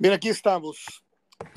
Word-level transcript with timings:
Bien, 0.00 0.14
aquí 0.14 0.28
estamos. 0.28 1.02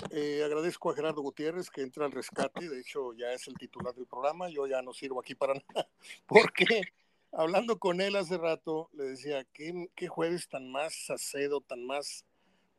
Eh, 0.10 0.42
agradezco 0.44 0.90
a 0.90 0.96
Gerardo 0.96 1.22
Gutiérrez 1.22 1.70
que 1.70 1.84
entra 1.84 2.06
al 2.06 2.12
rescate. 2.12 2.68
De 2.68 2.80
hecho, 2.80 3.14
ya 3.14 3.32
es 3.34 3.48
el 3.48 3.54
titular 3.54 3.94
del 3.94 4.08
programa. 4.08 4.50
Yo 4.50 4.66
ya 4.66 4.82
no 4.82 4.94
sirvo 4.94 5.20
aquí 5.20 5.36
para 5.36 5.54
nada. 5.70 5.88
Porque 6.26 6.82
hablando 7.32 7.78
con 7.78 8.02
él 8.02 8.16
hace 8.16 8.40
rato, 8.40 8.90
le 8.94 9.04
decía, 9.04 9.46
¿qué, 9.54 9.92
qué 9.96 10.08
jueves 10.08 10.50
tan 10.50 10.72
más 10.72 11.12
acedo, 11.12 11.62
tan 11.62 11.86
más 11.86 12.26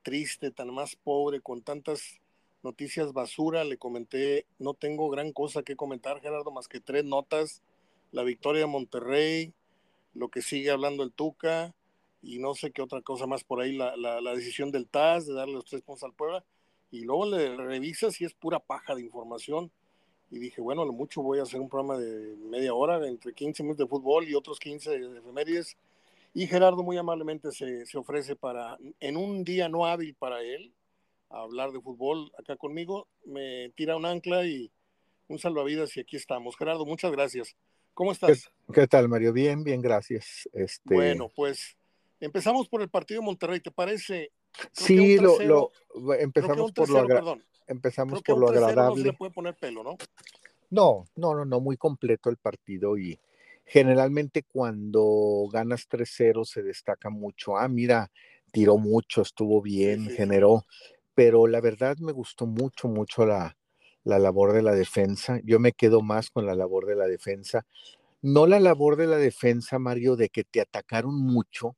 triste, 0.02 0.50
tan 0.50 0.74
más 0.74 0.96
pobre, 0.96 1.40
con 1.40 1.62
tantas 1.62 2.20
noticias 2.64 3.12
basura. 3.12 3.62
Le 3.62 3.78
comenté, 3.78 4.46
no 4.58 4.74
tengo 4.74 5.10
gran 5.10 5.30
cosa 5.32 5.62
que 5.62 5.76
comentar, 5.76 6.20
Gerardo, 6.20 6.50
más 6.50 6.66
que 6.66 6.80
tres 6.80 7.04
notas. 7.04 7.62
La 8.10 8.24
victoria 8.24 8.62
de 8.62 8.66
Monterrey, 8.66 9.54
lo 10.12 10.28
que 10.28 10.42
sigue 10.42 10.72
hablando 10.72 11.04
el 11.04 11.12
Tuca, 11.12 11.72
y 12.22 12.38
no 12.38 12.54
sé 12.54 12.70
qué 12.70 12.82
otra 12.82 13.02
cosa 13.02 13.26
más 13.26 13.42
por 13.44 13.60
ahí, 13.60 13.76
la, 13.76 13.96
la, 13.96 14.34
decisión 14.34 14.70
del 14.70 14.88
TAS 14.88 15.26
de 15.26 15.34
darle 15.34 15.54
los 15.54 15.64
tres 15.64 15.82
puntos 15.82 16.04
al 16.04 16.14
Puebla, 16.14 16.44
y 16.90 17.00
luego 17.00 17.26
le 17.26 17.56
revisas 17.56 18.20
y 18.20 18.24
es 18.24 18.34
pura 18.34 18.60
paja 18.60 18.94
de 18.94 19.02
información. 19.02 19.70
Y 20.30 20.38
dije, 20.38 20.62
bueno, 20.62 20.82
a 20.82 20.86
lo 20.86 20.92
mucho 20.92 21.20
voy 21.22 21.40
a 21.40 21.42
hacer 21.42 21.60
un 21.60 21.68
programa 21.68 21.98
de 21.98 22.36
media 22.36 22.72
hora, 22.72 23.06
entre 23.06 23.34
15 23.34 23.62
minutos 23.62 23.84
de 23.84 23.88
fútbol 23.88 24.28
y 24.28 24.34
otros 24.34 24.58
15 24.58 24.98
de 24.98 25.18
efemérides. 25.18 25.76
Y 26.32 26.46
Gerardo 26.46 26.82
muy 26.82 26.96
amablemente 26.96 27.50
se, 27.52 27.84
se 27.84 27.98
ofrece 27.98 28.36
para, 28.36 28.78
en 29.00 29.16
un 29.16 29.44
día 29.44 29.68
no 29.68 29.84
hábil 29.84 30.14
para 30.14 30.42
él, 30.42 30.72
hablar 31.28 31.72
de 31.72 31.80
fútbol 31.80 32.30
acá 32.38 32.56
conmigo, 32.56 33.08
me 33.26 33.70
tira 33.70 33.96
un 33.96 34.06
ancla 34.06 34.46
y 34.46 34.70
un 35.28 35.38
salvavidas 35.38 35.96
y 35.96 36.00
aquí 36.00 36.16
estamos. 36.16 36.56
Gerardo, 36.56 36.86
muchas 36.86 37.12
gracias. 37.12 37.56
¿Cómo 37.94 38.12
estás? 38.12 38.50
¿Qué, 38.72 38.86
tal, 38.86 39.08
Mario? 39.08 39.32
Bien, 39.34 39.62
bien, 39.64 39.82
gracias. 39.82 40.48
Este... 40.54 40.94
Bueno, 40.94 41.30
pues 41.34 41.76
Empezamos 42.22 42.68
por 42.68 42.82
el 42.82 42.88
partido 42.88 43.20
de 43.20 43.26
Monterrey, 43.26 43.58
¿te 43.58 43.72
parece? 43.72 44.30
sí, 44.70 45.18
lo, 45.18 45.72
empezamos 46.18 46.70
por 46.70 46.88
lo, 46.88 47.38
empezamos 47.66 48.22
por 48.22 48.38
lo 48.38 48.48
agradable. 48.48 48.90
No 48.90 48.96
se 48.96 49.02
le 49.02 49.12
puede 49.12 49.32
poner 49.32 49.56
pelo, 49.56 49.82
¿no? 49.82 49.96
No, 50.70 51.04
no, 51.16 51.34
no, 51.34 51.44
no, 51.44 51.60
muy 51.60 51.76
completo 51.76 52.30
el 52.30 52.36
partido 52.36 52.96
y 52.96 53.18
generalmente 53.64 54.44
cuando 54.44 55.48
ganas 55.52 55.88
3-0 55.88 56.44
se 56.44 56.62
destaca 56.62 57.10
mucho. 57.10 57.56
Ah, 57.56 57.66
mira, 57.66 58.12
tiró 58.52 58.78
mucho, 58.78 59.22
estuvo 59.22 59.60
bien, 59.60 60.08
generó, 60.08 60.64
pero 61.14 61.48
la 61.48 61.60
verdad 61.60 61.96
me 61.98 62.12
gustó 62.12 62.46
mucho, 62.46 62.86
mucho 62.86 63.26
la, 63.26 63.56
la 64.04 64.20
labor 64.20 64.52
de 64.52 64.62
la 64.62 64.74
defensa. 64.74 65.40
Yo 65.42 65.58
me 65.58 65.72
quedo 65.72 66.02
más 66.02 66.30
con 66.30 66.46
la 66.46 66.54
labor 66.54 66.86
de 66.86 66.94
la 66.94 67.06
defensa. 67.06 67.66
No 68.20 68.46
la 68.46 68.60
labor 68.60 68.94
de 68.94 69.08
la 69.08 69.16
defensa, 69.16 69.80
Mario, 69.80 70.14
de 70.14 70.28
que 70.28 70.44
te 70.44 70.60
atacaron 70.60 71.16
mucho, 71.16 71.74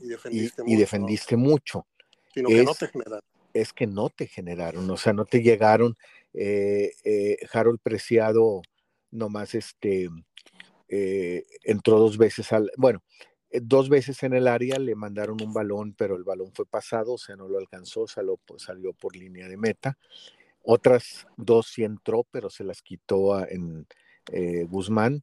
y 0.00 0.08
defendiste, 0.08 0.62
mucho, 0.62 0.78
defendiste 0.78 1.36
mucho. 1.36 1.86
Sino 2.32 2.48
es, 2.48 2.56
que 2.56 2.64
no 2.64 2.74
te 2.74 2.88
generaron. 2.88 3.20
Es 3.52 3.72
que 3.72 3.86
no 3.86 4.10
te 4.10 4.26
generaron, 4.26 4.90
o 4.90 4.96
sea, 4.96 5.12
no 5.12 5.24
te 5.24 5.42
llegaron. 5.42 5.96
Eh, 6.32 6.92
eh, 7.04 7.38
Harold 7.52 7.80
Preciado 7.80 8.62
nomás 9.10 9.54
este, 9.54 10.08
eh, 10.88 11.44
entró 11.62 11.98
dos 11.98 12.18
veces 12.18 12.52
al, 12.52 12.72
bueno, 12.76 13.02
dos 13.52 13.88
veces 13.88 14.22
en 14.24 14.34
el 14.34 14.48
área 14.48 14.78
le 14.80 14.96
mandaron 14.96 15.40
un 15.40 15.52
balón, 15.52 15.94
pero 15.96 16.16
el 16.16 16.24
balón 16.24 16.52
fue 16.52 16.66
pasado, 16.66 17.12
o 17.12 17.18
sea, 17.18 17.36
no 17.36 17.48
lo 17.48 17.58
alcanzó, 17.58 18.08
salió, 18.08 18.40
salió 18.56 18.92
por 18.92 19.14
línea 19.14 19.48
de 19.48 19.56
meta. 19.56 19.96
Otras 20.62 21.26
dos 21.36 21.68
sí 21.68 21.84
entró, 21.84 22.26
pero 22.30 22.50
se 22.50 22.64
las 22.64 22.82
quitó 22.82 23.34
a, 23.34 23.44
en 23.44 23.86
Guzmán 24.66 25.22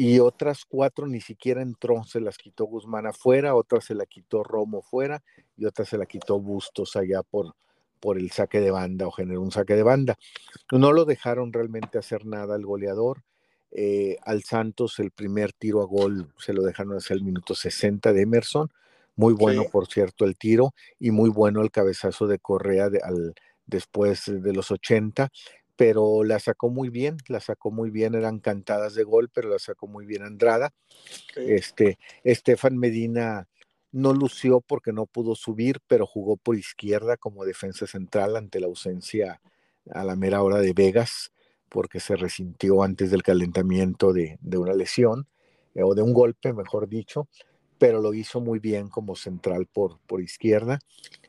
y 0.00 0.20
otras 0.20 0.64
cuatro 0.64 1.08
ni 1.08 1.20
siquiera 1.20 1.60
entró, 1.60 2.04
se 2.04 2.20
las 2.20 2.38
quitó 2.38 2.66
Guzmán 2.66 3.08
afuera, 3.08 3.56
otra 3.56 3.80
se 3.80 3.96
la 3.96 4.06
quitó 4.06 4.44
Romo 4.44 4.80
fuera 4.80 5.24
y 5.56 5.64
otra 5.64 5.84
se 5.84 5.98
la 5.98 6.06
quitó 6.06 6.38
Bustos 6.38 6.94
allá 6.94 7.24
por, 7.24 7.56
por 7.98 8.16
el 8.16 8.30
saque 8.30 8.60
de 8.60 8.70
banda 8.70 9.08
o 9.08 9.10
generó 9.10 9.42
un 9.42 9.50
saque 9.50 9.74
de 9.74 9.82
banda. 9.82 10.16
No 10.70 10.92
lo 10.92 11.04
dejaron 11.04 11.52
realmente 11.52 11.98
hacer 11.98 12.26
nada 12.26 12.54
al 12.54 12.64
goleador. 12.64 13.24
Eh, 13.72 14.18
al 14.22 14.44
Santos 14.44 15.00
el 15.00 15.10
primer 15.10 15.52
tiro 15.52 15.82
a 15.82 15.86
gol 15.86 16.32
se 16.38 16.52
lo 16.52 16.62
dejaron 16.62 16.96
hacia 16.96 17.14
el 17.14 17.24
minuto 17.24 17.56
60 17.56 18.12
de 18.12 18.22
Emerson. 18.22 18.70
Muy 19.16 19.34
bueno, 19.34 19.64
por 19.64 19.88
cierto, 19.88 20.24
el 20.24 20.36
tiro 20.36 20.74
y 21.00 21.10
muy 21.10 21.28
bueno 21.28 21.60
el 21.60 21.72
cabezazo 21.72 22.28
de 22.28 22.38
Correa 22.38 22.88
al, 23.02 23.34
después 23.66 24.22
de 24.26 24.52
los 24.52 24.70
80 24.70 25.30
pero 25.78 26.24
la 26.24 26.40
sacó 26.40 26.70
muy 26.70 26.88
bien, 26.88 27.18
la 27.28 27.38
sacó 27.38 27.70
muy 27.70 27.90
bien, 27.90 28.16
eran 28.16 28.40
cantadas 28.40 28.96
de 28.96 29.04
gol, 29.04 29.30
pero 29.32 29.48
la 29.48 29.60
sacó 29.60 29.86
muy 29.86 30.06
bien 30.06 30.24
Andrada. 30.24 30.74
Este, 31.36 32.00
Estefan 32.24 32.76
Medina 32.76 33.46
no 33.92 34.12
lució 34.12 34.60
porque 34.60 34.92
no 34.92 35.06
pudo 35.06 35.36
subir, 35.36 35.78
pero 35.86 36.04
jugó 36.04 36.36
por 36.36 36.56
izquierda 36.56 37.16
como 37.16 37.44
defensa 37.44 37.86
central 37.86 38.34
ante 38.34 38.58
la 38.58 38.66
ausencia 38.66 39.40
a 39.92 40.02
la 40.02 40.16
mera 40.16 40.42
hora 40.42 40.58
de 40.58 40.72
Vegas, 40.72 41.30
porque 41.68 42.00
se 42.00 42.16
resintió 42.16 42.82
antes 42.82 43.12
del 43.12 43.22
calentamiento 43.22 44.12
de, 44.12 44.36
una 44.56 44.74
lesión, 44.74 45.28
eh, 45.76 45.84
o 45.84 45.94
de 45.94 46.02
un 46.02 46.12
golpe, 46.12 46.52
mejor 46.54 46.88
dicho, 46.88 47.28
pero 47.78 48.02
lo 48.02 48.14
hizo 48.14 48.40
muy 48.40 48.58
bien 48.58 48.88
como 48.88 49.14
central 49.14 49.68
por, 49.72 50.00
por 50.08 50.20
izquierda. 50.20 50.80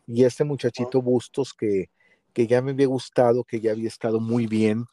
Y 0.08 0.24
este 0.24 0.44
muchachito 0.44 1.04
Bustos 1.04 1.54
que 1.54 1.92
que 2.34 2.48
ya 2.48 2.62
me 2.62 2.72
había 2.72 2.88
gustado, 2.88 3.44
que 3.44 3.60
ya 3.60 3.72
había 3.72 3.88
estado 3.88 4.20
muy 4.20 4.48
bien 4.48 4.86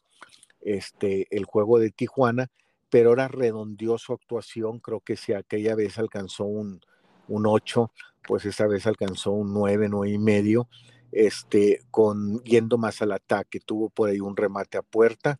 este, 0.61 1.27
el 1.35 1.45
juego 1.45 1.79
de 1.79 1.91
Tijuana, 1.91 2.47
pero 2.89 3.09
ahora 3.09 3.27
redondeó 3.27 3.97
su 3.97 4.13
actuación, 4.13 4.79
creo 4.79 5.01
que 5.01 5.15
si 5.15 5.33
aquella 5.33 5.75
vez 5.75 5.97
alcanzó 5.97 6.45
un, 6.45 6.81
un 7.27 7.45
8, 7.45 7.91
pues 8.27 8.45
esta 8.45 8.67
vez 8.67 8.87
alcanzó 8.87 9.31
un 9.31 9.53
9, 9.53 9.87
9 9.89 10.13
y 10.13 10.17
medio, 10.17 10.67
este, 11.11 11.81
con, 11.91 12.41
yendo 12.43 12.77
más 12.77 13.01
al 13.01 13.11
ataque, 13.11 13.59
tuvo 13.59 13.89
por 13.89 14.09
ahí 14.09 14.19
un 14.19 14.35
remate 14.35 14.77
a 14.77 14.81
puerta, 14.81 15.39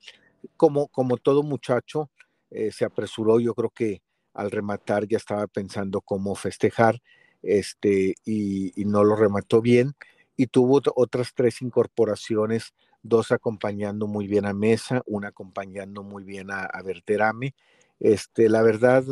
como, 0.55 0.87
como 0.87 1.17
todo 1.17 1.43
muchacho, 1.43 2.09
eh, 2.49 2.71
se 2.71 2.85
apresuró, 2.85 3.39
yo 3.39 3.53
creo 3.53 3.69
que 3.69 4.01
al 4.33 4.51
rematar 4.51 5.07
ya 5.07 5.17
estaba 5.17 5.47
pensando 5.47 6.01
cómo 6.01 6.35
festejar, 6.35 7.01
este, 7.41 8.15
y, 8.25 8.79
y 8.79 8.85
no 8.85 9.03
lo 9.03 9.15
remató 9.15 9.61
bien, 9.61 9.93
y 10.37 10.47
tuvo 10.47 10.81
otras 10.95 11.33
tres 11.33 11.61
incorporaciones, 11.63 12.73
dos 13.01 13.31
acompañando 13.31 14.07
muy 14.07 14.27
bien 14.27 14.45
a 14.45 14.53
Mesa, 14.53 15.01
una 15.07 15.29
acompañando 15.29 16.03
muy 16.03 16.23
bien 16.23 16.51
a, 16.51 16.63
a 16.63 16.81
Berterame. 16.83 17.55
Este, 17.99 18.47
la 18.47 18.61
verdad, 18.61 19.03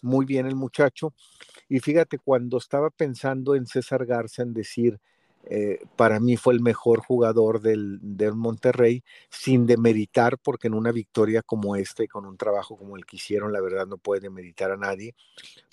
muy 0.00 0.24
bien 0.24 0.46
el 0.46 0.54
muchacho. 0.54 1.12
Y 1.68 1.80
fíjate, 1.80 2.18
cuando 2.18 2.58
estaba 2.58 2.90
pensando 2.90 3.56
en 3.56 3.66
César 3.66 4.06
Garza, 4.06 4.42
en 4.42 4.54
decir, 4.54 5.00
eh, 5.50 5.80
para 5.96 6.20
mí 6.20 6.36
fue 6.36 6.54
el 6.54 6.60
mejor 6.60 7.00
jugador 7.00 7.60
del, 7.60 7.98
del, 8.00 8.34
Monterrey, 8.34 9.02
sin 9.30 9.66
demeritar, 9.66 10.38
porque 10.38 10.68
en 10.68 10.74
una 10.74 10.92
victoria 10.92 11.42
como 11.42 11.74
esta 11.74 12.04
y 12.04 12.08
con 12.08 12.26
un 12.26 12.36
trabajo 12.36 12.76
como 12.76 12.96
el 12.96 13.06
que 13.06 13.16
hicieron, 13.16 13.52
la 13.52 13.60
verdad 13.60 13.86
no 13.86 13.96
puede 13.96 14.20
demeritar 14.20 14.70
a 14.70 14.76
nadie. 14.76 15.14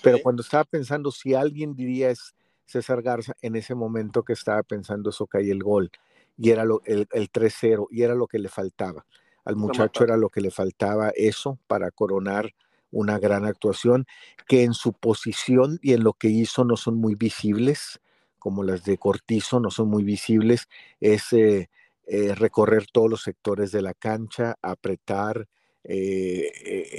Pero 0.02 0.20
cuando 0.24 0.42
estaba 0.42 0.64
pensando 0.64 1.12
si 1.12 1.34
alguien 1.34 1.76
diría 1.76 2.10
es 2.10 2.34
César 2.66 3.02
Garza 3.02 3.34
en 3.42 3.56
ese 3.56 3.76
momento 3.76 4.24
que 4.24 4.34
estaba 4.34 4.64
pensando 4.64 5.10
eso 5.10 5.28
caía 5.28 5.54
el 5.54 5.64
gol 5.64 5.92
y 6.38 6.50
era 6.50 6.66
lo, 6.66 6.82
el, 6.86 7.08
el 7.12 7.32
3-0 7.32 7.88
y 7.92 8.04
era 8.04 8.16
lo 8.16 8.28
que 8.28 8.40
le 8.40 8.50
faltaba. 8.50 9.06
Al 9.46 9.56
muchacho 9.56 10.04
era 10.04 10.18
lo 10.18 10.30
que 10.30 10.42
le 10.42 10.52
faltaba 10.52 11.12
eso 11.16 11.60
para 11.68 11.92
coronar 11.92 12.54
una 12.92 13.20
gran 13.20 13.46
actuación 13.46 14.06
que 14.48 14.64
en 14.64 14.74
su 14.74 14.94
posición 14.94 15.80
y 15.82 15.94
en 15.94 16.04
lo 16.04 16.14
que 16.14 16.30
hizo 16.30 16.64
no 16.64 16.78
son 16.78 16.96
muy 16.96 17.16
visibles, 17.16 18.00
como 18.40 18.64
las 18.64 18.84
de 18.84 18.98
Cortizo, 18.98 19.60
no 19.60 19.70
son 19.70 19.90
muy 19.90 20.04
visibles, 20.04 20.68
es 21.00 21.34
eh, 21.34 21.70
eh, 22.08 22.36
recorrer 22.36 22.86
todos 22.92 23.10
los 23.10 23.22
sectores 23.24 23.72
de 23.72 23.82
la 23.82 23.94
cancha, 23.94 24.56
apretar 24.62 25.48
eh, 25.84 26.52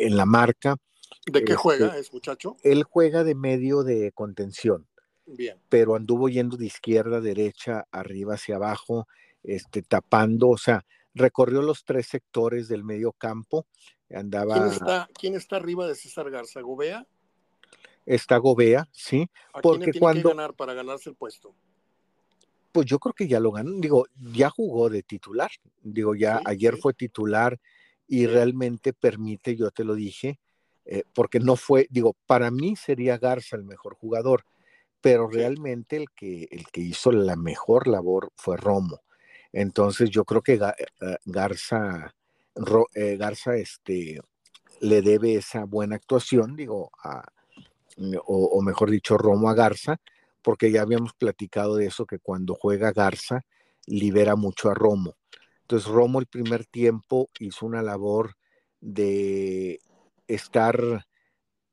en 0.06 0.16
la 0.16 0.26
marca. 0.26 0.76
¿De 1.24 1.44
qué 1.44 1.54
juega 1.54 1.86
este, 1.86 2.00
es 2.00 2.12
muchacho? 2.12 2.56
Él 2.62 2.82
juega 2.84 3.24
de 3.24 3.34
medio 3.34 3.82
de 3.82 4.12
contención. 4.12 4.86
Pero 5.68 5.94
anduvo 5.94 6.28
yendo 6.28 6.56
de 6.56 6.66
izquierda 6.66 7.18
a 7.18 7.20
derecha, 7.20 7.86
arriba 7.90 8.34
hacia 8.34 8.56
abajo, 8.56 9.06
este, 9.42 9.82
tapando, 9.82 10.48
o 10.48 10.58
sea, 10.58 10.84
recorrió 11.14 11.62
los 11.62 11.84
tres 11.84 12.06
sectores 12.06 12.68
del 12.68 12.84
medio 12.84 13.12
campo. 13.12 13.66
Andaba... 14.10 14.54
¿Quién 14.54 14.72
está, 14.72 15.08
quién 15.18 15.34
está 15.34 15.56
arriba 15.56 15.86
de 15.86 15.94
César 15.94 16.30
Garza? 16.30 16.60
¿Gobea? 16.60 17.06
Está 18.04 18.36
Gobea, 18.36 18.88
sí. 18.92 19.28
¿A 19.52 19.60
porque 19.60 19.90
tiene 19.90 19.98
cuando... 19.98 20.30
que 20.30 20.36
ganar 20.36 20.54
para 20.54 20.74
ganarse 20.74 21.10
el 21.10 21.16
puesto? 21.16 21.54
Pues 22.70 22.86
yo 22.86 22.98
creo 22.98 23.14
que 23.14 23.26
ya 23.26 23.40
lo 23.40 23.52
ganó. 23.52 23.72
Digo, 23.80 24.06
ya 24.32 24.50
jugó 24.50 24.90
de 24.90 25.02
titular. 25.02 25.50
Digo, 25.82 26.14
ya 26.14 26.40
ayer 26.44 26.76
fue 26.76 26.92
titular 26.92 27.58
y 28.06 28.26
realmente 28.26 28.92
permite, 28.92 29.56
yo 29.56 29.70
te 29.70 29.82
lo 29.82 29.94
dije, 29.94 30.38
eh, 30.84 31.02
porque 31.14 31.40
no 31.40 31.56
fue, 31.56 31.88
digo, 31.90 32.14
para 32.26 32.50
mí 32.50 32.76
sería 32.76 33.18
Garza 33.18 33.56
el 33.56 33.64
mejor 33.64 33.94
jugador 33.94 34.44
pero 35.06 35.28
realmente 35.28 35.94
el 35.98 36.10
que, 36.10 36.48
el 36.50 36.66
que 36.66 36.80
hizo 36.80 37.12
la 37.12 37.36
mejor 37.36 37.86
labor 37.86 38.32
fue 38.34 38.56
Romo. 38.56 39.02
Entonces 39.52 40.10
yo 40.10 40.24
creo 40.24 40.42
que 40.42 40.54
eh, 40.54 41.16
Garza, 41.24 42.12
eh, 42.92 43.16
Garza 43.16 43.54
este, 43.54 44.18
le 44.80 45.02
debe 45.02 45.36
esa 45.36 45.62
buena 45.62 45.94
actuación, 45.94 46.56
digo, 46.56 46.90
a, 47.04 47.22
o, 48.26 48.60
mejor 48.62 48.90
dicho, 48.90 49.16
Romo 49.16 49.48
a 49.48 49.54
Garza, 49.54 49.98
porque 50.42 50.72
ya 50.72 50.82
habíamos 50.82 51.14
platicado 51.14 51.76
de 51.76 51.86
eso, 51.86 52.04
que 52.04 52.18
cuando 52.18 52.56
juega 52.56 52.90
Garza, 52.90 53.42
libera 53.86 54.34
mucho 54.34 54.70
a 54.70 54.74
Romo. 54.74 55.14
Entonces 55.60 55.88
Romo 55.88 56.18
el 56.18 56.26
primer 56.26 56.66
tiempo 56.66 57.30
hizo 57.38 57.64
una 57.64 57.80
labor 57.80 58.34
de 58.80 59.78
estar 60.26 61.06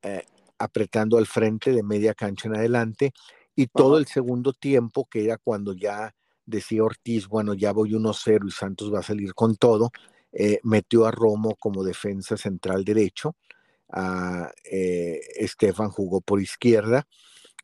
eh, 0.03 0.23
apretando 0.63 1.17
al 1.17 1.25
frente 1.25 1.71
de 1.71 1.83
media 1.83 2.13
cancha 2.13 2.47
en 2.47 2.55
adelante 2.55 3.13
y 3.55 3.67
todo 3.67 3.97
el 3.97 4.07
segundo 4.07 4.53
tiempo, 4.53 5.05
que 5.05 5.25
era 5.25 5.37
cuando 5.37 5.73
ya 5.73 6.13
decía 6.45 6.83
Ortiz, 6.83 7.27
bueno, 7.27 7.53
ya 7.53 7.71
voy 7.71 7.91
1-0 7.91 8.47
y 8.47 8.51
Santos 8.51 8.93
va 8.93 8.99
a 8.99 9.03
salir 9.03 9.33
con 9.33 9.55
todo, 9.55 9.91
eh, 10.31 10.59
metió 10.63 11.05
a 11.05 11.11
Romo 11.11 11.55
como 11.55 11.83
defensa 11.83 12.37
central 12.37 12.83
derecho, 12.83 13.35
a 13.89 14.51
eh, 14.63 15.21
Estefan 15.35 15.89
jugó 15.89 16.21
por 16.21 16.41
izquierda 16.41 17.07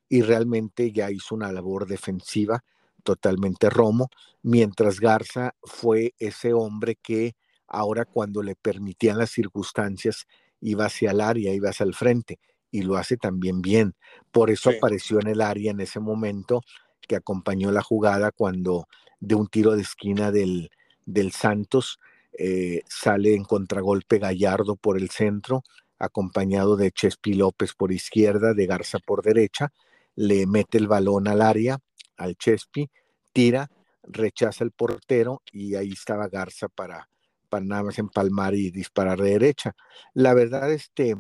y 0.07 0.21
realmente 0.21 0.91
ya 0.91 1.09
hizo 1.11 1.35
una 1.35 1.51
labor 1.51 1.87
defensiva 1.87 2.63
totalmente 3.03 3.69
Romo, 3.69 4.09
mientras 4.43 4.99
Garza 4.99 5.55
fue 5.63 6.13
ese 6.19 6.53
hombre 6.53 6.95
que 7.01 7.35
ahora 7.67 8.05
cuando 8.05 8.43
le 8.43 8.55
permitían 8.55 9.17
las 9.17 9.31
circunstancias 9.31 10.27
iba 10.61 10.85
hacia 10.85 11.11
el 11.11 11.21
área, 11.21 11.53
iba 11.53 11.69
hacia 11.69 11.85
el 11.85 11.95
frente 11.95 12.39
y 12.71 12.83
lo 12.83 12.98
hace 12.98 13.18
también 13.18 13.62
bien. 13.62 13.95
Por 14.31 14.50
eso 14.50 14.69
apareció 14.69 15.19
en 15.19 15.27
el 15.27 15.42
área 15.42 15.71
en 15.71 15.80
ese 15.80 16.00
momento 16.00 16.62
que 17.07 17.16
acompañó 17.16 17.71
la 17.71 17.81
jugada 17.81 18.31
cuando 18.31 18.88
de 19.19 19.36
un 19.36 19.48
tiro 19.48 19.75
de 19.75 19.81
esquina 19.81 20.31
del, 20.31 20.69
del 21.06 21.31
Santos 21.31 22.00
eh, 22.38 22.83
sale 22.88 23.33
en 23.33 23.44
contragolpe 23.44 24.19
Gallardo 24.19 24.75
por 24.75 24.98
el 24.98 25.10
centro, 25.10 25.63
acompañado 25.98 26.77
de 26.77 26.92
Chespi 26.92 27.33
López 27.33 27.74
por 27.74 27.92
izquierda, 27.92 28.54
de 28.54 28.66
Garza 28.66 29.00
por 29.00 29.24
derecha, 29.24 29.74
le 30.16 30.45
mete 30.48 30.77
el 30.77 30.88
balón 30.88 31.27
al 31.27 31.42
área, 31.42 31.80
al 32.18 32.36
Chespi, 32.38 32.89
tira, 33.33 33.69
rechaza 34.04 34.63
el 34.63 34.71
portero 34.71 35.42
y 35.51 35.75
ahí 35.75 35.92
estaba 35.92 36.30
Garza 36.30 36.69
para, 36.69 37.10
para 37.50 37.66
nada 37.66 37.83
más 37.83 38.00
empalmar 38.00 38.56
y 38.56 38.71
disparar 38.71 39.19
de 39.19 39.31
derecha. 39.31 39.75
La 40.13 40.33
verdad, 40.33 40.71
este, 40.71 41.16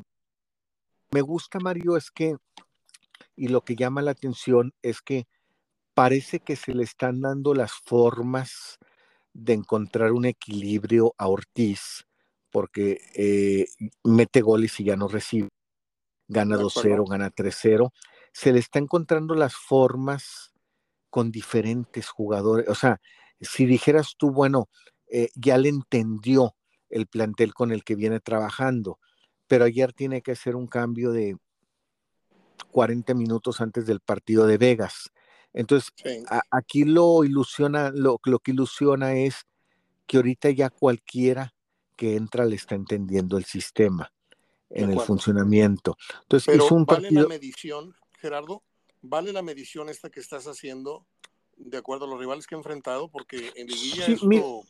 me 1.11 1.21
gusta, 1.21 1.59
Mario, 1.59 1.97
es 1.97 2.11
que, 2.11 2.37
y 3.35 3.47
lo 3.47 3.61
que 3.61 3.75
llama 3.75 4.01
la 4.01 4.11
atención 4.11 4.73
es 4.81 5.01
que 5.01 5.27
parece 5.93 6.39
que 6.39 6.55
se 6.55 6.73
le 6.73 6.83
están 6.83 7.21
dando 7.21 7.53
las 7.53 7.73
formas 7.73 8.77
de 9.33 9.53
encontrar 9.53 10.11
un 10.11 10.25
equilibrio 10.25 11.13
a 11.17 11.27
Ortiz, 11.27 12.05
porque 12.51 12.99
eh, 13.15 13.65
mete 14.03 14.41
goles 14.41 14.79
y 14.79 14.85
ya 14.85 14.95
no 14.95 15.07
recibe, 15.07 15.49
gana 16.27 16.57
2-0, 16.57 17.09
gana 17.09 17.31
3-0, 17.31 17.91
se 18.33 18.53
le 18.53 18.59
está 18.59 18.79
encontrando 18.79 19.35
las 19.35 19.55
formas 19.55 20.53
con 21.09 21.31
diferentes 21.31 22.07
jugadores, 22.09 22.67
o 22.69 22.75
sea, 22.75 22.99
si 23.41 23.65
dijeras 23.65 24.15
tú, 24.17 24.31
bueno, 24.31 24.67
eh, 25.07 25.29
ya 25.35 25.57
le 25.57 25.69
entendió 25.69 26.55
el 26.89 27.07
plantel 27.07 27.53
con 27.53 27.71
el 27.71 27.83
que 27.83 27.95
viene 27.95 28.19
trabajando, 28.19 28.99
pero 29.49 29.65
ayer 29.65 29.91
tiene 29.93 30.21
que 30.21 30.33
hacer 30.33 30.55
un 30.55 30.67
cambio 30.67 31.11
de 31.11 31.35
40 32.71 33.15
minutos 33.15 33.59
antes 33.59 33.87
del 33.87 33.99
partido 33.99 34.45
de 34.45 34.59
Vegas. 34.59 35.11
Entonces, 35.53 35.91
aquí 36.51 36.83
lo 36.83 37.23
ilusiona, 37.23 37.89
lo, 37.89 38.19
lo, 38.23 38.39
que 38.39 38.51
ilusiona 38.51 39.15
es 39.15 39.47
que 40.05 40.17
ahorita 40.17 40.51
ya 40.51 40.69
cualquiera 40.69 41.55
que 41.97 42.15
entra 42.15 42.45
le 42.45 42.57
está 42.57 42.75
entendiendo 42.75 43.37
el 43.37 43.45
sistema 43.45 44.13
en 44.69 44.91
el 44.91 44.99
funcionamiento. 44.99 45.97
Entonces, 46.21 46.55
es 46.55 46.71
un 46.71 46.85
¿vale 46.85 47.09
la 47.09 47.27
medición, 47.27 47.95
Gerardo? 48.19 48.61
¿Vale 49.01 49.33
la 49.33 49.41
medición 49.41 49.89
esta 49.89 50.11
que 50.11 50.19
estás 50.19 50.45
haciendo 50.45 51.07
de 51.57 51.77
acuerdo 51.77 52.05
a 52.05 52.07
los 52.07 52.19
rivales 52.19 52.45
que 52.45 52.53
ha 52.53 52.59
enfrentado? 52.59 53.09
Porque 53.09 53.51
en 53.55 53.65
liguilla 53.65 54.05
esto... 54.05 54.61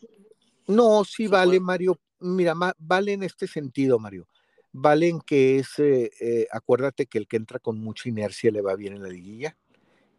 no, 0.68 1.04
sí 1.04 1.28
vale, 1.28 1.60
Mario. 1.60 2.00
Mira, 2.22 2.54
vale 2.78 3.12
en 3.12 3.24
este 3.24 3.46
sentido, 3.46 4.00
Mario 4.00 4.26
valen 4.71 5.21
que 5.21 5.60
es, 5.60 5.80
eh, 5.80 6.12
eh, 6.19 6.48
acuérdate 6.51 7.07
que 7.07 7.18
el 7.18 7.27
que 7.27 7.38
entra 7.38 7.60
con 7.60 7.80
mucha 7.80 8.10
inercia 8.10 8.51
le 8.51 8.62
va 8.62 8.75
bien 8.75 8.94
en 8.94 9.04
la 9.04 9.10
liguilla 9.10 9.57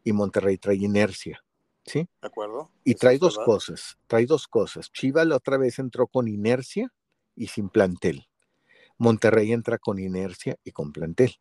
y 0.04 0.12
Monterrey 0.12 0.58
trae 0.58 0.76
inercia, 0.76 1.44
¿sí? 1.84 2.08
De 2.20 2.28
acuerdo. 2.28 2.70
Y 2.84 2.94
trae 2.94 3.18
dos 3.18 3.38
cosas, 3.38 3.98
trae 4.06 4.26
dos 4.26 4.48
cosas. 4.48 4.90
Chivas 4.90 5.26
la 5.26 5.36
otra 5.36 5.56
vez 5.56 5.78
entró 5.78 6.06
con 6.06 6.28
inercia 6.28 6.92
y 7.36 7.48
sin 7.48 7.68
plantel. 7.68 8.26
Monterrey 8.98 9.52
entra 9.52 9.78
con 9.78 9.98
inercia 9.98 10.58
y 10.64 10.72
con 10.72 10.92
plantel, 10.92 11.36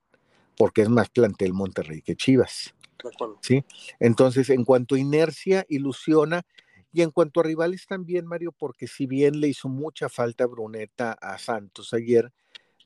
porque 0.58 0.82
es 0.82 0.90
más 0.90 1.10
plantel 1.10 1.54
Monterrey 1.54 2.02
que 2.02 2.16
Chivas. 2.16 2.74
De 3.04 3.10
acuerdo. 3.10 3.40
¿Sí? 3.42 3.66
Entonces, 4.00 4.50
en 4.50 4.64
cuanto 4.64 4.96
a 4.96 5.00
inercia, 5.00 5.66
ilusiona. 5.70 6.44
Y 6.92 7.04
en 7.04 7.12
cuanto 7.12 7.40
a 7.40 7.44
rivales 7.44 7.86
también, 7.86 8.26
Mario, 8.26 8.52
porque 8.52 8.88
si 8.88 9.06
bien 9.06 9.40
le 9.40 9.48
hizo 9.48 9.70
mucha 9.70 10.10
falta 10.10 10.48
Bruneta 10.48 11.12
a 11.12 11.38
Santos 11.38 11.94
ayer, 11.94 12.34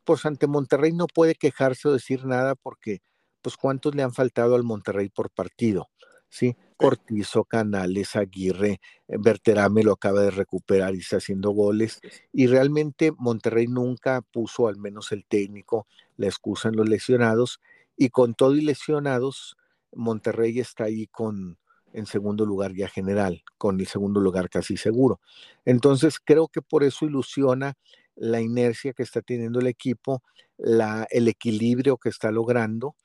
pues 0.05 0.25
ante 0.25 0.47
Monterrey 0.47 0.93
no 0.93 1.07
puede 1.07 1.35
quejarse 1.35 1.87
o 1.87 1.93
decir 1.93 2.25
nada 2.25 2.55
porque, 2.55 3.01
pues, 3.41 3.57
¿cuántos 3.57 3.95
le 3.95 4.03
han 4.03 4.13
faltado 4.13 4.55
al 4.55 4.63
Monterrey 4.63 5.09
por 5.09 5.29
partido? 5.31 5.89
¿Sí? 6.29 6.55
Cortizo, 6.77 7.45
Canales, 7.45 8.15
Aguirre, 8.15 8.79
eh, 9.07 9.17
Berterame 9.19 9.83
lo 9.83 9.93
acaba 9.93 10.21
de 10.21 10.31
recuperar 10.31 10.95
y 10.95 10.99
está 10.99 11.17
haciendo 11.17 11.51
goles. 11.51 11.99
Y 12.31 12.47
realmente 12.47 13.11
Monterrey 13.17 13.67
nunca 13.67 14.21
puso, 14.21 14.67
al 14.67 14.77
menos 14.77 15.11
el 15.11 15.25
técnico, 15.25 15.87
la 16.17 16.25
excusa 16.27 16.69
en 16.69 16.75
los 16.75 16.89
lesionados. 16.89 17.59
Y 17.95 18.09
con 18.09 18.33
todo 18.33 18.55
y 18.55 18.61
lesionados, 18.61 19.55
Monterrey 19.93 20.59
está 20.59 20.85
ahí 20.85 21.05
con, 21.07 21.59
en 21.93 22.05
segundo 22.05 22.45
lugar 22.45 22.73
ya 22.73 22.89
general, 22.89 23.43
con 23.57 23.79
el 23.79 23.87
segundo 23.87 24.19
lugar 24.19 24.49
casi 24.49 24.77
seguro. 24.77 25.21
Entonces 25.65 26.19
creo 26.19 26.47
que 26.47 26.61
por 26.61 26.83
eso 26.83 27.05
ilusiona 27.05 27.75
la 28.15 28.41
inercia 28.41 28.93
que 28.93 29.03
está 29.03 29.21
teniendo 29.21 29.59
el 29.59 29.67
equipo, 29.67 30.23
la, 30.57 31.07
el 31.09 31.27
equilibrio 31.27 31.97
que 31.97 32.09
está 32.09 32.31
logrando 32.31 32.95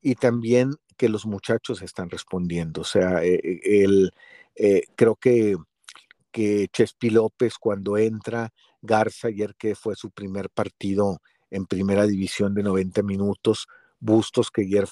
y 0.00 0.14
también 0.14 0.72
que 0.96 1.08
los 1.08 1.26
muchachos 1.26 1.82
están 1.82 2.10
respondiendo. 2.10 2.80
O 2.82 2.84
sea, 2.84 3.22
eh, 3.24 3.40
eh, 3.42 3.84
el, 3.84 4.12
eh, 4.56 4.82
creo 4.96 5.16
que, 5.16 5.56
que 6.32 6.68
Chespi 6.72 7.10
López 7.10 7.54
cuando 7.58 7.98
entra, 7.98 8.50
Garza 8.82 9.28
ayer 9.28 9.54
que 9.56 9.74
fue 9.74 9.96
su 9.96 10.10
primer 10.10 10.50
partido 10.50 11.20
en 11.50 11.66
primera 11.66 12.06
división 12.06 12.54
de 12.54 12.62
90 12.62 13.02
minutos, 13.02 13.66
Bustos 13.98 14.50
que 14.50 14.62
ayer 14.62 14.86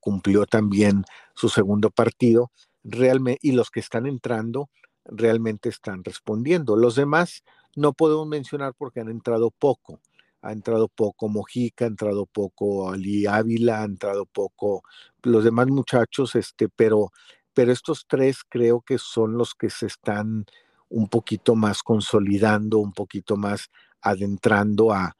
cumplió 0.00 0.44
también 0.44 1.04
su 1.34 1.48
segundo 1.48 1.90
partido, 1.90 2.50
realmente, 2.82 3.38
y 3.40 3.52
los 3.52 3.70
que 3.70 3.78
están 3.78 4.06
entrando 4.06 4.68
realmente 5.04 5.68
están 5.68 6.02
respondiendo. 6.02 6.76
Los 6.76 6.96
demás, 6.96 7.44
no 7.78 7.92
podemos 7.92 8.26
mencionar 8.26 8.74
porque 8.74 9.00
han 9.00 9.08
entrado 9.08 9.50
poco. 9.50 10.00
Ha 10.42 10.52
entrado 10.52 10.88
poco 10.88 11.28
Mojica, 11.28 11.84
ha 11.84 11.88
entrado 11.88 12.26
poco 12.26 12.90
Ali 12.90 13.26
Ávila, 13.26 13.82
ha 13.82 13.84
entrado 13.84 14.26
poco 14.26 14.82
los 15.22 15.44
demás 15.44 15.66
muchachos, 15.68 16.34
este, 16.34 16.68
pero, 16.68 17.12
pero 17.54 17.72
estos 17.72 18.06
tres 18.06 18.38
creo 18.48 18.80
que 18.80 18.98
son 18.98 19.36
los 19.36 19.54
que 19.54 19.70
se 19.70 19.86
están 19.86 20.46
un 20.88 21.08
poquito 21.08 21.54
más 21.54 21.82
consolidando, 21.82 22.78
un 22.78 22.92
poquito 22.92 23.36
más 23.36 23.70
adentrando 24.00 24.92
a, 24.92 25.16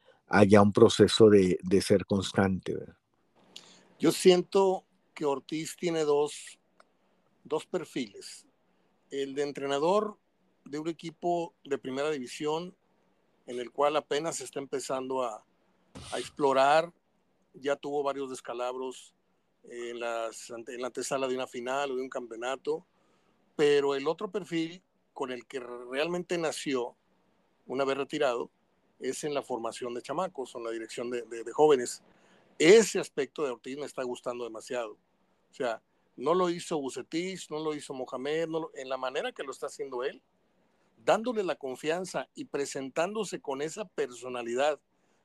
ya 0.46 0.62
un 0.62 0.72
proceso 0.72 1.28
de, 1.28 1.58
ser 1.80 2.06
constante. 2.06 2.76
Yo 3.98 4.12
siento 4.12 4.84
que 5.14 5.24
Ortiz 5.24 5.76
tiene 5.76 6.04
dos, 6.04 6.58
dos 7.44 7.66
perfiles. 7.66 8.46
El 9.10 9.34
de 9.34 9.42
entrenador 9.42 10.18
de 10.68 10.78
un 10.78 10.88
equipo 10.88 11.54
de 11.64 11.78
primera 11.78 12.10
división 12.10 12.75
en 13.46 13.58
el 13.58 13.70
cual 13.70 13.96
apenas 13.96 14.40
está 14.40 14.58
empezando 14.58 15.22
a, 15.22 15.42
explorar, 16.16 16.92
ya 17.54 17.75
tuvo 17.75 18.04
varios 18.04 18.30
descalabros 18.30 19.14
en, 19.64 19.98
la 19.98 20.30
antesala 20.84 21.26
de 21.26 21.34
una 21.34 21.46
final 21.46 21.90
o 21.90 21.96
de 21.96 22.02
un 22.02 22.08
campeonato, 22.08 22.87
pero 23.56 23.94
el 23.96 24.06
otro 24.06 24.30
perfil 24.30 24.80
con 25.12 25.32
el 25.32 25.46
que 25.46 25.58
realmente 25.58 26.38
nació 26.38 26.94
una 27.66 27.84
vez 27.84 27.96
retirado 27.96 28.50
es 29.00 29.25
en 29.25 29.34
la 29.34 29.42
formación 29.42 29.94
de 29.94 30.02
chamacos, 30.02 30.54
en 30.54 30.64
la 30.64 30.70
dirección 30.70 31.10
de, 31.10 31.52
jóvenes. 31.52 32.02
Ese 32.58 33.00
aspecto 33.00 33.44
de 33.44 33.50
Ortiz 33.50 33.76
me 33.78 33.87
está 33.87 34.02
gustando 34.02 34.44
demasiado. 34.44 34.92
O 34.92 35.54
sea, 35.54 35.82
no 36.16 36.34
lo 36.34 36.50
hizo 36.50 36.78
Bucetis, 36.78 37.50
no 37.50 37.58
lo 37.58 37.75
hizo 37.75 37.94
Mohamed, 37.94 38.48
no 38.48 38.70
en 38.75 38.88
la 38.88 38.96
manera 38.96 39.32
que 39.32 39.42
lo 39.42 39.52
está 39.52 39.66
haciendo 39.66 40.04
él, 40.04 40.22
dándole 41.08 41.42
la 41.42 41.56
confianza 41.56 42.28
y 42.34 42.44
presentándose 42.44 43.40
con 43.40 43.62
esa 43.62 43.86
personalidad. 43.86 44.78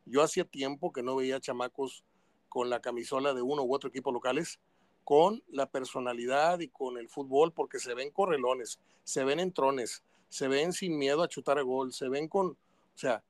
Yo 0.06 0.24
hacía 0.24 0.46
tiempo 0.46 0.94
que 0.94 1.04
no 1.04 1.18
veía 1.18 1.42
chamacos 1.42 2.06
con 2.48 2.70
la 2.70 2.80
camisola 2.80 3.34
de 3.34 3.42
uno 3.42 3.64
u 3.64 3.76
otro 3.76 3.90
equipo 3.90 4.14
locales, 4.14 4.62
con 5.04 5.44
la 5.50 5.66
personalidad 5.66 6.62
y 6.62 6.70
con 6.70 6.98
el 6.98 7.10
fútbol, 7.10 7.52
porque 7.52 7.80
se 7.80 7.94
ven 7.96 8.12
correlones, 8.12 8.80
se 9.04 9.26
ven 9.26 9.42
entrones, 9.42 10.06
se 10.30 10.48
ven 10.48 10.72
sin 10.72 10.98
miedo 10.98 11.22
a 11.22 11.28
chutar 11.28 11.60
a 11.60 11.64
gol, 11.64 11.92
se 11.92 12.08
ven 12.08 12.30
con, 12.30 12.52
o 12.52 12.58
sea, 12.96 13.22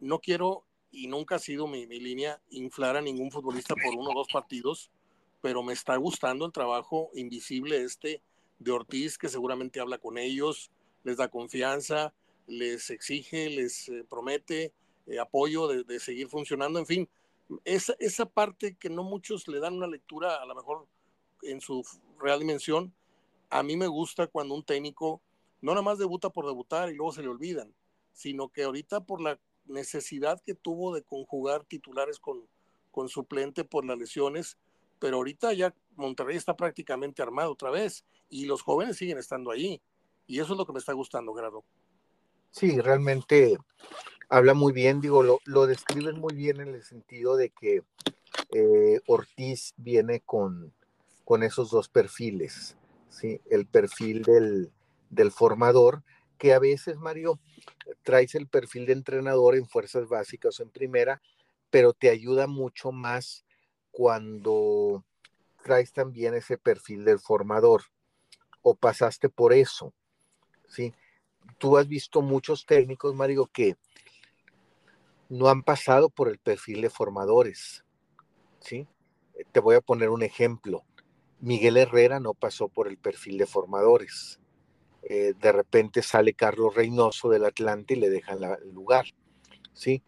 no 0.00 0.18
quiero 0.18 0.64
y 0.90 1.06
nunca 1.06 1.36
ha 1.36 1.38
sido 1.38 1.68
mi, 1.68 1.86
mi 1.86 2.00
línea 2.00 2.42
inflar 2.50 2.96
a 2.96 3.00
ningún 3.00 3.30
futbolista 3.30 3.76
por 3.76 3.94
uno 3.94 4.10
o 4.10 4.14
dos 4.14 4.26
partidos, 4.32 4.90
pero 5.40 5.62
me 5.62 5.72
está 5.72 5.94
gustando 5.98 6.46
el 6.46 6.52
trabajo 6.52 7.10
invisible 7.14 7.84
este 7.84 8.20
de 8.58 8.72
Ortiz, 8.72 9.18
que 9.18 9.28
seguramente 9.28 9.78
habla 9.78 9.98
con 9.98 10.18
ellos, 10.18 10.72
les 11.04 11.16
da 11.16 11.28
confianza, 11.28 12.14
les 12.46 12.90
exige, 12.90 13.48
les 13.50 13.88
eh, 13.88 14.04
promete 14.08 14.72
eh, 15.06 15.18
apoyo 15.18 15.68
de, 15.68 16.00
seguir 16.00 16.28
funcionando, 16.28 16.78
en 16.78 16.86
fin, 16.86 17.08
esa, 17.64 17.94
esa 17.98 18.26
parte 18.26 18.76
que 18.76 18.88
no 18.88 19.02
muchos 19.02 19.48
le 19.48 19.60
dan 19.60 19.74
una 19.74 19.86
lectura 19.86 20.42
a 20.42 20.46
lo 20.46 20.54
mejor 20.54 20.86
en 21.42 21.60
su 21.60 21.84
real 22.18 22.40
dimensión, 22.40 22.94
a 23.50 23.62
mí 23.62 23.76
me 23.76 23.86
gusta 23.86 24.26
cuando 24.28 24.54
un 24.54 24.64
técnico 24.64 25.20
no 25.60 25.72
nada 25.72 25.82
más 25.82 25.98
debuta 25.98 26.30
por 26.30 26.46
debutar 26.46 26.90
y 26.90 26.94
luego 26.94 27.12
se 27.12 27.22
le 27.22 27.28
olvidan, 27.28 27.74
sino 28.12 28.48
que 28.48 28.64
ahorita 28.64 29.04
por 29.04 29.20
la 29.20 29.38
necesidad 29.66 30.40
que 30.40 30.54
tuvo 30.54 30.94
de 30.94 31.02
conjugar 31.02 31.64
titulares 31.64 32.18
con, 32.18 32.46
con 32.90 33.08
suplente 33.08 33.64
por 33.64 33.84
las 33.84 33.98
lesiones, 33.98 34.58
pero 34.98 35.16
ahorita 35.16 35.52
ya 35.52 35.74
Monterrey 35.96 36.36
está 36.36 36.56
prácticamente 36.56 37.22
armado 37.22 37.52
otra 37.52 37.70
vez 37.70 38.04
y 38.28 38.46
los 38.46 38.62
jóvenes 38.62 38.96
siguen 38.96 39.18
estando 39.18 39.50
ahí. 39.50 39.80
Y 40.26 40.40
eso 40.40 40.52
es 40.52 40.58
lo 40.58 40.66
que 40.66 40.72
me 40.72 40.78
está 40.78 40.92
gustando, 40.92 41.32
Grado. 41.32 41.64
Sí, 42.50 42.80
realmente 42.80 43.56
habla 44.28 44.54
muy 44.54 44.72
bien, 44.72 45.00
digo, 45.00 45.22
lo, 45.22 45.38
lo 45.44 45.66
describen 45.66 46.18
muy 46.18 46.34
bien 46.34 46.60
en 46.60 46.68
el 46.74 46.82
sentido 46.82 47.36
de 47.36 47.50
que 47.50 47.82
eh, 48.54 49.00
Ortiz 49.06 49.74
viene 49.76 50.20
con, 50.20 50.72
con 51.24 51.42
esos 51.42 51.70
dos 51.70 51.88
perfiles, 51.88 52.76
¿sí? 53.08 53.40
El 53.50 53.66
perfil 53.66 54.22
del, 54.22 54.72
del 55.10 55.32
formador, 55.32 56.02
que 56.38 56.52
a 56.52 56.58
veces, 56.58 56.96
Mario, 56.96 57.40
traes 58.02 58.34
el 58.34 58.48
perfil 58.48 58.86
de 58.86 58.92
entrenador 58.94 59.54
en 59.54 59.68
fuerzas 59.68 60.08
básicas 60.08 60.58
o 60.58 60.62
en 60.62 60.70
primera, 60.70 61.22
pero 61.70 61.92
te 61.92 62.10
ayuda 62.10 62.46
mucho 62.46 62.92
más 62.92 63.44
cuando 63.90 65.04
traes 65.62 65.92
también 65.92 66.34
ese 66.34 66.58
perfil 66.58 67.04
del 67.04 67.20
formador 67.20 67.84
o 68.62 68.74
pasaste 68.74 69.28
por 69.28 69.52
eso, 69.52 69.94
¿sí? 70.72 70.94
Tú 71.58 71.76
has 71.76 71.86
visto 71.86 72.22
muchos 72.22 72.64
técnicos, 72.64 73.14
Mario, 73.14 73.46
que 73.52 73.76
no 75.28 75.48
han 75.48 75.62
pasado 75.62 76.08
por 76.08 76.28
el 76.28 76.38
perfil 76.38 76.80
de 76.80 76.90
formadores, 76.90 77.84
¿sí? 78.60 78.86
Te 79.52 79.60
voy 79.60 79.76
a 79.76 79.80
poner 79.80 80.08
un 80.08 80.22
ejemplo. 80.22 80.84
Miguel 81.40 81.76
Herrera 81.76 82.20
no 82.20 82.34
pasó 82.34 82.68
por 82.68 82.88
el 82.88 82.96
perfil 82.96 83.38
de 83.38 83.46
formadores. 83.46 84.40
Eh, 85.02 85.34
de 85.38 85.52
repente 85.52 86.00
sale 86.02 86.34
Carlos 86.34 86.74
Reynoso 86.74 87.28
del 87.28 87.44
Atlante 87.44 87.94
y 87.94 87.98
le 87.98 88.08
dejan 88.08 88.38
el 88.42 88.72
lugar, 88.72 89.06
¿sí? 89.72 90.02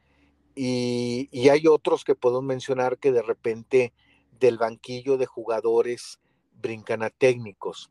Y, 0.55 1.49
hay 1.49 1.67
otros 1.67 2.05
que 2.05 2.15
puedo 2.15 2.43
mencionar 2.43 2.99
que 2.99 3.11
de 3.11 3.23
repente 3.23 3.93
del 4.39 4.57
banquillo 4.57 5.17
de 5.17 5.27
jugadores 5.27 6.21
brincan 6.61 7.03
a 7.03 7.11
técnicos. 7.11 7.91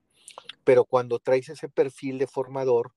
Pero 0.63 0.86
cuando 0.86 1.20
traes 1.20 1.50
ese 1.50 1.70
perfil 1.70 2.18
de 2.18 2.28
formador, 2.28 2.94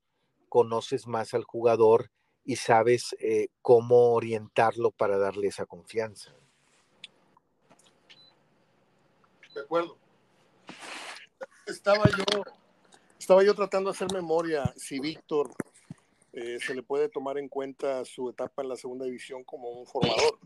conoces 0.49 1.07
más 1.07 1.35
al 1.35 1.45
jugador 1.45 2.11
y 2.45 2.57
sabes 2.57 3.17
eh, 3.19 3.49
cómo 3.61 4.13
orientarlo 4.13 4.93
para 4.93 5.19
darle 5.19 5.49
esa 5.49 5.67
confianza. 5.67 6.33
De 9.55 9.61
acuerdo. 9.61 9.97
Estaba 11.67 12.05
yo, 12.05 12.43
estaba 13.19 13.43
yo 13.43 13.55
tratando 13.55 13.91
de 13.91 13.97
hacer 13.97 14.13
memoria 14.13 14.73
si 14.77 15.01
Víctor 15.01 15.51
eh, 16.33 16.59
se 16.61 16.75
le 16.75 16.83
puede 16.83 17.09
tomar 17.09 17.39
en 17.39 17.49
cuenta 17.49 18.05
su 18.05 18.29
etapa 18.29 18.63
en 18.63 18.69
la 18.69 18.77
segunda 18.77 19.07
división 19.07 19.43
como 19.43 19.71
un 19.71 19.87
formador. 19.87 20.39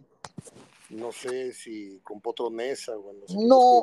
No 0.90 1.12
sé 1.12 1.52
si 1.52 2.00
con 2.02 2.20
Potro 2.20 2.50
Nesa 2.50 2.96
o 2.96 3.12
no, 3.28 3.82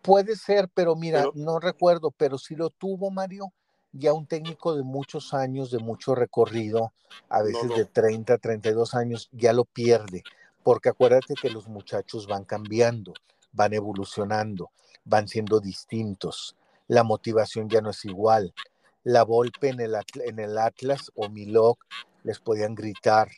puede 0.00 0.36
ser, 0.36 0.68
pero 0.72 0.94
mira, 0.94 1.24
no 1.34 1.58
recuerdo, 1.58 2.12
pero 2.12 2.38
si 2.38 2.54
lo 2.54 2.70
tuvo 2.70 3.10
Mario, 3.10 3.52
ya 3.92 4.12
un 4.12 4.26
técnico 4.26 4.76
de 4.76 4.84
muchos 4.84 5.34
años, 5.34 5.70
de 5.70 5.78
mucho 5.78 6.14
recorrido, 6.14 6.92
a 7.28 7.42
veces 7.42 7.68
de 7.74 7.84
30, 7.84 8.38
32 8.38 8.94
años, 8.94 9.28
ya 9.32 9.52
lo 9.52 9.64
pierde, 9.64 10.22
porque 10.62 10.90
acuérdate 10.90 11.34
que 11.34 11.50
los 11.50 11.66
muchachos 11.66 12.26
van 12.26 12.44
cambiando, 12.44 13.12
van 13.52 13.72
evolucionando, 13.72 14.70
van 15.04 15.26
siendo 15.26 15.58
distintos, 15.60 16.56
la 16.86 17.02
motivación 17.02 17.68
ya 17.68 17.80
no 17.80 17.90
es 17.90 18.04
igual, 18.04 18.54
la 19.02 19.24
Volpe 19.24 19.68
en 19.68 19.80
el, 19.80 19.96
en 20.24 20.38
el 20.38 20.58
Atlas 20.58 21.10
o 21.14 21.28
Milok 21.28 21.84
les 22.22 22.38
podían 22.38 22.74
gritar 22.74 23.30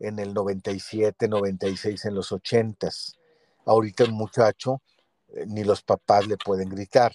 en 0.00 0.18
el 0.18 0.34
97, 0.34 1.28
96, 1.28 2.04
en 2.06 2.14
los 2.14 2.32
80. 2.32 2.88
Ahorita 3.66 4.04
el 4.04 4.12
muchacho, 4.12 4.80
eh, 5.28 5.44
ni 5.46 5.62
los 5.62 5.82
papás 5.82 6.26
le 6.26 6.36
pueden 6.36 6.68
gritar, 6.68 7.14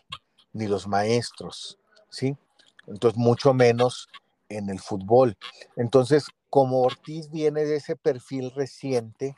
ni 0.54 0.68
los 0.68 0.88
maestros, 0.88 1.78
¿sí? 2.10 2.38
Entonces, 2.88 3.18
mucho 3.18 3.54
menos 3.54 4.08
en 4.48 4.70
el 4.70 4.80
fútbol. 4.80 5.36
Entonces, 5.76 6.28
como 6.50 6.84
Ortiz 6.84 7.30
viene 7.32 7.66
de 7.66 7.78
ese 7.78 7.96
perfil 7.96 8.52
reciente, 8.52 9.36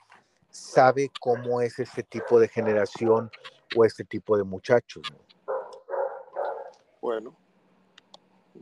sabe 0.50 1.10
cómo 1.20 1.62
es 1.62 1.80
este 1.80 2.04
tipo 2.04 2.40
de 2.40 2.50
generación 2.50 3.32
o 3.76 3.86
este 3.86 4.04
tipo 4.04 4.38
de 4.38 4.44
muchachos. 4.44 5.08
Bueno, 7.02 7.36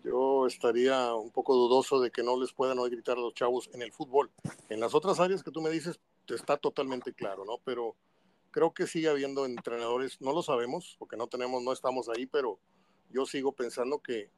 yo 0.03 0.47
estaría 0.47 1.13
un 1.15 1.31
poco 1.31 1.55
dudoso 1.55 1.99
de 1.99 2.11
que 2.11 2.23
no 2.23 2.39
les 2.39 2.53
puedan 2.53 2.79
oír 2.79 2.93
gritar 2.93 3.17
a 3.17 3.21
los 3.21 3.33
chavos 3.33 3.69
en 3.73 3.81
el 3.81 3.91
fútbol. 3.91 4.31
En 4.69 4.79
las 4.79 4.93
otras 4.93 5.19
áreas 5.19 5.43
que 5.43 5.51
tú 5.51 5.61
me 5.61 5.69
dices, 5.69 5.99
está 6.27 6.57
totalmente 6.57 7.13
claro, 7.13 7.45
¿no? 7.45 7.59
Pero 7.63 7.95
creo 8.51 8.73
que 8.73 8.87
sigue 8.87 9.09
habiendo 9.09 9.45
entrenadores, 9.45 10.21
no 10.21 10.33
lo 10.33 10.41
sabemos, 10.41 10.95
porque 10.97 11.17
no 11.17 11.27
tenemos, 11.27 11.61
no 11.61 11.73
estamos 11.73 12.09
ahí, 12.09 12.25
pero 12.25 12.57
yo 13.09 13.25
sigo 13.25 13.51
pensando 13.51 13.99
que, 13.99 14.29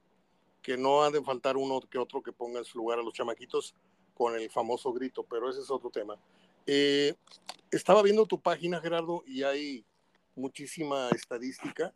que 0.62 0.78
no 0.78 1.04
ha 1.04 1.12
de 1.12 1.24
faltar 1.24 1.58
uno 1.58 1.80
que 1.82 1.98
otro 1.98 2.22
que 2.22 2.34
ponga 2.34 2.60
en 2.60 2.66
su 2.66 2.78
lugar 2.78 3.00
a 3.00 3.04
los 3.04 3.14
chamaquitos 3.14 3.76
con 4.14 4.36
el 4.36 4.50
famoso 4.50 4.92
grito, 4.92 5.24
pero 5.24 5.50
ese 5.50 5.62
es 5.62 5.70
otro 5.70 5.90
tema. 5.90 6.18
Eh, 6.66 7.14
estaba 7.72 8.02
viendo 8.02 8.26
tu 8.26 8.42
página, 8.42 8.82
Gerardo, 8.82 9.24
y 9.26 9.44
hay 9.44 9.86
muchísima 10.36 11.10
estadística. 11.10 11.94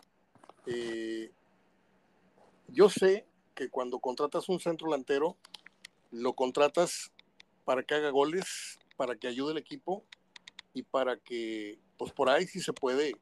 Eh, 0.65 1.31
yo 2.67 2.87
sé 2.89 3.25
que 3.55 3.69
cuando 3.69 3.99
contratas 3.99 4.49
un 4.49 4.59
centro 4.59 4.87
delantero, 4.89 5.37
lo 6.11 6.33
contratas 6.33 7.11
para 7.65 7.83
que 7.83 7.95
haga 7.95 8.09
goles, 8.09 8.79
para 8.97 9.15
que 9.15 9.27
ayude 9.27 9.51
al 9.51 9.57
equipo 9.57 10.05
y 10.73 10.83
para 10.83 11.17
que, 11.17 11.79
pues 11.97 12.11
por 12.11 12.29
ahí 12.29 12.47
si 12.47 12.59
se 12.59 12.73
puede, 12.73 13.13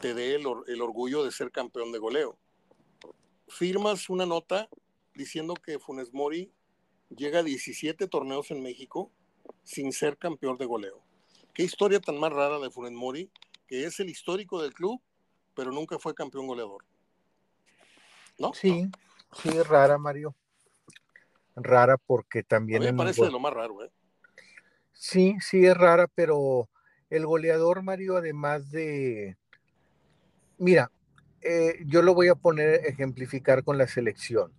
te 0.00 0.14
dé 0.14 0.34
el, 0.34 0.44
el 0.66 0.82
orgullo 0.82 1.24
de 1.24 1.32
ser 1.32 1.50
campeón 1.50 1.92
de 1.92 1.98
goleo. 1.98 2.38
Firmas 3.48 4.08
una 4.08 4.26
nota 4.26 4.68
diciendo 5.14 5.54
que 5.54 5.78
Funes 5.78 6.12
Mori 6.12 6.52
llega 7.10 7.40
a 7.40 7.42
17 7.42 8.06
torneos 8.08 8.50
en 8.50 8.62
México 8.62 9.10
sin 9.64 9.92
ser 9.92 10.16
campeón 10.16 10.56
de 10.56 10.66
goleo. 10.66 11.02
Qué 11.52 11.64
historia 11.64 12.00
tan 12.00 12.18
más 12.18 12.32
rara 12.32 12.58
de 12.58 12.70
Funes 12.70 12.92
Mori, 12.92 13.30
que 13.66 13.84
es 13.84 14.00
el 14.00 14.08
histórico 14.08 14.62
del 14.62 14.72
club, 14.72 15.00
pero 15.54 15.72
nunca 15.72 15.98
fue 15.98 16.14
campeón 16.14 16.46
goleador. 16.46 16.84
¿No? 18.38 18.54
Sí, 18.54 18.88
Sí, 19.32 19.50
rara, 19.62 19.98
Mario. 19.98 20.34
Rara 21.56 21.96
porque 21.96 22.42
también... 22.42 22.82
me 22.82 22.94
parece 22.94 23.24
de 23.24 23.30
lo 23.30 23.38
más 23.38 23.52
raro, 23.52 23.84
¿eh? 23.84 23.90
Sí, 24.92 25.36
sí 25.40 25.64
es 25.64 25.76
rara, 25.76 26.08
pero 26.14 26.68
el 27.08 27.26
goleador, 27.26 27.82
Mario, 27.82 28.16
además 28.16 28.70
de... 28.70 29.36
Mira, 30.58 30.90
eh, 31.40 31.78
yo 31.86 32.02
lo 32.02 32.14
voy 32.14 32.28
a 32.28 32.34
poner, 32.34 32.86
ejemplificar 32.86 33.64
con 33.64 33.78
la 33.78 33.86
selección. 33.86 34.52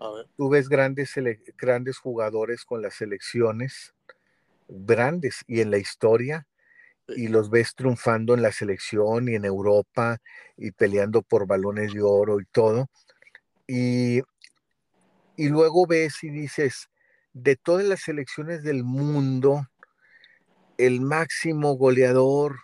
A 0.00 0.10
ver. 0.10 0.26
Tú 0.36 0.48
ves 0.48 0.68
grandes, 0.68 1.12
grandes 1.56 1.98
jugadores 1.98 2.64
con 2.64 2.82
las 2.82 2.94
selecciones, 2.94 3.94
grandes, 4.68 5.44
y 5.46 5.60
en 5.60 5.70
la 5.70 5.78
historia, 5.78 6.46
y 7.08 7.28
los 7.28 7.50
ves 7.50 7.74
triunfando 7.74 8.34
en 8.34 8.42
la 8.42 8.50
selección 8.50 9.28
y 9.28 9.36
en 9.36 9.44
Europa 9.44 10.18
y 10.56 10.72
peleando 10.72 11.22
por 11.22 11.46
balones 11.46 11.92
de 11.92 12.02
oro 12.02 12.40
y 12.40 12.44
todo. 12.46 12.88
Y, 13.66 14.22
luego 15.36 15.86
ves 15.86 16.22
y 16.22 16.30
dices, 16.30 16.88
de 17.32 17.56
todas 17.56 17.84
las 17.84 18.00
selecciones 18.00 18.62
del 18.62 18.84
mundo, 18.84 19.66
el 20.78 21.00
máximo 21.00 21.74
goleador 21.74 22.60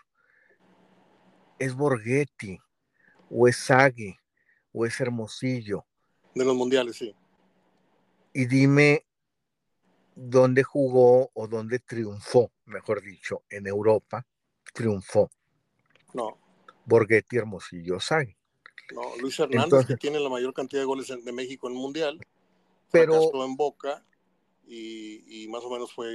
es 1.59 1.75
Borghetti, 1.75 2.59
o 3.31 3.49
es 3.49 3.57
Sagui, 3.57 4.17
o 4.73 4.87
es 4.87 5.01
Hermosillo. 5.01 5.85
De 6.35 6.45
los 6.45 6.55
mundiales, 6.55 6.97
sí. 6.97 7.15
Y 8.33 8.47
dime 8.47 9.05
dónde 10.15 10.63
jugó 10.63 11.31
o 11.35 11.47
dónde 11.49 11.79
triunfó, 11.79 12.51
mejor 12.67 13.03
dicho, 13.03 13.43
en 13.51 13.67
Europa, 13.67 14.27
triunfó. 14.73 15.31
No. 16.15 16.39
Borghetti, 16.85 17.37
Hermosillo, 17.37 18.01
Sagui. 18.01 18.37
No, 18.95 19.17
Luis 19.21 19.39
Hernández, 19.39 19.87
que 19.87 19.97
tiene 19.97 20.21
la 20.21 20.29
mayor 20.29 20.53
cantidad 20.53 20.83
de 20.83 20.87
goles 20.87 21.09
de 21.09 21.33
México 21.33 21.69
en 21.69 21.75
el 21.75 21.79
Mundial, 21.81 22.21
pero 22.91 23.45
en 23.45 23.57
Boca 23.57 24.05
y, 24.67 25.47
más 25.49 25.63
o 25.65 25.71
menos 25.71 25.93
fue... 25.93 26.09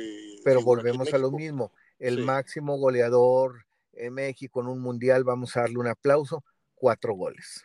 Pero 0.44 0.62
volvemos 0.62 1.14
a 1.14 1.18
lo 1.18 1.32
mismo, 1.32 1.72
el 2.00 2.24
máximo 2.24 2.78
goleador 2.78 3.66
en 3.94 4.14
México 4.14 4.62
en 4.62 4.68
un 4.68 4.80
mundial, 4.80 5.24
vamos 5.24 5.56
a 5.58 5.62
darle 5.62 5.80
un 5.80 5.88
aplauso, 5.88 6.44
cuatro 6.76 7.14
goles, 7.14 7.64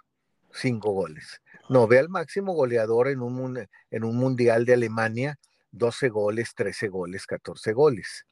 cinco 0.52 0.92
goles. 0.92 1.40
No, 1.68 1.86
ve 1.86 1.98
al 1.98 2.08
máximo 2.08 2.52
goleador 2.54 3.08
en 3.08 3.20
un, 3.20 3.68
en 3.90 4.04
un 4.04 4.16
mundial 4.16 4.64
de 4.64 4.74
Alemania, 4.74 5.38
12 5.72 6.08
goles, 6.08 6.54
13 6.54 6.88
goles, 6.88 7.26
14 7.26 7.72
goles. 7.72 8.26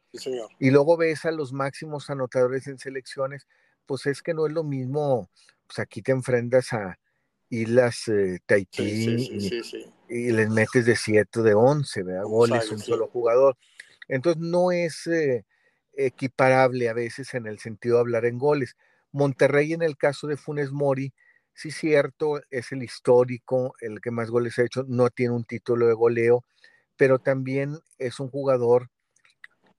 Y 0.59 0.71
luego 0.71 0.97
ves 0.97 1.25
a 1.25 1.31
los 1.31 1.53
máximos 1.53 2.11
anotadores 2.11 2.67
en 2.67 2.79
selecciones, 2.79 3.47
pues 3.87 4.07
es 4.07 4.23
que 4.23 4.35
no 4.35 4.47
es 4.47 4.53
lo 4.53 4.65
mismo, 4.65 5.31
pues 5.71 5.79
aquí 5.79 6.03
te 6.03 6.11
enfrentas 6.11 6.73
a 6.73 6.99
Islas 7.49 8.09
eh, 8.09 8.41
Tahití 8.45 9.53
y, 10.09 10.33
les 10.33 10.51
metes 10.51 10.85
de 10.85 10.97
7 10.97 11.43
de 11.43 11.55
11, 11.55 12.03
¿verdad? 12.03 12.25
Goles, 12.25 12.69
un 12.73 12.81
solo 12.81 13.07
jugador. 13.07 13.57
Entonces 14.09 14.43
no 14.43 14.73
es 14.73 15.07
eh, 15.07 15.45
equiparable 15.93 16.89
a 16.89 16.93
veces 16.93 17.35
en 17.35 17.47
el 17.47 17.61
sentido 17.61 17.97
de 17.97 18.01
hablar 18.01 18.25
en 18.25 18.39
goles. 18.39 18.77
Monterrey 19.13 19.73
en 19.73 19.83
el 19.83 19.97
caso 19.97 20.27
de 20.27 20.37
Funes 20.37 20.73
Mori, 20.73 21.15
sí 21.55 21.71
cierto, 21.71 22.41
es 22.51 22.73
el 22.73 22.83
histórico, 22.83 23.75
el 23.81 24.01
que 24.01 24.11
más 24.11 24.29
goles 24.29 24.59
ha 24.59 24.65
hecho, 24.65 24.85
no 24.89 25.11
tiene 25.11 25.35
un 25.35 25.45
título 25.45 25.87
de 25.87 25.95
goleo, 25.95 26.45
pero 26.97 27.21
también 27.21 27.79
es 27.99 28.19
un 28.19 28.29
jugador 28.29 28.91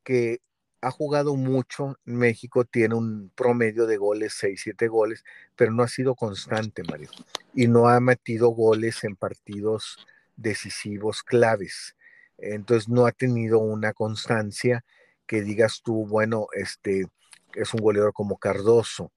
que 0.06 0.40
ha 0.82 0.92
jugado 0.92 1.36
mucho. 1.36 1.98
México 2.04 2.66
tiene 2.66 2.96
un 2.96 3.32
promedio 3.36 3.86
de 3.86 3.98
goles, 3.98 4.34
6, 4.40 4.62
7 4.64 4.88
goles, 4.88 5.24
pero 5.56 5.72
no 5.72 5.84
ha 5.84 5.88
sido 5.88 6.16
constante, 6.16 6.84
Mario. 6.84 7.10
Y 7.54 7.68
no 7.68 7.88
ha 7.88 8.00
metido 8.00 8.50
goles 8.50 9.04
en 9.04 9.16
partidos 9.16 10.06
decisivos 10.36 11.24
claves. 11.24 11.96
Entonces 12.38 12.90
no 12.90 13.06
ha 13.06 13.12
tenido 13.12 13.60
una 13.60 13.94
constancia 13.94 14.84
que 15.28 15.44
digas 15.44 15.82
tú, 15.84 16.08
bueno, 16.08 16.48
este 16.54 17.08
es 17.54 17.74
un 17.74 17.82
goleador 17.82 18.14
como 18.14 18.38
Cardoso 18.38 19.12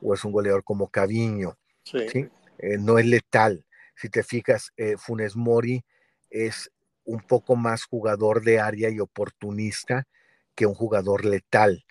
o 0.00 0.14
es 0.14 0.24
un 0.24 0.32
goleador 0.32 0.62
como 0.62 0.88
Caviño. 0.88 1.58
Sí. 1.82 2.28
Eh, 2.58 2.78
no 2.78 2.98
es 2.98 3.06
letal. 3.06 3.64
Si 3.96 4.08
te 4.08 4.22
fijas, 4.22 4.72
eh, 4.76 4.96
Funes 4.96 5.34
Mori 5.34 5.84
es 6.30 6.70
un 7.04 7.20
poco 7.20 7.56
más 7.56 7.84
jugador 7.84 8.42
de 8.44 8.60
área 8.60 8.90
y 8.90 9.00
oportunista 9.00 10.06
que 10.58 10.66
un 10.66 10.74
jugador 10.74 11.24
letal. 11.24 11.84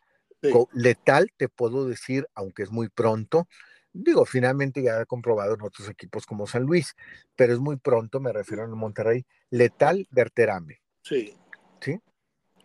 Letal, 0.73 1.31
te 1.37 1.47
puedo 1.47 1.87
decir, 1.87 2.27
aunque 2.35 2.63
es 2.63 2.69
muy 2.69 2.89
pronto, 2.89 3.47
digo, 3.93 4.25
finalmente 4.25 4.83
ya 4.83 4.99
he 4.99 5.05
comprobado 5.05 5.53
en 5.55 5.61
otros 5.61 5.87
equipos 5.87 6.25
como 6.25 6.47
San 6.47 6.63
Luis, 6.63 6.93
pero 7.37 7.53
es 7.53 7.59
muy 7.59 7.77
pronto, 7.77 8.19
me 8.19 8.33
refiero 8.33 8.63
a 8.63 8.67
Monterrey, 8.67 9.25
letal 9.51 10.05
Berterame. 10.11 10.81
Sí. 11.01 11.33
¿Sí? 11.79 11.97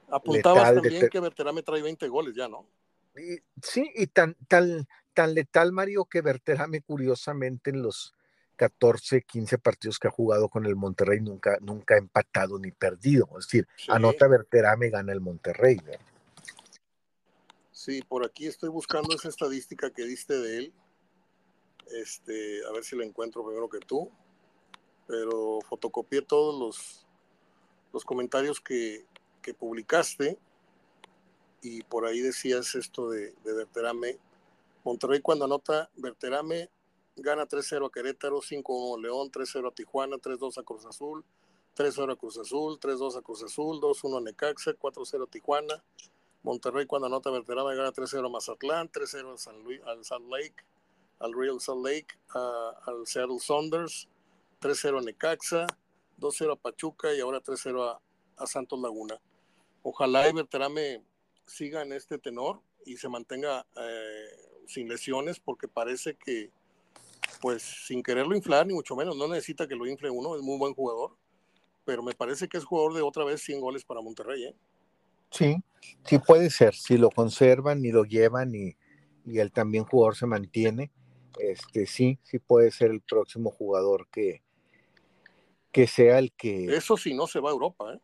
Apuntabas 0.09 0.75
también 0.75 1.09
que 1.09 1.21
Berterame 1.21 1.63
trae 1.63 1.83
20 1.83 2.09
goles 2.09 2.35
ya, 2.35 2.49
¿no? 2.49 2.67
sí, 3.63 3.89
y 3.95 4.09
tan, 4.09 4.35
tan, 4.49 4.89
tan 5.15 5.35
letal, 5.35 5.71
Mario, 5.71 6.07
que 6.07 6.21
Berterame, 6.21 6.81
curiosamente, 6.81 7.71
en 7.71 7.83
los 7.83 8.13
14, 8.57 9.23
15 9.23 9.59
partidos 9.59 9.99
que 9.99 10.09
ha 10.09 10.11
jugado 10.11 10.49
con 10.49 10.67
el 10.67 10.77
Monterrey 10.77 11.21
nunca, 11.21 11.59
nunca 11.61 11.95
ha 11.95 11.99
empatado 11.99 12.59
ni 12.59 12.71
perdido. 12.71 13.29
Es 13.39 13.47
decir, 13.47 13.67
anota 13.89 14.29
Verterame, 14.29 14.91
gana 14.91 15.13
el 15.13 15.21
Monterrey. 15.21 15.79
Sí, 17.71 18.03
por 18.03 18.25
aquí 18.25 18.47
estoy 18.47 18.69
buscando 18.69 19.15
esa 19.15 19.29
estadística 19.29 19.91
que 19.91 20.05
diste 20.05 20.39
de 20.39 20.59
él. 20.59 20.73
Este, 21.91 22.65
a 22.67 22.73
ver 22.73 22.85
si 22.85 22.97
la 22.97 23.05
encuentro 23.05 23.45
primero 23.45 23.69
que 23.69 23.81
tú. 23.81 24.11
Pero 25.07 25.59
fotocopié 25.69 26.23
todos 26.23 26.59
los, 26.59 27.07
los 27.93 28.05
comentarios 28.05 28.61
que, 28.61 29.05
que 29.43 29.53
publicaste 29.53 30.39
y 31.63 31.83
por 31.85 32.07
ahí 32.07 32.21
decías 32.21 32.75
esto 32.75 33.11
de, 33.11 33.35
de 33.45 33.53
Verterame. 33.55 34.19
Monterrey 34.85 35.21
cuando 35.21 35.45
anota 35.45 35.91
Verterame 35.97 36.69
gana 37.17 37.47
3-0 37.47 37.87
a 37.87 37.91
Querétaro, 37.91 38.41
5-1 38.41 38.99
a 38.99 39.01
León, 39.01 39.31
3-0 39.31 39.69
a 39.69 39.75
Tijuana, 39.75 40.17
3-2 40.17 40.59
a 40.59 40.63
Cruz 40.63 40.87
Azul, 40.87 41.25
3-0 41.77 42.13
a 42.13 42.17
Cruz 42.17 42.39
Azul, 42.39 42.79
3-2 42.79 43.17
a 43.17 43.23
Cruz 43.23 43.43
Azul, 43.43 43.81
2-1 43.81 44.19
a 44.19 44.21
Necaxa, 44.21 44.73
4-0 44.75 45.25
a 45.25 45.27
Tijuana. 45.27 45.83
Monterrey 46.43 46.87
cuando 46.87 47.07
anota 47.07 47.31
Verterame 47.31 47.77
gana 47.77 47.93
3-0 47.93 48.27
a 48.27 48.29
Mazatlán, 48.29 48.91
3-0 48.91 49.37
San 49.39 49.63
Luis, 49.63 49.81
al 49.85 50.05
Salt 50.05 50.29
Lake, 50.29 50.57
al 51.21 51.33
Real 51.33 51.61
Salt 51.61 51.87
Lake, 51.87 52.19
al 52.35 53.07
Seattle 53.07 53.39
Saunders, 53.39 54.09
3-0 54.61 54.99
a 54.99 55.03
Necaxa, 55.03 55.67
2-0 56.19 56.53
a 56.53 56.57
Pachuca 56.57 57.15
y 57.15 57.21
ahora 57.21 57.41
3-0 57.41 58.01
a, 58.37 58.47
Santos 58.47 58.81
Laguna. 58.81 59.21
Ojalá 59.85 60.29
y 60.29 60.33
Verterame 60.33 61.05
siga 61.47 61.83
en 61.83 61.93
este 61.93 62.19
tenor 62.19 62.61
y 62.85 62.97
se 62.97 63.09
mantenga 63.09 63.65
eh, 63.77 64.27
sin 64.67 64.89
lesiones 64.89 65.39
porque 65.39 65.69
parece 65.69 66.17
que 66.17 66.51
pues 67.43 67.63
sin 67.65 68.05
quererlo 68.05 68.37
inflar, 68.37 68.65
ni 68.69 68.73
mucho 68.73 68.95
menos, 68.95 69.17
no 69.17 69.27
necesita 69.27 69.67
que 69.67 69.75
lo 69.75 69.85
infle 69.85 70.09
uno, 70.09 70.37
es 70.37 70.43
muy 70.43 70.57
buen 70.59 70.75
jugador, 70.75 71.17
pero 71.85 72.01
me 72.01 72.15
parece 72.15 72.47
que 72.47 72.57
es 72.57 72.65
jugador 72.65 72.95
de 72.95 73.03
otra 73.03 73.25
vez 73.25 73.43
100 73.43 73.61
goles 73.61 73.85
para 73.85 74.01
Monterrey. 74.01 74.45
¿eh? 74.45 74.55
Sí, 75.29 75.57
sí 76.05 76.19
puede 76.21 76.51
ser, 76.51 76.73
si 76.73 76.97
lo 76.97 77.11
conservan 77.11 77.85
y 77.85 77.91
lo 77.91 78.05
llevan 78.05 78.55
y, 78.55 78.77
y 79.27 79.41
él 79.41 79.51
también 79.51 79.85
jugador 79.85 80.15
se 80.15 80.27
mantiene, 80.27 80.93
este 81.41 81.87
sí, 81.87 82.21
sí 82.23 82.39
puede 82.39 82.71
ser 82.71 82.93
el 82.93 83.01
próximo 83.01 83.51
jugador 83.51 84.07
que, 84.13 84.45
que 85.73 85.89
sea 85.89 86.21
el 86.21 86.33
que... 86.33 86.67
Eso 86.67 86.97
si 86.97 87.13
no 87.13 87.27
se 87.27 87.41
va 87.41 87.51
a 87.51 87.55
Europa, 87.55 87.93
¿eh? 87.93 88.01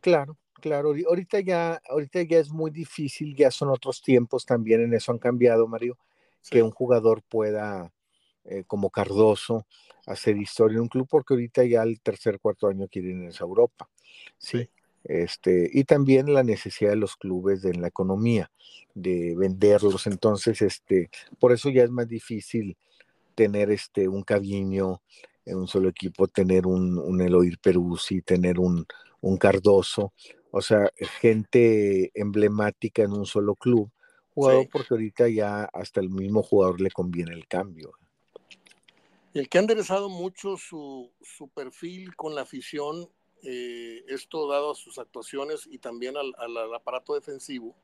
Claro, 0.00 0.38
claro, 0.54 0.94
ahorita 1.06 1.40
ya, 1.40 1.78
ahorita 1.90 2.22
ya 2.22 2.38
es 2.38 2.50
muy 2.50 2.70
difícil, 2.70 3.36
ya 3.36 3.50
son 3.50 3.68
otros 3.68 4.00
tiempos 4.00 4.46
también, 4.46 4.80
en 4.80 4.94
eso 4.94 5.12
han 5.12 5.18
cambiado, 5.18 5.68
Mario, 5.68 5.98
que 6.48 6.62
un 6.62 6.70
jugador 6.70 7.22
pueda 7.22 7.92
eh, 8.48 8.64
como 8.66 8.90
Cardoso 8.90 9.66
hacer 10.06 10.36
historia 10.36 10.76
en 10.76 10.82
un 10.82 10.88
club, 10.88 11.06
porque 11.10 11.34
ahorita 11.34 11.64
ya 11.64 11.82
el 11.82 12.00
tercer, 12.00 12.40
cuarto 12.40 12.66
año 12.66 12.88
quieren 12.88 13.24
irse 13.24 13.42
a 13.42 13.46
Europa. 13.46 13.88
Sí. 14.38 14.68
Este, 15.04 15.70
y 15.72 15.84
también 15.84 16.32
la 16.32 16.42
necesidad 16.42 16.90
de 16.90 16.96
los 16.96 17.16
clubes 17.16 17.62
de, 17.62 17.70
en 17.70 17.82
la 17.82 17.88
economía, 17.88 18.50
de 18.94 19.34
venderlos. 19.36 20.06
Entonces, 20.06 20.62
este, 20.62 21.10
por 21.38 21.52
eso 21.52 21.68
ya 21.68 21.84
es 21.84 21.90
más 21.90 22.08
difícil 22.08 22.76
tener 23.34 23.70
este, 23.70 24.08
un 24.08 24.22
Caviño 24.22 25.02
en 25.44 25.56
un 25.58 25.68
solo 25.68 25.88
equipo, 25.88 26.26
tener 26.26 26.66
un, 26.66 26.98
un 26.98 27.20
Eloir 27.20 27.58
Peruzzi, 27.58 28.22
tener 28.22 28.58
un, 28.58 28.86
un 29.20 29.36
Cardoso, 29.36 30.12
o 30.50 30.60
sea, 30.60 30.90
gente 31.20 32.10
emblemática 32.14 33.02
en 33.02 33.12
un 33.12 33.26
solo 33.26 33.54
club, 33.54 33.90
jugador 34.34 34.68
porque 34.70 34.94
ahorita 34.94 35.28
ya 35.28 35.64
hasta 35.64 36.00
el 36.00 36.10
mismo 36.10 36.42
jugador 36.42 36.80
le 36.80 36.90
conviene 36.90 37.34
el 37.34 37.46
cambio. 37.46 37.92
El 39.34 39.48
que 39.48 39.58
ha 39.58 39.60
enderezado 39.60 40.08
mucho 40.08 40.56
su, 40.56 41.10
perfil 41.54 42.16
con 42.16 42.34
la 42.34 42.42
afición, 42.42 43.08
eh, 43.42 44.02
esto 44.08 44.48
dado 44.48 44.72
a 44.72 44.74
sus 44.74 44.98
actuaciones 44.98 45.68
y 45.70 45.78
también 45.78 46.16
al, 46.16 46.74
aparato 46.74 47.14
defensivo, 47.14 47.74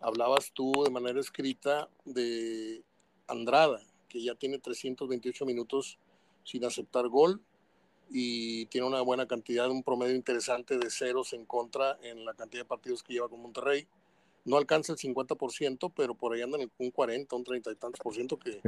hablabas 0.00 0.52
tú 0.52 0.72
de 0.84 0.90
manera 0.90 1.18
escrita 1.18 1.88
de 2.04 2.82
Andrada, 3.26 3.80
que 4.08 4.22
ya 4.22 4.36
tiene 4.36 4.58
328 4.58 5.44
minutos 5.44 5.98
sin 6.44 6.64
aceptar 6.64 7.08
gol 7.08 7.42
y 8.08 8.66
tiene 8.66 8.86
una 8.86 9.02
buena 9.02 9.26
cantidad, 9.26 9.68
un 9.68 9.82
promedio 9.82 10.14
interesante 10.14 10.78
de 10.78 10.90
ceros 10.90 11.32
en 11.32 11.44
contra 11.44 11.98
en 12.02 12.24
la 12.24 12.34
cantidad 12.34 12.62
de 12.62 12.68
partidos 12.68 13.02
que 13.02 13.14
lleva 13.14 13.28
con 13.28 13.42
Monterrey. 13.42 13.86
No 14.44 14.56
alcanza 14.56 14.92
el 14.92 14.98
50%, 14.98 15.92
pero 15.94 16.14
por 16.14 16.32
ahí 16.32 16.40
andan 16.40 16.70
un 16.78 16.90
40, 16.90 17.36
un 17.36 17.44
30 17.44 17.72
y 17.72 17.74
tantos 17.74 18.00
por 18.00 18.14
ciento 18.14 18.38
que, 18.38 18.62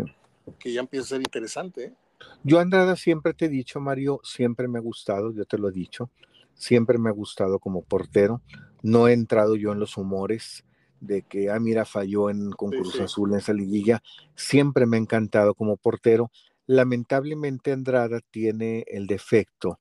que 0.59 0.73
ya 0.73 0.81
empieza 0.81 1.05
a 1.05 1.09
ser 1.09 1.21
interesante. 1.21 1.85
¿eh? 1.85 1.95
Yo 2.43 2.59
Andrada 2.59 2.97
siempre 2.97 3.35
te 3.35 3.47
he 3.47 3.49
dicho, 3.49 3.81
Mario, 3.81 4.21
siempre 4.23 4.69
me 4.69 4.79
ha 4.79 4.83
gustado, 4.83 5.33
yo 5.33 5.45
te 5.45 5.59
lo 5.59 5.69
he 5.69 5.73
dicho, 5.73 6.11
siempre 6.55 6.99
me 6.99 7.11
ha 7.11 7.13
gustado 7.13 7.59
como 7.59 7.83
portero. 7.83 8.43
No 8.83 9.09
he 9.09 9.13
entrado 9.13 9.57
yo 9.57 9.73
en 9.73 9.79
los 9.79 9.97
humores 9.97 10.65
de 11.01 11.23
que, 11.23 11.51
ah, 11.51 11.59
mira, 11.59 11.85
falló 11.85 12.31
en 12.31 12.51
concurso 12.51 13.05
azul 13.05 13.33
en 13.33 13.39
esa 13.39 13.53
liguilla. 13.53 14.03
Siempre 14.35 14.87
me 14.87 14.97
ha 14.97 15.01
encantado 15.01 15.55
como 15.55 15.77
portero. 15.77 16.31
Lamentablemente 16.67 17.73
Andrada 17.73 18.21
tiene 18.31 18.85
el 18.89 19.07
defecto, 19.07 19.81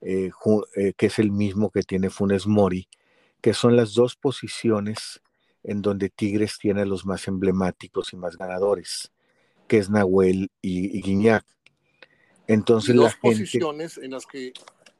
eh, 0.00 0.30
eh, 0.76 0.92
que 0.96 1.06
es 1.06 1.18
el 1.18 1.32
mismo 1.32 1.70
que 1.70 1.82
tiene 1.82 2.10
Funes 2.10 2.46
Mori, 2.46 2.88
que 3.40 3.54
son 3.54 3.76
las 3.76 3.94
dos 3.94 4.16
posiciones 4.16 5.20
en 5.62 5.82
donde 5.82 6.10
Tigres 6.10 6.58
tiene 6.58 6.86
los 6.86 7.06
más 7.06 7.26
emblemáticos 7.28 8.12
y 8.12 8.16
más 8.16 8.36
ganadores 8.36 9.12
que 9.68 9.78
es 9.78 9.90
Nahuel 9.90 10.50
y, 10.62 11.00
Guiñac. 11.00 11.44
Entonces 12.46 12.96
dos 12.96 13.14
posiciones 13.16 13.98
en 13.98 14.12
las 14.12 14.26
que 14.26 14.52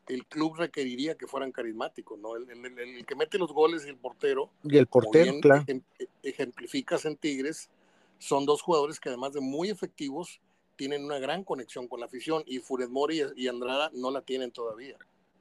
el 0.09 0.27
club 0.27 0.57
requeriría 0.57 1.17
que 1.17 1.27
fueran 1.27 1.51
carismáticos, 1.51 2.19
¿no? 2.19 2.37
El, 2.37 3.05
que 3.07 3.15
mete 3.15 3.39
los 3.39 3.53
goles 3.53 3.85
y 3.87 3.89
el 3.89 3.97
portero. 3.97 4.51
Y 4.63 4.77
el 4.77 4.87
portero, 4.87 5.33
claro. 5.41 5.65
Ejemplificas 6.23 7.05
en 7.05 7.17
Tigres, 7.17 7.71
son 8.19 8.47
dos 8.47 8.63
jugadores 8.63 9.01
que 9.01 9.09
además 9.09 9.33
de 9.33 9.41
muy 9.41 9.71
efectivos, 9.71 10.41
tienen 10.77 11.05
una 11.05 11.19
gran 11.19 11.43
conexión 11.43 11.89
con 11.89 12.01
la 12.01 12.07
afición 12.07 12.45
y 12.47 12.59
Furet 12.61 12.91
Mori 12.91 13.23
y 13.37 13.49
Andrada 13.49 13.91
no 13.95 14.11
la 14.11 14.23
tienen 14.23 14.53
todavía. 14.53 14.97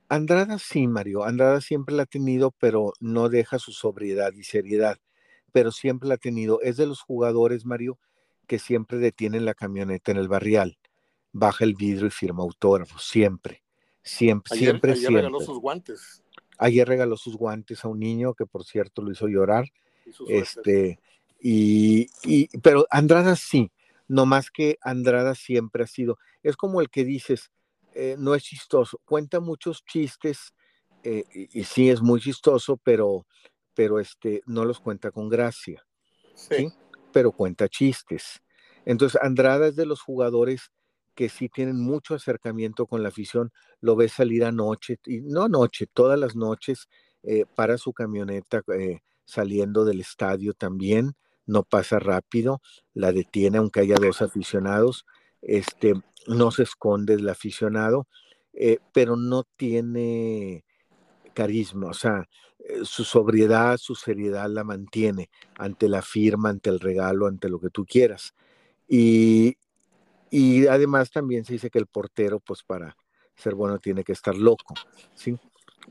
Andrada 0.09 0.57
sí, 0.57 0.87
Mario. 0.87 1.23
Andrada 1.23 1.61
siempre 1.61 1.93
la 1.93 2.03
ha 2.03 2.07
tenido, 2.07 2.51
pero 2.51 2.93
no 2.99 3.29
deja 3.29 3.59
su 3.59 3.71
sobriedad 3.71 4.31
y 4.33 4.43
seriedad 4.43 4.97
pero 5.57 5.71
siempre 5.71 6.07
la 6.07 6.15
ha 6.15 6.19
tenido. 6.19 6.61
Es 6.61 6.77
de 6.77 6.85
los 6.85 7.01
jugadores, 7.01 7.65
Mario, 7.65 7.97
que 8.47 8.59
siempre 8.59 8.97
detienen 8.97 9.45
la 9.45 9.53
camioneta 9.53 10.11
en 10.11 10.17
el 10.17 10.27
barrial, 10.27 10.77
baja 11.31 11.63
el 11.63 11.75
vidrio 11.75 12.07
y 12.07 12.11
firma 12.11 12.43
autógrafos, 12.43 13.03
siempre, 13.03 13.63
siempre, 14.01 14.55
ayer, 14.55 14.69
siempre. 14.69 14.91
Ayer 14.93 15.13
regaló 15.13 15.39
sus 15.41 15.59
guantes. 15.59 16.23
Ayer 16.57 16.87
regaló 16.87 17.17
sus 17.17 17.35
guantes 17.35 17.85
a 17.85 17.87
un 17.87 17.99
niño 17.99 18.33
que 18.33 18.45
por 18.45 18.63
cierto 18.65 19.01
lo 19.01 19.11
hizo 19.11 19.27
llorar. 19.27 19.65
este, 20.27 20.99
y, 21.39 22.07
y, 22.23 22.47
pero 22.59 22.87
Andrada 22.89 23.35
sí, 23.35 23.71
no 24.07 24.25
más 24.25 24.49
que 24.49 24.77
Andrada 24.81 25.35
siempre 25.35 25.83
ha 25.83 25.87
sido, 25.87 26.17
es 26.41 26.55
como 26.55 26.81
el 26.81 26.89
que 26.89 27.03
dices, 27.03 27.51
eh, 27.93 28.15
no 28.17 28.33
es 28.33 28.43
chistoso, 28.43 29.01
cuenta 29.05 29.39
muchos 29.39 29.83
chistes 29.85 30.53
eh, 31.03 31.25
y, 31.33 31.59
y, 31.59 31.63
sí 31.63 31.89
es 31.89 32.01
muy 32.01 32.21
chistoso, 32.21 32.77
pero, 32.77 33.27
pero 33.73 33.99
este, 33.99 34.41
no 34.45 34.65
los 34.65 34.79
cuenta 34.79 35.11
con 35.11 35.29
gracia, 35.29 35.85
sí. 36.33 36.55
¿sí? 36.55 36.73
Pero 37.11 37.31
cuenta 37.31 37.67
chistes. 37.67 38.41
Entonces 38.85 39.19
Andrada 39.21 39.67
es 39.67 39.75
de 39.75 39.85
los 39.85 40.01
jugadores 40.01 40.71
que 41.15 41.29
sí 41.29 41.49
tienen 41.49 41.81
mucho 41.81 42.13
acercamiento 42.13 42.85
con 42.85 43.01
la 43.01 43.09
afición, 43.09 43.51
lo 43.81 43.95
ves 43.95 44.13
salir 44.13 44.45
anoche, 44.45 44.99
y 45.05 45.21
no 45.21 45.43
anoche, 45.43 45.87
todas 45.91 46.19
las 46.19 46.35
noches 46.35 46.87
eh, 47.23 47.45
para 47.55 47.79
su 47.79 47.91
camioneta 47.91 48.61
eh, 48.77 48.99
saliendo 49.25 49.83
del 49.83 49.99
estadio 49.99 50.53
también, 50.53 51.15
no 51.47 51.63
pasa 51.63 51.97
rápido, 51.97 52.61
la 52.93 53.11
detiene 53.11 53.57
aunque 53.57 53.79
haya 53.79 53.95
dos 53.99 54.21
aficionados, 54.21 55.05
este, 55.41 55.93
no 56.27 56.51
se 56.51 56.63
esconde 56.63 57.15
el 57.15 57.27
aficionado, 57.27 58.07
eh, 58.53 58.77
pero 58.93 59.15
no 59.15 59.43
tiene 59.55 60.65
carisma, 61.33 61.87
o 61.87 61.93
sea, 61.93 62.27
su 62.83 63.03
sobriedad, 63.03 63.77
su 63.77 63.95
seriedad 63.95 64.49
la 64.49 64.63
mantiene 64.63 65.29
ante 65.57 65.87
la 65.89 66.01
firma, 66.01 66.49
ante 66.49 66.69
el 66.69 66.79
regalo, 66.79 67.27
ante 67.27 67.49
lo 67.49 67.59
que 67.59 67.69
tú 67.69 67.85
quieras. 67.85 68.33
Y, 68.87 69.57
y 70.29 70.67
además 70.67 71.11
también 71.11 71.45
se 71.45 71.53
dice 71.53 71.69
que 71.69 71.79
el 71.79 71.87
portero, 71.87 72.39
pues 72.39 72.63
para 72.63 72.95
ser 73.35 73.55
bueno, 73.55 73.79
tiene 73.79 74.03
que 74.03 74.13
estar 74.13 74.35
loco, 74.35 74.73
¿sí? 75.13 75.37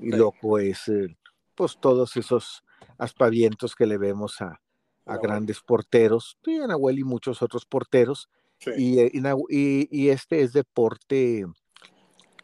Y 0.00 0.10
loco 0.10 0.58
es, 0.58 0.88
eh, 0.88 1.16
pues 1.54 1.78
todos 1.80 2.16
esos 2.16 2.64
aspavientos 2.98 3.74
que 3.74 3.86
le 3.86 3.98
vemos 3.98 4.40
a, 4.42 4.60
a 5.06 5.16
grandes 5.18 5.60
porteros, 5.60 6.36
y 6.44 6.58
a 6.58 6.66
Nahuel 6.66 6.98
y 6.98 7.04
muchos 7.04 7.40
otros 7.40 7.64
porteros, 7.64 8.28
sí. 8.58 8.70
y, 8.76 9.00
y, 9.00 9.88
y, 9.90 10.08
este 10.08 10.42
es 10.42 10.52
deporte, 10.52 11.46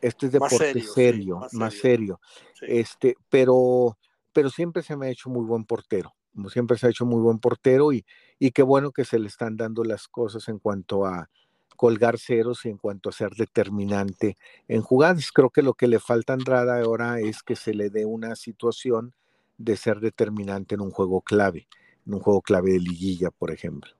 este 0.01 0.27
es 0.27 0.33
deporte 0.33 0.55
más 0.55 0.73
serio, 0.73 0.93
serio 0.93 1.35
sí, 1.35 1.41
más, 1.41 1.55
más, 1.55 1.75
serio, 1.75 2.21
serio. 2.55 2.75
este, 2.81 3.17
pero, 3.29 3.99
pero 4.33 4.51
siempre 4.51 4.83
se 4.83 4.97
me 4.97 5.07
ha 5.07 5.11
hecho 5.11 5.31
muy 5.31 5.45
buen 5.45 5.65
portero, 5.65 6.15
siempre 6.49 6.79
se 6.79 6.87
ha 6.87 6.91
hecho 6.91 7.07
muy 7.07 7.21
buen 7.21 7.39
portero, 7.39 7.93
y, 7.93 8.05
y 8.39 8.51
qué 8.51 8.63
bueno 8.63 8.93
que 8.93 9.05
se 9.05 9.19
le 9.19 9.29
están 9.29 9.57
dando 9.57 9.85
las 9.85 10.09
cosas 10.09 10.49
en 10.49 10.59
cuanto 10.59 11.07
a 11.07 11.31
colgar 11.77 12.19
ceros 12.19 12.65
y 12.65 12.69
en 12.69 12.79
cuanto 12.79 13.09
a 13.09 13.13
ser 13.13 13.31
determinante 13.31 14.37
en 14.69 14.83
jugadas. 14.83 15.33
Creo 15.33 15.51
que 15.51 15.63
lo 15.63 15.75
que 15.75 15.89
le 15.89 15.99
falta 15.99 16.33
a 16.33 16.37
Andrada 16.37 16.81
ahora 16.81 17.19
es 17.19 17.43
que 17.43 17.57
se 17.57 17.75
le 17.75 17.91
dé 17.91 18.05
una 18.05 18.37
situación 18.37 19.15
de 19.59 19.77
ser 19.77 20.01
determinante 20.01 20.77
en 20.77 20.81
un 20.81 20.91
juego 20.91 21.21
clave 21.23 21.67
en 22.07 22.15
un 22.15 22.21
juego 22.21 22.43
clave 22.43 22.73
de 22.73 22.81
liguilla, 22.81 23.31
por 23.31 23.53
ejemplo? 23.53 23.91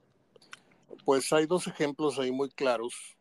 Pues 1.05 1.33
hay 1.33 1.47
dos 1.47 1.67
ejemplos 1.67 2.19
ahí 2.19 2.31
muy 2.31 2.51
claros. 2.51 3.17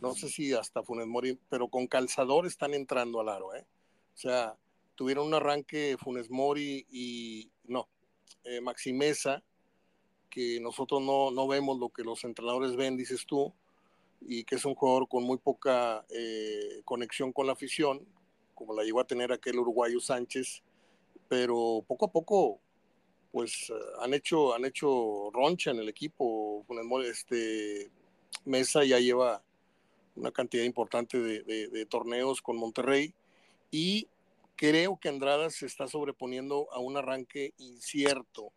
No 0.00 0.14
sé 0.14 0.28
si 0.28 0.52
hasta 0.52 0.82
Funes 0.82 1.06
Mori, 1.06 1.38
pero 1.48 1.68
con 1.68 1.86
calzador 1.86 2.46
están 2.46 2.74
entrando 2.74 3.20
al 3.20 3.28
aro, 3.28 3.54
¿eh? 3.54 3.66
O 4.14 4.18
sea, 4.18 4.56
tuvieron 4.96 5.28
un 5.28 5.34
arranque 5.34 5.96
Funes 5.98 6.30
Mori 6.30 6.86
y 6.90 7.50
no, 7.64 7.88
eh, 8.44 8.60
Maximeza, 8.60 9.42
que 10.28 10.58
nosotros 10.60 11.02
no, 11.02 11.30
no 11.30 11.46
vemos 11.46 11.78
lo 11.78 11.90
que 11.90 12.02
los 12.02 12.24
entrenadores 12.24 12.74
ven, 12.74 12.96
dices 12.96 13.24
tú, 13.26 13.52
y 14.20 14.44
que 14.44 14.56
es 14.56 14.64
un 14.64 14.74
jugador 14.74 15.08
con 15.08 15.22
muy 15.22 15.38
poca 15.38 16.04
eh, 16.10 16.82
conexión 16.84 17.32
con 17.32 17.46
la 17.46 17.52
afición, 17.52 18.04
como 18.54 18.74
la 18.74 18.82
llegó 18.82 19.00
a 19.00 19.06
tener 19.06 19.32
aquel 19.32 19.58
uruguayo 19.58 20.00
Sánchez, 20.00 20.62
pero 21.28 21.84
poco 21.86 22.06
a 22.06 22.12
poco 22.12 22.60
pues 23.32 23.70
han 24.00 24.14
hecho 24.14 24.54
han 24.54 24.64
hecho 24.64 25.30
roncha 25.30 25.70
en 25.70 25.78
el 25.78 25.88
equipo 25.90 26.64
este 27.04 27.90
Mesa 28.44 28.84
ya 28.84 28.98
lleva 28.98 29.42
una 30.14 30.30
cantidad 30.30 30.64
importante 30.64 31.18
de, 31.18 31.42
de, 31.68 31.86
torneos 31.86 32.40
con 32.40 32.56
Monterrey 32.56 33.12
y 33.70 34.08
creo 34.56 34.98
que 34.98 35.08
Andrada 35.08 35.50
se 35.50 35.66
está 35.66 35.86
sobreponiendo 35.86 36.68
a 36.72 36.80
un 36.80 36.96
arranque 36.96 37.52
incierto. 37.58 38.52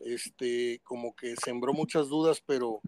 Este 0.00 0.80
como 0.84 1.14
que 1.14 1.36
sembró 1.36 1.72
muchas 1.72 2.08
dudas 2.08 2.42
pero 2.44 2.80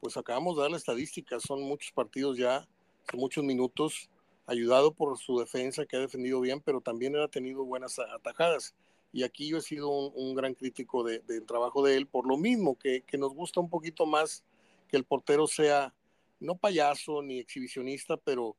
pues 0.00 0.16
acabamos 0.16 0.56
de 0.56 0.62
dar 0.62 0.70
la 0.70 0.76
estadística. 0.76 1.40
Son 1.40 1.62
muchos 1.62 1.92
partidos 1.92 2.36
ya 2.36 2.66
son 3.10 3.20
muchos 3.20 3.44
minutos 3.44 4.08
ayudado 4.46 4.92
por 4.92 5.18
su 5.18 5.38
defensa 5.38 5.86
que 5.86 5.96
ha 5.96 6.00
defendido 6.00 6.40
bien 6.40 6.60
pero 6.60 6.80
también 6.80 7.16
ha 7.16 7.28
tenido 7.28 7.64
buenas 7.64 7.98
atajadas. 7.98 8.74
Y 9.12 9.22
aquí 9.22 9.48
yo 9.48 9.58
he 9.58 9.62
sido 9.62 9.88
un, 9.88 10.12
un 10.14 10.34
gran 10.34 10.54
crítico 10.54 11.04
de, 11.04 11.20
del 11.20 11.46
trabajo 11.46 11.84
de 11.84 11.96
él, 11.96 12.06
por 12.06 12.26
lo 12.26 12.36
mismo 12.36 12.76
que, 12.76 13.02
que, 13.02 13.16
nos 13.16 13.32
gusta 13.32 13.60
un 13.60 13.70
poquito 13.70 14.06
más 14.06 14.42
que 14.88 14.96
el 14.96 15.04
portero 15.04 15.46
sea 15.46 15.94
no 16.40 16.56
payaso 16.56 17.22
ni 17.22 17.38
exhibicionista, 17.38 18.16
pero, 18.16 18.56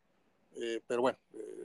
eh, 0.55 0.81
pero 0.88 1.01
bueno, 1.01 1.17
eh, 1.34 1.64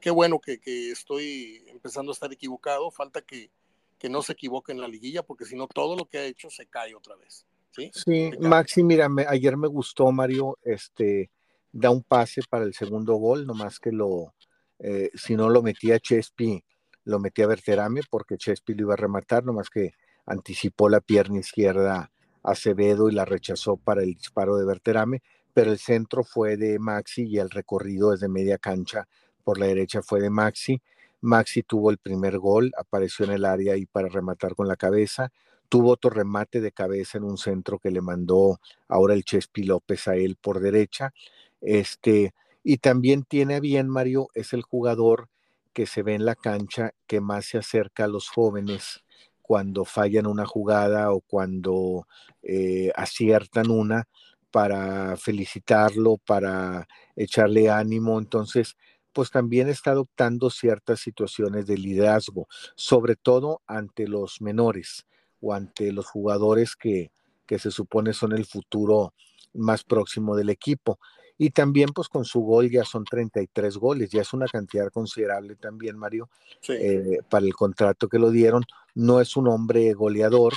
qué 0.00 0.10
bueno 0.10 0.40
que, 0.40 0.58
que, 0.58 0.90
estoy 0.90 1.64
empezando 1.68 2.12
a 2.12 2.14
estar 2.14 2.32
equivocado, 2.32 2.90
falta 2.90 3.22
que, 3.22 3.50
que 3.98 4.08
no 4.08 4.22
se 4.22 4.32
equivoque 4.32 4.72
en 4.72 4.80
la 4.80 4.88
liguilla, 4.88 5.22
porque 5.22 5.44
si 5.44 5.56
no 5.56 5.66
todo 5.66 5.96
lo 5.96 6.06
que 6.06 6.18
ha 6.18 6.24
hecho 6.24 6.50
se 6.50 6.66
cae 6.66 6.94
otra 6.94 7.16
vez. 7.16 7.46
Sí, 7.70 7.90
sí 7.94 8.30
Maxi, 8.38 8.82
mira, 8.82 9.08
me, 9.08 9.24
ayer 9.26 9.56
me 9.56 9.68
gustó 9.68 10.10
Mario, 10.12 10.58
este, 10.62 11.30
da 11.72 11.90
un 11.90 12.02
pase 12.02 12.42
para 12.48 12.64
el 12.64 12.74
segundo 12.74 13.14
gol, 13.14 13.46
nomás 13.46 13.78
que 13.78 13.92
lo, 13.92 14.34
eh, 14.78 15.10
si 15.14 15.36
no 15.36 15.48
lo 15.48 15.62
metía 15.62 15.98
Chespi, 15.98 16.62
lo 17.04 17.18
metí 17.18 17.42
a 17.42 17.46
Berterame 17.46 18.00
porque 18.10 18.36
Chespi 18.36 18.74
lo 18.74 18.82
iba 18.82 18.94
a 18.94 18.98
rematar, 18.98 19.44
nomás 19.44 19.70
que 19.70 19.92
anticipó 20.26 20.88
la 20.88 21.00
pierna 21.00 21.38
izquierda 21.38 22.10
Acevedo 22.42 23.08
y 23.08 23.12
la 23.12 23.24
rechazó 23.24 23.76
para 23.76 24.02
el 24.02 24.14
disparo 24.14 24.56
de 24.56 24.66
Berterame, 24.66 25.22
pero 25.54 25.70
el 25.70 25.78
centro 25.78 26.24
fue 26.24 26.56
de 26.56 26.78
Maxi 26.78 27.24
y 27.24 27.38
el 27.38 27.50
recorrido 27.50 28.10
desde 28.10 28.28
media 28.28 28.58
cancha 28.58 29.06
por 29.42 29.58
la 29.58 29.66
derecha 29.66 30.02
fue 30.02 30.20
de 30.20 30.30
Maxi. 30.30 30.80
Maxi 31.20 31.62
tuvo 31.62 31.90
el 31.90 31.98
primer 31.98 32.38
gol, 32.38 32.72
apareció 32.76 33.24
en 33.24 33.32
el 33.32 33.44
área 33.44 33.76
y 33.76 33.86
para 33.86 34.08
rematar 34.08 34.54
con 34.54 34.68
la 34.68 34.76
cabeza. 34.76 35.32
Tuvo 35.68 35.90
otro 35.90 36.10
remate 36.10 36.60
de 36.60 36.72
cabeza 36.72 37.18
en 37.18 37.24
un 37.24 37.38
centro 37.38 37.78
que 37.78 37.90
le 37.90 38.00
mandó 38.00 38.60
ahora 38.88 39.14
el 39.14 39.24
Chespi 39.24 39.62
López 39.62 40.08
a 40.08 40.16
él 40.16 40.36
por 40.40 40.60
derecha. 40.60 41.12
Este, 41.60 42.34
y 42.64 42.78
también 42.78 43.24
tiene 43.24 43.60
bien, 43.60 43.88
Mario, 43.88 44.28
es 44.34 44.52
el 44.52 44.62
jugador 44.62 45.28
que 45.72 45.86
se 45.86 46.02
ve 46.02 46.14
en 46.14 46.24
la 46.24 46.34
cancha 46.34 46.92
que 47.06 47.20
más 47.20 47.46
se 47.46 47.58
acerca 47.58 48.04
a 48.04 48.08
los 48.08 48.28
jóvenes 48.28 49.02
cuando 49.40 49.84
fallan 49.84 50.26
una 50.26 50.46
jugada 50.46 51.12
o 51.12 51.20
cuando 51.20 52.06
eh, 52.42 52.90
aciertan 52.94 53.70
una 53.70 54.06
para 54.50 55.16
felicitarlo, 55.16 56.18
para 56.18 56.86
echarle 57.16 57.70
ánimo. 57.70 58.18
Entonces, 58.18 58.76
pues 59.12 59.30
también 59.30 59.68
está 59.68 59.92
adoptando 59.92 60.50
ciertas 60.50 61.00
situaciones 61.00 61.66
de 61.66 61.78
liderazgo, 61.78 62.48
sobre 62.74 63.16
todo 63.16 63.62
ante 63.66 64.08
los 64.08 64.40
menores 64.40 65.06
o 65.40 65.52
ante 65.54 65.92
los 65.92 66.06
jugadores 66.06 66.76
que, 66.76 67.10
que 67.46 67.58
se 67.58 67.70
supone 67.70 68.12
son 68.12 68.32
el 68.32 68.46
futuro 68.46 69.14
más 69.54 69.84
próximo 69.84 70.36
del 70.36 70.50
equipo. 70.50 70.98
Y 71.38 71.50
también 71.50 71.88
pues 71.94 72.08
con 72.08 72.24
su 72.24 72.40
gol 72.40 72.70
ya 72.70 72.84
son 72.84 73.04
33 73.04 73.76
goles, 73.76 74.10
ya 74.10 74.20
es 74.20 74.32
una 74.32 74.46
cantidad 74.46 74.90
considerable 74.90 75.56
también, 75.56 75.96
Mario, 75.96 76.30
sí. 76.60 76.74
eh, 76.74 77.18
para 77.28 77.44
el 77.44 77.54
contrato 77.54 78.08
que 78.08 78.18
lo 78.18 78.30
dieron. 78.30 78.62
No 78.94 79.20
es 79.20 79.36
un 79.36 79.48
hombre 79.48 79.92
goleador, 79.94 80.54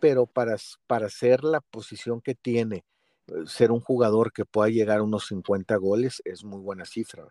pero 0.00 0.26
para, 0.26 0.56
para 0.86 1.08
ser 1.10 1.44
la 1.44 1.60
posición 1.60 2.20
que 2.20 2.34
tiene, 2.34 2.84
eh, 3.26 3.32
ser 3.46 3.72
un 3.72 3.80
jugador 3.80 4.32
que 4.32 4.44
pueda 4.44 4.70
llegar 4.70 4.98
a 4.98 5.02
unos 5.02 5.26
50 5.26 5.76
goles, 5.76 6.22
es 6.24 6.44
muy 6.44 6.60
buena 6.60 6.86
cifra. 6.86 7.24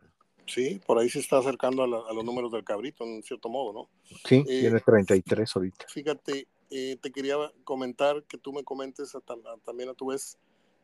Sí, 0.46 0.82
por 0.86 1.00
ahí 1.00 1.10
se 1.10 1.20
está 1.20 1.38
acercando 1.38 1.84
a, 1.84 1.88
la, 1.88 1.98
a 2.10 2.14
los 2.14 2.26
números 2.26 2.52
del 2.52 2.64
cabrito, 2.64 3.04
en 3.04 3.24
cierto 3.24 3.50
modo, 3.50 3.74
¿no? 3.74 3.90
Sí, 4.26 4.44
eh, 4.48 4.62
tiene 4.62 4.80
33 4.80 5.56
ahorita. 5.56 5.86
Fíjate, 5.88 6.48
eh, 6.70 6.98
te 7.02 7.12
quería 7.12 7.36
comentar 7.64 8.24
que 8.24 8.38
tú 8.38 8.52
me 8.52 8.64
comentes 8.64 9.16
a, 9.16 9.20
a, 9.20 9.58
también 9.64 9.90
a 9.90 9.94
tu 9.94 10.08
vez. 10.08 10.38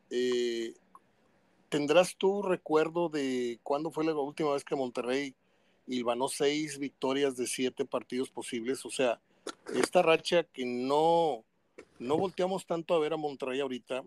Eh, 0.09 0.73
¿Tendrás 1.69 2.15
tu 2.15 2.41
recuerdo 2.41 3.09
de 3.09 3.59
cuándo 3.63 3.91
fue 3.91 4.05
la 4.05 4.13
última 4.13 4.53
vez 4.53 4.63
que 4.63 4.75
Monterrey 4.75 5.35
hilvanó 5.85 6.29
seis 6.29 6.77
victorias 6.79 7.35
de 7.35 7.47
siete 7.47 7.83
partidos 7.83 8.29
posibles? 8.29 8.85
O 8.85 8.89
sea, 8.89 9.19
esta 9.73 10.01
racha 10.01 10.43
que 10.43 10.65
no, 10.65 11.43
no 11.99 12.17
volteamos 12.17 12.65
tanto 12.65 12.93
a 12.93 12.99
ver 12.99 13.13
a 13.13 13.17
Monterrey 13.17 13.59
ahorita, 13.59 14.03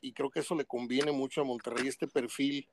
y 0.00 0.12
creo 0.12 0.30
que 0.30 0.40
eso 0.40 0.54
le 0.54 0.64
conviene 0.64 1.12
mucho 1.12 1.40
a 1.40 1.44
Monterrey, 1.44 1.88
este 1.88 2.06
perfil 2.06 2.66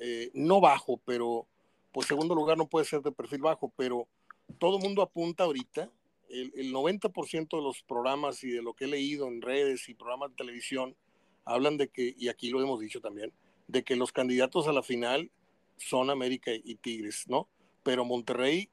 eh, 0.00 0.30
no 0.34 0.60
bajo, 0.60 1.00
pero 1.04 1.46
pues 1.92 2.06
segundo 2.06 2.34
lugar 2.34 2.56
no 2.56 2.66
puede 2.66 2.86
ser 2.86 3.02
de 3.02 3.12
perfil 3.12 3.42
bajo, 3.42 3.72
pero 3.76 4.08
todo 4.58 4.78
el 4.78 4.82
mundo 4.82 5.02
apunta 5.02 5.44
ahorita 5.44 5.90
el, 6.28 6.52
el 6.56 6.72
90% 6.72 7.56
de 7.56 7.62
los 7.62 7.82
programas 7.82 8.42
y 8.42 8.50
de 8.50 8.62
lo 8.62 8.74
que 8.74 8.84
he 8.84 8.88
leído 8.88 9.28
en 9.28 9.42
redes 9.42 9.88
y 9.88 9.94
programas 9.94 10.30
de 10.30 10.36
televisión 10.36 10.96
hablan 11.44 11.76
de 11.76 11.88
que, 11.88 12.14
y 12.16 12.28
aquí 12.28 12.50
lo 12.50 12.62
hemos 12.62 12.80
dicho 12.80 13.00
también, 13.00 13.32
de 13.68 13.82
que 13.82 13.96
los 13.96 14.12
candidatos 14.12 14.68
a 14.68 14.72
la 14.72 14.82
final 14.82 15.30
son 15.76 16.10
América 16.10 16.50
y 16.52 16.74
Tigres, 16.76 17.24
¿no? 17.28 17.48
Pero 17.82 18.04
Monterrey, 18.04 18.70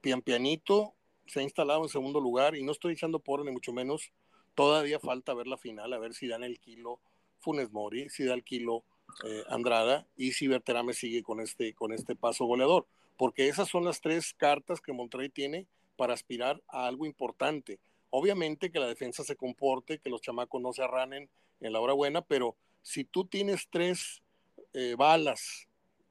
pian 0.00 0.22
pianito, 0.22 0.94
se 1.26 1.40
ha 1.40 1.42
instalado 1.42 1.82
en 1.82 1.88
segundo 1.88 2.20
lugar 2.20 2.54
y 2.54 2.62
no 2.62 2.72
estoy 2.72 2.92
echando 2.92 3.18
por 3.18 3.44
ni 3.44 3.50
mucho 3.50 3.72
menos. 3.72 4.12
Todavía 4.54 5.00
falta 5.00 5.34
ver 5.34 5.48
la 5.48 5.58
final, 5.58 5.92
a 5.92 5.98
ver 5.98 6.14
si 6.14 6.28
dan 6.28 6.44
el 6.44 6.60
kilo 6.60 7.00
Funes 7.38 7.72
Mori, 7.72 8.08
si 8.08 8.24
da 8.24 8.34
el 8.34 8.44
kilo 8.44 8.84
eh, 9.24 9.44
Andrada 9.48 10.06
y 10.16 10.32
si 10.32 10.46
Berterame 10.46 10.92
sigue 10.92 11.22
con 11.22 11.40
este, 11.40 11.74
con 11.74 11.92
este 11.92 12.16
paso 12.16 12.44
goleador. 12.44 12.86
Porque 13.16 13.48
esas 13.48 13.68
son 13.68 13.84
las 13.84 14.00
tres 14.00 14.34
cartas 14.34 14.80
que 14.80 14.92
Monterrey 14.92 15.28
tiene 15.28 15.66
para 15.96 16.14
aspirar 16.14 16.62
a 16.68 16.86
algo 16.86 17.06
importante. 17.06 17.78
Obviamente 18.10 18.70
que 18.70 18.78
la 18.78 18.86
defensa 18.86 19.24
se 19.24 19.36
comporte, 19.36 19.98
que 19.98 20.10
los 20.10 20.20
chamacos 20.20 20.60
no 20.60 20.72
se 20.72 20.82
arranen 20.82 21.28
en 21.60 21.72
la 21.72 21.80
hora 21.80 21.94
buena, 21.94 22.20
pero 22.22 22.56
si 22.82 23.04
tú 23.04 23.24
tienes 23.24 23.68
tres 23.70 24.22
eh, 24.74 24.94
balas 24.96 25.66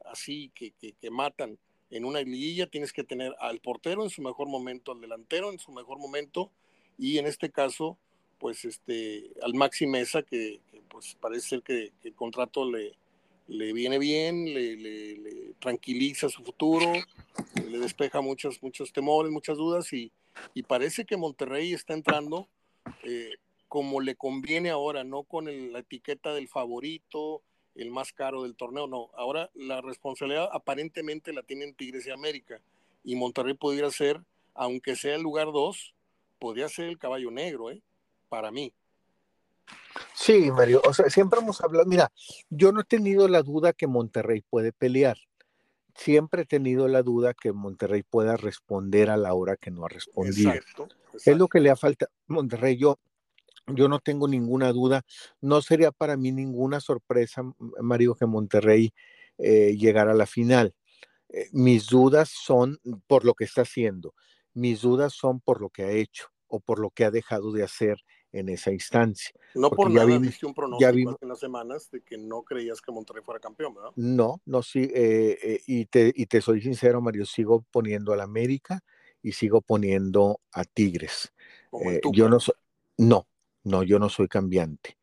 así 0.06 0.52
que, 0.54 0.72
que, 0.72 1.10
matan 1.10 1.58
en 1.90 2.06
una 2.06 2.22
liguilla, 2.22 2.68
tienes 2.68 2.94
que 2.94 3.04
tener 3.04 3.36
al 3.40 3.60
portero 3.60 4.04
en 4.04 4.10
su 4.10 4.22
mejor 4.22 4.48
momento, 4.48 4.92
al 4.92 5.02
delantero 5.02 5.52
en 5.52 5.60
su 5.60 5.72
mejor 5.72 6.00
momento 6.00 6.52
y 6.98 7.18
en 7.18 7.28
este 7.28 7.52
caso, 7.52 7.98
pues 8.46 8.64
este, 8.64 9.32
al 9.42 9.56
Maxi 9.56 9.88
Mesa, 9.88 10.22
que, 10.22 10.60
pues 10.88 11.18
parece 11.20 11.48
ser 11.48 11.64
que, 11.64 11.94
el 12.04 12.14
contrato 12.14 12.70
le, 12.72 12.96
le 13.48 13.74
viene 13.74 13.98
bien, 13.98 14.54
le, 14.54 15.56
tranquiliza 15.58 16.30
su 16.30 16.44
futuro, 16.44 16.94
le 17.68 17.80
despeja 17.80 18.22
muchos, 18.22 18.62
muchos 18.62 18.94
temores, 18.94 19.32
muchas 19.32 19.58
dudas 19.58 19.92
y, 19.94 20.12
y 20.54 20.62
parece 20.62 21.06
que 21.06 21.18
Monterrey 21.18 21.74
está 21.74 21.96
entrando 21.96 22.48
eh, 23.02 23.32
como 23.68 24.00
le 24.00 24.16
conviene 24.16 24.70
ahora, 24.70 25.04
no 25.04 25.24
con 25.24 25.46
la 25.74 25.80
etiqueta 25.80 26.32
del 26.36 26.48
favorito, 26.48 27.42
el 27.74 27.90
más 27.90 28.14
caro 28.14 28.44
del 28.44 28.56
torneo, 28.56 28.86
no. 28.86 29.10
Ahora 29.16 29.50
la 29.56 29.82
responsabilidad 29.82 30.50
aparentemente 30.52 31.34
la 31.34 31.42
tienen 31.42 31.74
Tigres 31.74 32.06
y 32.06 32.12
América. 32.12 32.62
Y 33.04 33.16
Monterrey 33.16 33.56
podría 33.56 33.90
ser, 33.90 34.22
aunque 34.54 34.96
sea 34.96 35.16
el 35.16 35.24
lugar 35.24 35.48
dos, 35.48 35.96
podría 36.38 36.70
ser 36.70 36.86
el 36.86 37.00
caballo 37.00 37.32
negro, 37.32 37.72
¿eh? 37.72 37.82
Para 38.30 38.52
mí. 38.52 38.74
Sí, 40.14 40.52
Mario, 40.52 40.82
o 40.86 40.94
sea, 40.94 41.10
siempre 41.10 41.40
hemos 41.40 41.62
hablado, 41.62 41.86
mira, 41.86 42.12
yo 42.50 42.72
no 42.72 42.82
he 42.82 42.84
tenido 42.84 43.28
la 43.28 43.42
duda 43.42 43.74
que 43.74 43.88
Monterrey 43.88 44.42
puede 44.50 44.72
pelear. 44.72 45.18
Siempre 45.96 46.42
he 46.42 46.46
tenido 46.46 46.88
la 46.88 47.04
duda 47.04 47.34
que 47.34 47.54
Monterrey 47.54 48.04
pueda 48.04 48.36
responder 48.36 49.10
a 49.10 49.18
la 49.18 49.34
hora 49.34 49.56
que 49.56 49.72
no 49.72 49.86
ha 49.86 49.90
respondido. 49.90 50.52
Es 51.14 51.38
lo 51.38 51.48
que 51.48 51.62
le 51.62 51.70
ha 51.70 51.78
falta. 51.78 52.08
Monterrey, 52.28 52.76
yo, 52.76 53.00
yo 53.68 53.88
no 53.88 54.00
tengo 54.00 54.28
ninguna 54.28 54.74
duda. 54.74 55.04
No 55.40 55.62
sería 55.62 55.92
para 55.92 56.18
mí 56.18 56.34
ninguna 56.34 56.82
sorpresa, 56.82 57.44
Mario, 57.82 58.16
que 58.16 58.26
Monterrey 58.26 58.94
eh, 59.38 59.78
llegara 59.78 60.12
a 60.12 60.16
la 60.16 60.26
final. 60.26 60.76
Eh, 61.30 61.48
mis 61.54 61.88
dudas 61.88 62.30
son 62.30 62.78
por 63.08 63.24
lo 63.24 63.34
que 63.34 63.46
está 63.46 63.62
haciendo. 63.62 64.14
Mis 64.54 64.82
dudas 64.82 65.14
son 65.14 65.40
por 65.40 65.62
lo 65.62 65.70
que 65.70 65.84
ha 65.84 65.92
hecho 65.92 66.35
o 66.48 66.60
por 66.60 66.80
lo 66.80 66.90
que 66.90 67.06
ha 67.06 67.12
dejado 67.12 67.52
de 67.52 67.64
hacer 67.64 68.04
en 68.32 68.50
esa 68.50 68.72
instancia. 68.72 69.32
No 69.54 69.70
por 69.70 69.90
nada 69.90 70.06
vi, 70.06 70.30
un 70.44 70.54
pronóstico 70.54 71.12
hace 71.12 71.26
unas 71.26 71.40
semanas 71.40 71.90
de 71.92 72.02
que 72.02 72.18
no 72.18 72.44
creías 72.44 72.82
que 72.82 72.92
Monterrey 72.92 73.24
fuera 73.24 73.40
campeón, 73.40 73.74
¿verdad? 73.74 73.92
No, 73.96 74.42
no, 74.46 74.62
sí, 74.62 74.92
eh, 74.94 75.62
y, 75.66 75.86
te, 75.86 76.12
y 76.14 76.26
te 76.26 76.42
soy 76.42 76.62
sincero, 76.62 77.02
Mario, 77.02 77.26
sigo 77.26 77.64
poniendo 77.72 78.12
al 78.12 78.20
América 78.20 78.84
y 79.22 79.32
sigo 79.32 79.62
poniendo 79.62 80.42
a 80.52 80.66
Tigres. 80.66 81.34
yo 82.12 82.30
no 82.30 82.40
soy, 82.40 82.56
no, 82.98 83.28
no, 83.64 83.84
yo 83.84 84.00
no 84.00 84.10
soy 84.10 84.28
cambiante. 84.28 84.98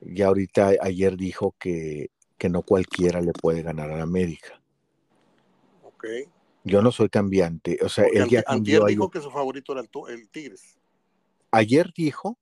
Ya 0.00 0.28
ahorita 0.28 0.72
ayer 0.80 1.16
dijo 1.16 1.54
que, 1.58 2.10
que 2.38 2.48
no 2.48 2.62
cualquiera 2.62 3.20
le 3.20 3.32
puede 3.32 3.62
ganar 3.62 3.90
a 3.92 4.02
América. 4.02 4.60
Ok. 5.84 6.06
Yo 6.64 6.82
no 6.82 6.92
soy 6.92 7.08
cambiante. 7.08 7.78
O 7.82 7.88
sea, 7.88 8.06
él 8.06 8.28
ya 8.28 8.44
Antier 8.46 8.82
dijo 8.84 9.10
que 9.10 9.20
su 9.20 9.30
favorito 9.30 9.72
era 9.72 9.82
el, 9.82 10.28
Tigres. 10.28 10.78
Ayer 11.50 11.92
dijo 11.94 12.38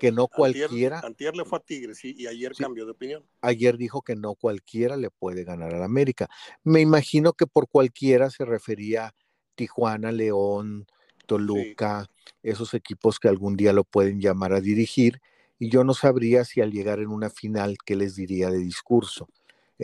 que 0.00 0.12
no 0.12 0.28
cualquiera. 0.28 1.00
Antier, 1.00 1.36
le 1.36 1.44
fue 1.44 1.58
a 1.58 1.62
Tigres 1.62 2.04
y, 2.04 2.26
ayer 2.26 2.52
cambió 2.56 2.84
de 2.84 2.92
opinión. 2.92 3.24
Ayer 3.40 3.76
dijo 3.76 4.02
que 4.02 4.16
no 4.16 4.34
cualquiera 4.34 4.96
le 4.96 5.10
puede 5.10 5.44
ganar 5.44 5.74
a 5.74 5.84
América. 5.84 6.28
Me 6.62 6.80
imagino 6.80 7.32
que 7.32 7.46
por 7.46 7.68
cualquiera 7.68 8.30
se 8.30 8.44
refería 8.44 9.14
Tijuana, 9.54 10.12
León, 10.12 10.86
Toluca, 11.26 12.06
esos 12.42 12.74
equipos 12.74 13.18
que 13.18 13.28
algún 13.28 13.56
día 13.56 13.72
lo 13.72 13.84
pueden 13.84 14.20
llamar 14.20 14.52
a 14.52 14.60
dirigir, 14.60 15.20
y 15.58 15.70
yo 15.70 15.84
no 15.84 15.94
sabría 15.94 16.44
si 16.44 16.60
al 16.60 16.72
llegar 16.72 16.98
en 16.98 17.08
una 17.08 17.30
final, 17.30 17.76
¿qué 17.84 17.94
les 17.94 18.16
diría 18.16 18.50
de 18.50 18.58
discurso? 18.58 19.28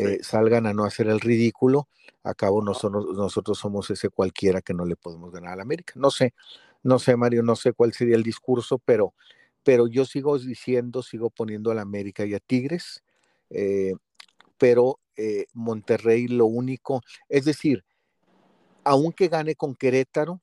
Eh, 0.01 0.19
salgan 0.23 0.67
a 0.67 0.73
no 0.73 0.85
hacer 0.85 1.09
el 1.09 1.21
ridículo, 1.21 1.89
acabo 2.23 2.63
nosotros, 2.63 3.17
nosotros 3.17 3.59
somos 3.59 3.91
ese 3.91 4.11
cualquiera 4.11 4.61
que 4.63 4.73
no 4.73 4.85
le 4.85 4.95
podemos 4.95 5.33
ganar 5.33 5.55
a 5.55 5.57
la 5.57 5.63
América. 5.63 5.95
No 5.97 6.11
sé, 6.11 6.35
no 6.85 6.99
sé, 6.99 7.17
Mario, 7.17 7.43
no 7.43 7.57
sé 7.57 7.73
cuál 7.73 7.93
sería 7.93 8.15
el 8.15 8.23
discurso, 8.23 8.79
pero, 8.79 9.15
pero 9.65 9.89
yo 9.89 10.05
sigo 10.05 10.39
diciendo, 10.39 11.03
sigo 11.03 11.31
poniendo 11.31 11.73
a 11.73 11.75
la 11.75 11.83
América 11.83 12.25
y 12.25 12.35
a 12.35 12.39
Tigres, 12.39 13.03
eh, 13.51 13.95
pero 14.57 15.01
eh, 15.17 15.47
Monterrey 15.53 16.29
lo 16.29 16.47
único, 16.47 17.01
es 17.29 17.45
decir, 17.45 17.85
aunque 18.85 19.29
gane 19.29 19.57
con 19.57 19.75
Querétaro, 19.75 20.41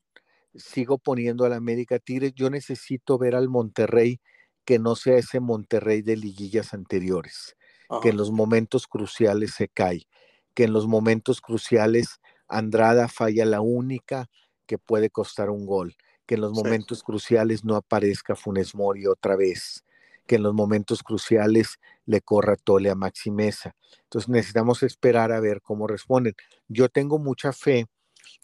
sigo 0.54 0.98
poniendo 0.98 1.44
al 1.44 1.52
América 1.52 1.98
Tigres. 1.98 2.32
Yo 2.34 2.50
necesito 2.50 3.18
ver 3.18 3.34
al 3.34 3.48
Monterrey 3.48 4.20
que 4.64 4.78
no 4.78 4.96
sea 4.96 5.16
ese 5.16 5.40
Monterrey 5.40 6.02
de 6.02 6.16
liguillas 6.16 6.74
anteriores, 6.74 7.55
que 8.02 8.10
en 8.10 8.16
los 8.16 8.30
momentos 8.30 8.86
cruciales 8.86 9.54
se 9.54 9.68
cae, 9.68 10.06
que 10.54 10.64
en 10.64 10.72
los 10.72 10.86
momentos 10.86 11.40
cruciales 11.40 12.20
Andrada 12.48 13.08
falla 13.08 13.44
la 13.44 13.60
única 13.60 14.28
que 14.66 14.78
puede 14.78 15.10
costar 15.10 15.50
un 15.50 15.66
gol, 15.66 15.96
que 16.26 16.36
en 16.36 16.40
los 16.40 16.52
momentos 16.52 17.02
cruciales 17.02 17.64
no 17.64 17.76
aparezca 17.76 18.36
Funes 18.36 18.74
Mori 18.74 19.06
otra 19.06 19.36
vez, 19.36 19.84
que 20.26 20.36
en 20.36 20.42
los 20.42 20.54
momentos 20.54 21.02
cruciales 21.02 21.78
le 22.04 22.20
corra 22.20 22.56
Tole 22.56 22.90
a 22.90 22.94
Maxi 22.94 23.30
Mesa. 23.30 23.76
Entonces 24.04 24.28
necesitamos 24.28 24.82
esperar 24.82 25.32
a 25.32 25.40
ver 25.40 25.62
cómo 25.62 25.86
responden. 25.86 26.34
Yo 26.68 26.88
tengo 26.88 27.18
mucha 27.18 27.52
fe 27.52 27.86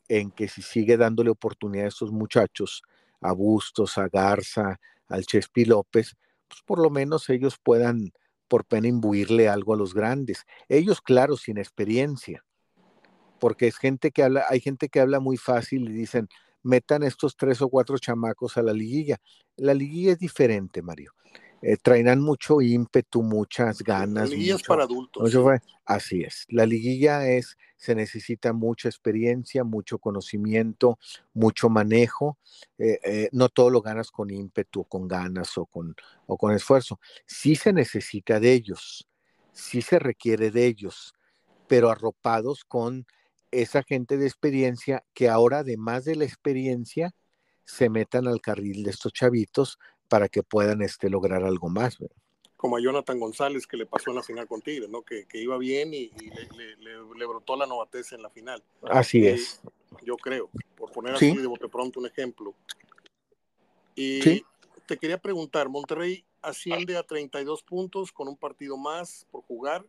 en 0.09 0.31
que 0.31 0.49
si 0.49 0.63
sigue 0.63 0.97
dándole 0.97 1.31
oportunidad 1.31 1.87
a 1.87 1.89
estos 1.89 2.13
muchachos, 2.13 2.83
a 3.21 3.33
Bustos, 3.33 3.99
a 3.99 4.09
Garza, 4.09 4.79
al 5.09 5.25
Chespi 5.27 5.65
López, 5.65 6.17
pues 6.49 6.63
por 6.63 6.79
lo 6.79 6.91
menos 6.91 7.29
ellos 7.31 7.57
puedan 7.63 8.13
por 8.53 8.67
pena 8.67 8.87
imbuirle 8.87 9.49
algo 9.49 9.73
a 9.73 9.79
los 9.79 9.95
grandes. 9.95 10.45
Ellos, 10.69 11.01
claro, 11.01 11.39
sin 11.39 11.57
experiencia, 11.57 12.45
porque 13.41 13.67
es 13.67 13.79
gente 13.79 14.11
que 14.11 14.23
habla, 14.23 14.45
hay 14.51 14.61
gente 14.61 14.91
que 14.91 15.01
habla 15.01 15.21
muy 15.21 15.39
fácil 15.39 15.89
y 15.89 15.93
dicen, 15.95 16.29
metan 16.63 17.03
estos 17.03 17.35
tres 17.35 17.63
o 17.63 17.71
cuatro 17.71 17.97
chamacos 17.97 18.59
a 18.59 18.63
la 18.63 18.75
liguilla. 18.75 19.17
La 19.57 19.73
liguilla 19.73 20.13
es 20.13 20.19
diferente, 20.19 20.83
Mario. 20.83 21.15
Eh, 21.63 21.77
traerán 21.77 22.21
mucho 22.21 22.61
ímpetu, 22.61 23.23
muchas 23.23 23.83
ganas. 23.83 24.31
La 24.31 24.35
liguilla 24.35 24.57
es 24.57 24.63
para 24.65 24.83
adultos. 24.83 25.33
así 25.85 26.23
es. 26.23 26.45
La 26.49 26.67
liguilla 26.67 27.29
es, 27.29 27.57
se 27.77 27.95
necesita 27.95 28.53
mucha 28.53 28.89
experiencia, 28.89 29.63
mucho 29.63 29.99
conocimiento, 29.99 30.99
mucho 31.33 31.69
manejo. 31.69 32.37
Eh, 32.79 32.99
eh, 33.05 33.29
no 33.31 33.49
todo 33.49 33.71
lo 33.71 33.81
ganas 33.81 34.11
con 34.11 34.31
ímpetu, 34.31 34.85
con 34.85 35.07
ganas 35.07 35.57
o 35.57 35.67
con, 35.67 35.95
o 36.27 36.37
con 36.37 36.53
esfuerzo. 36.53 36.99
Sí 37.27 37.55
se 37.55 37.73
necesita 37.73 38.41
de 38.41 38.53
ellos, 38.53 39.09
sí 39.53 39.83
se 39.83 40.01
requiere 40.01 40.51
de 40.51 40.67
ellos, 40.67 41.15
pero 41.69 41.91
arropados 41.91 42.65
con 42.65 43.07
esa 43.53 43.85
gente 43.85 44.17
de 44.17 44.27
experiencia 44.27 45.05
que 45.15 45.29
ahora, 45.29 45.59
además 45.59 46.05
de 46.05 46.17
la 46.17 46.25
experiencia, 46.25 47.15
se 47.65 47.89
metan 47.89 48.27
al 48.27 48.41
carril 48.41 48.83
de 48.83 48.91
estos 48.91 49.13
chavitos 49.13 49.79
para 50.13 50.29
que 50.29 50.43
puedan 50.43 50.83
este, 50.83 51.09
lograr 51.09 51.43
algo 51.43 51.71
más. 51.71 51.97
Como 52.59 52.77
a 52.77 52.81
Jonathan 52.83 53.19
González 53.19 53.67
que 53.67 53.79
le 53.79 53.87
pasó 53.87 54.11
en 54.11 54.17
la 54.17 54.23
final 54.23 54.47
con 54.47 54.61
Tigres, 54.61 54.91
¿no? 54.91 55.01
que, 55.01 55.25
que 55.25 55.41
iba 55.41 55.57
bien 55.57 55.95
y, 55.95 56.11
le, 57.17 57.27
brotó 57.27 57.57
la 57.57 57.65
novatez 57.65 58.13
en 58.13 58.21
la 58.21 58.29
final. 58.29 58.63
Así 58.83 59.27
es. 59.27 59.63
Yo 60.03 60.19
creo, 60.19 60.51
por 60.77 60.93
poner 60.93 61.15
así 61.15 61.35
de 61.35 61.47
bote 61.47 61.67
pronto 61.67 61.99
un 61.99 62.05
ejemplo. 62.05 62.55
Y 63.95 64.45
te 64.85 64.99
quería 64.99 65.17
preguntar, 65.17 65.71
Monterrey 65.71 66.27
asciende 66.43 66.99
a 66.99 67.05
32 67.05 67.63
puntos 67.63 68.13
con 68.13 68.29
un 68.29 68.37
partido 68.37 68.77
más 68.77 69.27
por 69.31 69.43
jugar, 69.45 69.83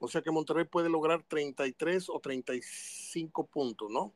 o 0.00 0.08
sea 0.08 0.20
que 0.20 0.32
Monterrey 0.32 0.64
puede 0.64 0.88
lograr 0.88 1.22
33 1.22 2.10
o 2.10 2.18
35 2.18 3.46
puntos, 3.46 3.88
¿no? 3.88 4.12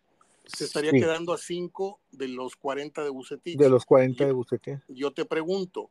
Se 0.47 0.65
estaría 0.65 0.93
quedando 0.93 1.33
a 1.33 1.39
5 1.39 2.01
de 2.13 2.29
los 2.29 2.57
40 2.57 3.03
de 3.03 3.11
Bucetich. 3.11 3.59
De 3.59 3.69
los 3.69 3.85
40 3.85 4.27
de 4.27 4.33
Bucetich. 4.33 4.81
Yo 4.89 5.13
te 5.13 5.25
pregunto, 5.25 5.91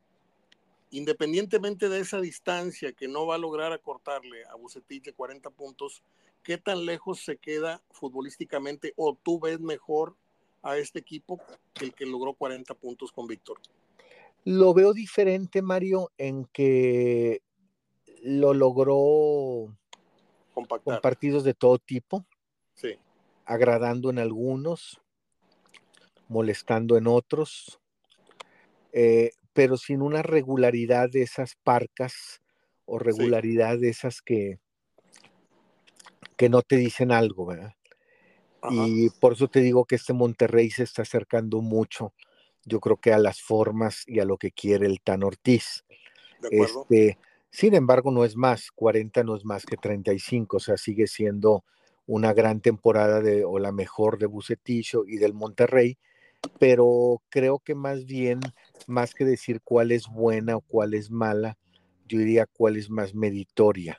independientemente 0.91 1.89
de 1.89 1.99
esa 1.99 2.21
distancia 2.21 2.93
que 2.93 3.07
no 3.07 3.25
va 3.25 3.35
a 3.35 3.39
lograr 3.39 3.73
acortarle 3.73 4.43
a 4.45 4.55
Bucetich 4.55 5.03
de 5.03 5.13
40 5.13 5.49
puntos, 5.49 6.03
¿qué 6.43 6.57
tan 6.57 6.85
lejos 6.85 7.23
se 7.23 7.37
queda 7.37 7.81
futbolísticamente 7.91 8.93
o 8.95 9.17
tú 9.21 9.39
ves 9.39 9.59
mejor 9.59 10.15
a 10.61 10.77
este 10.77 10.99
equipo 10.99 11.41
que 11.73 11.85
el 11.85 11.93
que 11.93 12.05
logró 12.05 12.33
40 12.33 12.73
puntos 12.75 13.11
con 13.11 13.27
Víctor? 13.27 13.59
Lo 14.45 14.73
veo 14.73 14.93
diferente, 14.93 15.61
Mario, 15.61 16.11
en 16.17 16.45
que 16.45 17.41
lo 18.21 18.53
logró 18.53 19.75
con 20.53 20.67
partidos 21.01 21.43
de 21.43 21.53
todo 21.53 21.79
tipo. 21.79 22.25
Agradando 23.45 24.09
en 24.09 24.19
algunos, 24.19 25.01
molestando 26.27 26.97
en 26.97 27.07
otros, 27.07 27.79
eh, 28.91 29.31
pero 29.53 29.77
sin 29.77 30.01
una 30.01 30.21
regularidad 30.21 31.09
de 31.09 31.21
esas 31.21 31.55
parcas 31.63 32.41
o 32.85 32.99
regularidad 32.99 33.77
de 33.77 33.89
esas 33.89 34.21
que, 34.21 34.59
que 36.37 36.49
no 36.49 36.61
te 36.61 36.77
dicen 36.77 37.11
algo, 37.11 37.45
¿verdad? 37.45 37.73
Y 38.69 39.09
por 39.09 39.33
eso 39.33 39.49
te 39.49 39.59
digo 39.59 39.85
que 39.85 39.95
este 39.95 40.13
Monterrey 40.13 40.69
se 40.69 40.83
está 40.83 41.01
acercando 41.01 41.61
mucho, 41.61 42.13
yo 42.63 42.79
creo 42.79 42.97
que 42.97 43.11
a 43.11 43.17
las 43.17 43.41
formas 43.41 44.03
y 44.07 44.19
a 44.19 44.25
lo 44.25 44.37
que 44.37 44.51
quiere 44.51 44.85
el 44.85 45.01
Tan 45.01 45.23
Ortiz. 45.23 45.83
Este, 46.49 47.17
sin 47.49 47.75
embargo, 47.75 48.11
no 48.11 48.23
es 48.23 48.35
más, 48.35 48.71
40 48.71 49.23
no 49.23 49.35
es 49.35 49.43
más 49.43 49.65
que 49.65 49.75
35, 49.75 50.57
o 50.57 50.59
sea, 50.59 50.77
sigue 50.77 51.07
siendo 51.07 51.65
una 52.05 52.33
gran 52.33 52.61
temporada 52.61 53.21
de, 53.21 53.45
o 53.45 53.59
la 53.59 53.71
mejor 53.71 54.17
de 54.17 54.25
Bucetillo 54.25 55.05
y 55.05 55.17
del 55.17 55.33
Monterrey, 55.33 55.97
pero 56.59 57.21
creo 57.29 57.59
que 57.59 57.75
más 57.75 58.05
bien, 58.05 58.39
más 58.87 59.13
que 59.13 59.25
decir 59.25 59.61
cuál 59.63 59.91
es 59.91 60.07
buena 60.07 60.57
o 60.57 60.61
cuál 60.61 60.93
es 60.93 61.09
mala, 61.09 61.57
yo 62.07 62.19
diría 62.19 62.45
cuál 62.45 62.77
es 62.77 62.89
más 62.89 63.15
meritoria. 63.15 63.97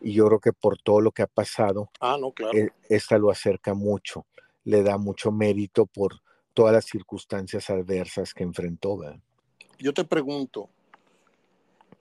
Y 0.00 0.12
yo 0.12 0.26
creo 0.26 0.40
que 0.40 0.52
por 0.52 0.78
todo 0.78 1.00
lo 1.00 1.12
que 1.12 1.22
ha 1.22 1.26
pasado, 1.26 1.90
ah, 2.00 2.16
no, 2.20 2.32
claro. 2.32 2.56
E, 2.56 2.70
esta 2.88 3.18
lo 3.18 3.30
acerca 3.30 3.74
mucho, 3.74 4.26
le 4.64 4.82
da 4.82 4.98
mucho 4.98 5.32
mérito 5.32 5.86
por 5.86 6.20
todas 6.52 6.72
las 6.72 6.84
circunstancias 6.84 7.70
adversas 7.70 8.32
que 8.32 8.44
enfrentó. 8.44 9.00
Yo 9.78 9.92
te 9.92 10.04
pregunto, 10.04 10.68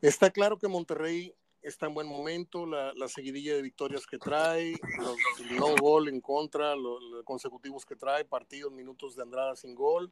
Está 0.04 0.32
claro 0.32 0.58
que 0.58 0.68
Monterrey 0.68 1.34
está 1.64 1.88
en 1.88 1.94
buen 1.94 2.08
momento, 2.08 2.66
la, 2.66 3.08
seguidilla 3.08 3.56
de 3.56 3.62
victorias 3.62 4.06
que 4.06 4.18
trae, 4.18 4.76
los 4.98 5.18
no 5.52 5.76
gol 5.78 6.10
en 6.10 6.20
contra, 6.20 6.76
los, 6.76 7.02
consecutivos 7.24 7.86
que 7.86 7.96
trae, 7.96 8.26
partidos, 8.26 8.72
minutos 8.72 9.16
de 9.16 9.24
Andrada 9.24 9.56
sin 9.56 9.74
gol, 9.74 10.12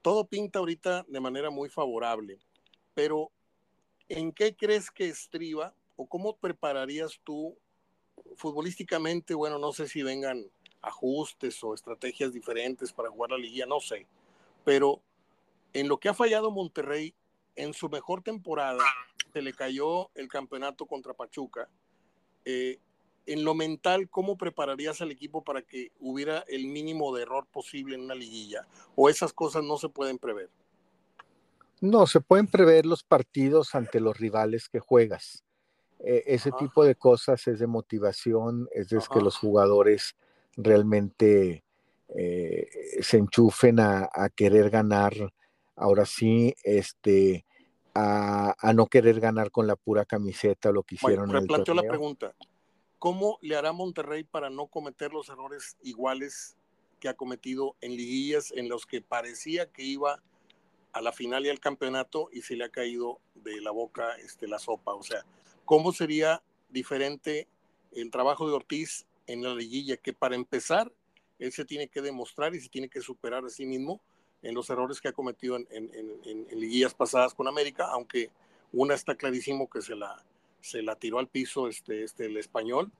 todo 0.00 0.24
pinta 0.26 0.60
ahorita 0.60 1.04
de 1.08 1.20
manera 1.20 1.50
muy 1.50 1.68
favorable. 1.68 2.38
Pero, 2.94 3.30
¿en 4.08 4.32
qué 4.32 4.54
crees 4.54 4.90
que 4.90 5.08
estriba 5.08 5.74
o 5.96 6.06
cómo 6.06 6.36
prepararías 6.36 7.20
tú 7.24 7.56
futbolísticamente? 8.36 9.34
Bueno, 9.34 9.58
no 9.58 9.72
sé 9.72 9.88
si 9.88 10.02
vengan 10.02 10.46
ajustes 10.82 11.62
o 11.64 11.74
estrategias 11.74 12.32
diferentes 12.32 12.92
para 12.92 13.10
jugar 13.10 13.30
la 13.30 13.38
liguilla, 13.38 13.66
no 13.66 13.80
sé. 13.80 14.06
Pero 14.64 15.00
en 15.72 15.88
lo 15.88 15.98
que 15.98 16.08
ha 16.08 16.14
fallado 16.14 16.50
Monterrey 16.50 17.14
en 17.56 17.74
su 17.74 17.88
mejor 17.88 18.22
temporada, 18.22 18.82
se 19.32 19.42
le 19.42 19.52
cayó 19.52 20.10
el 20.14 20.28
campeonato 20.28 20.86
contra 20.86 21.14
Pachuca. 21.14 21.68
Eh, 22.44 22.78
en 23.24 23.44
lo 23.44 23.54
mental, 23.54 24.08
¿cómo 24.10 24.36
prepararías 24.36 25.00
al 25.00 25.10
equipo 25.10 25.44
para 25.44 25.62
que 25.62 25.92
hubiera 26.00 26.44
el 26.48 26.66
mínimo 26.66 27.14
de 27.14 27.22
error 27.22 27.46
posible 27.46 27.94
en 27.94 28.02
una 28.02 28.14
liguilla? 28.14 28.66
¿O 28.96 29.08
esas 29.08 29.32
cosas 29.32 29.62
no 29.64 29.78
se 29.78 29.88
pueden 29.88 30.18
prever? 30.18 30.50
No, 31.80 32.06
se 32.06 32.20
pueden 32.20 32.46
prever 32.46 32.84
los 32.84 33.02
partidos 33.02 33.74
ante 33.74 34.00
los 34.00 34.18
rivales 34.18 34.68
que 34.68 34.80
juegas. 34.80 35.44
Eh, 36.00 36.24
ese 36.26 36.50
tipo 36.52 36.84
de 36.84 36.96
cosas 36.96 37.46
es 37.46 37.60
de 37.60 37.66
motivación, 37.66 38.68
es 38.72 38.88
de 38.88 39.00
que 39.12 39.20
los 39.20 39.36
jugadores 39.36 40.16
realmente 40.56 41.64
eh, 42.08 42.68
se 43.00 43.18
enchufen 43.18 43.78
a, 43.80 44.08
a, 44.12 44.28
querer 44.30 44.68
ganar. 44.68 45.14
Ahora 45.76 46.04
sí, 46.04 46.54
este, 46.64 47.46
a, 47.94 48.72
no 48.74 48.86
querer 48.86 49.20
ganar 49.20 49.50
con 49.50 49.66
la 49.66 49.76
pura 49.76 50.04
camiseta 50.04 50.72
lo 50.72 50.82
que 50.82 50.94
hicieron 50.96 51.30
en 51.30 51.36
el 51.36 51.76
la 51.76 51.82
pregunta. 51.82 52.34
¿Cómo 52.98 53.38
le 53.42 53.56
hará 53.56 53.72
Monterrey 53.72 54.24
para 54.24 54.48
no 54.48 54.66
cometer 54.66 55.12
los 55.12 55.28
errores 55.28 55.76
iguales 55.82 56.56
que 57.00 57.08
ha 57.08 57.14
cometido 57.14 57.74
en 57.80 57.96
liguillas 57.96 58.52
en 58.52 58.68
los 58.68 58.86
que 58.86 59.00
parecía 59.00 59.66
que 59.70 59.82
iba 59.82 60.22
a 60.92 61.00
la 61.00 61.12
final 61.12 61.44
y 61.44 61.48
al 61.48 61.58
campeonato 61.58 62.28
y 62.32 62.42
se 62.42 62.54
le 62.54 62.64
ha 62.64 62.68
caído 62.68 63.18
de 63.34 63.60
la 63.60 63.72
boca 63.72 64.14
este, 64.16 64.46
la 64.46 64.58
sopa? 64.58 64.94
O 64.94 65.02
sea, 65.02 65.24
¿cómo 65.64 65.92
sería 65.92 66.42
diferente 66.70 67.48
el 67.90 68.10
trabajo 68.10 68.46
de 68.46 68.54
Ortiz 68.54 69.06
en 69.26 69.42
la 69.42 69.54
liguilla? 69.54 69.96
Que 69.96 70.12
para 70.12 70.36
empezar, 70.36 70.92
él 71.38 71.50
se 71.52 71.64
tiene 71.64 71.88
que 71.88 72.02
demostrar 72.02 72.54
y 72.54 72.60
se 72.60 72.68
tiene 72.68 72.88
que 72.88 73.00
superar 73.00 73.44
a 73.44 73.50
sí 73.50 73.66
mismo 73.66 74.00
en 74.42 74.54
los 74.54 74.68
errores 74.70 75.00
que 75.00 75.08
ha 75.08 75.12
cometido 75.12 75.56
en, 75.56 75.66
en, 75.70 76.46
liguillas 76.52 76.94
pasadas 76.94 77.34
con 77.34 77.48
América, 77.48 77.88
aunque 77.90 78.30
una 78.72 78.94
está 78.94 79.14
clarísimo 79.14 79.68
que 79.68 79.82
se 79.82 79.94
la, 79.94 80.22
se 80.60 80.82
la 80.82 80.96
tiró 80.96 81.18
al 81.18 81.28
piso 81.28 81.68
este, 81.68 82.04
este, 82.04 82.26
el 82.26 82.36
español 82.36 82.90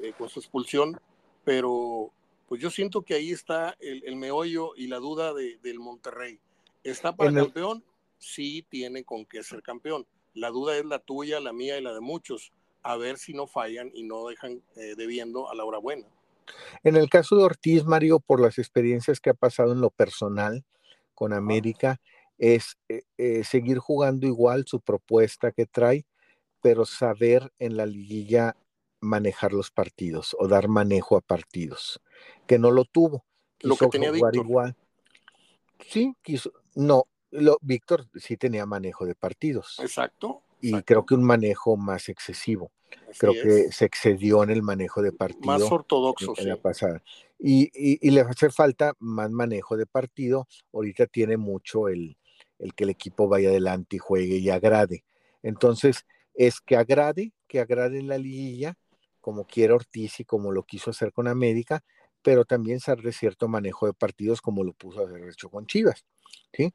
eh, 0.00 0.12
con 0.16 0.28
su 0.28 0.40
expulsión, 0.40 1.00
pero 1.44 2.12
pues 2.48 2.60
yo 2.60 2.70
siento 2.70 3.02
que 3.02 3.14
ahí 3.14 3.30
está 3.30 3.76
el, 3.80 4.16
meollo 4.16 4.76
y 4.76 4.86
la 4.86 4.98
duda 4.98 5.32
de, 5.34 5.58
del 5.62 5.80
Monterrey. 5.80 6.38
¿Está 6.82 7.16
para 7.16 7.32
campeón? 7.32 7.82
Sí, 8.18 8.64
tiene 8.68 9.04
con 9.04 9.24
qué 9.24 9.42
ser 9.42 9.62
campeón. 9.62 10.06
La 10.34 10.50
duda 10.50 10.76
es 10.76 10.84
la 10.84 10.98
tuya, 10.98 11.40
la 11.40 11.52
mía 11.52 11.78
y 11.78 11.82
la 11.82 11.94
de 11.94 12.00
muchos. 12.00 12.52
A 12.82 12.96
ver 12.96 13.16
si 13.18 13.32
no 13.32 13.46
fallan 13.46 13.90
y 13.94 14.02
no 14.02 14.26
dejan 14.28 14.62
eh, 14.76 14.94
debiendo 14.96 15.50
a 15.50 15.54
la 15.54 15.64
hora 15.64 15.78
buena. 15.78 16.06
En 16.82 16.96
el 16.96 17.08
caso 17.08 17.36
de 17.36 17.44
Ortiz, 17.44 17.84
Mario, 17.84 18.20
por 18.20 18.40
las 18.40 18.58
experiencias 18.58 19.20
que 19.20 19.30
ha 19.30 19.34
pasado 19.34 19.72
en 19.72 19.80
lo 19.80 19.88
personal, 19.90 20.64
con 21.14 21.32
América 21.32 22.00
es 22.38 22.76
eh, 22.88 23.02
eh, 23.16 23.44
seguir 23.44 23.78
jugando 23.78 24.26
igual 24.26 24.64
su 24.66 24.80
propuesta 24.80 25.52
que 25.52 25.66
trae, 25.66 26.06
pero 26.60 26.84
saber 26.84 27.52
en 27.58 27.76
la 27.76 27.86
liguilla 27.86 28.56
manejar 29.00 29.52
los 29.52 29.70
partidos 29.70 30.34
o 30.38 30.48
dar 30.48 30.68
manejo 30.68 31.16
a 31.16 31.20
partidos, 31.20 32.00
que 32.46 32.58
no 32.58 32.70
lo 32.70 32.84
tuvo. 32.84 33.24
lo 33.60 33.76
que 33.76 33.88
tenía 33.88 34.12
jugar 34.12 34.34
igual. 34.34 34.76
Sí, 35.86 36.14
quiso. 36.22 36.52
No, 36.74 37.04
lo, 37.30 37.58
Víctor 37.60 38.08
sí 38.14 38.36
tenía 38.36 38.66
manejo 38.66 39.04
de 39.04 39.14
partidos. 39.14 39.78
Exacto. 39.80 40.42
Y 40.60 40.82
creo 40.82 41.04
que 41.04 41.14
un 41.14 41.24
manejo 41.24 41.76
más 41.76 42.08
excesivo. 42.08 42.72
Creo 43.18 43.32
que 43.32 43.72
se 43.72 43.84
excedió 43.84 44.42
en 44.42 44.50
el 44.50 44.62
manejo 44.62 45.02
de 45.02 45.12
partidos. 45.12 45.46
Más 45.46 45.62
ortodoxo, 45.62 46.34
en, 46.38 46.48
la 46.48 46.56
pasada 46.56 47.02
y, 47.46 48.10
le 48.10 48.20
hace 48.20 48.50
falta 48.50 48.94
más 48.98 49.30
manejo 49.30 49.76
de 49.76 49.86
partido. 49.86 50.48
Ahorita 50.72 51.06
tiene 51.06 51.36
mucho 51.36 51.88
el, 51.88 52.16
el 52.58 52.74
que 52.74 52.84
el 52.84 52.90
equipo 52.90 53.28
vaya 53.28 53.50
adelante 53.50 53.96
y 53.96 53.98
juegue 53.98 54.36
y 54.36 54.50
agrade. 54.50 55.04
Entonces, 55.42 56.06
es 56.34 56.60
que 56.60 56.76
agrade, 56.76 57.32
que 57.46 57.60
agrade 57.60 57.98
en 57.98 58.08
la 58.08 58.18
liguilla, 58.18 58.76
como 59.20 59.46
quiere 59.46 59.74
Ortiz 59.74 60.20
y 60.20 60.24
como 60.24 60.52
lo 60.52 60.62
quiso 60.62 60.90
hacer 60.90 61.12
con 61.12 61.28
América, 61.28 61.84
pero 62.22 62.46
también 62.46 62.78
de 63.02 63.12
cierto 63.12 63.48
manejo 63.48 63.86
de 63.86 63.92
partidos 63.92 64.40
como 64.40 64.64
lo 64.64 64.72
puso 64.72 65.00
a 65.00 65.04
hacer 65.04 65.28
hecho 65.28 65.50
con 65.50 65.66
Chivas, 65.66 66.04
¿sí? 66.52 66.72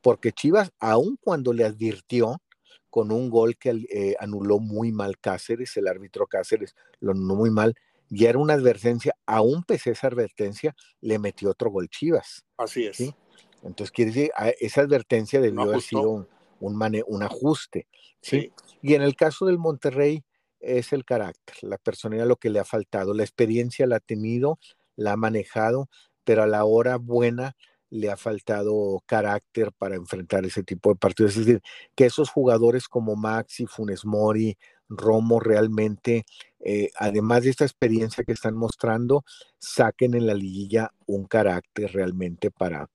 Porque 0.00 0.32
Chivas, 0.32 0.72
aun 0.80 1.16
cuando 1.20 1.52
le 1.52 1.64
advirtió 1.64 2.40
con 2.90 3.12
un 3.12 3.30
gol 3.30 3.56
que 3.56 3.70
eh, 3.90 4.14
anuló 4.18 4.58
muy 4.58 4.92
mal 4.92 5.18
Cáceres, 5.18 5.76
el 5.76 5.88
árbitro 5.88 6.26
Cáceres 6.26 6.74
lo 7.00 7.12
anuló 7.12 7.36
muy 7.36 7.50
mal, 7.50 7.74
ya 8.10 8.30
era 8.30 8.38
una 8.38 8.54
advertencia, 8.54 9.14
aún 9.26 9.64
pese 9.64 9.90
a 9.90 9.92
esa 9.92 10.06
advertencia, 10.06 10.74
le 11.00 11.18
metió 11.18 11.50
otro 11.50 11.70
gol 11.70 11.88
Chivas. 11.88 12.44
Así 12.56 12.86
es. 12.86 13.14
Entonces, 13.62 13.90
quiere 13.90 14.12
decir, 14.12 14.30
esa 14.60 14.80
advertencia 14.82 15.40
debió 15.40 15.62
haber 15.62 15.82
sido 15.82 16.10
un, 16.10 16.26
un, 16.60 17.22
ajuste. 17.22 17.86
¿sí? 18.22 18.52
Y 18.80 18.94
en 18.94 19.02
el 19.02 19.16
caso 19.16 19.46
del 19.46 19.58
Monterrey, 19.58 20.24
es 20.60 20.92
el 20.92 21.04
carácter, 21.04 21.56
la 21.62 21.78
personalidad 21.78 22.26
lo 22.26 22.36
que 22.36 22.50
le 22.50 22.58
ha 22.58 22.64
faltado. 22.64 23.14
La 23.14 23.22
experiencia 23.22 23.86
la 23.86 23.96
ha 23.96 24.00
tenido, 24.00 24.58
la 24.96 25.12
ha 25.12 25.16
manejado, 25.16 25.88
pero 26.24 26.42
a 26.42 26.46
la 26.46 26.64
hora 26.64 26.96
buena 26.96 27.56
le 27.90 28.10
ha 28.10 28.16
faltado 28.16 29.02
carácter 29.06 29.72
para 29.72 29.96
enfrentar 29.96 30.44
ese 30.44 30.62
tipo 30.62 30.90
de 30.90 30.96
partidos. 30.96 31.36
Es 31.36 31.46
decir, 31.46 31.62
que 31.94 32.06
esos 32.06 32.30
jugadores 32.30 32.88
como 32.88 33.16
Maxi, 33.16 33.66
Funes 33.66 34.04
Mori, 34.04 34.56
Romo 34.88 35.38
realmente, 35.40 36.24
eh, 36.60 36.90
además 36.96 37.44
de 37.44 37.50
esta 37.50 37.64
experiencia 37.64 38.24
que 38.24 38.32
están 38.32 38.56
mostrando, 38.56 39.24
saquen 39.58 40.14
en 40.14 40.26
la 40.26 40.34
liguilla 40.34 40.92
un 41.06 41.26
carácter 41.26 41.92
realmente 41.92 42.50
para, 42.50 42.88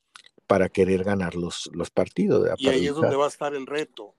para 0.47 0.69
querer 0.69 1.03
ganar 1.03 1.35
los, 1.35 1.69
los 1.73 1.91
partidos. 1.91 2.49
Y 2.57 2.69
ahí 2.69 2.87
es 2.87 2.95
donde 2.95 3.15
va 3.15 3.25
a 3.25 3.29
estar 3.29 3.53
el 3.53 3.67
reto, 3.67 4.15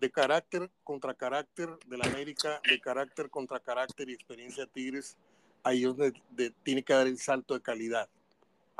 de 0.00 0.10
carácter 0.10 0.70
contra 0.82 1.14
carácter 1.14 1.68
de 1.86 1.98
la 1.98 2.06
América, 2.06 2.60
de 2.66 2.80
carácter 2.80 3.28
contra 3.28 3.60
carácter 3.60 4.08
y 4.08 4.14
experiencia 4.14 4.66
Tigres, 4.66 5.18
ahí 5.62 5.84
es 5.84 5.94
donde 5.94 6.52
tiene 6.62 6.82
que 6.82 6.94
dar 6.94 7.06
el 7.06 7.18
salto 7.18 7.54
de 7.54 7.60
calidad. 7.60 8.08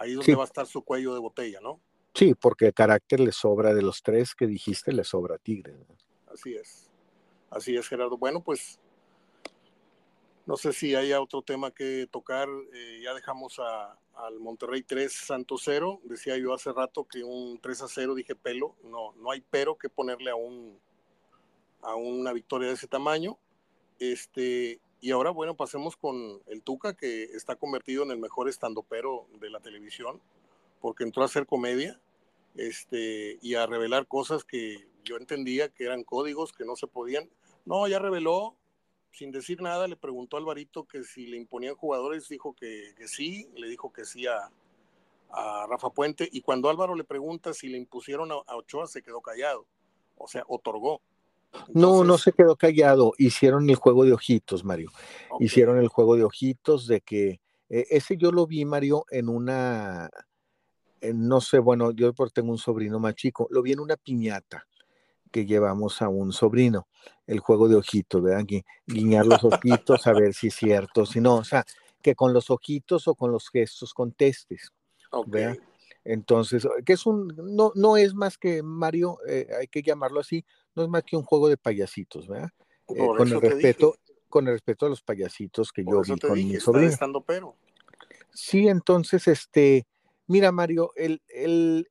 Ahí 0.01 0.13
es 0.13 0.17
donde 0.17 0.35
va 0.35 0.45
a 0.45 0.47
estar 0.47 0.67
su 0.67 0.83
cuello 0.83 1.13
de 1.13 1.21
botella, 1.21 1.61
¿no? 1.61 1.79
Sí, 2.15 2.35
porque 2.35 2.69
el 2.69 2.75
carácter 2.75 3.21
le 3.21 3.33
sobra 3.33 3.75
de 3.75 3.83
los 3.83 4.03
tres 4.03 4.35
que 4.35 4.47
dijiste, 4.47 4.95
le 4.95 5.05
sobra 5.05 5.35
a 5.35 5.39
Tigres. 5.39 5.77
Así 6.33 6.55
es. 6.55 6.89
Así 7.51 7.77
es, 7.77 7.87
Gerardo. 7.87 8.17
Bueno, 8.17 8.43
pues 8.43 8.81
No 10.47 10.57
sé 10.57 10.73
si 10.73 10.95
haya 10.95 11.21
otro 11.21 11.43
tema 11.43 11.71
que 11.71 12.09
tocar. 12.11 12.49
Eh, 12.73 13.01
ya 13.05 13.13
dejamos 13.13 13.59
a, 13.59 13.99
al 14.15 14.41
Monterrey 14.41 14.83
3 14.83 15.13
Santos 15.13 15.61
0. 15.67 16.01
Decía 16.05 16.39
yo 16.39 16.55
hace 16.55 16.73
rato 16.73 17.05
que 17.05 17.23
un 17.23 17.61
3 17.61 17.83
a 17.83 17.89
0 17.89 18.15
dije 18.15 18.35
pelo. 18.35 18.77
No, 18.83 19.13
no 19.17 19.31
hay 19.31 19.45
pero 19.51 19.77
que 19.77 19.91
ponerle 19.91 20.31
a 20.31 20.35
un 20.35 20.81
a 21.83 21.95
una 21.95 22.33
victoria 22.33 22.69
de 22.69 22.75
ese 22.75 22.87
tamaño. 22.87 23.39
Este, 23.99 24.81
y 25.01 25.11
ahora, 25.13 25.31
bueno, 25.31 25.57
pasemos 25.57 25.97
con 25.97 26.43
el 26.47 26.63
Tuca, 26.63 26.95
que 26.95 27.25
está 27.25 27.57
convertido 27.57 28.03
en 28.03 28.11
el 28.11 28.19
mejor 28.19 28.49
estandopero 28.49 29.27
de 29.41 29.51
la 29.51 29.61
televisión, 29.61 30.21
porque 30.81 31.05
entró 31.05 31.23
a 31.23 31.27
hacer 31.27 31.47
comedia 31.47 32.01
este, 32.55 33.39
y 33.41 33.55
a 33.55 33.67
revelar 33.67 34.07
cosas 34.07 34.45
que 34.45 34.87
yo 35.05 35.17
entendía 35.17 35.69
que 35.69 35.85
eran 35.85 36.05
códigos 36.05 36.53
que 36.53 36.65
no 36.65 36.77
se 36.77 36.87
podían. 36.87 37.31
No, 37.65 37.87
ya 37.89 37.99
reveló, 37.99 38.57
sin 39.13 39.31
decir 39.31 39.61
nada, 39.63 39.89
le 39.89 39.97
preguntó 39.97 40.37
a 40.37 40.41
Alvarito 40.41 40.87
que 40.87 41.03
si 41.05 41.27
le 41.27 41.37
imponían 41.37 41.75
jugadores, 41.75 42.29
dijo 42.29 42.55
que, 42.55 42.95
sí, 43.07 43.49
le 43.55 43.69
dijo 43.69 43.93
que 43.93 44.05
sí 44.05 44.27
a, 44.27 44.51
Rafa 45.69 45.91
Puente, 45.91 46.29
y 46.33 46.41
cuando 46.41 46.69
Álvaro 46.69 46.97
le 46.97 47.05
pregunta 47.05 47.55
si 47.55 47.69
le 47.69 47.79
impusieron 47.79 48.33
a, 48.33 48.57
Ochoa, 48.57 48.89
se 48.89 49.01
quedó 49.01 49.21
callado, 49.21 49.65
o 50.17 50.27
sea, 50.27 50.43
otorgó. 50.49 51.01
No, 51.73 52.05
no 52.05 52.19
se 52.19 52.33
quedó 52.33 52.57
callado, 52.57 53.13
hicieron 53.19 53.69
el 53.71 53.77
juego 53.77 54.05
de 54.05 54.13
ojitos, 54.13 54.65
Mario. 54.65 54.91
Hicieron 55.39 55.79
el 55.79 55.89
juego 55.89 56.17
de 56.17 56.25
ojitos 56.25 56.87
de 56.87 57.01
que 57.01 57.41
e, 57.69 57.87
ese 57.91 58.17
yo 58.17 58.33
lo 58.33 58.47
vi, 58.47 58.65
Mario, 58.65 59.05
en 59.11 59.29
una, 59.29 60.11
no 61.15 61.41
sé, 61.41 61.59
bueno, 61.59 61.93
yo 61.93 62.13
tengo 62.33 62.51
un 62.51 62.59
sobrino 62.59 62.99
más 62.99 63.15
chico, 63.15 63.49
lo 63.51 63.63
vi 63.63 63.73
en 63.73 63.81
una 63.81 63.97
piñata 63.97 64.67
que 65.31 65.47
llevamos 65.47 66.03
a 66.03 66.09
un 66.09 66.33
sobrino, 66.33 66.89
el 67.27 67.39
juego 67.39 67.69
de 67.69 67.77
ojitos, 67.77 68.23
¿verdad? 68.23 68.45
guiñar 68.87 69.27
los 69.27 69.45
ojitos 69.45 70.07
a 70.07 70.13
ver 70.13 70.35
si 70.35 70.49
es 70.49 70.55
cierto, 70.55 71.07
si 71.07 71.21
no, 71.21 71.37
o 71.37 71.45
sea, 71.45 71.65
que 72.03 72.15
con 72.15 72.33
los 72.33 72.51
ojitos 72.51 73.07
o 73.07 73.15
con 73.15 73.31
los 73.31 73.49
gestos 73.49 73.95
contestes, 73.95 74.73
¿verdad? 75.27 75.57
Entonces, 76.03 76.67
que 76.85 76.95
es 76.95 77.07
un, 77.07 77.29
no, 77.37 77.73
no 77.75 77.97
es 77.97 78.15
más 78.15 78.39
que 78.39 78.63
Mario, 78.63 79.19
eh, 79.29 79.47
hay 79.61 79.69
que 79.69 79.83
llamarlo 79.83 80.21
así, 80.21 80.45
no 80.75 80.83
es 80.85 80.89
más 80.89 81.03
que 81.05 81.17
un 81.17 81.23
juego 81.23 81.49
de 81.49 81.57
payasitos, 81.57 82.29
¿verdad? 82.29 82.51
Eh, 82.89 83.07
con 83.07 83.29
el 83.29 83.41
respeto, 83.41 83.97
con 84.29 84.47
el 84.49 84.55
respeto 84.55 84.87
a 84.87 84.89
los 84.89 85.03
payasitos 85.03 85.73
que 85.73 85.85
yo 85.85 86.03
vi 86.03 86.19
con 86.19 86.33
mi 86.33 86.57
sobrino. 86.59 86.89
Estando 86.89 87.21
pero. 87.23 87.57
Sí, 88.33 88.69
entonces, 88.69 89.27
este, 89.29 89.87
mira, 90.27 90.53
Mario, 90.53 90.93
el, 90.97 91.23
el, 91.29 91.91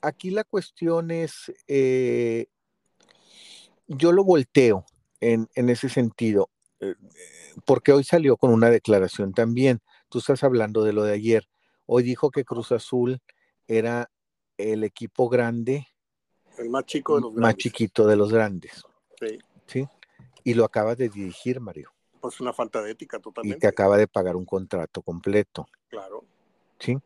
aquí 0.00 0.30
la 0.30 0.44
cuestión 0.44 1.10
es, 1.10 1.52
eh, 1.68 2.46
yo 3.86 4.12
lo 4.12 4.24
volteo 4.24 4.84
en, 5.20 5.48
ese 5.54 5.88
sentido, 5.88 6.50
eh, 6.80 6.94
porque 7.64 7.92
hoy 7.92 8.04
salió 8.04 8.36
con 8.36 8.52
una 8.52 8.70
declaración 8.70 9.32
también. 9.32 9.80
Tú 10.08 10.18
estás 10.18 10.42
hablando 10.42 10.82
de 10.82 10.92
lo 10.92 11.04
de 11.04 11.12
ayer. 11.12 11.48
Hoy 11.86 12.02
dijo 12.02 12.30
que 12.30 12.44
Cruz 12.44 12.72
Azul 12.72 13.20
era 13.66 14.10
el 14.56 14.84
equipo 14.84 15.28
grande. 15.28 15.86
El 16.60 16.68
más 16.68 16.84
chico 16.84 17.16
de 17.16 17.22
los 17.22 17.34
Más 17.34 17.56
chiquito 17.56 18.06
de 18.06 18.16
los 18.16 18.32
grandes. 18.32 18.84
Sí. 19.18 19.38
¿Sí? 19.66 19.88
Y 20.44 20.54
lo 20.54 20.64
acaba 20.64 20.94
de 20.94 21.08
dirigir, 21.08 21.58
Mario. 21.60 21.90
Pues 22.20 22.38
una 22.40 22.52
falta 22.52 22.82
de 22.82 22.90
ética 22.90 23.18
totalmente. 23.18 23.56
Y 23.56 23.60
que 23.60 23.66
acaba 23.66 23.96
de 23.96 24.06
pagar 24.06 24.36
un 24.36 24.44
contrato 24.44 25.00
completo. 25.00 25.66
Claro. 25.88 26.24
Sí. 26.78 26.98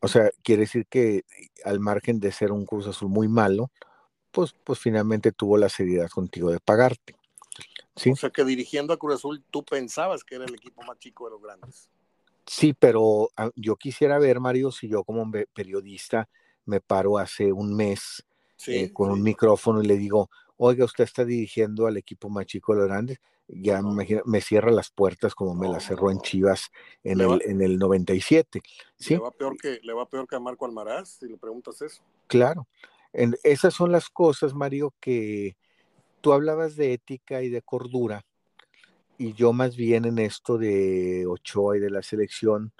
O 0.00 0.08
sea, 0.08 0.30
quiere 0.42 0.62
decir 0.62 0.86
que 0.86 1.24
al 1.64 1.78
margen 1.78 2.18
de 2.18 2.32
ser 2.32 2.50
un 2.50 2.66
Cruz 2.66 2.88
Azul 2.88 3.08
muy 3.08 3.28
malo, 3.28 3.70
pues, 4.32 4.54
pues 4.64 4.78
finalmente 4.78 5.30
tuvo 5.30 5.56
la 5.56 5.68
seriedad 5.68 6.08
contigo 6.08 6.50
de 6.50 6.58
pagarte. 6.58 7.14
¿sí? 7.94 8.10
O 8.10 8.16
sea 8.16 8.30
que 8.30 8.44
dirigiendo 8.44 8.92
a 8.92 8.98
Cruz 8.98 9.16
Azul, 9.16 9.44
tú 9.50 9.64
pensabas 9.64 10.24
que 10.24 10.36
era 10.36 10.44
el 10.44 10.54
equipo 10.54 10.82
más 10.82 10.98
chico 10.98 11.26
de 11.26 11.30
los 11.32 11.42
grandes. 11.42 11.88
Sí, 12.46 12.74
pero 12.76 13.30
ah, 13.36 13.50
yo 13.54 13.76
quisiera 13.76 14.18
ver, 14.18 14.40
Mario, 14.40 14.72
si 14.72 14.88
yo 14.88 15.04
como 15.04 15.30
periodista 15.52 16.28
me 16.64 16.80
paro 16.80 17.18
hace 17.18 17.52
un 17.52 17.76
mes 17.76 18.24
eh, 18.66 18.92
con 18.92 19.10
un 19.10 19.22
micrófono 19.22 19.82
y 19.82 19.86
le 19.86 19.96
digo, 19.96 20.30
oiga, 20.56 20.84
usted 20.84 21.04
está 21.04 21.24
dirigiendo 21.24 21.86
al 21.86 21.96
equipo 21.96 22.28
más 22.28 22.46
chico 22.46 22.74
de 22.74 22.80
los 22.80 22.88
grandes, 22.88 23.18
ya 23.48 23.82
me, 23.82 24.40
cierra 24.40 24.70
las 24.70 24.90
puertas 24.90 25.34
como 25.34 25.54
me 25.54 25.68
las 25.68 25.84
cerró 25.84 26.10
en 26.10 26.20
Chivas 26.20 26.70
en 27.02 27.20
el, 27.20 27.42
en 27.44 27.62
el 27.62 27.78
97. 27.78 28.60
¿sí? 28.96 29.14
Le, 29.14 29.20
va 29.20 29.30
peor 29.32 29.56
que, 29.56 29.80
le 29.82 29.92
va 29.92 30.08
peor 30.08 30.28
que 30.28 30.36
a 30.36 30.40
Marco 30.40 30.66
Almaraz 30.66 31.18
si 31.18 31.26
le 31.26 31.36
preguntas 31.36 31.82
eso. 31.82 32.02
Claro, 32.28 32.68
esas 33.12 33.74
son 33.74 33.90
las 33.90 34.08
cosas, 34.08 34.54
Mario, 34.54 34.94
que 35.00 35.56
tú 36.20 36.32
hablabas 36.32 36.76
de 36.76 36.92
ética 36.92 37.42
y 37.42 37.48
de 37.48 37.62
cordura, 37.62 38.24
y 39.18 39.34
yo 39.34 39.52
más 39.52 39.76
bien 39.76 40.04
en 40.04 40.18
esto 40.18 40.58
de 40.58 41.26
Ochoa 41.26 41.76
y 41.76 41.80
de 41.80 41.90
la 41.90 42.02
selección, 42.02 42.72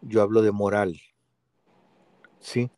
yo 0.00 0.22
hablo 0.22 0.42
de 0.42 0.52
moral. 0.52 1.00
¿Sí? 2.40 2.70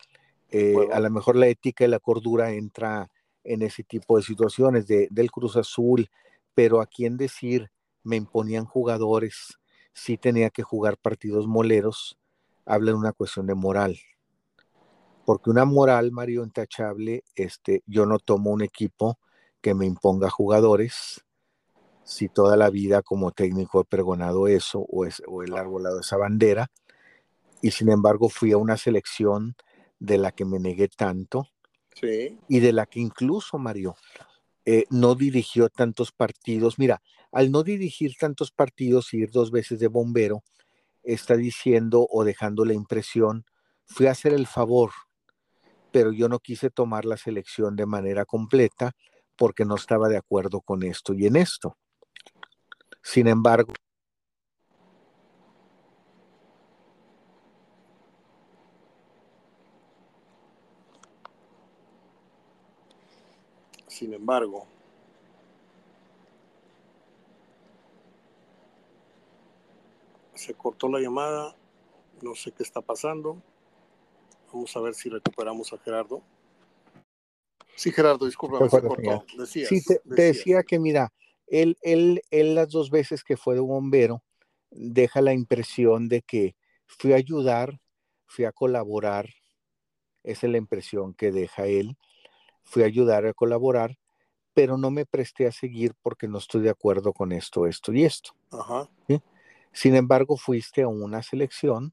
Eh, 0.50 0.88
a 0.92 1.00
lo 1.00 1.10
mejor 1.10 1.36
la 1.36 1.46
ética 1.46 1.84
y 1.84 1.88
la 1.88 2.00
cordura 2.00 2.50
entra 2.52 3.10
en 3.44 3.62
ese 3.62 3.84
tipo 3.84 4.16
de 4.16 4.22
situaciones 4.22 4.86
de, 4.86 5.08
del 5.10 5.30
Cruz 5.30 5.56
Azul, 5.56 6.08
pero 6.54 6.80
a 6.80 6.86
quién 6.86 7.16
decir, 7.16 7.70
me 8.02 8.16
imponían 8.16 8.64
jugadores, 8.64 9.58
sí 9.92 10.16
tenía 10.16 10.50
que 10.50 10.62
jugar 10.62 10.96
partidos 10.98 11.46
moleros, 11.46 12.18
habla 12.66 12.92
de 12.92 12.98
una 12.98 13.12
cuestión 13.12 13.46
de 13.46 13.54
moral. 13.54 13.98
Porque 15.24 15.50
una 15.50 15.64
moral, 15.64 16.10
Mario, 16.12 16.42
intachable, 16.42 17.24
este, 17.34 17.82
yo 17.86 18.06
no 18.06 18.18
tomo 18.18 18.50
un 18.50 18.62
equipo 18.62 19.18
que 19.60 19.74
me 19.74 19.86
imponga 19.86 20.30
jugadores, 20.30 21.24
si 22.02 22.28
toda 22.28 22.56
la 22.56 22.70
vida 22.70 23.02
como 23.02 23.30
técnico 23.30 23.80
he 23.80 23.84
pregonado 23.84 24.48
eso 24.48 24.80
o, 24.88 25.04
es, 25.04 25.22
o 25.28 25.42
el 25.42 25.54
arbolado 25.54 26.00
esa 26.00 26.16
bandera, 26.16 26.70
y 27.62 27.70
sin 27.70 27.90
embargo 27.90 28.28
fui 28.28 28.52
a 28.52 28.56
una 28.56 28.76
selección 28.76 29.54
de 30.00 30.18
la 30.18 30.32
que 30.32 30.44
me 30.44 30.58
negué 30.58 30.88
tanto, 30.88 31.46
y 32.48 32.58
de 32.58 32.72
la 32.72 32.86
que 32.86 32.98
incluso, 32.98 33.58
Mario, 33.58 33.94
eh, 34.64 34.86
no 34.90 35.14
dirigió 35.14 35.68
tantos 35.68 36.10
partidos. 36.10 36.78
Mira, 36.78 37.00
al 37.30 37.52
no 37.52 37.62
dirigir 37.62 38.16
tantos 38.18 38.50
partidos 38.50 39.14
y 39.14 39.18
ir 39.18 39.30
dos 39.30 39.52
veces 39.52 39.78
de 39.78 39.86
bombero, 39.86 40.42
está 41.04 41.36
diciendo 41.36 42.06
o 42.10 42.24
dejando 42.24 42.64
la 42.64 42.74
impresión, 42.74 43.44
fui 43.84 44.06
a 44.06 44.10
hacer 44.10 44.32
el 44.32 44.48
favor 44.48 44.90
pero 45.90 46.12
yo 46.12 46.28
no 46.28 46.38
quise 46.38 46.70
tomar 46.70 47.04
la 47.04 47.16
selección 47.16 47.76
de 47.76 47.86
manera 47.86 48.24
completa 48.24 48.92
porque 49.36 49.64
no 49.64 49.74
estaba 49.74 50.08
de 50.08 50.16
acuerdo 50.16 50.60
con 50.60 50.82
esto 50.82 51.14
y 51.14 51.26
en 51.26 51.36
esto. 51.36 51.76
Sin 53.02 53.26
embargo, 53.26 53.72
sin 64.00 64.14
embargo, 64.14 64.66
se 70.34 70.54
cortó 70.54 70.88
la 70.88 71.00
llamada, 71.00 71.54
no 72.22 72.34
sé 72.34 72.50
qué 72.52 72.62
está 72.62 72.80
pasando. 72.80 73.42
Vamos 74.50 74.74
a 74.74 74.80
ver 74.80 74.94
si 74.94 75.10
recuperamos 75.10 75.70
a 75.74 75.78
Gerardo. 75.78 76.22
Sí, 77.76 77.92
Gerardo, 77.92 78.24
disculpa, 78.24 78.66
se 78.70 78.80
cortó. 78.80 79.26
sí, 79.44 79.84
te, 79.84 80.00
decía 80.06 80.62
que 80.62 80.78
mira, 80.78 81.12
él, 81.46 81.76
él, 81.82 82.22
él 82.30 82.54
las 82.54 82.70
dos 82.70 82.88
veces 82.88 83.22
que 83.22 83.36
fue 83.36 83.52
de 83.52 83.60
bombero 83.60 84.22
deja 84.70 85.20
la 85.20 85.34
impresión 85.34 86.08
de 86.08 86.22
que 86.22 86.56
fui 86.86 87.12
a 87.12 87.16
ayudar, 87.16 87.78
fui 88.24 88.46
a 88.46 88.52
colaborar, 88.52 89.28
esa 90.22 90.46
es 90.46 90.52
la 90.52 90.58
impresión 90.58 91.12
que 91.12 91.32
deja 91.32 91.66
él, 91.66 91.98
fui 92.62 92.82
a 92.82 92.86
ayudar 92.86 93.26
a 93.26 93.34
colaborar, 93.34 93.98
pero 94.54 94.76
no 94.76 94.90
me 94.90 95.06
presté 95.06 95.46
a 95.46 95.52
seguir 95.52 95.94
porque 96.02 96.28
no 96.28 96.38
estoy 96.38 96.62
de 96.62 96.70
acuerdo 96.70 97.12
con 97.12 97.32
esto, 97.32 97.66
esto 97.66 97.92
y 97.92 98.04
esto. 98.04 98.32
Sin 99.72 99.94
embargo, 99.94 100.36
fuiste 100.36 100.82
a 100.82 100.88
una 100.88 101.22
selección, 101.22 101.92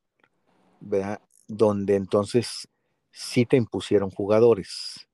¿verdad? 0.79 1.21
donde 1.47 1.95
entonces 1.95 2.67
sí 3.11 3.45
te 3.45 3.57
impusieron 3.57 4.11
jugadores 4.11 5.07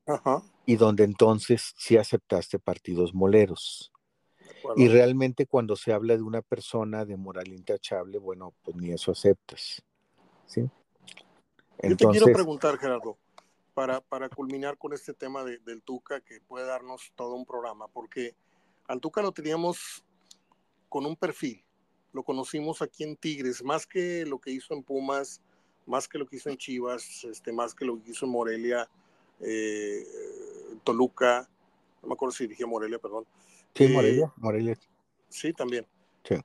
y 0.66 0.76
donde 0.76 1.04
entonces 1.04 1.74
sí 1.78 1.98
aceptaste 1.98 2.60
partidos 2.60 3.14
moleros. 3.14 3.92
Y 4.76 4.88
realmente 4.88 5.46
cuando 5.46 5.76
se 5.76 5.92
habla 5.92 6.16
de 6.16 6.24
una 6.24 6.42
persona 6.42 7.06
de 7.06 7.18
moral 7.18 7.50
intachable, 7.50 8.18
bueno, 8.18 8.54
pues 8.64 8.78
ni 8.78 8.92
eso 8.92 9.12
aceptas. 9.12 9.84
¿sí? 10.46 10.70
Yo 11.82 11.98
te 11.98 12.08
quiero 12.08 12.28
preguntar, 12.28 12.78
Gerardo, 12.78 13.18
para, 13.74 14.02
para 14.02 14.30
culminar 14.30 14.78
con 14.78 14.94
este 14.94 15.14
tema 15.14 15.44
del 15.44 15.82
Tuca, 15.82 16.22
que 16.22 16.40
puede 16.42 16.66
darnos 16.66 17.12
todo 17.16 17.36
un 17.36 17.46
programa, 17.46 17.88
porque 17.88 18.36
al 18.88 19.00
Tuca 19.00 19.22
lo 19.22 19.32
teníamos 19.32 20.04
con 20.90 21.06
un 21.06 21.16
perfil, 21.16 21.64
lo 22.12 22.24
conocimos 22.24 22.82
aquí 22.82 23.04
en 23.04 23.18
Tigres, 23.18 23.64
más 23.64 23.88
que 23.88 24.26
lo 24.26 24.40
que 24.40 24.52
hizo 24.52 24.74
en 24.74 24.84
Pumas, 24.84 25.42
más 25.86 26.08
que 26.08 26.18
lo 26.18 26.28
que 26.28 26.38
hizo 26.38 26.50
en 26.50 26.58
Chivas, 26.58 27.24
este, 27.24 27.52
más 27.52 27.74
que 27.74 27.86
lo 27.86 28.02
que 28.02 28.12
hizo 28.12 28.26
en 28.26 28.32
Morelia, 28.32 28.90
eh, 29.40 30.06
Toluca, 30.84 31.50
no 32.02 32.10
me 32.10 32.14
acuerdo 32.14 32.34
si 32.34 32.48
dije 32.48 32.66
Morelia, 32.66 33.00
perdón. 33.00 33.26
Sí, 33.74 33.88
Morelia, 33.88 34.26
eh, 34.26 34.32
Morelia. 34.38 34.78
Sí, 35.30 35.54
también. 35.54 35.88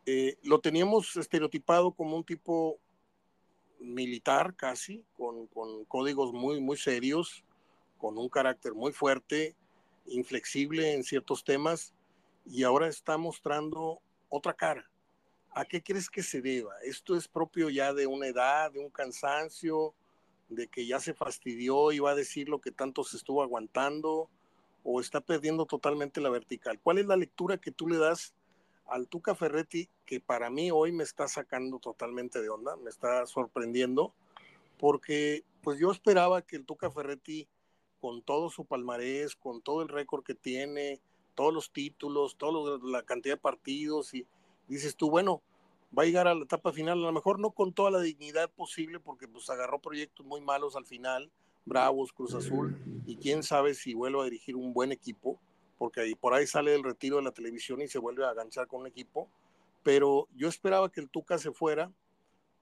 Eh, 0.06 0.36
lo 0.42 0.58
teníamos 0.60 1.16
estereotipado 1.16 1.92
como 1.92 2.16
un 2.16 2.24
tipo 2.24 2.80
militar 3.80 4.54
casi, 4.54 5.04
con, 5.16 5.46
con, 5.48 5.84
códigos 5.84 6.32
muy, 6.32 6.60
muy 6.60 6.76
serios, 6.76 7.44
con 7.98 8.18
un 8.18 8.28
carácter 8.28 8.74
muy 8.74 8.92
fuerte, 8.92 9.54
inflexible 10.06 10.94
en 10.94 11.04
ciertos 11.04 11.44
temas, 11.44 11.92
y 12.46 12.62
ahora 12.62 12.88
está 12.88 13.16
mostrando 13.16 14.00
otra 14.28 14.54
cara. 14.54 14.88
¿A 15.52 15.64
qué 15.64 15.82
crees 15.82 16.08
que 16.08 16.22
se 16.22 16.40
deba? 16.40 16.74
¿Esto 16.84 17.16
es 17.16 17.26
propio 17.26 17.68
ya 17.70 17.92
de 17.92 18.06
una 18.06 18.26
edad, 18.26 18.70
de 18.72 18.80
un 18.80 18.90
cansancio, 18.90 19.94
de 20.48 20.68
que 20.68 20.86
ya 20.86 21.00
se 21.00 21.14
fastidió 21.14 21.92
y 21.92 21.98
va 21.98 22.12
a 22.12 22.14
decir 22.14 22.48
lo 22.48 22.60
que 22.60 22.70
tanto 22.70 23.04
se 23.04 23.16
estuvo 23.16 23.42
aguantando? 23.42 24.30
¿O 24.84 25.00
está 25.00 25.20
perdiendo 25.20 25.66
totalmente 25.66 26.20
la 26.20 26.30
vertical? 26.30 26.78
¿Cuál 26.80 26.98
es 26.98 27.06
la 27.06 27.16
lectura 27.16 27.58
que 27.58 27.72
tú 27.72 27.88
le 27.88 27.98
das 27.98 28.34
al 28.88 29.08
Tuca 29.08 29.34
Ferretti, 29.34 29.88
que 30.06 30.20
para 30.20 30.50
mí 30.50 30.70
hoy 30.70 30.92
me 30.92 31.04
está 31.04 31.28
sacando 31.28 31.78
totalmente 31.78 32.40
de 32.40 32.48
onda, 32.48 32.76
me 32.76 32.90
está 32.90 33.26
sorprendiendo, 33.26 34.12
porque 34.78 35.44
pues 35.62 35.78
yo 35.78 35.90
esperaba 35.90 36.42
que 36.42 36.56
el 36.56 36.64
Tuca 36.64 36.90
Ferretti, 36.90 37.46
con 38.00 38.22
todo 38.22 38.48
su 38.48 38.64
palmarés, 38.64 39.36
con 39.36 39.60
todo 39.60 39.82
el 39.82 39.88
récord 39.88 40.24
que 40.24 40.34
tiene, 40.34 41.00
todos 41.34 41.52
los 41.52 41.70
títulos, 41.70 42.36
toda 42.36 42.78
la 42.82 43.02
cantidad 43.02 43.34
de 43.34 43.40
partidos, 43.40 44.14
y 44.14 44.26
dices 44.68 44.96
tú, 44.96 45.10
bueno, 45.10 45.42
va 45.96 46.02
a 46.02 46.06
llegar 46.06 46.28
a 46.28 46.34
la 46.34 46.44
etapa 46.44 46.72
final, 46.72 46.98
a 46.98 47.06
lo 47.06 47.12
mejor 47.12 47.38
no 47.38 47.50
con 47.50 47.72
toda 47.72 47.90
la 47.90 48.00
dignidad 48.00 48.50
posible, 48.50 49.00
porque 49.00 49.28
pues 49.28 49.48
agarró 49.50 49.80
proyectos 49.80 50.24
muy 50.24 50.40
malos 50.40 50.76
al 50.76 50.86
final, 50.86 51.30
Bravos, 51.64 52.12
Cruz 52.12 52.34
Azul, 52.34 52.76
y 53.06 53.16
quién 53.16 53.42
sabe 53.42 53.74
si 53.74 53.94
vuelve 53.94 54.20
a 54.20 54.24
dirigir 54.24 54.56
un 54.56 54.72
buen 54.72 54.92
equipo, 54.92 55.38
porque 55.78 56.00
ahí, 56.00 56.14
por 56.14 56.34
ahí 56.34 56.46
sale 56.46 56.72
del 56.72 56.82
retiro 56.82 57.16
de 57.16 57.22
la 57.22 57.32
televisión 57.32 57.80
y 57.80 57.88
se 57.88 57.98
vuelve 57.98 58.24
a 58.24 58.30
aganchar 58.30 58.66
con 58.66 58.80
un 58.80 58.86
equipo. 58.88 59.28
Pero 59.82 60.28
yo 60.34 60.48
esperaba 60.48 60.90
que 60.90 61.00
el 61.00 61.08
Tuca 61.08 61.38
se 61.38 61.52
fuera, 61.52 61.90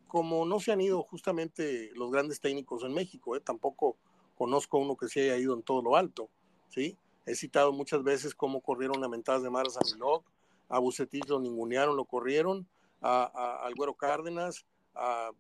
como 0.07 0.45
no 0.45 0.61
se 0.61 0.73
han 0.73 0.81
ido 0.81 1.03
justamente 1.03 1.91
los 1.95 2.11
grandes 2.11 2.41
técnicos 2.41 2.85
en 2.85 2.93
México. 2.93 3.35
¿eh? 3.35 3.41
Tampoco 3.41 3.97
conozco 4.37 4.79
uno 4.79 4.97
que 4.97 5.09
se 5.09 5.23
haya 5.23 5.39
ido 5.39 5.55
en 5.55 5.63
todo 5.63 5.83
lo 5.83 5.97
alto. 5.97 6.29
¿sí? 6.69 6.97
He 7.25 7.35
citado 7.35 7.73
muchas 7.73 8.03
veces 8.03 8.35
cómo 8.35 8.61
corrieron 8.61 9.01
lamentadas 9.01 9.43
de 9.43 9.51
maras 9.51 9.77
a 9.77 9.81
Milok, 9.93 10.25
a 10.69 10.79
Bucetich 10.79 11.27
lo 11.29 11.41
ningunearon, 11.41 11.97
lo 11.97 12.05
corrieron, 12.05 12.69
a, 13.01 13.67
a, 13.67 13.95
Cárdenas, 13.97 14.67
a, 14.95 15.31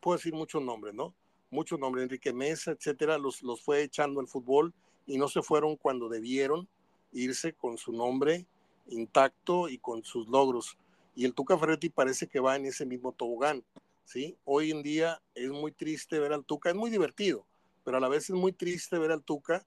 puedo 0.00 0.16
decir 0.16 0.34
muchos 0.34 0.62
nombres, 0.62 0.94
¿no? 0.94 1.14
Muchos 1.50 1.78
nombres, 1.78 2.04
Enrique 2.04 2.32
Mesa, 2.32 2.72
etcétera, 2.72 3.16
los, 3.16 3.42
los 3.42 3.62
fue 3.62 3.82
echando 3.82 4.20
el 4.20 4.28
fútbol 4.28 4.74
y 5.08 5.16
no 5.16 5.26
se 5.26 5.42
fueron 5.42 5.76
cuando 5.76 6.08
debieron 6.08 6.68
irse 7.12 7.54
con 7.54 7.78
su 7.78 7.92
nombre 7.92 8.46
intacto 8.86 9.68
y 9.68 9.78
con 9.78 10.04
sus 10.04 10.28
logros. 10.28 10.78
Y 11.16 11.24
el 11.24 11.34
Tuca 11.34 11.58
Ferretti 11.58 11.88
parece 11.88 12.28
que 12.28 12.40
va 12.40 12.56
en 12.56 12.66
ese 12.66 12.86
mismo 12.86 13.12
tobogán, 13.12 13.64
¿sí? 14.04 14.36
Hoy 14.44 14.70
en 14.70 14.82
día 14.82 15.20
es 15.34 15.50
muy 15.50 15.72
triste 15.72 16.18
ver 16.18 16.32
al 16.32 16.44
Tuca, 16.44 16.70
es 16.70 16.76
muy 16.76 16.90
divertido, 16.90 17.46
pero 17.84 17.96
a 17.96 18.00
la 18.00 18.08
vez 18.08 18.30
es 18.30 18.36
muy 18.36 18.52
triste 18.52 18.98
ver 18.98 19.10
al 19.10 19.24
Tuca 19.24 19.66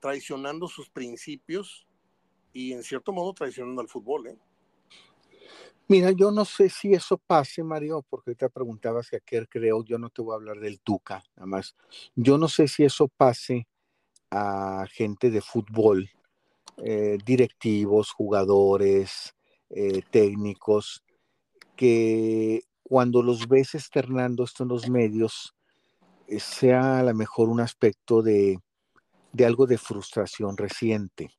traicionando 0.00 0.68
sus 0.68 0.88
principios 0.90 1.86
y 2.52 2.72
en 2.72 2.82
cierto 2.82 3.12
modo 3.12 3.32
traicionando 3.32 3.80
al 3.80 3.88
fútbol, 3.88 4.28
¿eh? 4.28 4.38
Mira, 5.86 6.12
yo 6.12 6.30
no 6.30 6.46
sé 6.46 6.70
si 6.70 6.94
eso 6.94 7.18
pase, 7.18 7.62
Mario, 7.62 8.02
porque 8.08 8.34
te 8.34 8.48
preguntabas 8.48 9.12
a 9.12 9.20
qué 9.20 9.46
creo, 9.46 9.84
yo 9.84 9.98
no 9.98 10.08
te 10.08 10.22
voy 10.22 10.32
a 10.32 10.36
hablar 10.36 10.58
del 10.58 10.80
Tuca, 10.80 11.22
nada 11.36 11.46
más. 11.46 11.76
Yo 12.14 12.38
no 12.38 12.48
sé 12.48 12.68
si 12.68 12.84
eso 12.84 13.08
pase 13.08 13.66
a 14.34 14.86
gente 14.90 15.30
de 15.30 15.40
fútbol, 15.40 16.10
eh, 16.78 17.18
directivos, 17.24 18.10
jugadores, 18.10 19.32
eh, 19.70 20.02
técnicos, 20.10 21.04
que 21.76 22.62
cuando 22.82 23.22
los 23.22 23.46
ves 23.46 23.76
externando 23.76 24.42
esto 24.42 24.64
en 24.64 24.70
los 24.70 24.90
medios, 24.90 25.54
eh, 26.26 26.40
sea 26.40 26.98
a 26.98 27.02
lo 27.04 27.14
mejor 27.14 27.48
un 27.48 27.60
aspecto 27.60 28.22
de, 28.22 28.58
algo 29.44 29.66
de 29.66 29.78
frustración 29.78 30.56
reciente. 30.56 31.30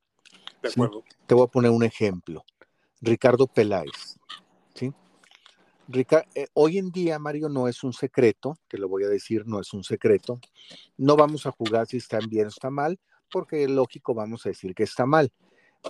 Te 1.28 1.36
voy 1.36 1.44
a 1.44 1.52
poner 1.52 1.72
un 1.72 1.84
ejemplo. 1.84 2.46
Ricardo 3.02 3.46
Peláez. 3.46 4.18
¿Sí? 5.94 6.06
Eh, 6.36 6.48
hoy 6.54 6.78
en 6.78 6.92
día, 6.92 7.20
Mario, 7.20 7.50
no 7.50 7.68
es 7.68 7.84
un 7.84 7.94
secreto, 7.94 8.58
te 8.68 8.78
lo 8.78 8.88
voy 8.88 9.04
a 9.04 9.10
decir, 9.10 9.46
no 9.46 9.60
es 9.60 9.74
un 9.74 9.84
secreto. 9.84 10.40
No 10.98 11.16
vamos 11.16 11.46
a 11.46 11.52
jugar 11.52 11.88
si 11.88 11.98
está 11.98 12.20
bien 12.20 12.46
o 12.46 12.50
está 12.50 12.70
mal, 12.70 13.00
porque 13.32 13.68
lógico 13.68 14.14
vamos 14.14 14.46
a 14.46 14.50
decir 14.50 14.74
que 14.74 14.84
está 14.84 15.06
mal. 15.06 15.32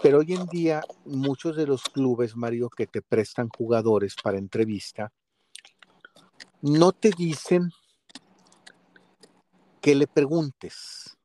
Pero 0.01 0.19
hoy 0.19 0.33
en 0.33 0.45
día, 0.47 0.81
muchos 1.05 1.55
de 1.55 1.67
los 1.67 1.83
clubes, 1.83 2.35
Mario, 2.35 2.69
que 2.69 2.87
te 2.87 3.01
prestan 3.01 3.49
jugadores 3.49 4.15
para 4.21 4.37
entrevista, 4.37 5.11
no 6.61 6.91
te 6.91 7.11
dicen 7.11 7.69
que 9.79 9.95
le 9.95 10.07
preguntes, 10.07 11.15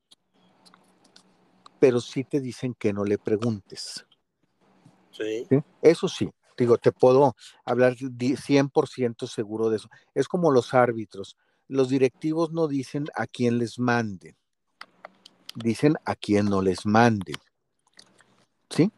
pero 1.80 2.00
sí 2.00 2.24
te 2.24 2.40
dicen 2.40 2.74
que 2.74 2.92
no 2.92 3.04
le 3.04 3.18
preguntes. 3.18 4.06
¿Sí? 5.10 5.46
Eso 5.82 6.08
sí, 6.08 6.30
Digo, 6.60 6.76
te 6.76 6.92
puedo 6.92 7.34
hablar 7.64 7.96
100% 7.96 9.26
seguro 9.26 9.70
de 9.70 9.76
eso. 9.76 9.88
Es 10.14 10.28
como 10.28 10.50
los 10.50 10.74
árbitros. 10.74 11.38
Los 11.68 11.88
directivos 11.88 12.52
no 12.52 12.68
dicen 12.68 13.06
a 13.16 13.26
quién 13.26 13.56
les 13.56 13.78
manden, 13.78 14.36
dicen 15.54 15.96
a 16.04 16.16
quién 16.16 16.50
no 16.50 16.60
les 16.60 16.84
manden. 16.84 17.36
¿Sí? 18.68 18.92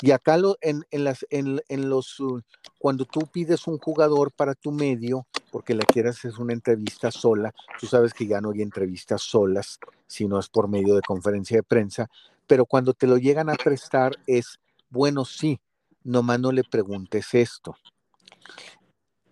Y 0.00 0.12
acá 0.12 0.38
lo, 0.38 0.56
en, 0.62 0.86
las, 0.92 1.26
en, 1.28 1.90
los, 1.90 2.18
uh, 2.20 2.40
cuando 2.78 3.04
tú 3.04 3.26
pides 3.30 3.66
un 3.66 3.76
jugador 3.76 4.32
para 4.32 4.54
tu 4.54 4.72
medio, 4.72 5.26
porque 5.52 5.74
le 5.74 5.84
quieras 5.84 6.16
hacer 6.16 6.40
una 6.40 6.54
entrevista 6.54 7.10
sola, 7.10 7.52
tú 7.78 7.86
sabes 7.86 8.14
que 8.14 8.26
ya 8.26 8.40
no 8.40 8.52
hay 8.52 8.62
entrevistas 8.62 9.20
solas, 9.20 9.78
sino 10.06 10.38
es 10.38 10.48
por 10.48 10.68
medio 10.68 10.94
de 10.94 11.02
conferencia 11.02 11.58
de 11.58 11.62
prensa, 11.64 12.08
pero 12.46 12.64
cuando 12.64 12.94
te 12.94 13.06
lo 13.06 13.18
llegan 13.18 13.50
a 13.50 13.56
prestar 13.56 14.16
es, 14.26 14.58
bueno, 14.88 15.26
sí, 15.26 15.60
nomás 16.04 16.38
no 16.38 16.52
le 16.52 16.62
preguntes 16.62 17.34
esto. 17.34 17.76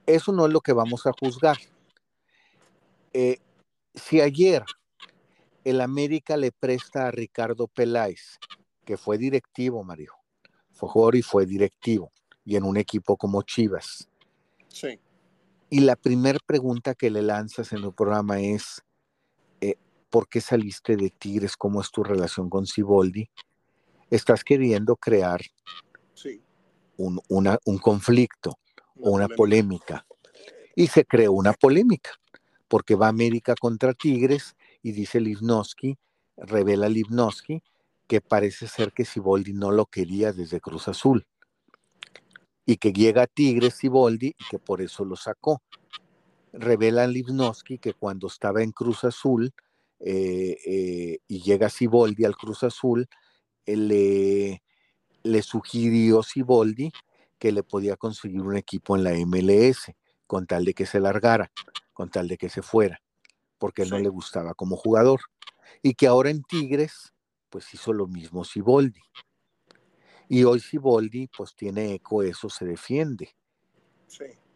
Eso 0.06 0.32
no 0.32 0.46
es 0.46 0.52
lo 0.52 0.60
que 0.60 0.72
vamos 0.72 1.06
a 1.06 1.12
juzgar. 1.12 1.58
Eh, 3.12 3.38
si 3.94 4.20
ayer 4.20 4.64
el 5.64 5.80
América 5.80 6.36
le 6.36 6.50
presta 6.50 7.06
a 7.06 7.10
Ricardo 7.10 7.68
Peláez, 7.68 8.38
que 8.84 8.96
fue 8.96 9.18
directivo, 9.18 9.84
Mario, 9.84 10.14
fue 10.72 10.88
jugador 10.88 11.16
y 11.16 11.22
fue 11.22 11.46
directivo, 11.46 12.10
y 12.44 12.56
en 12.56 12.64
un 12.64 12.76
equipo 12.78 13.16
como 13.16 13.42
Chivas. 13.42 14.08
Sí. 14.68 14.98
Y 15.70 15.80
la 15.80 15.94
primera 15.94 16.38
pregunta 16.44 16.94
que 16.94 17.10
le 17.10 17.22
lanzas 17.22 17.72
en 17.72 17.84
el 17.84 17.92
programa 17.92 18.40
es, 18.40 18.82
eh, 19.60 19.76
¿por 20.10 20.28
qué 20.28 20.40
saliste 20.40 20.96
de 20.96 21.10
Tigres? 21.10 21.56
¿Cómo 21.56 21.80
es 21.80 21.90
tu 21.90 22.02
relación 22.02 22.50
con 22.50 22.66
Siboldi? 22.66 23.30
Estás 24.10 24.42
queriendo 24.42 24.96
crear 24.96 25.40
un, 26.96 27.20
una, 27.28 27.58
un 27.64 27.78
conflicto 27.78 28.58
o 29.00 29.10
una 29.10 29.28
polémica. 29.28 30.06
Y 30.74 30.86
se 30.86 31.04
creó 31.04 31.32
una 31.32 31.52
polémica, 31.52 32.10
porque 32.68 32.94
va 32.94 33.08
América 33.08 33.54
contra 33.58 33.92
Tigres 33.92 34.56
y 34.82 34.92
dice 34.92 35.20
Livnowski, 35.20 35.98
revela 36.36 36.88
Livnowski, 36.88 37.62
que 38.06 38.20
parece 38.20 38.66
ser 38.68 38.92
que 38.92 39.04
Siboldi 39.04 39.52
no 39.52 39.70
lo 39.70 39.86
quería 39.86 40.32
desde 40.32 40.60
Cruz 40.60 40.88
Azul. 40.88 41.26
Y 42.64 42.76
que 42.76 42.92
llega 42.92 43.22
a 43.22 43.26
Tigres 43.26 43.74
Siboldi 43.74 44.28
y 44.28 44.44
que 44.50 44.58
por 44.58 44.82
eso 44.82 45.04
lo 45.04 45.16
sacó. 45.16 45.62
Revela 46.52 47.06
Livnowski 47.06 47.78
que 47.78 47.94
cuando 47.94 48.26
estaba 48.26 48.62
en 48.62 48.72
Cruz 48.72 49.04
Azul 49.04 49.52
eh, 50.00 50.58
eh, 50.66 51.18
y 51.26 51.42
llega 51.42 51.70
Siboldi 51.70 52.24
al 52.24 52.36
Cruz 52.36 52.62
Azul, 52.64 53.08
él 53.64 53.88
le 53.88 54.62
le 55.22 55.42
sugirió 55.42 56.22
Siboldi 56.22 56.92
que 57.38 57.52
le 57.52 57.62
podía 57.62 57.96
conseguir 57.96 58.42
un 58.42 58.56
equipo 58.56 58.96
en 58.96 59.04
la 59.04 59.12
MLS 59.26 59.92
con 60.26 60.46
tal 60.46 60.64
de 60.64 60.74
que 60.74 60.86
se 60.86 61.00
largara, 61.00 61.50
con 61.92 62.10
tal 62.10 62.28
de 62.28 62.38
que 62.38 62.48
se 62.48 62.62
fuera, 62.62 63.02
porque 63.58 63.82
él 63.82 63.90
no 63.90 63.98
le 63.98 64.08
gustaba 64.08 64.54
como 64.54 64.76
jugador. 64.76 65.20
Y 65.82 65.94
que 65.94 66.06
ahora 66.06 66.30
en 66.30 66.42
Tigres, 66.42 67.12
pues 67.50 67.72
hizo 67.74 67.92
lo 67.92 68.06
mismo 68.06 68.44
Siboldi. 68.44 69.00
Y 70.28 70.44
hoy 70.44 70.60
Siboldi, 70.60 71.28
pues 71.36 71.54
tiene 71.54 71.94
eco, 71.94 72.22
eso 72.22 72.48
se 72.48 72.64
defiende. 72.64 73.34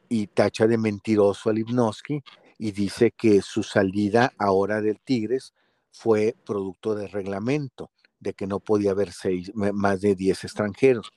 Y 0.08 0.28
tacha 0.28 0.66
de 0.66 0.78
mentiroso 0.78 1.50
a 1.50 1.52
Lipnowski 1.52 2.22
y 2.58 2.72
dice 2.72 3.10
que 3.10 3.42
su 3.42 3.62
salida 3.62 4.32
ahora 4.38 4.80
del 4.80 5.00
Tigres 5.00 5.54
fue 5.90 6.36
producto 6.44 6.94
de 6.94 7.08
reglamento 7.08 7.90
de 8.20 8.34
que 8.34 8.46
no 8.46 8.60
podía 8.60 8.92
haber 8.92 9.12
seis, 9.12 9.52
más 9.54 10.00
de 10.00 10.14
10 10.14 10.44
extranjeros 10.44 11.12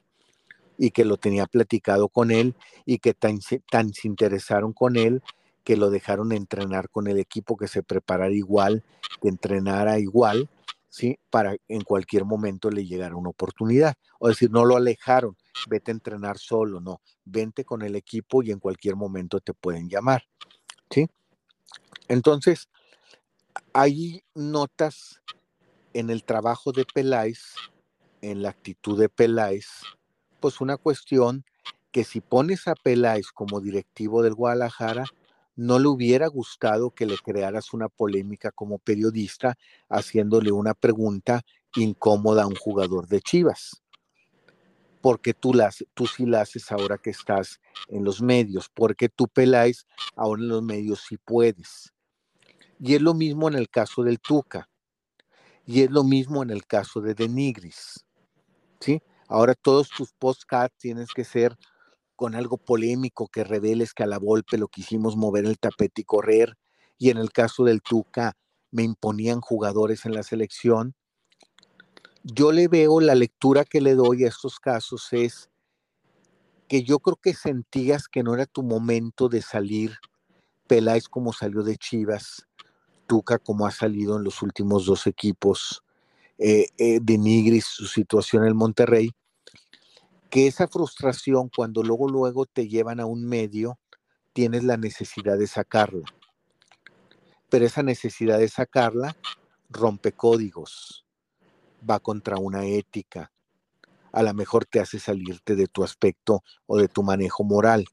y 0.78 0.92
que 0.92 1.06
lo 1.06 1.18
tenía 1.18 1.46
platicado 1.46 2.08
con 2.08 2.32
él 2.32 2.56
y 2.86 3.00
que 3.00 3.14
tan, 3.14 3.40
tan 3.70 3.94
se 3.94 4.08
interesaron 4.08 4.74
con 4.74 4.96
él 4.96 5.22
que 5.64 5.78
lo 5.78 5.90
dejaron 5.90 6.32
entrenar 6.32 6.90
con 6.90 7.08
el 7.08 7.20
equipo, 7.20 7.58
que 7.58 7.68
se 7.68 7.84
preparara 7.84 8.32
igual, 8.32 8.84
que 9.22 9.28
entrenara 9.28 10.00
igual, 10.00 10.50
¿sí? 10.90 11.20
Para 11.30 11.56
en 11.68 11.82
cualquier 11.82 12.26
momento 12.26 12.72
le 12.72 12.86
llegara 12.86 13.16
una 13.16 13.30
oportunidad. 13.30 13.96
O 14.20 14.30
decir, 14.30 14.50
no 14.50 14.66
lo 14.66 14.78
alejaron, 14.78 15.38
vete 15.68 15.92
a 15.92 15.94
entrenar 15.94 16.38
solo, 16.38 16.80
no, 16.80 17.02
vente 17.26 17.66
con 17.66 17.82
el 17.82 17.96
equipo 17.96 18.42
y 18.42 18.52
en 18.52 18.60
cualquier 18.60 18.96
momento 18.96 19.42
te 19.42 19.54
pueden 19.54 19.90
llamar, 19.90 20.24
¿sí? 20.90 21.08
Entonces, 22.08 22.70
hay 23.74 24.24
notas 24.34 25.22
en 25.94 26.10
el 26.10 26.24
trabajo 26.24 26.72
de 26.72 26.86
Peláez, 26.86 27.56
en 28.22 28.42
la 28.42 28.50
actitud 28.50 29.00
de 29.00 29.10
Peláez, 29.10 29.68
pues 30.40 30.62
una 30.62 30.78
cuestión 30.78 31.44
que 31.92 32.04
si 32.04 32.22
pones 32.22 32.68
a 32.68 32.76
Peláez 32.76 33.28
como 33.32 33.62
directivo 33.62 34.22
del 34.22 34.36
Guadalajara, 34.36 35.06
no 35.56 35.78
le 35.80 35.88
hubiera 35.88 36.28
gustado 36.28 36.92
que 36.92 37.06
le 37.06 37.18
crearas 37.18 37.74
una 37.74 37.90
polémica 37.90 38.52
como 38.52 38.80
periodista 38.80 39.58
haciéndole 39.90 40.52
una 40.52 40.74
pregunta 40.74 41.42
incómoda 41.76 42.44
a 42.44 42.48
un 42.48 42.56
jugador 42.56 43.08
de 43.08 43.22
Chivas. 43.22 43.82
Porque 45.02 45.34
tú, 45.34 45.54
las, 45.54 45.84
tú 45.94 46.08
sí 46.08 46.26
la 46.26 46.42
haces 46.42 46.72
ahora 46.72 46.98
que 46.98 47.10
estás 47.10 47.60
en 47.88 48.04
los 48.04 48.22
medios, 48.22 48.70
porque 48.74 49.10
tú 49.10 49.28
Peláez 49.28 49.86
ahora 50.16 50.42
en 50.42 50.50
los 50.50 50.64
medios 50.64 51.04
sí 51.08 51.18
puedes. 51.18 51.94
Y 52.80 52.96
es 52.96 53.02
lo 53.02 53.14
mismo 53.14 53.48
en 53.48 53.56
el 53.56 53.70
caso 53.70 54.04
del 54.04 54.20
Tuca. 54.20 54.70
Y 55.70 55.84
es 55.84 55.92
lo 55.92 56.04
mismo 56.04 56.42
en 56.42 56.50
el 56.50 56.66
caso 56.66 57.00
de 57.00 57.14
Denigris. 57.14 58.04
¿Sí? 58.80 59.04
Ahora 59.28 59.54
todos 59.54 59.88
tus 59.90 60.12
postcards 60.14 60.76
tienes 60.80 61.14
que 61.14 61.24
ser 61.24 61.56
con 62.16 62.34
algo 62.34 62.58
polémico 62.58 63.28
que 63.28 63.44
reveles 63.44 63.94
que 63.94 64.02
a 64.02 64.08
la 64.08 64.18
Volpe 64.18 64.58
lo 64.58 64.68
quisimos 64.68 65.16
mover 65.16 65.46
el 65.46 65.60
tapete 65.60 66.02
y 66.02 66.06
correr. 66.06 66.58
Y 66.98 67.12
en 67.12 67.18
el 67.20 67.32
caso 67.32 67.66
del 67.66 67.84
Tuca 67.84 68.36
me 68.72 68.82
imponían 68.82 69.42
jugadores 69.42 70.08
en 70.08 70.16
la 70.16 70.24
selección. 70.24 70.96
Yo 72.24 72.52
le 72.52 72.68
veo 72.68 73.00
la 73.00 73.14
lectura 73.14 73.64
que 73.64 73.80
le 73.80 73.94
doy 73.94 74.24
a 74.24 74.30
estos 74.30 74.60
casos 74.60 75.10
es 75.12 75.52
que 76.68 76.82
yo 76.82 76.98
creo 76.98 77.18
que 77.18 77.36
sentías 77.36 78.08
que 78.08 78.24
no 78.24 78.34
era 78.34 78.48
tu 78.48 78.64
momento 78.64 79.30
de 79.30 79.44
salir 79.44 80.00
Peláez 80.66 81.08
como 81.08 81.32
salió 81.32 81.62
de 81.62 81.78
Chivas, 81.78 82.49
Tuca 83.10 83.40
como 83.40 83.66
ha 83.66 83.72
salido 83.72 84.18
en 84.18 84.24
los 84.24 84.44
últimos 84.44 84.86
dos 84.86 85.08
equipos 85.08 85.84
eh, 86.38 86.68
eh, 86.78 87.00
de 87.02 87.18
Nigris, 87.18 87.66
su 87.66 87.88
situación 87.88 88.46
en 88.46 88.56
Monterrey, 88.56 89.10
que 90.30 90.46
esa 90.46 90.68
frustración 90.68 91.50
cuando 91.50 91.82
luego 91.82 92.08
luego 92.08 92.46
te 92.46 92.68
llevan 92.68 93.00
a 93.00 93.08
un 93.08 93.26
medio, 93.26 93.80
tienes 94.32 94.64
la 94.64 94.78
necesidad 94.78 95.40
de 95.40 95.48
sacarla. 95.48 96.06
Pero 97.50 97.66
esa 97.66 97.82
necesidad 97.82 98.38
de 98.38 98.48
sacarla 98.48 99.18
rompe 99.72 100.12
códigos, 100.12 101.04
va 101.90 102.00
contra 102.00 102.38
una 102.38 102.68
ética, 102.68 103.32
a 104.12 104.22
lo 104.22 104.36
mejor 104.36 104.68
te 104.68 104.80
hace 104.80 105.00
salirte 105.00 105.56
de 105.56 105.66
tu 105.66 105.84
aspecto 105.84 106.44
o 106.68 106.78
de 106.78 106.88
tu 106.88 107.02
manejo 107.02 107.44
moral. 107.44 107.86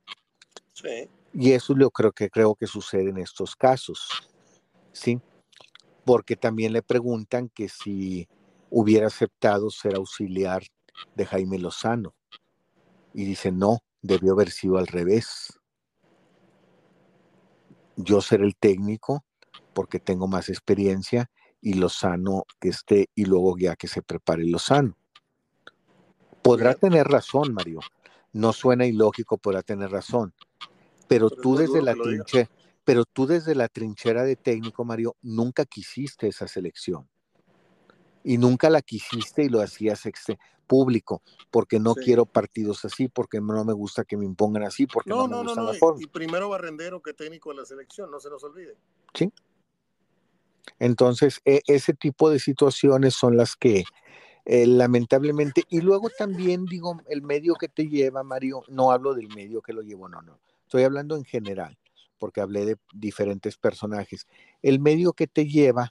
Y 1.32 1.52
eso 1.52 1.72
es 1.72 1.78
lo 1.78 1.90
creo 1.90 2.12
que 2.12 2.28
creo 2.28 2.54
que 2.54 2.66
sucede 2.66 3.08
en 3.08 3.16
estos 3.16 3.56
casos. 3.56 4.28
¿Sí? 4.96 5.20
Porque 6.04 6.36
también 6.36 6.72
le 6.72 6.82
preguntan 6.82 7.48
que 7.48 7.68
si 7.68 8.28
hubiera 8.70 9.08
aceptado 9.08 9.70
ser 9.70 9.96
auxiliar 9.96 10.62
de 11.14 11.26
Jaime 11.26 11.58
Lozano. 11.58 12.14
Y 13.12 13.24
dice, 13.24 13.52
no, 13.52 13.80
debió 14.02 14.32
haber 14.32 14.50
sido 14.50 14.78
al 14.78 14.86
revés. 14.86 15.58
Yo 17.96 18.20
ser 18.20 18.40
el 18.42 18.56
técnico 18.56 19.24
porque 19.72 20.00
tengo 20.00 20.26
más 20.26 20.48
experiencia 20.48 21.30
y 21.60 21.74
Lozano 21.74 22.44
que 22.60 22.68
esté 22.68 23.10
y 23.14 23.24
luego 23.24 23.56
ya 23.58 23.76
que 23.76 23.88
se 23.88 24.02
prepare 24.02 24.44
Lozano. 24.44 24.96
Podrá 26.42 26.74
tener 26.74 27.06
razón, 27.06 27.52
Mario. 27.54 27.80
No 28.32 28.52
suena 28.52 28.86
ilógico, 28.86 29.38
podrá 29.38 29.62
tener 29.62 29.90
razón. 29.90 30.32
Pero, 31.08 31.30
tú 31.30 31.56
desde 31.56 31.82
la 31.82 31.94
trinchera, 31.94 32.50
pero 32.86 33.04
tú 33.04 33.26
desde 33.26 33.56
la 33.56 33.66
trinchera 33.66 34.22
de 34.22 34.36
técnico, 34.36 34.84
Mario, 34.84 35.16
nunca 35.20 35.64
quisiste 35.64 36.28
esa 36.28 36.46
selección. 36.46 37.08
Y 38.22 38.38
nunca 38.38 38.70
la 38.70 38.80
quisiste 38.80 39.42
y 39.42 39.48
lo 39.48 39.60
hacías 39.60 40.06
este, 40.06 40.38
público, 40.68 41.20
porque 41.50 41.80
no 41.80 41.96
quiero 41.96 42.26
partidos 42.26 42.84
así, 42.84 43.08
porque 43.08 43.40
no 43.40 43.64
me 43.64 43.72
gusta 43.72 44.04
que 44.04 44.16
me 44.16 44.24
impongan 44.24 44.62
así, 44.62 44.86
porque 44.86 45.10
no, 45.10 45.26
no, 45.26 45.38
me 45.38 45.48
gusta 45.48 45.62
no, 45.62 45.72
la 45.72 45.78
forma. 45.78 46.00
Y 46.00 46.06
primero 46.06 46.48
Barrendero 46.48 47.02
que 47.02 47.12
técnico 47.12 47.50
de 47.50 47.56
la 47.56 47.64
selección, 47.64 48.08
no 48.08 48.20
se 48.20 48.30
nos 48.30 48.44
olvide. 48.44 48.76
Sí. 49.14 49.32
Entonces, 50.78 51.40
e, 51.44 51.62
ese 51.66 51.92
tipo 51.92 52.30
de 52.30 52.38
situaciones 52.38 53.14
son 53.14 53.36
las 53.36 53.56
que 53.56 53.82
eh, 54.44 54.64
lamentablemente, 54.64 55.64
y 55.68 55.80
luego 55.80 56.08
también 56.16 56.66
digo, 56.66 57.00
el 57.08 57.22
medio 57.22 57.54
que 57.54 57.66
te 57.66 57.88
lleva, 57.88 58.22
Mario, 58.22 58.62
no 58.68 58.92
hablo 58.92 59.12
del 59.12 59.26
medio 59.34 59.60
que 59.60 59.72
lo 59.72 59.82
llevo, 59.82 60.08
no, 60.08 60.22
no, 60.22 60.38
estoy 60.62 60.84
hablando 60.84 61.16
en 61.16 61.24
general 61.24 61.76
porque 62.18 62.40
hablé 62.40 62.64
de 62.64 62.76
diferentes 62.92 63.56
personajes. 63.56 64.26
El 64.62 64.80
medio 64.80 65.12
que 65.12 65.26
te 65.26 65.46
lleva, 65.46 65.88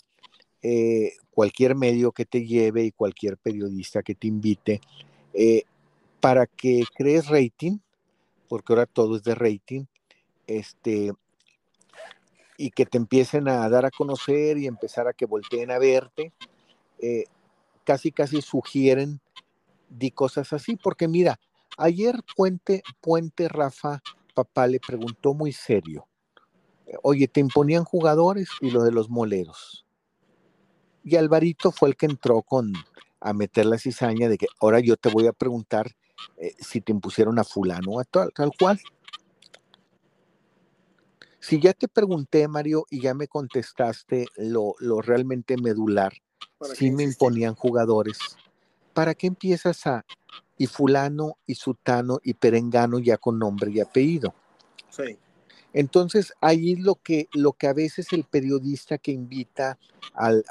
eh, 0.62 1.14
cualquier 1.32 1.76
medio 1.76 2.12
que 2.12 2.26
te 2.26 2.46
lleve 2.46 2.84
y 2.84 2.92
cualquier 2.92 3.38
periodista 3.38 4.04
que 4.04 4.16
te 4.16 4.28
invite, 4.28 4.82
eh, 5.34 5.64
para 6.20 6.48
que 6.48 6.84
crees 6.96 7.28
rating, 7.28 7.80
porque 8.48 8.74
ahora 8.74 8.86
todo 8.86 9.16
es 9.16 9.24
de 9.24 9.36
rating, 9.36 9.86
este, 10.48 11.12
y 12.58 12.72
que 12.72 12.86
te 12.86 12.98
empiecen 12.98 13.48
a 13.48 13.68
dar 13.70 13.86
a 13.86 13.92
conocer 13.92 14.58
y 14.58 14.68
empezar 14.68 15.08
a 15.08 15.14
que 15.14 15.26
volteen 15.26 15.72
a 15.72 15.78
verte, 15.78 16.32
eh, 17.00 17.26
casi 17.84 18.12
casi 18.12 18.42
sugieren 18.42 19.20
di 19.90 20.12
cosas 20.12 20.52
así, 20.54 20.76
porque 20.76 21.08
mira, 21.08 21.40
ayer 21.78 22.16
Puente, 22.36 22.82
Puente 23.02 23.48
Rafa 23.48 24.02
Papá 24.34 24.68
le 24.68 24.80
preguntó 24.80 25.34
muy 25.34 25.52
serio, 25.54 26.08
oye, 27.04 27.28
te 27.28 27.40
imponían 27.40 27.84
jugadores 27.84 28.50
y 28.62 28.72
lo 28.72 28.84
de 28.84 28.92
los 28.92 29.10
moleros. 29.10 29.86
Y 31.04 31.16
Alvarito 31.16 31.72
fue 31.72 31.90
el 31.90 31.96
que 31.96 32.08
entró 32.08 32.42
con 32.42 32.74
a 33.20 33.34
meter 33.34 33.66
la 33.66 33.78
cizaña 33.78 34.30
de 34.30 34.38
que 34.38 34.48
ahora 34.60 34.80
yo 34.80 34.98
te 34.98 35.10
voy 35.10 35.28
a 35.28 35.34
preguntar 35.34 35.96
eh, 36.38 36.54
si 36.60 36.82
te 36.82 36.92
impusieron 36.92 37.40
a 37.40 37.44
fulano, 37.44 38.00
a 38.00 38.04
tal, 38.04 38.32
tal 38.34 38.52
cual. 38.58 38.80
Si 41.40 41.60
ya 41.60 41.74
te 41.74 41.88
pregunté, 41.88 42.48
Mario, 42.48 42.86
y 42.90 43.02
ya 43.02 43.14
me 43.14 43.28
contestaste 43.28 44.28
lo, 44.38 44.76
lo 44.80 45.02
realmente 45.02 45.58
medular, 45.58 46.14
si 46.74 46.90
me 46.92 47.04
imponían 47.04 47.54
jugadores, 47.54 48.18
¿para 48.94 49.14
qué 49.14 49.28
empiezas 49.28 49.86
a 49.86 50.06
y 50.58 50.68
fulano 50.68 51.38
y 51.46 51.56
sutano 51.56 52.20
y 52.24 52.34
perengano 52.34 53.00
ya 53.00 53.18
con 53.18 53.38
nombre 53.38 53.72
y 53.72 53.80
apellido? 53.80 54.34
Sí. 54.90 55.18
Entonces, 55.76 56.32
ahí 56.40 56.78
lo 56.78 56.96
que, 56.96 57.28
lo 57.34 57.52
que 57.52 57.68
a 57.68 57.74
veces 57.74 58.14
el 58.14 58.24
periodista 58.24 58.98
que 58.98 59.12
invita 59.12 59.78
al, 60.14 60.46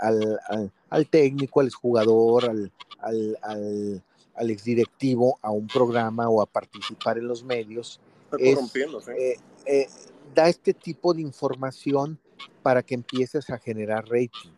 técnico, 1.08 1.60
al 1.60 1.70
jugador, 1.70 2.44
al, 2.50 2.70
al, 3.00 4.02
al, 4.34 4.50
exdirectivo 4.50 5.38
a 5.40 5.50
un 5.50 5.66
programa 5.66 6.28
o 6.28 6.42
a 6.42 6.46
participar 6.46 7.16
en 7.16 7.26
los 7.26 7.42
medios, 7.42 8.00
eh, 8.38 9.38
eh, 9.64 9.88
da 10.34 10.50
este 10.50 10.74
tipo 10.74 11.14
de 11.14 11.22
información 11.22 12.18
para 12.62 12.82
que 12.82 12.94
empieces 12.94 13.48
a 13.48 13.56
generar 13.56 14.04
rating, 14.04 14.50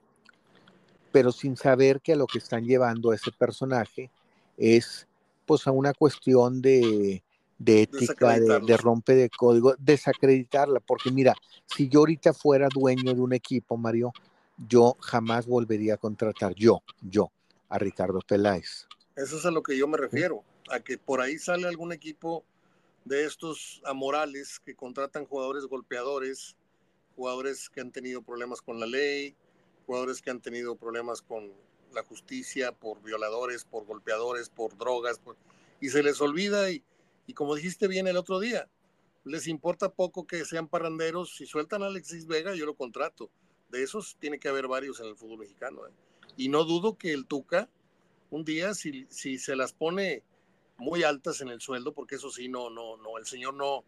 pero 1.13 1.31
sin 1.31 1.57
saber 1.57 2.01
que 2.01 2.15
a 2.15 2.17
lo 2.17 2.27
que 2.27 2.39
están 2.39 2.65
llevando 2.65 3.13
a 3.13 3.15
ese 3.15 3.31
personaje 3.31 4.11
es 4.57 5.07
pues 5.47 5.69
a 5.69 5.71
una 5.71 5.95
cuestión 5.95 6.61
de, 6.61 7.23
de 7.59 7.83
ética, 7.83 8.39
de, 8.39 8.77
rompe 8.77 9.15
de 9.15 9.31
código, 9.31 9.75
desacreditarla, 9.79 10.81
porque 10.81 11.11
mira, 11.11 11.35
si 11.67 11.89
yo 11.89 12.01
ahorita 12.01 12.35
fuera 12.35 12.69
dueño 12.73 13.15
de 13.15 13.21
un 13.21 13.33
equipo, 13.33 13.77
Mario, 13.77 14.13
yo 14.69 14.97
jamás 15.01 15.47
volvería 15.47 15.95
a 15.95 15.97
contratar, 15.97 16.55
yo, 16.55 16.83
yo, 17.01 17.31
a 17.69 17.79
Ricardo 17.79 18.21
Peláez. 18.21 18.87
Eso 19.17 19.39
es 19.39 19.47
a 19.47 19.51
lo 19.51 19.63
que 19.63 19.77
yo 19.77 19.89
me 19.89 19.97
refiero, 19.97 20.45
a 20.71 20.81
que 20.81 20.99
por 20.99 21.21
ahí 21.21 21.39
sale 21.39 21.67
algún 21.67 21.93
equipo 21.93 22.45
de 23.05 23.25
estos 23.25 23.81
amorales 23.85 24.61
que 24.61 24.75
contratan 24.75 25.25
jugadores 25.25 25.65
golpeadores, 25.67 26.57
jugadores 27.15 27.71
que 27.71 27.81
han 27.81 27.93
tenido 27.93 28.21
problemas 28.23 28.61
con 28.61 28.79
la 28.81 28.87
ley, 28.87 29.35
jugadores 29.87 30.21
que 30.21 30.31
han 30.31 30.41
tenido 30.41 30.77
problemas 30.77 31.23
con 31.23 31.53
la 31.95 32.03
justicia 32.03 32.73
por 32.73 33.01
violadores, 33.03 33.65
por 33.65 33.87
golpeadores, 33.87 34.51
por 34.51 34.77
drogas, 34.77 35.21
y 35.81 35.89
se 35.89 36.03
les 36.03 36.21
olvida 36.21 36.71
y 36.71 36.83
y 37.27 37.35
como 37.35 37.55
dijiste 37.55 37.89
bien 37.89 38.07
el 38.07 38.17
otro 38.17 38.39
día, 38.39 38.69
les 39.25 39.49
importa 39.49 39.93
poco 39.93 40.27
que 40.27 40.45
sean 40.45 40.69
parranderos. 40.69 41.37
Si 41.37 41.47
sueltan 41.47 41.83
a 41.83 41.87
Alexis 41.87 42.27
Vega, 42.27 42.55
yo 42.55 42.65
lo 42.65 42.75
contrato. 42.75 43.31
De 43.71 43.83
esos 43.83 44.17
tiene 44.21 44.39
que 44.39 44.49
haber 44.49 44.69
varios 44.69 45.01
en 45.01 45.07
el 45.07 45.17
fútbol 45.17 45.41
mexicano. 45.41 45.87
¿eh? 45.87 45.91
Y 46.37 46.49
no 46.49 46.65
dudo 46.65 46.97
que 46.97 47.13
el 47.13 47.27
Tuca, 47.27 47.69
un 48.31 48.45
día, 48.45 48.75
si, 48.75 49.07
si 49.11 49.39
se 49.39 49.57
las 49.57 49.73
pone 49.73 50.23
muy 50.79 51.03
altas 51.03 51.41
en 51.41 51.49
el 51.49 51.61
sueldo, 51.61 51.93
porque 51.93 52.15
eso 52.15 52.31
sí, 52.31 52.49
no, 52.49 52.71
no, 52.71 52.97
no, 52.99 53.19
el 53.19 53.27
señor 53.27 53.55
no, 53.55 53.85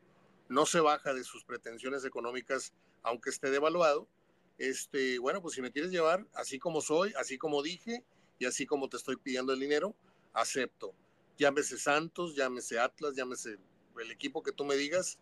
no 0.49 0.66
se 0.66 0.80
baja 0.80 1.14
de 1.14 1.22
sus 1.22 1.45
pretensiones 1.45 2.05
económicas, 2.05 2.72
aunque 3.03 3.30
esté 3.30 3.51
devaluado. 3.51 4.09
Este, 4.57 5.20
bueno, 5.20 5.41
pues 5.41 5.55
si 5.55 5.62
me 5.62 5.70
quieres 5.70 5.93
llevar 5.93 6.26
así 6.34 6.59
como 6.59 6.80
soy, 6.80 7.12
así 7.16 7.39
como 7.39 7.62
dije 7.62 8.03
y 8.41 8.47
así 8.47 8.66
como 8.66 8.89
te 8.89 8.97
estoy 8.97 9.16
pidiendo 9.16 9.53
el 9.53 9.61
dinero, 9.61 9.95
acepto 10.32 10.95
llámese 11.39 11.78
Santos, 11.78 12.34
llámese 12.34 12.78
Atlas, 12.78 13.14
llámese 13.14 13.59
el 13.99 14.11
equipo 14.11 14.43
que 14.43 14.53
tú 14.53 14.64
me 14.64 14.76
digas, 14.76 15.18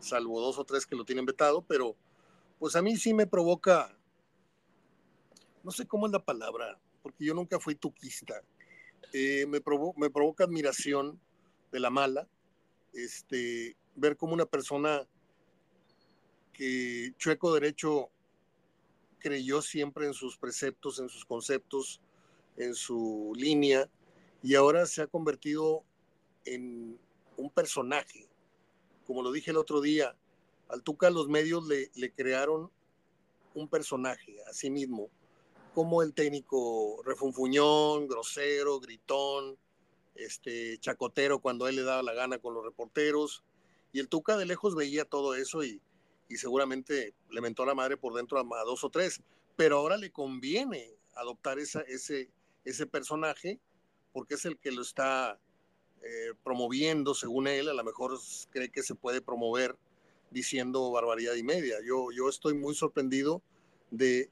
salvo 0.00 0.40
dos 0.40 0.58
o 0.58 0.64
tres 0.64 0.86
que 0.86 0.96
lo 0.96 1.04
tienen 1.04 1.26
vetado, 1.26 1.62
pero 1.62 1.96
pues 2.58 2.74
a 2.74 2.82
mí 2.82 2.96
sí 2.96 3.14
me 3.14 3.26
provoca, 3.26 3.96
no 5.62 5.70
sé 5.70 5.86
cómo 5.86 6.06
es 6.06 6.12
la 6.12 6.24
palabra, 6.24 6.78
porque 7.02 7.24
yo 7.24 7.34
nunca 7.34 7.60
fui 7.60 7.74
tuquista, 7.74 8.42
eh, 9.12 9.46
me, 9.46 9.60
me 9.96 10.10
provoca 10.10 10.44
admiración 10.44 11.20
de 11.70 11.80
la 11.80 11.90
mala, 11.90 12.28
este, 12.92 13.76
ver 13.94 14.16
cómo 14.16 14.32
una 14.32 14.46
persona 14.46 15.06
que 16.52 17.14
chueco 17.18 17.54
derecho 17.54 18.10
creyó 19.18 19.62
siempre 19.62 20.06
en 20.06 20.14
sus 20.14 20.36
preceptos, 20.36 20.98
en 20.98 21.08
sus 21.08 21.24
conceptos, 21.24 22.00
en 22.56 22.74
su 22.74 23.32
línea, 23.36 23.88
y 24.42 24.54
ahora 24.54 24.86
se 24.86 25.02
ha 25.02 25.06
convertido 25.06 25.84
en 26.44 26.98
un 27.36 27.50
personaje. 27.50 28.28
Como 29.06 29.22
lo 29.22 29.32
dije 29.32 29.50
el 29.50 29.56
otro 29.56 29.80
día, 29.80 30.14
al 30.68 30.82
Tuca 30.82 31.10
los 31.10 31.28
medios 31.28 31.66
le, 31.66 32.12
crearon 32.12 32.70
un 33.54 33.68
personaje 33.68 34.36
a 34.48 34.52
sí 34.52 34.70
mismo, 34.70 35.08
como 35.74 36.02
el 36.02 36.12
técnico 36.12 37.02
refunfuñón, 37.04 38.06
grosero, 38.06 38.78
gritón, 38.80 39.56
este, 40.14 40.78
chacotero 40.78 41.38
cuando 41.40 41.68
él 41.68 41.76
le 41.76 41.82
daba 41.82 42.02
la 42.02 42.14
gana 42.14 42.38
con 42.38 42.54
los 42.54 42.64
reporteros. 42.64 43.42
Y 43.92 44.00
el 44.00 44.08
Tuca 44.08 44.36
de 44.36 44.44
lejos 44.44 44.74
veía 44.74 45.04
todo 45.04 45.34
eso 45.34 45.64
y, 45.64 45.80
y 46.28 46.36
seguramente 46.36 47.14
le 47.30 47.40
mentó 47.40 47.62
a 47.62 47.66
la 47.66 47.74
madre 47.74 47.96
por 47.96 48.14
dentro 48.14 48.38
a, 48.38 48.64
dos 48.64 48.84
o 48.84 48.90
tres. 48.90 49.22
Pero 49.56 49.78
ahora 49.78 49.96
le 49.96 50.12
conviene 50.12 50.94
adoptar 51.14 51.58
esa, 51.58 51.80
ese, 51.82 52.30
ese 52.64 52.86
personaje 52.86 53.58
porque 54.18 54.34
es 54.34 54.44
el 54.46 54.58
que 54.58 54.72
lo 54.72 54.82
está 54.82 55.38
eh, 56.02 56.34
promoviendo, 56.42 57.14
según 57.14 57.46
él, 57.46 57.68
a 57.68 57.72
lo 57.72 57.84
mejor 57.84 58.18
cree 58.50 58.68
que 58.68 58.82
se 58.82 58.96
puede 58.96 59.22
promover 59.22 59.76
diciendo 60.32 60.90
barbaridad 60.90 61.34
y 61.34 61.44
media. 61.44 61.76
Yo, 61.86 62.10
yo 62.10 62.28
estoy 62.28 62.54
muy 62.54 62.74
sorprendido 62.74 63.42
de 63.92 64.28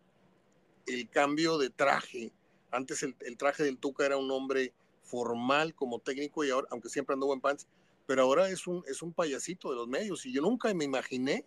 el 0.89 1.09
cambio 1.09 1.57
de 1.57 1.71
traje. 1.71 2.33
Antes 2.73 3.05
el, 3.05 3.15
el, 3.21 3.37
traje 3.37 3.63
del 3.63 3.79
Tuca 3.79 4.05
era 4.05 4.17
un 4.17 4.29
hombre 4.33 4.73
formal 5.05 5.73
como 5.73 6.01
técnico 6.01 6.45
y 6.45 6.51
ahora, 6.51 6.67
aunque 6.73 6.89
siempre 6.89 7.15
andó 7.15 7.33
en 7.33 7.41
pants, 7.41 7.69
pero 8.07 8.23
ahora 8.23 8.49
es 8.49 8.67
un, 8.67 8.83
es 8.89 9.03
un 9.03 9.13
payasito 9.13 9.71
de 9.71 9.77
los 9.77 9.87
medios 9.87 10.27
y 10.27 10.33
yo 10.33 10.43
nunca 10.43 10.75
me 10.75 10.85
imaginé, 10.85 11.47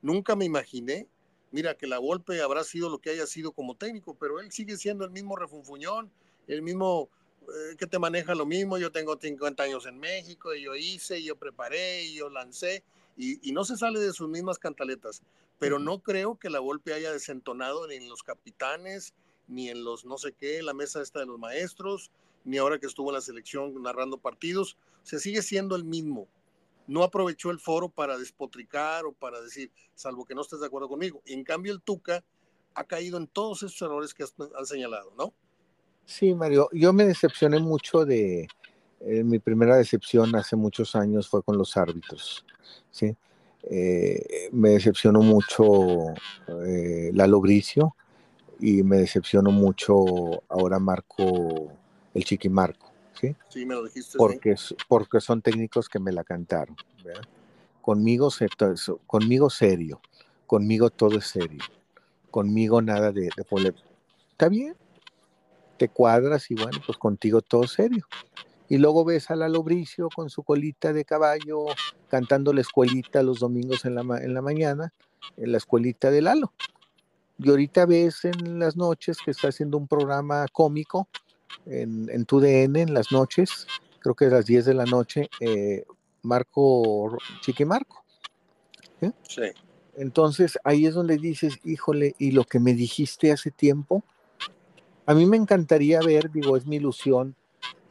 nunca 0.00 0.36
me 0.36 0.46
imaginé, 0.46 1.06
mira 1.50 1.76
que 1.76 1.86
la 1.86 1.98
golpe 1.98 2.40
habrá 2.40 2.64
sido 2.64 2.88
lo 2.88 2.98
que 2.98 3.10
haya 3.10 3.26
sido 3.26 3.52
como 3.52 3.76
técnico, 3.76 4.16
pero 4.18 4.40
él 4.40 4.50
sigue 4.52 4.78
siendo 4.78 5.04
el 5.04 5.10
mismo 5.10 5.36
refunfuñón, 5.36 6.10
el 6.46 6.62
mismo 6.62 7.10
que 7.78 7.86
te 7.86 7.98
maneja 7.98 8.34
lo 8.34 8.46
mismo, 8.46 8.78
yo 8.78 8.92
tengo 8.92 9.18
50 9.18 9.62
años 9.62 9.86
en 9.86 9.98
México, 9.98 10.54
y 10.54 10.62
yo 10.62 10.74
hice, 10.74 11.18
y 11.18 11.24
yo 11.24 11.36
preparé, 11.36 12.04
y 12.04 12.14
yo 12.14 12.28
lancé, 12.28 12.84
y, 13.16 13.48
y, 13.48 13.52
no 13.52 13.64
se 13.64 13.76
sale 13.76 13.98
de 14.00 14.12
sus 14.12 14.28
mismas 14.28 14.58
cantaletas, 14.58 15.22
pero 15.58 15.78
no 15.78 16.00
creo 16.02 16.38
que 16.38 16.50
la 16.50 16.60
golpe 16.60 16.92
haya 16.92 17.12
desentonado 17.12 17.86
ni 17.88 17.96
en 17.96 18.08
los 18.08 18.22
capitanes, 18.22 19.14
ni 19.48 19.70
en 19.70 19.82
los 19.82 20.04
no 20.04 20.18
sé 20.18 20.32
qué, 20.32 20.62
la 20.62 20.74
mesa 20.74 21.02
esta 21.02 21.20
de 21.20 21.26
los 21.26 21.38
maestros, 21.38 22.10
ni 22.44 22.58
ahora 22.58 22.78
que 22.78 22.86
estuvo 22.86 23.10
en 23.10 23.14
la 23.14 23.20
selección 23.20 23.82
narrando 23.82 24.18
partidos, 24.18 24.76
se 25.02 25.18
sigue 25.18 25.42
siendo 25.42 25.74
el 25.74 25.84
mismo. 25.84 26.28
No 26.86 27.02
aprovechó 27.02 27.50
el 27.50 27.58
foro 27.58 27.88
para 27.88 28.16
despotricar 28.16 29.04
o 29.04 29.12
para 29.12 29.40
decir, 29.40 29.70
salvo 29.94 30.24
que 30.24 30.34
no 30.34 30.42
estés 30.42 30.60
de 30.60 30.66
acuerdo 30.66 30.88
conmigo. 30.88 31.22
en 31.26 31.44
cambio, 31.44 31.72
el 31.72 31.82
Tuca 31.82 32.24
ha 32.74 32.84
caído 32.84 33.18
en 33.18 33.26
todos 33.26 33.62
esos 33.62 33.82
errores 33.82 34.14
que 34.14 34.24
han 34.56 34.66
señalado, 34.66 35.12
¿no? 35.18 35.34
Sí, 36.08 36.34
Mario, 36.34 36.70
yo 36.72 36.94
me 36.94 37.04
decepcioné 37.04 37.58
mucho 37.58 38.06
de, 38.06 38.48
eh, 39.00 39.22
mi 39.22 39.38
primera 39.40 39.76
decepción 39.76 40.34
hace 40.36 40.56
muchos 40.56 40.96
años 40.96 41.28
fue 41.28 41.42
con 41.42 41.58
los 41.58 41.76
árbitros, 41.76 42.46
¿sí? 42.90 43.14
Eh, 43.64 44.48
me 44.52 44.70
decepcionó 44.70 45.20
mucho 45.20 46.14
eh, 46.66 47.10
Lalo 47.12 47.42
Bricio 47.42 47.94
y 48.58 48.82
me 48.82 48.96
decepcionó 48.96 49.50
mucho 49.50 50.42
ahora 50.48 50.78
Marco, 50.78 51.70
el 52.14 52.24
Chiqui 52.24 52.48
Marco, 52.48 52.90
¿sí? 53.20 53.36
Sí, 53.50 53.66
me 53.66 53.74
lo 53.74 53.84
dijiste. 53.84 54.16
Porque, 54.16 54.54
porque 54.88 55.20
son 55.20 55.42
técnicos 55.42 55.90
que 55.90 55.98
me 55.98 56.10
la 56.10 56.24
cantaron, 56.24 56.74
¿verdad? 57.04 57.22
Conmigo, 57.82 58.30
conmigo 59.06 59.50
serio, 59.50 60.00
conmigo 60.46 60.88
todo 60.88 61.18
es 61.18 61.26
serio, 61.26 61.62
conmigo 62.30 62.80
nada 62.80 63.12
de, 63.12 63.28
de 63.36 63.74
Está 64.32 64.48
bien, 64.48 64.74
te 65.78 65.88
cuadras 65.88 66.50
y 66.50 66.54
bueno, 66.54 66.78
pues 66.84 66.98
contigo 66.98 67.40
todo 67.40 67.66
serio. 67.66 68.06
Y 68.68 68.76
luego 68.76 69.04
ves 69.04 69.30
a 69.30 69.36
Lalo 69.36 69.62
Bricio 69.62 70.08
con 70.14 70.28
su 70.28 70.42
colita 70.42 70.92
de 70.92 71.04
caballo 71.04 71.64
cantando 72.08 72.52
la 72.52 72.60
escuelita 72.60 73.22
los 73.22 73.40
domingos 73.40 73.84
en 73.86 73.94
la, 73.94 74.02
en 74.18 74.34
la 74.34 74.42
mañana, 74.42 74.92
en 75.36 75.52
la 75.52 75.58
escuelita 75.58 76.10
de 76.10 76.20
Lalo. 76.20 76.52
Y 77.38 77.48
ahorita 77.48 77.86
ves 77.86 78.24
en 78.24 78.58
las 78.58 78.76
noches 78.76 79.18
que 79.24 79.30
está 79.30 79.48
haciendo 79.48 79.78
un 79.78 79.86
programa 79.86 80.46
cómico 80.52 81.08
en, 81.66 82.10
en 82.10 82.24
tu 82.24 82.40
DN 82.40 82.80
en 82.80 82.94
las 82.94 83.12
noches, 83.12 83.66
creo 84.00 84.14
que 84.14 84.26
a 84.26 84.30
las 84.30 84.46
10 84.46 84.66
de 84.66 84.74
la 84.74 84.84
noche, 84.84 85.28
eh, 85.40 85.84
Marco, 86.22 87.16
Chiqui 87.40 87.64
Marco. 87.64 88.04
Sí. 89.22 89.42
Entonces 89.96 90.58
ahí 90.64 90.86
es 90.86 90.94
donde 90.94 91.16
dices, 91.18 91.58
híjole, 91.64 92.14
y 92.18 92.32
lo 92.32 92.44
que 92.44 92.60
me 92.60 92.74
dijiste 92.74 93.32
hace 93.32 93.50
tiempo, 93.50 94.04
a 95.08 95.14
mí 95.14 95.24
me 95.24 95.38
encantaría 95.38 96.00
ver, 96.00 96.30
digo, 96.30 96.54
es 96.58 96.66
mi 96.66 96.76
ilusión, 96.76 97.34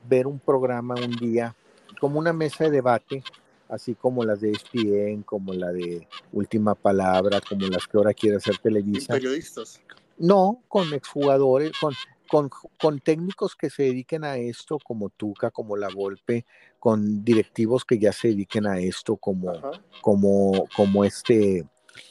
ver 0.07 0.28
un 0.28 0.38
programa 0.38 0.93
un 0.93 1.15
día 1.15 1.55
como 1.99 2.20
una 2.20 2.32
mesa 2.32 2.65
de 2.65 2.70
debate, 2.70 3.24
así 3.70 3.95
como 3.95 4.24
las 4.24 4.39
de 4.39 4.51
ESPN, 4.51 5.24
como 5.24 5.51
la 5.51 5.72
de 5.72 6.07
Última 6.32 6.76
Palabra, 6.76 7.41
como 7.41 7.65
las 7.65 7.88
que 7.88 7.97
ahora 7.97 8.13
quiere 8.13 8.38
hacer 8.38 8.59
Televisa. 8.59 9.15
¿Periodistas? 9.15 9.82
No, 10.20 10.61
con 10.68 10.93
exjugadores, 10.93 11.72
con, 11.82 11.95
con, 12.30 12.51
con, 12.80 12.99
técnicos 12.99 13.55
que 13.55 13.72
se 13.72 13.82
dediquen 13.82 14.24
a 14.24 14.38
esto, 14.38 14.78
como 14.78 15.09
Tuca, 15.09 15.49
como 15.49 15.76
La 15.76 15.89
Volpe, 15.89 16.45
con 16.78 17.26
directivos 17.26 17.84
que 17.84 17.97
ya 17.97 18.13
se 18.13 18.28
dediquen 18.28 18.68
a 18.68 18.78
esto, 18.78 19.18
como, 19.18 19.59
como, 20.01 20.68
como 20.76 21.03
este, 21.03 21.65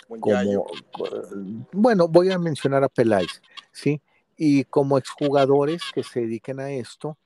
como, 0.09 0.66
bueno, 1.70 2.09
voy 2.09 2.32
a 2.32 2.40
mencionar 2.40 2.82
a 2.82 2.88
Peláez, 2.88 3.40
¿sí? 3.70 4.00
Y 4.37 4.64
como 4.64 4.99
exjugadores 4.99 5.82
que 5.95 6.03
se 6.03 6.20
dediquen 6.20 6.61
a 6.61 6.70
esto, 6.70 7.18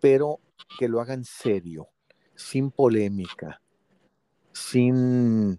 pero 0.00 0.40
que 0.78 0.88
lo 0.88 1.00
hagan 1.00 1.24
serio, 1.24 1.88
sin 2.34 2.70
polémica, 2.70 3.60
sin, 4.52 5.58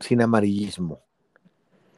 sin 0.00 0.22
amarillismo, 0.22 1.02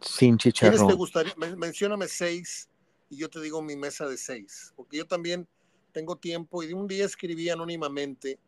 sin 0.01 0.39
chicharrón. 0.39 0.89
te 0.89 0.95
gustaría? 0.95 1.35
Mencióname 1.57 2.09
seis 2.09 2.68
y 3.11 3.16
yo 3.16 3.28
te 3.28 3.41
digo 3.41 3.61
mi 3.62 3.76
mesa 3.76 4.07
de 4.07 4.16
seis, 4.16 4.72
porque 4.76 4.99
yo 4.99 5.07
también 5.07 5.47
tengo 5.93 6.16
tiempo 6.16 6.62
y 6.62 6.68
de 6.68 6.74
un 6.74 6.87
día 6.87 7.05
escribí 7.05 7.51
anónimamente, 7.51 8.39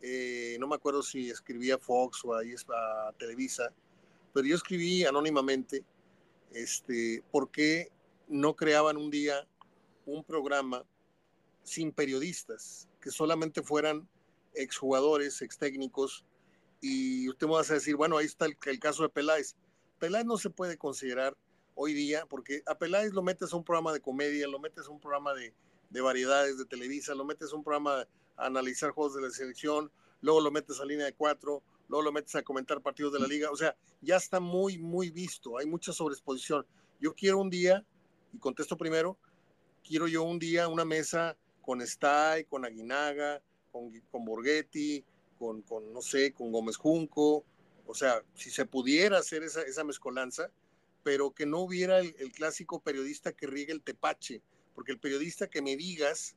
eh, 0.00 0.56
no 0.60 0.68
me 0.68 0.76
acuerdo 0.76 1.02
si 1.02 1.30
escribía 1.30 1.78
Fox 1.78 2.24
o 2.24 2.34
ahí 2.34 2.54
a 2.68 3.12
Televisa, 3.18 3.72
pero 4.32 4.46
yo 4.46 4.56
escribí 4.56 5.04
anónimamente, 5.04 5.84
este, 6.52 7.22
porque 7.30 7.90
no 8.28 8.56
creaban 8.56 8.96
un 8.96 9.10
día 9.10 9.46
un 10.06 10.24
programa 10.24 10.84
sin 11.62 11.92
periodistas, 11.92 12.88
que 13.00 13.10
solamente 13.10 13.62
fueran 13.62 14.08
exjugadores, 14.54 15.40
ex 15.42 15.58
técnicos, 15.58 16.24
y 16.80 17.28
usted 17.28 17.46
me 17.46 17.54
va 17.54 17.60
a 17.60 17.64
decir, 17.64 17.96
bueno, 17.96 18.18
ahí 18.18 18.26
está 18.26 18.46
el, 18.46 18.78
caso 18.78 19.02
de 19.02 19.08
Peláez. 19.08 19.56
Peláez 19.98 20.26
no 20.26 20.36
se 20.36 20.50
puede 20.50 20.76
considerar 20.76 21.36
hoy 21.74 21.94
día, 21.94 22.26
porque 22.26 22.62
a 22.66 22.76
Peláez 22.76 23.14
lo 23.14 23.22
metes 23.22 23.52
a 23.52 23.56
un 23.56 23.64
programa 23.64 23.92
de 23.92 24.00
comedia, 24.00 24.46
lo 24.46 24.58
metes 24.58 24.86
a 24.86 24.90
un 24.90 25.00
programa 25.00 25.32
de, 25.32 25.54
de 25.88 26.00
variedades 26.00 26.58
de 26.58 26.66
Televisa, 26.66 27.14
lo 27.14 27.24
metes 27.24 27.52
a 27.52 27.56
un 27.56 27.64
programa 27.64 28.06
a 28.36 28.46
analizar 28.46 28.90
juegos 28.90 29.14
de 29.14 29.22
la 29.22 29.30
selección, 29.30 29.90
luego 30.20 30.40
lo 30.40 30.50
metes 30.50 30.78
a 30.80 30.84
línea 30.84 31.06
de 31.06 31.14
cuatro, 31.14 31.62
luego 31.88 32.02
lo 32.02 32.12
metes 32.12 32.34
a 32.34 32.42
comentar 32.42 32.82
partidos 32.82 33.14
de 33.14 33.20
la 33.20 33.26
liga, 33.26 33.50
o 33.50 33.56
sea, 33.56 33.74
ya 34.02 34.16
está 34.16 34.40
muy, 34.40 34.76
muy 34.76 35.10
visto, 35.10 35.56
hay 35.56 35.66
mucha 35.66 35.92
sobreexposición. 35.92 36.66
Yo 37.00 37.14
quiero 37.14 37.38
un 37.38 37.48
día 37.48 37.84
y 38.34 38.38
contesto 38.38 38.76
primero, 38.76 39.16
quiero 39.86 40.08
yo 40.08 40.24
un 40.24 40.38
día 40.38 40.68
una 40.68 40.84
mesa 40.84 41.36
con 41.62 41.80
Stay, 41.82 42.44
con 42.44 42.64
Aguinaga, 42.64 43.40
con, 43.70 43.90
con 44.10 44.24
Borghetti, 44.24 45.04
con, 45.38 45.62
con, 45.62 45.92
no 45.92 46.02
sé, 46.02 46.32
con 46.32 46.50
Gómez 46.52 46.76
Junco, 46.76 47.44
o 47.86 47.94
sea, 47.94 48.22
si 48.34 48.50
se 48.50 48.64
pudiera 48.64 49.18
hacer 49.18 49.42
esa, 49.42 49.62
esa 49.62 49.84
mezcolanza, 49.84 50.50
pero 51.02 51.32
que 51.32 51.46
no 51.46 51.60
hubiera 51.60 51.98
el, 51.98 52.32
clásico 52.32 52.80
periodista 52.80 53.32
que 53.32 53.46
riegue 53.46 53.72
el 53.72 53.82
tepache, 53.82 54.40
porque 54.74 54.92
el 54.92 54.98
periodista 54.98 55.48
que 55.48 55.62
me 55.62 55.76
digas, 55.76 56.34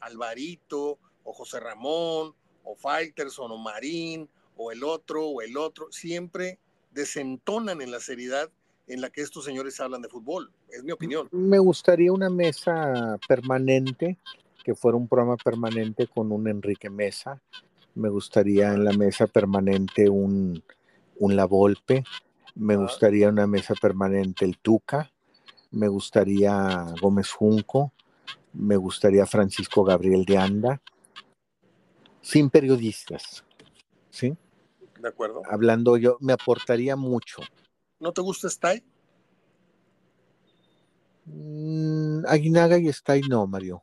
Alvarito, 0.00 0.98
o 1.24 1.32
José 1.32 1.60
Ramón, 1.60 2.34
o 2.62 2.76
Faitelson, 2.76 3.50
o 3.50 3.58
Marín, 3.58 4.28
o 4.56 4.70
el 4.70 4.84
otro, 4.84 5.26
o 5.26 5.42
el 5.42 5.56
otro, 5.56 5.90
siempre 5.90 6.58
desentonan 6.92 7.82
en 7.82 7.90
la 7.90 8.00
seriedad 8.00 8.50
en 8.86 9.00
la 9.00 9.10
que 9.10 9.22
estos 9.22 9.44
señores 9.44 9.80
hablan 9.80 10.02
de 10.02 10.08
fútbol. 10.08 10.50
Es 10.68 10.82
mi 10.82 10.92
opinión. 10.92 11.28
Me 11.32 11.58
gustaría 11.58 12.12
una 12.12 12.30
mesa 12.30 13.18
permanente 13.26 14.18
que 14.62 14.74
fuera 14.74 14.96
un 14.96 15.08
programa 15.08 15.36
permanente 15.36 16.06
con 16.06 16.32
un 16.32 16.48
Enrique 16.48 16.90
Mesa. 16.90 17.40
Me 17.94 18.08
gustaría 18.08 18.72
en 18.72 18.84
la 18.84 18.92
mesa 18.92 19.26
permanente 19.26 20.08
un, 20.08 20.62
un 21.18 21.36
La 21.36 21.44
Volpe. 21.44 22.04
Me 22.54 22.76
gustaría 22.76 23.28
una 23.28 23.46
mesa 23.46 23.74
permanente 23.74 24.44
el 24.44 24.58
Tuca. 24.58 25.10
Me 25.70 25.88
gustaría 25.88 26.86
Gómez 27.00 27.30
Junco. 27.30 27.92
Me 28.54 28.76
gustaría 28.76 29.26
Francisco 29.26 29.84
Gabriel 29.84 30.24
de 30.24 30.38
Anda. 30.38 30.82
Sin 32.20 32.48
periodistas. 32.48 33.44
¿Sí? 34.10 34.34
De 34.98 35.08
acuerdo. 35.08 35.42
Hablando 35.50 35.96
yo, 35.98 36.16
me 36.20 36.32
aportaría 36.32 36.96
mucho. 36.96 37.42
¿No 38.04 38.12
te 38.12 38.20
gusta 38.20 38.48
Stay? 38.48 38.84
Mm, 41.24 42.26
Aguinaga 42.28 42.76
y 42.76 42.88
Stay 42.88 43.22
no, 43.22 43.46
Mario. 43.46 43.80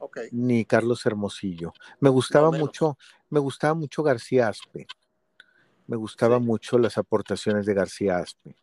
Okay. 0.00 0.30
Ni 0.32 0.64
Carlos 0.64 1.06
Hermosillo. 1.06 1.72
Me 2.00 2.10
gustaba 2.10 2.50
mucho, 2.50 2.98
me 3.28 3.38
gustaba 3.38 3.74
mucho 3.74 4.02
García 4.02 4.48
Aspe. 4.48 4.88
Me 5.86 5.96
gustaba 5.96 6.40
mucho 6.40 6.76
las 6.76 6.98
aportaciones 6.98 7.66
de 7.66 7.74
García 7.74 8.16
Aspe. 8.16 8.56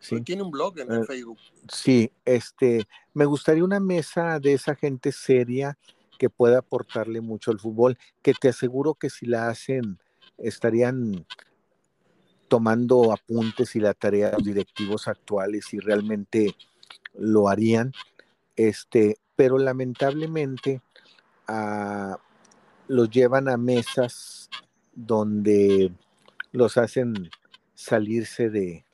¿Sí? 0.00 0.20
Tiene 0.22 0.42
un 0.42 0.50
blog 0.50 0.80
en 0.80 0.90
el 0.90 1.06
Facebook. 1.06 1.38
Sí, 1.72 2.10
este, 2.24 2.88
me 3.14 3.26
gustaría 3.26 3.62
una 3.62 3.78
mesa 3.78 4.40
de 4.40 4.54
esa 4.54 4.74
gente 4.74 5.12
seria 5.12 5.78
que 6.18 6.28
pueda 6.28 6.58
aportarle 6.58 7.20
mucho 7.20 7.52
al 7.52 7.60
fútbol, 7.60 7.96
que 8.22 8.34
te 8.34 8.48
aseguro 8.48 8.94
que 8.94 9.08
si 9.08 9.26
la 9.26 9.50
hacen 9.50 10.00
estarían 10.36 11.24
tomando 12.50 13.12
apuntes 13.12 13.76
y 13.76 13.80
la 13.80 13.94
tarea 13.94 14.26
de 14.26 14.32
los 14.32 14.44
directivos 14.44 15.06
actuales 15.06 15.72
y 15.72 15.78
realmente 15.78 16.56
lo 17.14 17.48
harían, 17.48 17.92
este, 18.56 19.18
pero 19.36 19.56
lamentablemente 19.56 20.82
ah, 21.46 22.18
los 22.88 23.08
llevan 23.08 23.48
a 23.48 23.56
mesas 23.56 24.50
donde 24.92 25.92
los 26.50 26.76
hacen 26.76 27.30
salirse 27.76 28.50
de, 28.50 28.84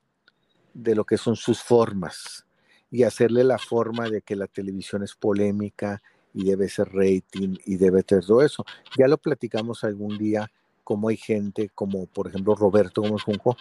de 0.74 0.94
lo 0.94 1.04
que 1.04 1.16
son 1.16 1.34
sus 1.34 1.62
formas 1.62 2.44
y 2.90 3.04
hacerle 3.04 3.42
la 3.42 3.57
forma 3.57 4.11
de 4.11 4.20
que 4.20 4.36
la 4.36 4.48
televisión 4.48 5.02
es 5.02 5.14
polémica 5.14 6.02
y 6.34 6.44
debe 6.44 6.68
ser 6.68 6.92
rating 6.92 7.57
y 7.64 7.76
debe 7.76 8.04
ser 8.07 8.22
todo 8.22 8.42
eso. 8.42 8.66
Ya 8.98 9.09
lo 9.09 9.16
platicamos 9.16 9.82
algún 9.82 10.18
día, 10.18 10.50
como 10.87 11.09
hay 11.09 11.16
gente 11.16 11.68
como 11.74 12.07
por 12.07 12.28
ejemplo 12.28 12.55
Roberto 12.55 13.03
Gómez 13.03 13.24
Junco, 13.24 13.57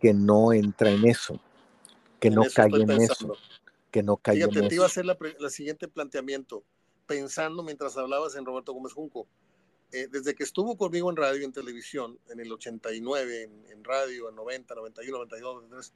que 0.00 0.14
no 0.14 0.52
entra 0.52 0.92
en 0.92 1.08
eso, 1.08 1.40
que 2.20 2.30
no 2.30 2.44
cae 2.54 2.70
en 2.72 2.90
eso, 2.92 3.36
que 3.90 4.00
no 4.04 4.16
cae 4.16 4.40
en 4.42 4.68
te 4.68 4.76
iba 4.76 4.84
a 4.84 4.86
hacer 4.86 5.04
la, 5.04 5.16
siguiente 5.50 5.88
planteamiento, 5.88 6.62
pensando 7.04 7.64
mientras 7.64 7.96
hablabas 7.96 8.36
en 8.36 8.44
Roberto 8.44 8.72
Gómez 8.72 8.92
Junco. 8.92 9.26
Eh, 9.90 10.06
desde 10.08 10.36
que 10.36 10.44
estuvo 10.44 10.76
conmigo 10.76 11.10
en 11.10 11.16
radio 11.16 11.40
y 11.40 11.44
en 11.44 11.52
televisión, 11.52 12.16
en 12.28 12.38
el 12.38 12.52
89, 12.52 13.50
en, 13.72 13.82
radio, 13.82 14.28
en 14.28 14.36
90, 14.36 14.76
91, 14.76 15.18
92, 15.18 15.54
93, 15.64 15.92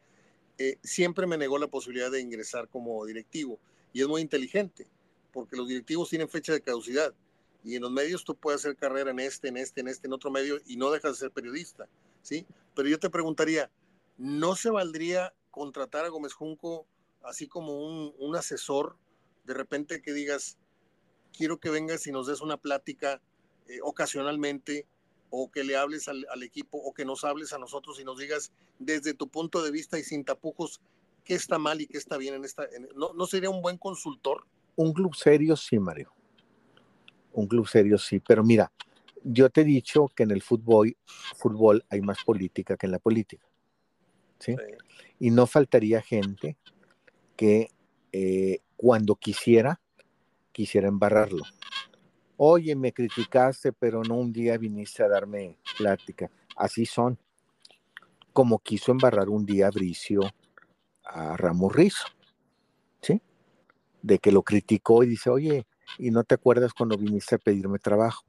eh, 0.59 0.79
siempre 0.83 1.29
me 1.29 1.39
negó 1.39 1.59
la 1.59 1.69
posibilidad 1.69 2.11
de 2.11 2.21
ingresar 2.21 2.67
como 2.69 3.07
directivo. 3.07 3.61
Y 3.93 4.01
es 4.01 4.09
muy 4.09 4.21
inteligente, 4.21 4.89
porque 5.33 5.55
los 5.55 5.69
directivos 5.69 6.11
tienen 6.11 6.29
fecha 6.29 6.53
de 6.53 6.61
caducidad. 6.61 7.15
Y 7.65 7.77
en 7.77 7.83
los 7.83 7.91
medios 7.91 8.25
tú 8.25 8.35
puedes 8.35 8.61
hacer 8.61 8.77
carrera 8.77 9.11
en 9.11 9.21
este, 9.21 9.49
en 9.49 9.57
este, 9.57 9.81
en 9.81 9.89
este, 9.89 10.07
en 10.07 10.13
otro 10.13 10.31
medio 10.31 10.59
y 10.67 10.77
no 10.77 10.91
dejas 10.91 11.13
de 11.13 11.19
ser 11.19 11.31
periodista. 11.31 11.89
¿sí? 12.23 12.47
Pero 12.75 12.89
yo 12.89 12.99
te 12.99 13.11
preguntaría, 13.11 13.71
¿no 14.19 14.57
se 14.57 14.71
valdría 14.71 15.33
contratar 15.51 16.05
a 16.05 16.09
Gómez 16.09 16.33
Junco 16.33 16.87
así 17.23 17.47
como 17.47 17.87
un, 17.87 18.15
un 18.19 18.37
asesor? 18.37 18.97
De 19.45 19.55
repente 19.55 20.03
que 20.03 20.13
digas, 20.13 20.59
quiero 21.33 21.59
que 21.59 21.71
vengas 21.71 22.07
y 22.07 22.13
nos 22.13 22.27
des 22.27 22.41
una 22.41 22.57
plática 22.57 23.21
eh, 23.69 23.79
ocasionalmente 23.83 24.87
o 25.31 25.51
que 25.51 25.65
le 25.65 25.77
hables 25.77 26.09
al, 26.09 26.43
equipo 26.43 26.77
o 26.79 26.93
que 26.93 27.07
nos 27.07 27.25
hables 27.25 27.53
a 27.55 27.59
nosotros 27.59 27.99
y 27.99 28.05
nos 28.05 28.19
digas 28.19 28.53
desde 28.79 29.15
tu 29.15 29.29
punto 29.29 29.63
de 29.63 29.71
vista 29.71 29.99
y 29.99 30.05
sin 30.05 30.25
tapujos 30.25 30.81
qué 31.25 31.35
está 31.35 31.59
mal 31.59 31.81
y 31.81 31.87
qué 31.87 31.97
está 31.97 32.19
bien 32.19 32.35
en 32.35 32.45
esta... 32.45 32.67
¿no, 32.95 33.15
¿No 33.15 33.27
sería 33.27 33.49
un 33.49 33.63
buen 33.63 33.79
consultor? 33.79 34.47
Un 34.77 34.93
club 34.93 35.15
serio 35.15 35.57
sí, 35.57 35.79
Mario. 35.79 36.13
Un 37.33 37.47
club 37.47 37.67
serio 37.67 37.99
sí, 37.99 38.21
pero 38.21 38.45
mira, 38.45 38.73
yo 39.25 39.51
te 39.51 39.63
he 39.63 39.65
dicho 39.65 40.09
que 40.15 40.25
en 40.25 40.31
el 40.31 40.43
fútbol, 40.43 40.97
fútbol 41.37 41.85
hay 41.89 42.01
más 42.01 42.25
política 42.25 42.77
que 42.77 42.87
en 42.87 42.93
la 42.93 42.99
política. 42.99 43.47
¿sí? 44.39 44.57
Y 45.19 45.31
no 45.31 45.47
faltaría 45.47 46.03
gente 46.03 46.57
que 47.37 47.69
eh, 48.13 48.61
cuando 48.77 49.17
quisiera, 49.17 49.81
quisiera 50.53 50.89
embarrarlo 50.89 51.43
oye, 52.45 52.75
me 52.75 52.93
criticaste, 52.93 53.73
pero 53.73 54.03
no 54.03 54.17
un 54.17 54.33
día 54.33 54.59
viniste 54.59 55.05
a 55.05 55.09
darme 55.09 55.59
plática. 55.79 56.29
Así 56.57 56.87
son. 56.87 57.17
Como 58.33 58.59
quiso 58.59 58.91
embarrar 58.91 59.29
un 59.29 59.47
día 59.47 59.71
Bricio 59.71 60.23
a 61.05 61.37
Ramos 61.37 61.73
Rizo, 61.73 62.09
¿sí? 63.01 63.21
De 64.03 64.19
que 64.19 64.33
lo 64.33 64.43
criticó 64.43 65.05
y 65.05 65.07
dice, 65.07 65.31
oye, 65.31 65.67
¿y 65.99 66.11
no 66.11 66.25
te 66.25 66.35
acuerdas 66.35 66.73
cuando 66.73 66.97
viniste 66.97 67.35
a 67.35 67.39
pedirme 67.39 67.79
trabajo? 67.79 68.25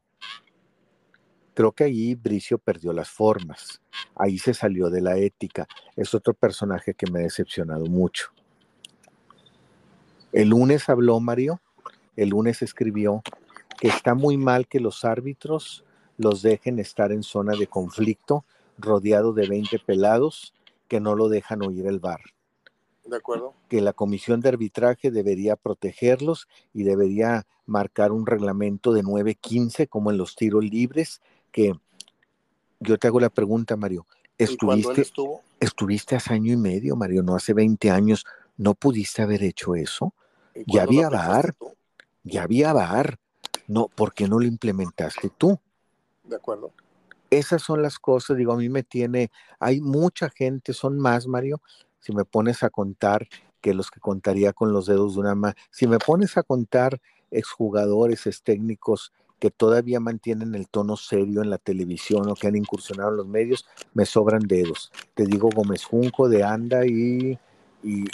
Creo 1.53 1.71
que 1.71 1.83
ahí 1.83 2.15
Bricio 2.15 2.57
perdió 2.57 2.93
las 2.93 3.09
formas, 3.09 3.81
ahí 4.15 4.39
se 4.39 4.53
salió 4.53 4.89
de 4.89 5.01
la 5.01 5.17
ética. 5.17 5.67
Es 5.95 6.15
otro 6.15 6.33
personaje 6.33 6.93
que 6.93 7.09
me 7.11 7.19
ha 7.19 7.23
decepcionado 7.23 7.85
mucho. 7.85 8.31
El 10.31 10.49
lunes 10.49 10.89
habló 10.89 11.19
Mario, 11.19 11.61
el 12.15 12.29
lunes 12.29 12.63
escribió 12.63 13.21
que 13.79 13.87
está 13.87 14.15
muy 14.15 14.37
mal 14.37 14.67
que 14.67 14.79
los 14.79 15.05
árbitros 15.05 15.83
los 16.17 16.41
dejen 16.41 16.79
estar 16.79 17.11
en 17.11 17.21
zona 17.21 17.53
de 17.53 17.67
conflicto, 17.67 18.45
rodeado 18.77 19.33
de 19.33 19.47
20 19.47 19.77
pelados 19.79 20.53
que 20.87 20.99
no 20.99 21.15
lo 21.15 21.29
dejan 21.29 21.61
oír 21.61 21.85
el 21.85 21.99
bar. 21.99 22.21
De 23.05 23.17
acuerdo. 23.17 23.53
Que 23.69 23.81
la 23.81 23.93
comisión 23.93 24.39
de 24.39 24.49
arbitraje 24.49 25.11
debería 25.11 25.55
protegerlos 25.55 26.47
y 26.73 26.83
debería 26.83 27.45
marcar 27.65 28.11
un 28.11 28.25
reglamento 28.25 28.93
de 28.93 29.03
9-15 29.03 29.87
como 29.87 30.11
en 30.11 30.17
los 30.17 30.35
tiros 30.35 30.63
libres, 30.63 31.21
que 31.51 31.73
yo 32.79 32.97
te 32.97 33.07
hago 33.07 33.19
la 33.19 33.29
pregunta, 33.29 33.75
Mario. 33.75 34.05
¿Estuviste, 34.37 35.05
estuviste 35.59 36.15
hace 36.15 36.33
año 36.33 36.53
y 36.53 36.57
medio, 36.57 36.95
Mario, 36.95 37.23
no 37.23 37.35
hace 37.35 37.53
20 37.53 37.91
años. 37.91 38.25
¿No 38.57 38.73
pudiste 38.73 39.21
haber 39.21 39.43
hecho 39.43 39.75
eso? 39.75 40.13
Ya 40.67 40.83
había 40.83 41.09
bar, 41.09 41.55
ya 42.23 42.43
había 42.43 42.73
bar, 42.73 43.19
no, 43.67 43.87
¿por 43.87 44.13
qué 44.13 44.27
no 44.27 44.39
lo 44.39 44.45
implementaste 44.45 45.29
tú? 45.37 45.59
De 46.23 46.35
acuerdo. 46.35 46.71
Esas 47.29 47.63
son 47.63 47.81
las 47.81 47.97
cosas, 47.97 48.37
digo, 48.37 48.53
a 48.53 48.57
mí 48.57 48.69
me 48.69 48.83
tiene, 48.83 49.31
hay 49.59 49.81
mucha 49.81 50.29
gente, 50.29 50.73
son 50.73 50.99
más, 50.99 51.25
Mario, 51.25 51.61
si 52.03 52.13
me 52.13 52.25
pones 52.25 52.63
a 52.63 52.69
contar 52.69 53.27
que 53.61 53.73
los 53.73 53.89
que 53.89 53.99
contaría 53.99 54.53
con 54.53 54.73
los 54.73 54.85
dedos 54.85 55.13
de 55.13 55.21
una 55.21 55.35
mano, 55.35 55.55
si 55.71 55.87
me 55.87 55.97
pones 55.97 56.37
a 56.37 56.43
contar 56.43 56.99
exjugadores, 57.31 58.27
ex 58.27 58.43
técnicos 58.43 59.13
que 59.39 59.51
todavía 59.51 59.99
mantienen 59.99 60.55
el 60.55 60.67
tono 60.67 60.97
serio 60.97 61.41
en 61.41 61.49
la 61.49 61.57
televisión 61.57 62.29
o 62.29 62.35
que 62.35 62.47
han 62.47 62.55
incursionado 62.55 63.11
en 63.11 63.17
los 63.17 63.27
medios, 63.27 63.65
me 63.93 64.05
sobran 64.05 64.41
dedos. 64.47 64.91
Te 65.13 65.25
digo 65.25 65.49
Gómez 65.53 65.83
Junco, 65.83 66.29
de 66.29 66.43
Anda 66.43 66.85
y, 66.85 67.37
y, 67.83 68.05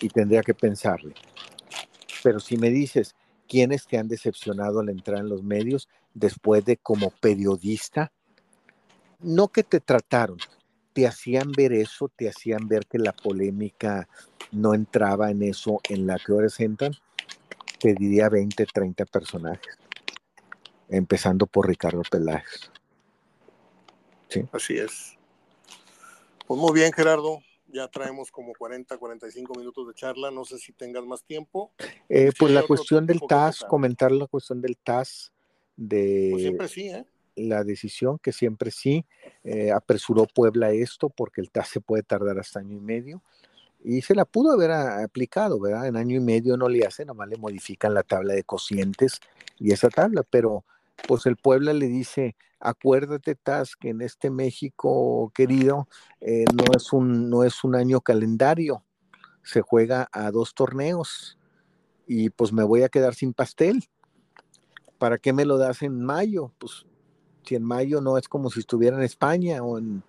y 0.00 0.08
tendría 0.08 0.42
que 0.42 0.54
pensarle. 0.54 1.14
Pero 2.22 2.40
si 2.40 2.56
me 2.56 2.70
dices, 2.70 3.14
¿Quiénes 3.48 3.86
te 3.86 3.96
han 3.96 4.08
decepcionado 4.08 4.80
al 4.80 4.90
entrar 4.90 5.20
en 5.20 5.30
los 5.30 5.42
medios 5.42 5.88
después 6.12 6.64
de 6.66 6.76
como 6.76 7.10
periodista? 7.10 8.12
No 9.20 9.48
que 9.48 9.64
te 9.64 9.80
trataron, 9.80 10.36
te 10.98 11.06
hacían 11.06 11.52
ver 11.52 11.72
eso, 11.72 12.08
te 12.08 12.28
hacían 12.28 12.66
ver 12.66 12.84
que 12.84 12.98
la 12.98 13.12
polémica 13.12 14.08
no 14.50 14.74
entraba 14.74 15.30
en 15.30 15.44
eso 15.44 15.78
en 15.88 16.08
la 16.08 16.18
que 16.18 16.32
ahora 16.32 16.48
entran. 16.58 16.90
Te 17.78 17.94
diría 17.94 18.28
20, 18.28 18.66
30 18.66 19.04
personajes, 19.04 19.78
empezando 20.88 21.46
por 21.46 21.68
Ricardo 21.68 22.02
Peláez. 22.10 22.72
¿Sí? 24.28 24.42
Así 24.50 24.76
es. 24.76 25.16
Pues 26.48 26.60
muy 26.60 26.72
bien, 26.72 26.92
Gerardo 26.92 27.38
ya 27.68 27.86
traemos 27.86 28.32
como 28.32 28.52
40, 28.58 28.98
45 28.98 29.54
minutos 29.54 29.86
de 29.86 29.94
charla. 29.94 30.32
No 30.32 30.44
sé 30.44 30.58
si 30.58 30.72
tengas 30.72 31.04
más 31.04 31.22
tiempo. 31.22 31.70
Eh, 32.08 32.32
pues 32.36 32.50
la 32.52 32.66
cuestión 32.66 33.06
del 33.06 33.20
TAS, 33.20 33.62
comentar 33.62 34.10
la 34.10 34.26
cuestión 34.26 34.60
del 34.60 34.76
TAS 34.76 35.30
de 35.76 36.30
pues 36.32 36.42
siempre 36.42 36.66
sí, 36.66 36.88
¿eh? 36.88 37.06
La 37.38 37.64
decisión 37.64 38.18
que 38.18 38.32
siempre 38.32 38.70
sí 38.70 39.06
eh, 39.44 39.70
apresuró 39.72 40.26
Puebla 40.26 40.70
esto 40.70 41.08
porque 41.08 41.40
el 41.40 41.50
TAS 41.50 41.68
se 41.68 41.80
puede 41.80 42.02
tardar 42.02 42.38
hasta 42.38 42.60
año 42.60 42.76
y 42.76 42.80
medio 42.80 43.22
y 43.82 44.02
se 44.02 44.14
la 44.14 44.24
pudo 44.24 44.52
haber 44.52 44.72
aplicado, 44.72 45.60
¿verdad? 45.60 45.86
En 45.86 45.96
año 45.96 46.16
y 46.16 46.20
medio 46.20 46.56
no 46.56 46.68
le 46.68 46.84
hacen, 46.84 47.06
nomás 47.06 47.28
le 47.28 47.36
modifican 47.36 47.94
la 47.94 48.02
tabla 48.02 48.34
de 48.34 48.42
cocientes 48.42 49.20
y 49.56 49.72
esa 49.72 49.88
tabla, 49.88 50.24
pero 50.28 50.64
pues 51.06 51.26
el 51.26 51.36
Puebla 51.36 51.72
le 51.72 51.86
dice, 51.86 52.34
acuérdate, 52.58 53.36
Taz, 53.36 53.76
que 53.76 53.90
en 53.90 54.00
este 54.02 54.30
México 54.30 55.30
querido 55.32 55.88
eh, 56.20 56.44
no, 56.52 56.64
es 56.76 56.92
un, 56.92 57.30
no 57.30 57.44
es 57.44 57.62
un 57.62 57.76
año 57.76 58.00
calendario, 58.00 58.84
se 59.44 59.60
juega 59.60 60.08
a 60.10 60.32
dos 60.32 60.54
torneos 60.54 61.38
y 62.06 62.30
pues 62.30 62.52
me 62.52 62.64
voy 62.64 62.82
a 62.82 62.88
quedar 62.88 63.14
sin 63.14 63.32
pastel. 63.32 63.88
¿para 64.98 65.18
qué 65.18 65.32
me 65.32 65.44
lo 65.44 65.56
das 65.56 65.82
en 65.82 66.00
mayo? 66.00 66.52
Pues 66.58 66.84
si 67.48 67.54
en 67.54 67.64
mayo 67.64 68.02
no 68.02 68.18
es 68.18 68.28
como 68.28 68.50
si 68.50 68.60
estuviera 68.60 68.96
en 68.96 69.02
España 69.02 69.62
o 69.62 69.78
en, 69.78 70.02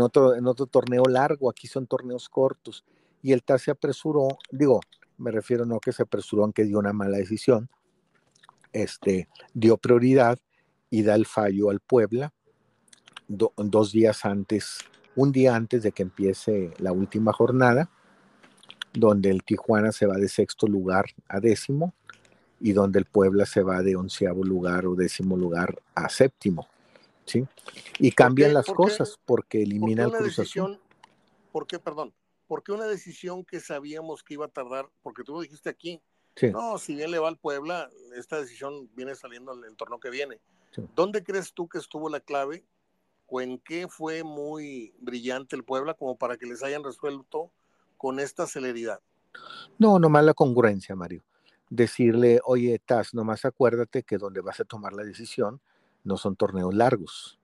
otro, 0.00 0.34
en 0.34 0.46
otro 0.46 0.66
torneo 0.66 1.04
largo, 1.04 1.48
aquí 1.48 1.66
son 1.66 1.86
torneos 1.86 2.28
cortos. 2.28 2.84
Y 3.22 3.32
el 3.32 3.42
TAS 3.42 3.62
se 3.62 3.70
apresuró, 3.70 4.28
digo, 4.50 4.80
me 5.16 5.30
refiero 5.30 5.64
no 5.64 5.80
que 5.80 5.92
se 5.92 6.02
apresuró, 6.02 6.42
aunque 6.42 6.64
dio 6.64 6.78
una 6.78 6.92
mala 6.92 7.16
decisión, 7.16 7.70
este, 8.72 9.28
dio 9.54 9.78
prioridad 9.78 10.38
y 10.90 11.02
da 11.02 11.14
el 11.14 11.24
fallo 11.24 11.70
al 11.70 11.80
Puebla 11.80 12.34
dos 13.28 13.92
días 13.92 14.26
antes, 14.26 14.80
un 15.16 15.32
día 15.32 15.56
antes 15.56 15.82
de 15.82 15.92
que 15.92 16.02
empiece 16.02 16.74
la 16.78 16.92
última 16.92 17.32
jornada, 17.32 17.90
donde 18.92 19.30
el 19.30 19.42
Tijuana 19.42 19.92
se 19.92 20.04
va 20.04 20.16
de 20.16 20.28
sexto 20.28 20.66
lugar 20.66 21.06
a 21.28 21.40
décimo 21.40 21.94
y 22.60 22.72
donde 22.72 22.98
el 22.98 23.06
Puebla 23.06 23.46
se 23.46 23.62
va 23.62 23.82
de 23.82 23.96
onceavo 23.96 24.44
lugar 24.44 24.84
o 24.86 24.94
décimo 24.94 25.38
lugar 25.38 25.80
a 25.94 26.10
séptimo. 26.10 26.68
¿Sí? 27.24 27.46
Y 27.98 28.12
cambian 28.12 28.54
las 28.54 28.66
cosas 28.66 29.18
porque 29.24 29.62
elimina 29.62 30.04
el 30.04 30.12
Cruz 30.12 30.38
Azul. 30.38 30.80
¿Por 31.50 31.66
qué, 31.66 31.78
perdón? 31.78 32.14
Porque 32.46 32.72
una 32.72 32.86
decisión 32.86 33.44
que 33.44 33.60
sabíamos 33.60 34.22
que 34.22 34.34
iba 34.34 34.46
a 34.46 34.50
tardar, 34.50 34.88
porque 35.02 35.22
tú 35.22 35.32
lo 35.32 35.40
dijiste 35.40 35.68
aquí, 35.70 36.02
no, 36.52 36.78
si 36.78 36.94
bien 36.94 37.10
le 37.10 37.18
va 37.18 37.28
al 37.28 37.38
Puebla, 37.38 37.90
esta 38.16 38.40
decisión 38.40 38.88
viene 38.94 39.14
saliendo 39.14 39.52
en 39.52 39.64
el 39.64 39.76
torneo 39.76 40.00
que 40.00 40.10
viene. 40.10 40.40
¿Dónde 40.94 41.22
crees 41.22 41.52
tú 41.52 41.68
que 41.68 41.78
estuvo 41.78 42.08
la 42.08 42.20
clave 42.20 42.64
o 43.26 43.40
en 43.40 43.58
qué 43.58 43.86
fue 43.88 44.24
muy 44.24 44.94
brillante 44.98 45.56
el 45.56 45.64
Puebla 45.64 45.94
como 45.94 46.16
para 46.16 46.38
que 46.38 46.46
les 46.46 46.62
hayan 46.62 46.82
resuelto 46.82 47.52
con 47.98 48.18
esta 48.18 48.46
celeridad? 48.46 49.00
No, 49.78 49.98
nomás 49.98 50.24
la 50.24 50.34
congruencia, 50.34 50.96
Mario. 50.96 51.22
Decirle, 51.68 52.40
oye, 52.44 52.78
Taz, 52.78 53.14
nomás 53.14 53.44
acuérdate 53.44 54.02
que 54.02 54.18
donde 54.18 54.40
vas 54.40 54.60
a 54.60 54.64
tomar 54.64 54.92
la 54.94 55.04
decisión 55.04 55.60
no 56.04 56.16
son 56.16 56.36
torneos 56.36 56.74
largos. 56.74 57.38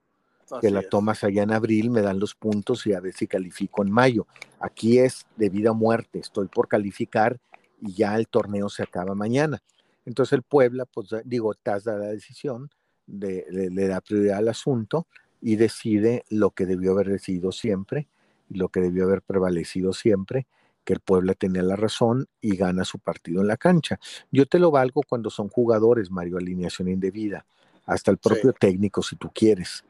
que 0.61 0.71
la 0.71 0.81
tomas 0.81 1.23
allá 1.23 1.43
en 1.43 1.51
abril, 1.51 1.91
me 1.91 2.01
dan 2.01 2.19
los 2.19 2.33
puntos 2.33 2.87
y 2.87 2.93
a 2.93 2.99
ver 2.99 3.13
si 3.13 3.27
califico 3.27 3.83
en 3.83 3.91
mayo. 3.91 4.25
Aquí 4.59 4.97
es 4.97 5.27
de 5.35 5.47
vida 5.49 5.69
o 5.69 5.75
muerte, 5.75 6.17
estoy 6.17 6.47
por 6.47 6.67
calificar 6.67 7.39
y 7.79 7.93
ya 7.93 8.15
el 8.15 8.27
torneo 8.27 8.67
se 8.67 8.81
acaba 8.81 9.13
mañana. 9.13 9.61
Entonces 10.05 10.33
el 10.33 10.41
Puebla, 10.41 10.85
pues 10.85 11.09
digo, 11.23 11.53
Taz 11.53 11.83
da 11.83 11.97
la 11.97 12.07
decisión, 12.07 12.71
de, 13.05 13.45
le 13.49 13.87
da 13.87 14.01
prioridad 14.01 14.39
al 14.39 14.47
asunto 14.47 15.05
y 15.39 15.55
decide 15.55 16.25
lo 16.29 16.49
que 16.49 16.65
debió 16.65 16.93
haber 16.93 17.09
decidido 17.09 17.51
siempre 17.51 18.07
lo 18.49 18.69
que 18.69 18.81
debió 18.81 19.05
haber 19.05 19.21
prevalecido 19.21 19.93
siempre, 19.93 20.47
que 20.83 20.93
el 20.93 20.99
Puebla 20.99 21.33
tenía 21.35 21.61
la 21.61 21.75
razón 21.75 22.27
y 22.41 22.55
gana 22.55 22.83
su 22.83 22.99
partido 22.99 23.41
en 23.41 23.47
la 23.47 23.57
cancha. 23.57 23.99
Yo 24.31 24.47
te 24.47 24.59
lo 24.59 24.71
valgo 24.71 25.03
cuando 25.07 25.29
son 25.29 25.49
jugadores, 25.49 26.09
Mario, 26.11 26.37
alineación 26.37 26.87
indebida 26.87 27.45
hasta 27.89 28.11
el 28.11 28.17
propio 28.17 28.53
técnico 28.53 29.01
si 29.01 29.15
tú 29.15 29.31
quieres, 29.33 29.83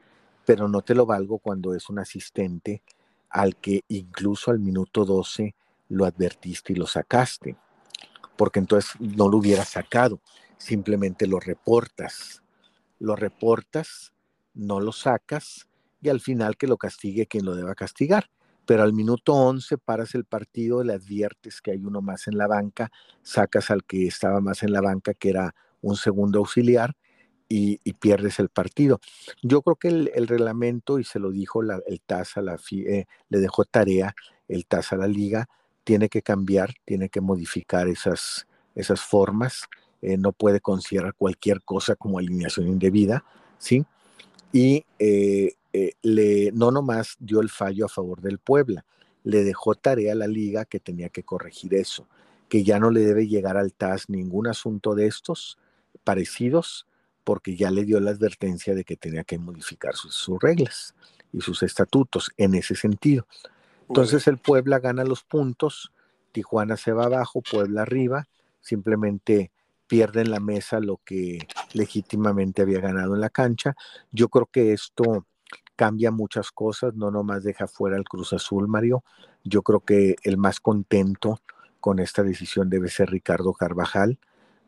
pero 0.46 0.68
no 0.68 0.80
te 0.80 0.94
lo 0.94 1.04
valgo 1.04 1.38
cuando 1.38 1.74
es 1.74 1.88
un 1.90 1.98
asistente 1.98 2.82
al 3.28 3.56
que 3.56 3.82
incluso 3.88 4.50
al 4.50 4.58
minuto 4.58 5.04
12 5.04 5.54
lo 5.88 6.06
advertiste 6.06 6.72
y 6.72 6.76
lo 6.76 6.86
sacaste, 6.86 7.56
porque 8.36 8.58
entonces 8.58 8.92
no 8.98 9.28
lo 9.28 9.36
hubieras 9.36 9.68
sacado, 9.68 10.20
simplemente 10.56 11.26
lo 11.26 11.40
reportas, 11.40 12.42
lo 12.98 13.16
reportas, 13.16 14.14
no 14.54 14.80
lo 14.80 14.92
sacas 14.92 15.68
y 16.00 16.08
al 16.08 16.20
final 16.20 16.56
que 16.56 16.66
lo 16.66 16.78
castigue 16.78 17.26
quien 17.26 17.44
lo 17.44 17.54
deba 17.54 17.74
castigar. 17.74 18.30
Pero 18.64 18.82
al 18.82 18.94
minuto 18.94 19.34
11 19.34 19.78
paras 19.78 20.14
el 20.14 20.24
partido, 20.24 20.82
le 20.84 20.94
adviertes 20.94 21.60
que 21.60 21.72
hay 21.72 21.84
uno 21.84 22.00
más 22.00 22.28
en 22.28 22.38
la 22.38 22.46
banca, 22.46 22.90
sacas 23.22 23.70
al 23.70 23.84
que 23.84 24.06
estaba 24.06 24.40
más 24.40 24.62
en 24.62 24.72
la 24.72 24.80
banca, 24.80 25.12
que 25.12 25.30
era 25.30 25.54
un 25.82 25.96
segundo 25.96 26.38
auxiliar, 26.38 26.94
y, 27.52 27.92
pierdes 27.94 28.38
el 28.38 28.48
partido. 28.48 29.00
Yo 29.42 29.60
creo 29.60 29.76
que 29.76 29.88
el, 29.88 30.28
reglamento, 30.28 30.98
y 30.98 31.04
se 31.04 31.18
lo 31.18 31.30
dijo 31.30 31.60
el 31.62 32.00
TAS 32.00 32.36
a 32.36 32.42
la 32.42 32.56
FIE, 32.56 33.08
le 33.28 33.38
dejó 33.38 33.64
tarea 33.64 34.14
el 34.48 34.66
TAS 34.66 34.92
a 34.92 34.96
la 34.96 35.08
liga, 35.08 35.48
tiene 35.82 36.08
que 36.08 36.22
cambiar, 36.22 36.72
tiene 36.84 37.08
que 37.08 37.20
modificar 37.20 37.88
esas, 37.88 38.46
esas 38.76 39.00
formas, 39.00 39.68
eh, 40.00 40.16
no 40.16 40.32
puede 40.32 40.60
considerar 40.60 41.14
cualquier 41.14 41.62
cosa 41.62 41.96
como 41.96 42.18
alineación 42.18 42.68
indebida, 42.68 43.24
¿sí? 43.58 43.84
Y 44.52 44.84
eh, 45.00 45.54
eh, 45.72 45.92
le, 46.02 46.52
no 46.52 46.70
nomás 46.70 47.16
dio 47.18 47.40
el 47.40 47.50
fallo 47.50 47.86
a 47.86 47.88
favor 47.88 48.20
del 48.20 48.38
Puebla, 48.38 48.84
le 49.24 49.42
dejó 49.42 49.74
tarea 49.74 50.12
a 50.12 50.16
la 50.16 50.28
liga 50.28 50.64
que 50.64 50.78
tenía 50.78 51.08
que 51.08 51.24
corregir 51.24 51.74
eso, 51.74 52.06
que 52.48 52.62
ya 52.62 52.78
no 52.78 52.90
le 52.90 53.00
debe 53.00 53.26
llegar 53.26 53.56
al 53.56 53.72
TAS 53.72 54.08
ningún 54.08 54.46
asunto 54.46 54.94
de 54.94 55.06
estos 55.06 55.58
parecidos, 56.04 56.86
porque 57.24 57.56
ya 57.56 57.70
le 57.70 57.84
dio 57.84 58.00
la 58.00 58.10
advertencia 58.10 58.74
de 58.74 58.84
que 58.84 58.96
tenía 58.96 59.24
que 59.24 59.38
modificar 59.38 59.94
sus, 59.94 60.28
reglas 60.40 60.94
y 61.32 61.40
sus 61.40 61.62
estatutos 61.62 62.30
en 62.36 62.54
ese 62.54 62.74
sentido. 62.74 63.26
Entonces 63.88 64.26
el 64.28 64.38
Puebla 64.38 64.78
gana 64.78 65.04
los 65.04 65.22
puntos, 65.22 65.92
Tijuana 66.32 66.76
se 66.76 66.92
va 66.92 67.04
abajo, 67.04 67.42
Puebla 67.42 67.82
arriba, 67.82 68.28
simplemente 68.60 69.50
pierde 69.86 70.20
en 70.20 70.30
la 70.30 70.38
mesa 70.38 70.78
lo 70.78 71.00
que 71.04 71.48
legítimamente 71.72 72.62
había 72.62 72.80
ganado 72.80 73.14
en 73.14 73.20
la 73.20 73.30
cancha. 73.30 73.74
Yo 74.12 74.28
creo 74.28 74.46
que 74.46 74.72
esto 74.72 75.26
cambia 75.74 76.10
muchas 76.10 76.52
cosas, 76.52 76.94
no 76.94 77.10
nomás 77.10 77.42
deja 77.42 77.66
fuera 77.66 77.96
al 77.96 78.04
Cruz 78.04 78.32
Azul, 78.32 78.68
Mario. 78.68 79.02
Yo 79.44 79.62
creo 79.62 79.80
que 79.80 80.14
el 80.22 80.36
más 80.36 80.60
contento 80.60 81.40
con 81.80 81.98
esta 81.98 82.22
decisión 82.22 82.70
debe 82.70 82.88
ser 82.88 83.10
Ricardo 83.10 83.52
Carvajal. 83.54 84.18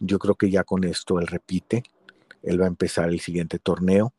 Yo 0.00 0.18
creo 0.18 0.34
que 0.34 0.50
ya 0.50 0.64
con 0.64 0.84
esto 0.84 1.20
él 1.20 1.26
repite, 1.26 1.84
él 2.42 2.60
va 2.60 2.64
a 2.64 2.68
empezar 2.68 3.08
el 3.08 3.20
siguiente 3.20 3.58
torneo, 3.58 4.14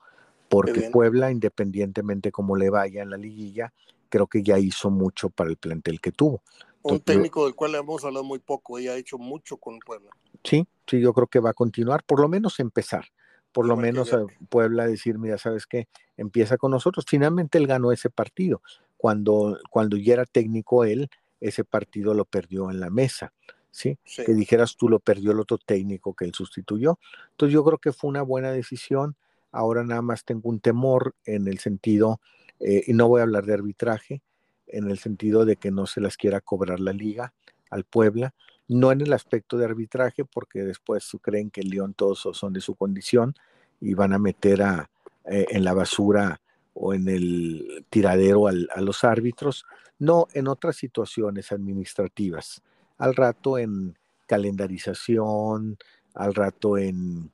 porque 0.49 0.89
Puebla, 0.91 1.31
independientemente 1.31 2.31
cómo 2.31 2.55
le 2.55 2.69
vaya 2.69 3.01
en 3.01 3.09
la 3.09 3.17
liguilla, 3.17 3.73
creo 4.09 4.27
que 4.27 4.43
ya 4.43 4.59
hizo 4.59 4.91
mucho 4.91 5.29
para 5.29 5.49
el 5.49 5.57
plantel 5.57 5.99
que 5.99 6.11
tuvo. 6.11 6.43
Un 6.83 6.99
técnico 6.99 7.45
del 7.45 7.55
cual 7.55 7.75
hemos 7.75 8.03
hablado 8.03 8.23
muy 8.23 8.39
poco, 8.39 8.77
ella 8.77 8.91
ha 8.91 8.97
hecho 8.97 9.17
mucho 9.17 9.57
con 9.57 9.79
Puebla. 9.79 10.11
Sí, 10.43 10.67
sí, 10.85 10.99
yo 10.99 11.13
creo 11.13 11.27
que 11.27 11.39
va 11.39 11.51
a 11.51 11.53
continuar, 11.53 12.03
por 12.03 12.19
lo 12.19 12.27
menos 12.27 12.59
empezar, 12.59 13.05
por 13.53 13.65
lo 13.65 13.77
menos 13.77 14.13
a 14.13 14.25
Puebla 14.49 14.85
decir, 14.85 15.17
mira, 15.17 15.37
¿sabes 15.37 15.65
qué? 15.65 15.87
Empieza 16.17 16.57
con 16.57 16.71
nosotros. 16.71 17.05
Finalmente 17.07 17.57
él 17.57 17.67
ganó 17.67 17.91
ese 17.91 18.09
partido. 18.09 18.61
Cuando, 18.97 19.59
cuando 19.69 19.95
ya 19.95 20.13
era 20.13 20.25
técnico 20.25 20.83
él, 20.83 21.09
ese 21.39 21.63
partido 21.63 22.13
lo 22.13 22.25
perdió 22.25 22.71
en 22.71 22.79
la 22.79 22.89
mesa. 22.89 23.33
¿Sí? 23.73 23.97
Que 24.05 24.33
dijeras 24.33 24.77
tú 24.77 24.87
lo 24.87 24.99
perdió 24.99 25.31
el 25.31 25.39
otro 25.39 25.57
técnico 25.57 26.13
que 26.13 26.25
él 26.25 26.33
sustituyó. 26.33 26.99
Entonces 27.31 27.53
yo 27.53 27.63
creo 27.63 27.79
que 27.79 27.91
fue 27.91 28.09
una 28.09 28.21
buena 28.21 28.51
decisión. 28.51 29.15
Ahora 29.51 29.83
nada 29.83 30.03
más 30.03 30.23
tengo 30.23 30.49
un 30.49 30.59
temor 30.59 31.15
en 31.25 31.47
el 31.47 31.57
sentido, 31.57 32.21
eh, 32.59 32.83
y 32.85 32.93
no 32.93 33.07
voy 33.07 33.19
a 33.19 33.23
hablar 33.23 33.45
de 33.45 33.55
arbitraje, 33.55 34.21
en 34.67 34.89
el 34.89 34.99
sentido 34.99 35.43
de 35.43 35.55
que 35.57 35.71
no 35.71 35.87
se 35.87 36.01
las 36.01 36.17
quiera 36.17 36.39
cobrar 36.39 36.79
la 36.79 36.93
liga 36.93 37.33
al 37.69 37.83
Puebla, 37.83 38.33
no 38.67 38.91
en 38.91 39.01
el 39.01 39.11
aspecto 39.11 39.57
de 39.57 39.65
arbitraje, 39.65 40.23
porque 40.23 40.63
después 40.63 41.09
creen 41.21 41.49
que 41.49 41.61
el 41.61 41.69
León 41.69 41.93
todos 41.95 42.27
son 42.33 42.53
de 42.53 42.61
su 42.61 42.75
condición 42.75 43.35
y 43.81 43.95
van 43.95 44.13
a 44.13 44.19
meter 44.19 44.61
a, 44.61 44.89
eh, 45.25 45.47
en 45.49 45.63
la 45.63 45.73
basura 45.73 46.41
o 46.75 46.93
en 46.93 47.07
el 47.07 47.85
tiradero 47.89 48.47
a 48.47 48.81
los 48.81 49.03
árbitros, 49.03 49.65
no 49.99 50.27
en 50.33 50.47
otras 50.47 50.75
situaciones 50.75 51.51
administrativas 51.51 52.63
al 52.97 53.15
rato 53.15 53.57
en 53.57 53.97
calendarización, 54.27 55.77
al 56.13 56.33
rato 56.33 56.77
en 56.77 57.31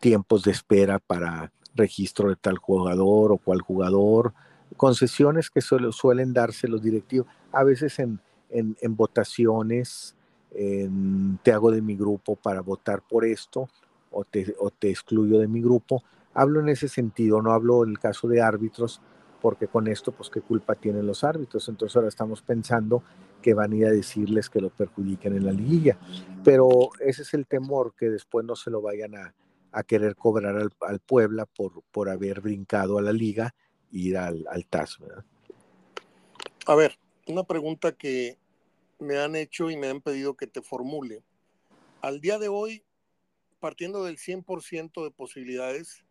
tiempos 0.00 0.42
de 0.42 0.50
espera 0.50 0.98
para 0.98 1.52
registro 1.74 2.28
de 2.28 2.36
tal 2.36 2.58
jugador 2.58 3.32
o 3.32 3.38
cual 3.38 3.60
jugador, 3.60 4.34
concesiones 4.76 5.50
que 5.50 5.60
suelen 5.60 6.32
darse 6.32 6.68
los 6.68 6.82
directivos, 6.82 7.26
a 7.52 7.64
veces 7.64 7.98
en, 7.98 8.20
en, 8.50 8.96
votaciones, 8.96 10.14
te 11.42 11.52
hago 11.52 11.70
de 11.70 11.82
mi 11.82 11.96
grupo 11.96 12.36
para 12.36 12.60
votar 12.60 13.02
por 13.02 13.24
esto 13.24 13.68
o 14.10 14.24
te, 14.24 14.54
o 14.58 14.70
te 14.70 14.90
excluyo 14.90 15.38
de 15.38 15.46
mi 15.48 15.60
grupo. 15.62 16.02
Hablo 16.34 16.60
en 16.60 16.68
ese 16.68 16.88
sentido, 16.88 17.40
no 17.42 17.52
hablo 17.52 17.84
en 17.84 17.90
el 17.90 17.98
caso 17.98 18.28
de 18.28 18.42
árbitros, 18.42 19.00
porque 19.40 19.68
con 19.68 19.88
esto, 19.88 20.12
pues, 20.12 20.28
¿qué 20.28 20.40
culpa 20.40 20.74
tienen 20.74 21.06
los 21.06 21.24
árbitros? 21.24 21.68
Entonces 21.68 21.96
ahora 21.96 22.08
estamos 22.08 22.42
pensando 22.42 23.02
que 23.40 23.54
van 23.54 23.72
a 23.72 23.76
ir 23.76 23.86
a 23.86 23.90
decirles 23.90 24.50
que 24.50 24.60
lo 24.60 24.70
perjudiquen 24.70 25.36
en 25.36 25.46
la 25.46 25.52
liguilla. 25.52 25.98
Pero 26.44 26.90
ese 27.00 27.22
es 27.22 27.34
el 27.34 27.46
temor, 27.46 27.94
que 27.96 28.08
después 28.08 28.44
no 28.44 28.56
se 28.56 28.70
lo 28.70 28.82
vayan 28.82 29.14
a, 29.16 29.34
querer 29.84 30.16
cobrar 30.16 30.56
al, 30.56 31.00
Puebla 31.00 31.46
por, 31.46 31.82
por 31.92 32.08
haber 32.08 32.40
brincado 32.40 32.98
a 32.98 33.02
la 33.02 33.12
liga 33.12 33.54
e 33.92 33.98
ir 33.98 34.16
al, 34.16 34.44
al 34.50 34.66
TAS. 34.66 34.98
A 36.66 36.74
ver, 36.74 36.98
una 37.26 37.44
pregunta 37.44 37.92
que 37.92 38.36
me 38.98 39.18
han 39.18 39.36
hecho 39.36 39.70
y 39.70 39.76
me 39.76 39.88
han 39.88 40.00
pedido 40.00 40.34
que 40.34 40.46
te 40.46 40.62
formule. 40.62 41.22
Al 42.02 42.20
día 42.20 42.38
de 42.38 42.48
hoy, 42.48 42.84
partiendo 43.60 44.04
del 44.04 44.18
100% 44.18 45.04
de 45.04 45.10
posibilidades, 45.10 46.04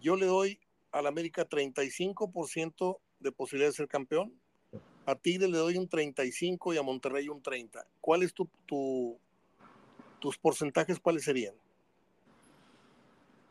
yo 0.00 0.16
le 0.16 0.26
doy 0.26 0.60
al 0.92 1.06
América 1.06 1.48
35% 1.48 2.98
de 3.20 3.32
posibilidad 3.32 3.70
de 3.70 3.76
ser 3.76 3.88
campeón, 3.88 4.40
a 5.10 5.16
Tigre 5.16 5.48
le 5.48 5.58
doy 5.58 5.76
un 5.76 5.88
35 5.88 6.74
y 6.74 6.78
a 6.78 6.82
Monterrey 6.82 7.28
un 7.28 7.42
30. 7.42 7.86
¿Cuáles 8.00 8.32
tu, 8.32 8.48
tus 10.18 10.38
porcentajes 10.38 10.98
cuáles 11.00 11.24
serían? 11.24 11.54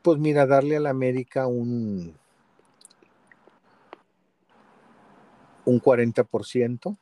Pues 0.02 0.18
mira, 0.18 0.46
darle 0.46 0.76
a 0.76 0.80
la 0.80 0.90
América 0.90 1.46
un, 1.46 2.16
un 5.64 5.80
40%. 5.80 6.96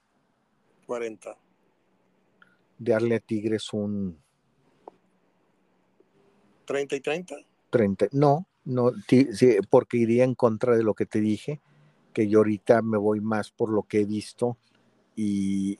40. 0.87 1.37
Darle 2.79 3.15
a 3.17 3.21
Tigres 3.21 3.73
un 3.73 4.19
30 6.65 6.97
y 6.97 7.01
30. 7.01 7.37
30. 7.71 8.09
No, 8.13 8.47
no, 8.65 8.93
porque 9.71 9.97
iría 9.97 10.25
en 10.25 10.35
contra 10.35 10.77
de 10.77 10.83
lo 10.83 10.95
que 10.95 11.07
te 11.07 11.21
dije, 11.21 11.61
que 12.13 12.29
yo 12.29 12.39
ahorita 12.39 12.83
me 12.83 12.99
voy 12.99 13.21
más 13.21 13.51
por 13.51 13.71
lo 13.71 13.83
que 13.83 14.01
he 14.01 14.05
visto 14.05 14.57
y, 15.15 15.79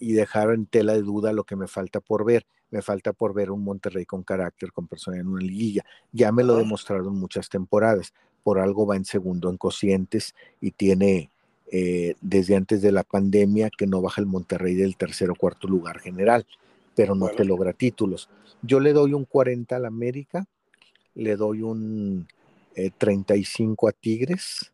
y 0.00 0.12
dejar 0.14 0.50
en 0.50 0.66
tela 0.66 0.94
de 0.94 1.02
duda 1.02 1.32
lo 1.32 1.44
que 1.44 1.56
me 1.56 1.68
falta 1.68 2.00
por 2.00 2.24
ver. 2.24 2.46
Me 2.70 2.82
falta 2.82 3.12
por 3.12 3.34
ver 3.34 3.50
un 3.50 3.62
Monterrey 3.62 4.06
con 4.06 4.22
carácter, 4.22 4.72
con 4.72 4.86
personalidad 4.86 5.26
en 5.26 5.32
una 5.32 5.42
liguilla. 5.42 5.84
Ya 6.12 6.32
me 6.32 6.42
lo 6.42 6.60
en 6.60 6.68
muchas 7.14 7.48
temporadas. 7.48 8.14
Por 8.42 8.58
algo 8.58 8.86
va 8.86 8.96
en 8.96 9.04
segundo 9.04 9.50
en 9.50 9.56
cocientes 9.56 10.34
y 10.60 10.70
tiene 10.70 11.30
eh, 11.72 12.14
desde 12.20 12.56
antes 12.56 12.80
de 12.80 12.90
la 12.90 13.04
pandemia 13.04 13.70
que 13.70 13.86
no 13.86 14.00
baja 14.00 14.20
el 14.20 14.26
Monterrey 14.26 14.74
del 14.74 14.96
tercer 14.96 15.30
o 15.30 15.34
cuarto 15.34 15.68
lugar 15.68 16.00
general, 16.00 16.46
pero 16.96 17.14
no 17.14 17.28
te 17.28 17.44
logra 17.44 17.72
títulos. 17.72 18.28
Yo 18.62 18.80
le 18.80 18.92
doy 18.92 19.12
un 19.12 19.24
40 19.24 19.76
al 19.76 19.84
América, 19.84 20.46
le 21.14 21.36
doy 21.36 21.62
un 21.62 22.26
35 22.98 23.88
eh, 23.88 23.90
a 23.90 23.92
Tigres 23.92 24.72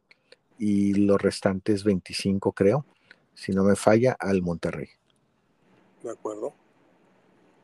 y 0.59 0.95
los 0.95 1.21
restantes 1.21 1.85
25 1.85 2.53
creo, 2.53 2.87
si 3.35 3.53
no 3.53 3.65
me 3.65 3.77
falla, 3.77 4.17
al 4.19 4.43
Monterrey. 4.43 4.89
De 6.03 6.11
acuerdo. 6.11 6.55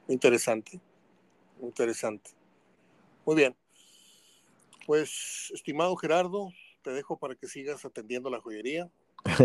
Interesante. 0.09 0.80
Interesante. 1.61 2.30
Muy 3.24 3.36
bien. 3.36 3.57
Pues, 4.86 5.51
estimado 5.55 5.95
Gerardo, 5.97 6.51
te 6.82 6.90
dejo 6.90 7.16
para 7.16 7.34
que 7.34 7.47
sigas 7.47 7.84
atendiendo 7.84 8.30
la 8.30 8.40
joyería. 8.40 8.90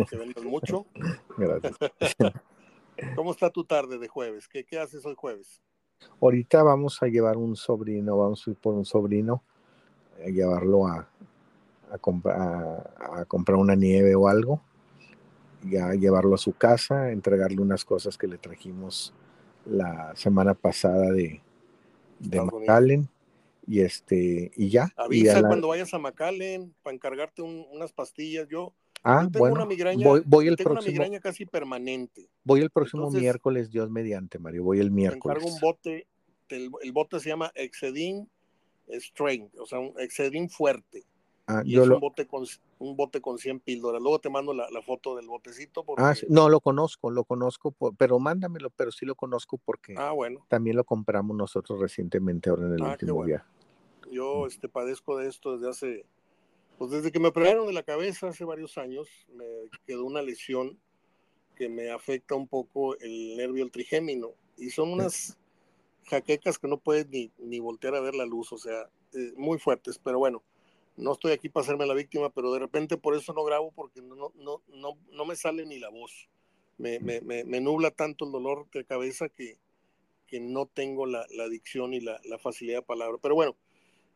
Que 0.09 0.17
vendas 0.17 0.43
mucho. 0.43 0.85
Gracias. 1.37 1.77
¿Cómo 3.15 3.31
está 3.31 3.51
tu 3.51 3.63
tarde 3.63 3.99
de 3.99 4.07
jueves? 4.07 4.47
¿Qué, 4.47 4.63
¿Qué, 4.63 4.79
haces 4.79 5.05
hoy 5.05 5.13
jueves? 5.15 5.61
Ahorita 6.19 6.63
vamos 6.63 7.01
a 7.03 7.07
llevar 7.07 7.37
un 7.37 7.55
sobrino, 7.55 8.17
vamos 8.17 8.45
a 8.45 8.49
ir 8.49 8.57
por 8.57 8.73
un 8.73 8.85
sobrino, 8.85 9.43
a 10.25 10.29
llevarlo 10.29 10.87
a, 10.87 11.07
a, 11.91 11.97
comprar, 11.97 12.93
a 12.99 13.25
comprar 13.25 13.57
una 13.57 13.75
nieve 13.75 14.15
o 14.15 14.27
algo 14.27 14.61
ya 15.63 15.93
llevarlo 15.93 16.35
a 16.35 16.37
su 16.37 16.53
casa, 16.53 17.11
entregarle 17.11 17.61
unas 17.61 17.85
cosas 17.85 18.17
que 18.17 18.27
le 18.27 18.37
trajimos 18.37 19.13
la 19.65 20.15
semana 20.15 20.53
pasada 20.53 21.11
de, 21.11 21.41
de 22.19 22.41
McAllen 22.41 23.09
y 23.67 23.81
este 23.81 24.51
y 24.55 24.69
ya. 24.69 24.89
Avisa 24.95 25.41
cuando 25.41 25.67
vayas 25.67 25.93
a 25.93 25.99
McAllen 25.99 26.73
para 26.83 26.95
encargarte 26.95 27.41
unas 27.41 27.91
pastillas. 27.91 28.47
Yo, 28.47 28.73
ah, 29.03 29.27
tengo 29.31 29.45
una 29.47 29.65
migraña, 29.65 30.05
voy, 30.25 30.47
el 30.47 30.55
tengo 30.55 30.71
próximo, 30.71 30.93
una 30.93 31.03
migraña 31.03 31.19
casi 31.19 31.45
permanente. 31.45 32.29
Voy 32.43 32.61
el 32.61 32.69
próximo 32.69 33.09
miércoles, 33.11 33.69
Dios 33.69 33.89
mediante, 33.89 34.39
Mario. 34.39 34.63
Voy 34.63 34.79
el 34.79 34.91
miércoles. 34.91 35.37
Encargo 35.37 35.53
un 35.53 35.59
bote, 35.59 36.07
el, 36.49 36.71
el, 36.81 36.91
bote 36.93 37.19
se 37.19 37.29
llama 37.29 37.51
Excedin 37.55 38.29
Strength, 38.89 39.57
o 39.59 39.65
sea, 39.65 39.79
un 39.79 39.93
Excedin 39.97 40.49
fuerte. 40.49 41.03
Ah, 41.49 41.61
y 41.63 41.79
es 41.79 41.87
un, 41.87 42.01
bote 42.01 42.27
con, 42.27 42.45
un 42.79 42.97
bote 42.97 43.21
con 43.21 43.37
100 43.37 43.61
píldoras. 43.61 44.01
Luego 44.01 44.19
te 44.19 44.29
mando 44.29 44.53
la, 44.53 44.67
foto 44.85 45.15
del 45.15 45.27
botecito. 45.27 45.85
Ah, 45.95 46.13
no, 46.27 46.49
lo 46.49 46.59
conozco, 46.59 47.09
lo 47.09 47.23
conozco, 47.23 47.73
pero 47.97 48.19
mándamelo, 48.19 48.69
pero 48.69 48.91
sí 48.91 49.05
lo 49.05 49.15
conozco 49.15 49.57
porque 49.57 49.95
ah, 49.97 50.11
bueno. 50.11 50.45
también 50.49 50.75
lo 50.75 50.83
compramos 50.83 51.37
nosotros 51.37 51.79
recientemente 51.79 52.49
ahora 52.49 52.67
en 52.67 52.73
el 52.73 52.83
ah, 52.83 52.91
último 52.91 53.23
día. 53.23 53.45
Yo 54.11 54.45
este, 54.45 54.67
padezco 54.67 55.17
de 55.17 55.29
esto 55.29 55.57
desde 55.57 55.69
hace, 55.69 56.05
pues 56.77 56.91
desde 56.91 57.13
que 57.13 57.19
me 57.21 57.29
operaron 57.29 57.65
de 57.65 57.73
la 57.73 57.83
cabeza 57.83 58.27
hace 58.27 58.43
varios 58.43 58.77
años, 58.77 59.07
me 59.33 59.45
quedó 59.85 60.03
una 60.03 60.21
lesión 60.21 60.77
que 61.55 61.69
me 61.69 61.91
afecta 61.91 62.35
un 62.35 62.49
poco 62.49 62.99
el 62.99 63.37
nervio 63.37 63.63
el 63.63 63.71
trigémino 63.71 64.33
y 64.57 64.69
son 64.69 64.91
unas 64.91 65.37
jaquecas 66.03 66.59
que 66.59 66.67
no 66.67 66.77
puedes 66.77 67.07
ni, 67.07 67.31
ni 67.37 67.59
voltear 67.61 67.95
a 67.95 68.01
ver 68.01 68.15
la 68.15 68.25
luz, 68.25 68.51
o 68.51 68.57
sea, 68.57 68.89
eh, 69.13 69.31
muy 69.37 69.59
fuertes, 69.59 69.97
pero 69.97 70.19
bueno 70.19 70.43
no 70.97 71.13
estoy 71.13 71.31
aquí 71.31 71.47
para 71.47 71.63
hacerme 71.63 71.85
la 71.85 71.93
víctima, 71.93 72.29
pero 72.31 72.51
de 72.51 72.59
repente 72.59 72.97
por 72.97 73.15
eso 73.15 73.31
no 73.33 73.43
grabo 73.43 73.71
porque 73.71 74.01
no, 74.01 74.31
no, 74.35 74.61
no, 74.67 74.97
no 75.11 75.25
me 75.25 75.35
sale 75.35 75.65
ni 75.65 75.79
la 75.79 75.89
voz. 75.89 76.27
Me, 76.77 76.99
me, 76.99 77.21
me, 77.21 77.61
nubla 77.61 77.89
tanto 77.89 78.25
el 78.25 78.31
dolor 78.31 78.69
de 78.71 78.85
cabeza 78.85 79.29
que, 79.29 79.57
que 80.27 80.39
no 80.39 80.67
tengo 80.67 81.07
la, 81.07 81.25
la 81.35 81.45
adicción 81.45 81.93
y 81.93 82.01
la, 82.01 82.19
la, 82.25 82.37
facilidad 82.37 82.79
de 82.79 82.85
palabra. 82.85 83.17
Pero 83.19 83.33
bueno, 83.33 83.55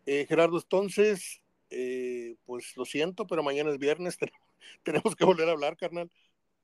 eh, 0.06 0.26
Gerardo, 0.28 0.60
entonces, 0.60 1.42
eh, 1.72 2.36
pues 2.46 2.78
lo 2.78 2.86
siento, 2.86 3.26
pero 3.26 3.42
mañana 3.42 3.72
es 3.72 3.80
viernes, 3.80 4.18
tenemos 4.84 5.16
que 5.16 5.26
volver 5.26 5.50
a 5.50 5.54
hablar, 5.54 5.76
carnal. 5.76 6.12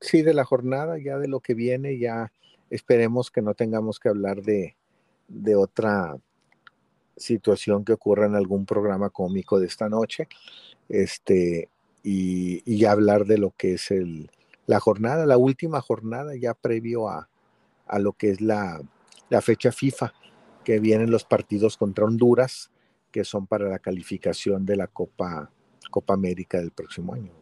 Sí, 0.00 0.22
de 0.22 0.34
la 0.34 0.44
jornada, 0.44 0.98
ya 0.98 1.18
de 1.18 1.26
lo 1.26 1.40
que 1.40 1.54
viene, 1.54 1.98
ya 1.98 2.32
esperemos 2.70 3.32
que 3.32 3.42
no 3.42 3.54
tengamos 3.54 3.98
que 3.98 4.08
hablar 4.08 4.42
de, 4.42 4.76
de 5.26 5.56
otra 5.56 6.16
situación 7.18 7.84
que 7.84 7.92
ocurra 7.92 8.26
en 8.26 8.34
algún 8.34 8.66
programa 8.66 9.10
cómico 9.10 9.58
de 9.58 9.66
esta 9.66 9.88
noche, 9.88 10.28
este, 10.88 11.68
y, 12.02 12.78
ya 12.78 12.92
hablar 12.92 13.26
de 13.26 13.38
lo 13.38 13.52
que 13.56 13.74
es 13.74 13.90
el, 13.90 14.30
la 14.66 14.80
jornada, 14.80 15.26
la 15.26 15.36
última 15.36 15.80
jornada 15.80 16.34
ya 16.36 16.54
previo 16.54 17.08
a, 17.08 17.28
a 17.86 17.98
lo 17.98 18.12
que 18.12 18.30
es 18.30 18.40
la, 18.40 18.80
la, 19.28 19.40
fecha 19.40 19.72
FIFA, 19.72 20.12
que 20.64 20.78
vienen 20.80 21.10
los 21.10 21.24
partidos 21.24 21.76
contra 21.76 22.04
Honduras, 22.04 22.70
que 23.10 23.24
son 23.24 23.46
para 23.46 23.68
la 23.68 23.78
calificación 23.78 24.66
de 24.66 24.76
la 24.76 24.86
Copa, 24.86 25.50
Copa 25.90 26.14
América 26.14 26.58
del 26.58 26.70
próximo 26.70 27.14
año. 27.14 27.32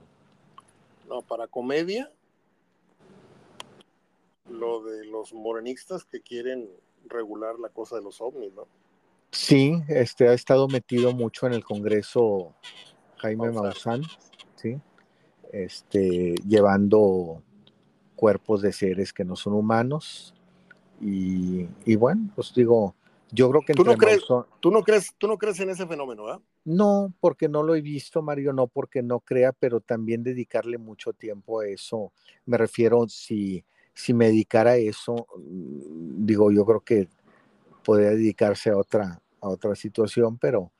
No, 1.08 1.22
para 1.22 1.46
comedia, 1.46 2.10
lo 4.48 4.84
de 4.84 5.04
los 5.06 5.32
morenistas 5.32 6.04
que 6.04 6.20
quieren 6.20 6.68
regular 7.08 7.58
la 7.58 7.68
cosa 7.68 7.96
de 7.96 8.02
los 8.02 8.20
ovnis, 8.20 8.52
¿no? 8.54 8.66
Sí, 9.30 9.82
este 9.88 10.28
ha 10.28 10.32
estado 10.32 10.68
metido 10.68 11.12
mucho 11.12 11.46
en 11.46 11.52
el 11.52 11.64
Congreso 11.64 12.54
Jaime 13.18 13.50
Maussan, 13.50 14.02
sí, 14.56 14.78
este, 15.52 16.34
llevando 16.46 17.42
cuerpos 18.14 18.62
de 18.62 18.72
seres 18.72 19.12
que 19.12 19.24
no 19.24 19.36
son 19.36 19.54
humanos. 19.54 20.34
Y, 21.00 21.66
bueno, 21.96 22.30
pues 22.34 22.52
digo, 22.54 22.94
yo 23.30 23.50
creo 23.50 23.62
que 23.62 23.74
¿Tú 23.74 23.84
no, 23.84 23.96
crees, 23.96 24.24
¿tú, 24.60 24.70
no 24.70 24.82
crees, 24.82 25.14
tú 25.18 25.28
no 25.28 25.36
crees 25.36 25.60
en 25.60 25.70
ese 25.70 25.86
fenómeno, 25.86 26.26
¿ah? 26.28 26.40
No, 26.64 27.12
porque 27.20 27.48
no 27.48 27.62
lo 27.62 27.74
he 27.76 27.82
visto, 27.82 28.22
Mario, 28.22 28.52
no 28.52 28.66
porque 28.66 29.02
no 29.02 29.20
crea, 29.20 29.52
pero 29.52 29.80
también 29.80 30.22
dedicarle 30.22 30.78
mucho 30.78 31.12
tiempo 31.12 31.60
a 31.60 31.68
eso. 31.68 32.12
Me 32.46 32.56
refiero, 32.56 33.06
si, 33.08 33.62
si 33.92 34.14
me 34.14 34.26
dedicara 34.26 34.72
a 34.72 34.76
eso, 34.76 35.26
mm, 35.36 36.24
digo, 36.24 36.50
yo 36.50 36.64
creo 36.64 36.80
que 36.80 37.08
podría 37.86 38.10
dedicarse 38.10 38.70
a 38.70 38.76
otra, 38.76 39.22
a 39.40 39.48
otra 39.48 39.76
situación, 39.76 40.38
pero, 40.38 40.72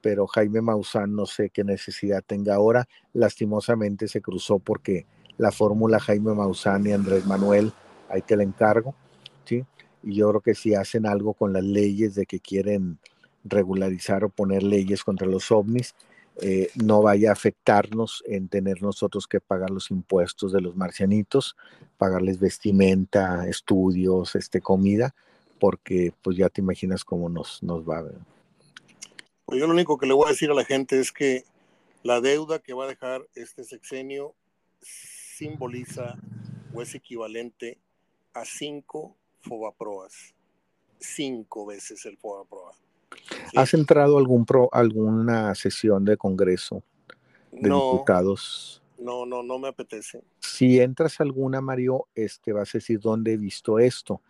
pero 0.00 0.26
Jaime 0.26 0.60
Maussan 0.60 1.14
no 1.14 1.24
sé 1.24 1.50
qué 1.50 1.62
necesidad 1.62 2.24
tenga 2.26 2.56
ahora. 2.56 2.88
Lastimosamente 3.12 4.08
se 4.08 4.20
cruzó 4.20 4.58
porque 4.58 5.06
la 5.38 5.52
fórmula 5.52 6.00
Jaime 6.00 6.34
Maussan 6.34 6.88
y 6.88 6.92
Andrés 6.92 7.24
Manuel, 7.24 7.72
ahí 8.08 8.22
te 8.22 8.36
la 8.36 8.42
encargo, 8.42 8.96
¿sí? 9.44 9.64
Y 10.02 10.16
yo 10.16 10.30
creo 10.30 10.40
que 10.40 10.56
si 10.56 10.74
hacen 10.74 11.06
algo 11.06 11.34
con 11.34 11.52
las 11.52 11.62
leyes 11.62 12.16
de 12.16 12.26
que 12.26 12.40
quieren 12.40 12.98
regularizar 13.44 14.24
o 14.24 14.28
poner 14.28 14.64
leyes 14.64 15.04
contra 15.04 15.28
los 15.28 15.52
ovnis, 15.52 15.94
eh, 16.42 16.70
no 16.74 17.00
vaya 17.00 17.30
a 17.30 17.34
afectarnos 17.34 18.24
en 18.26 18.48
tener 18.48 18.82
nosotros 18.82 19.28
que 19.28 19.40
pagar 19.40 19.70
los 19.70 19.92
impuestos 19.92 20.52
de 20.52 20.60
los 20.60 20.74
marcianitos, 20.74 21.56
pagarles 21.96 22.40
vestimenta, 22.40 23.46
estudios, 23.46 24.34
este, 24.34 24.60
comida, 24.60 25.14
porque 25.60 26.12
pues 26.22 26.36
ya 26.36 26.48
te 26.48 26.60
imaginas 26.60 27.04
cómo 27.04 27.28
nos, 27.28 27.62
nos 27.62 27.88
va. 27.88 28.02
ver. 28.02 28.18
Pues 29.44 29.60
yo 29.60 29.66
lo 29.66 29.74
único 29.74 29.98
que 29.98 30.06
le 30.06 30.14
voy 30.14 30.26
a 30.26 30.30
decir 30.30 30.50
a 30.50 30.54
la 30.54 30.64
gente 30.64 30.98
es 30.98 31.12
que 31.12 31.44
la 32.02 32.20
deuda 32.20 32.58
que 32.58 32.72
va 32.72 32.84
a 32.84 32.88
dejar 32.88 33.22
este 33.34 33.62
sexenio 33.62 34.34
simboliza 34.80 36.16
o 36.74 36.82
es 36.82 36.94
equivalente 36.94 37.78
a 38.32 38.44
cinco 38.44 39.16
Fobaproas, 39.42 40.34
cinco 40.98 41.66
veces 41.66 42.04
el 42.06 42.16
Fobaproa. 42.16 42.72
¿Has 43.56 43.74
entrado 43.74 44.18
algún 44.18 44.44
pro, 44.44 44.68
alguna 44.72 45.54
sesión 45.54 46.04
de 46.04 46.16
Congreso 46.16 46.82
de 47.52 47.68
diputados? 47.68 48.82
No, 48.98 49.26
no, 49.26 49.42
no 49.42 49.58
me 49.58 49.68
apetece. 49.68 50.22
Si 50.40 50.78
entras 50.78 51.20
alguna, 51.20 51.60
Mario, 51.60 52.06
este, 52.14 52.52
vas 52.52 52.74
a 52.74 52.78
decir 52.78 53.00
dónde 53.00 53.32
he 53.32 53.36
visto 53.36 53.78
esto 53.78 54.20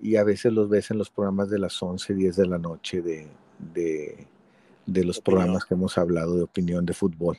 y 0.00 0.16
a 0.16 0.24
veces 0.24 0.52
los 0.52 0.68
ves 0.68 0.90
en 0.90 0.98
los 0.98 1.10
programas 1.10 1.50
de 1.50 1.58
las 1.58 1.82
11, 1.82 2.14
10 2.14 2.36
de 2.36 2.46
la 2.46 2.58
noche 2.58 3.02
de, 3.02 3.26
de, 3.58 5.04
los 5.04 5.20
programas 5.20 5.64
que 5.64 5.74
hemos 5.74 5.98
hablado 5.98 6.36
de 6.36 6.42
opinión 6.42 6.86
de 6.86 6.94
fútbol. 6.94 7.38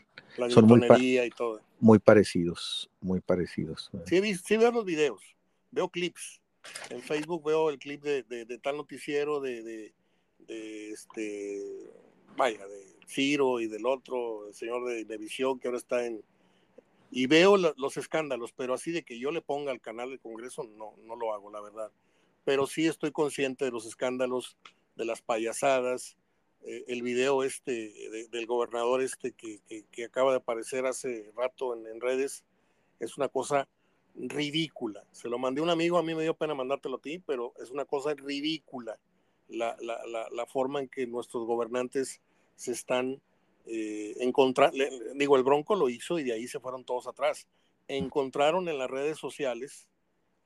Son 0.50 0.66
muy, 0.66 0.86
y 1.20 1.30
todo. 1.32 1.62
muy 1.80 2.00
parecidos, 2.00 2.90
muy 3.02 3.22
parecidos. 3.22 3.92
Sí, 4.06 4.36
sí 4.36 4.58
veo 4.58 4.72
los 4.72 4.86
videos, 4.86 5.22
veo 5.72 5.90
clips. 5.90 6.42
En 6.90 7.02
Facebook 7.02 7.46
veo 7.46 7.70
el 7.70 7.80
clip 7.80 8.04
de, 8.04 8.24
de, 8.24 8.58
tal 8.60 8.78
noticiero, 8.78 9.40
de, 9.40 9.64
de, 10.48 10.92
este, 10.92 11.90
vaya, 12.36 12.66
de 12.66 12.86
Ciro 13.08 13.60
y 13.60 13.68
del 13.68 13.86
otro, 13.86 14.48
el 14.48 14.54
señor 14.54 14.86
de, 14.88 15.06
de 15.06 15.18
Visión, 15.18 15.60
que 15.60 15.68
ahora 15.68 15.78
está 15.78 16.06
en... 16.06 16.22
Y 17.12 17.26
veo 17.26 17.58
los 17.58 17.98
escándalos, 17.98 18.52
pero 18.52 18.76
así 18.76 18.92
de 18.92 19.04
que 19.04 19.18
yo 19.18 19.32
le 19.32 19.42
ponga 19.42 19.72
al 19.72 19.82
canal 19.82 20.10
del 20.10 20.20
Congreso, 20.20 20.64
no, 20.64 20.94
no 21.06 21.16
lo 21.16 21.34
hago, 21.34 21.50
la 21.50 21.62
verdad. 21.62 21.92
Pero 22.50 22.66
sí 22.66 22.88
estoy 22.88 23.12
consciente 23.12 23.66
de 23.66 23.70
los 23.70 23.86
escándalos, 23.86 24.58
de 24.96 25.06
las 25.06 25.22
payasadas, 25.22 26.18
eh, 26.64 26.84
el 26.88 27.04
video 27.04 27.44
este 27.44 27.94
del 28.32 28.48
gobernador 28.48 29.04
este 29.04 29.34
que, 29.34 29.60
que, 29.92 30.06
acaba 30.06 30.32
de 30.32 30.38
aparecer 30.38 30.88
hace 30.88 31.32
rato 31.38 31.76
en, 31.76 31.86
en, 31.86 32.02
redes, 32.02 32.44
es 33.00 33.20
una 33.20 33.28
cosa 33.30 33.70
ridícula. 34.16 35.06
Se 35.12 35.30
lo 35.30 35.38
mandé 35.38 35.62
a 35.62 35.64
un 35.64 35.70
amigo, 35.70 36.00
a 36.00 36.02
mí 36.02 36.16
me 36.16 36.24
dio 36.24 36.34
pena 36.34 36.56
mandártelo 36.56 36.96
a 36.96 37.02
ti, 37.02 37.20
pero 37.20 37.54
es 37.62 37.70
una 37.70 37.86
cosa 37.86 38.16
ridícula 38.16 38.98
la, 39.48 39.78
la, 39.80 40.04
la, 40.08 40.28
la 40.32 40.46
forma 40.48 40.80
en 40.80 40.88
que 40.88 41.06
nuestros 41.06 41.46
gobernantes 41.46 42.20
se 42.56 42.72
están 42.72 43.22
eh, 43.68 44.16
encontrando, 44.22 44.76
digo, 45.14 45.36
el 45.36 45.44
Bronco 45.44 45.76
lo 45.76 45.88
hizo 45.88 46.18
y 46.18 46.24
de 46.24 46.34
ahí 46.34 46.48
se 46.48 46.60
fueron 46.60 46.84
todos 46.84 47.06
atrás. 47.06 47.48
Encontraron 47.88 48.68
en 48.70 48.80
las 48.80 48.90
redes 48.90 49.20
sociales 49.20 49.88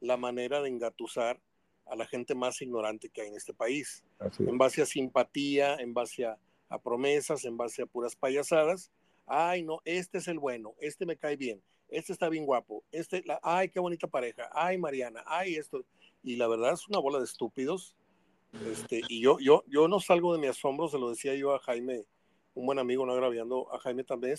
la 0.01 0.17
manera 0.17 0.61
de 0.61 0.67
engatusar 0.67 1.39
a 1.85 1.95
la 1.95 2.05
gente 2.05 2.35
más 2.35 2.61
ignorante 2.61 3.09
que 3.09 3.21
hay 3.21 3.27
en 3.27 3.35
este 3.35 3.53
país, 3.53 4.03
en 4.39 4.57
base 4.57 4.81
a 4.81 4.85
simpatía, 4.85 5.75
en 5.75 5.93
base 5.93 6.25
a, 6.25 6.37
promesas, 6.83 7.45
en 7.45 7.55
base 7.55 7.83
a 7.83 7.85
puras 7.85 8.15
payasadas. 8.15 8.91
Ay, 9.27 9.63
no, 9.63 9.79
este 9.85 10.17
es 10.17 10.27
el 10.27 10.39
bueno, 10.39 10.73
este 10.79 11.05
me 11.05 11.17
cae 11.17 11.35
bien, 11.35 11.61
este 11.87 12.11
está 12.11 12.29
bien 12.29 12.45
guapo, 12.45 12.83
este, 12.91 13.23
la, 13.25 13.39
ay, 13.43 13.69
qué 13.69 13.79
bonita 13.79 14.07
pareja, 14.07 14.49
ay, 14.51 14.77
Mariana, 14.77 15.23
ay, 15.25 15.55
esto. 15.55 15.85
Y 16.23 16.35
la 16.35 16.47
verdad 16.47 16.73
es 16.73 16.87
una 16.87 16.99
bola 16.99 17.19
de 17.19 17.25
estúpidos 17.25 17.95
este, 18.61 19.01
y 19.07 19.19
yo, 19.19 19.39
yo, 19.39 19.63
yo 19.67 19.87
no 19.87 19.99
salgo 19.99 20.31
de 20.33 20.39
mi 20.39 20.47
asombro, 20.47 20.87
se 20.87 20.99
lo 20.99 21.09
decía 21.09 21.33
yo 21.35 21.55
a 21.55 21.59
Jaime, 21.59 22.05
un 22.53 22.67
buen 22.67 22.77
amigo, 22.77 23.05
no 23.05 23.13
agraviando 23.13 23.73
a 23.73 23.79
Jaime 23.79 24.03
también, 24.03 24.37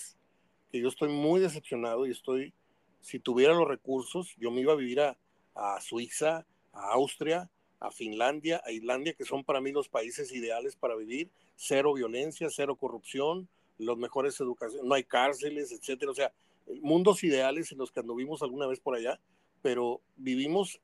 que 0.71 0.81
yo 0.81 0.89
estoy 0.89 1.09
muy 1.09 1.41
decepcionado 1.41 2.07
y 2.07 2.12
estoy, 2.12 2.55
si 3.01 3.19
tuviera 3.19 3.55
los 3.55 3.66
recursos, 3.66 4.35
yo 4.39 4.53
me 4.53 4.61
iba 4.61 4.73
a 4.73 4.77
vivir 4.77 5.01
a, 5.01 5.19
a 5.55 5.81
Suiza, 5.81 6.47
a 6.75 6.93
Austria, 6.93 7.51
a 7.81 7.91
Finlandia, 7.91 8.63
a 8.65 8.73
Islandia, 8.73 9.15
que 9.15 9.25
son 9.25 9.45
para 9.45 9.61
mí 9.61 9.73
los 9.73 9.89
países 9.89 10.33
ideales 10.33 10.77
para 10.77 10.97
vivir, 10.97 11.31
cero 11.57 11.95
violencia, 11.95 12.49
cero 12.51 12.77
corrupción, 12.77 13.49
los 13.79 13.99
mejores 13.99 14.39
educación, 14.41 14.87
no 14.87 14.95
hay 14.95 15.05
cárceles, 15.05 15.73
etcétera, 15.73 16.13
o 16.13 16.15
sea, 16.15 16.33
mundos 16.81 17.25
ideales 17.25 17.73
en 17.73 17.79
los 17.79 17.91
que 17.91 18.01
anduvimos 18.01 18.43
alguna 18.43 18.67
vez 18.67 18.81
por 18.81 18.95
allá, 18.95 19.21
pero 19.63 20.01
vivimos 20.17 20.81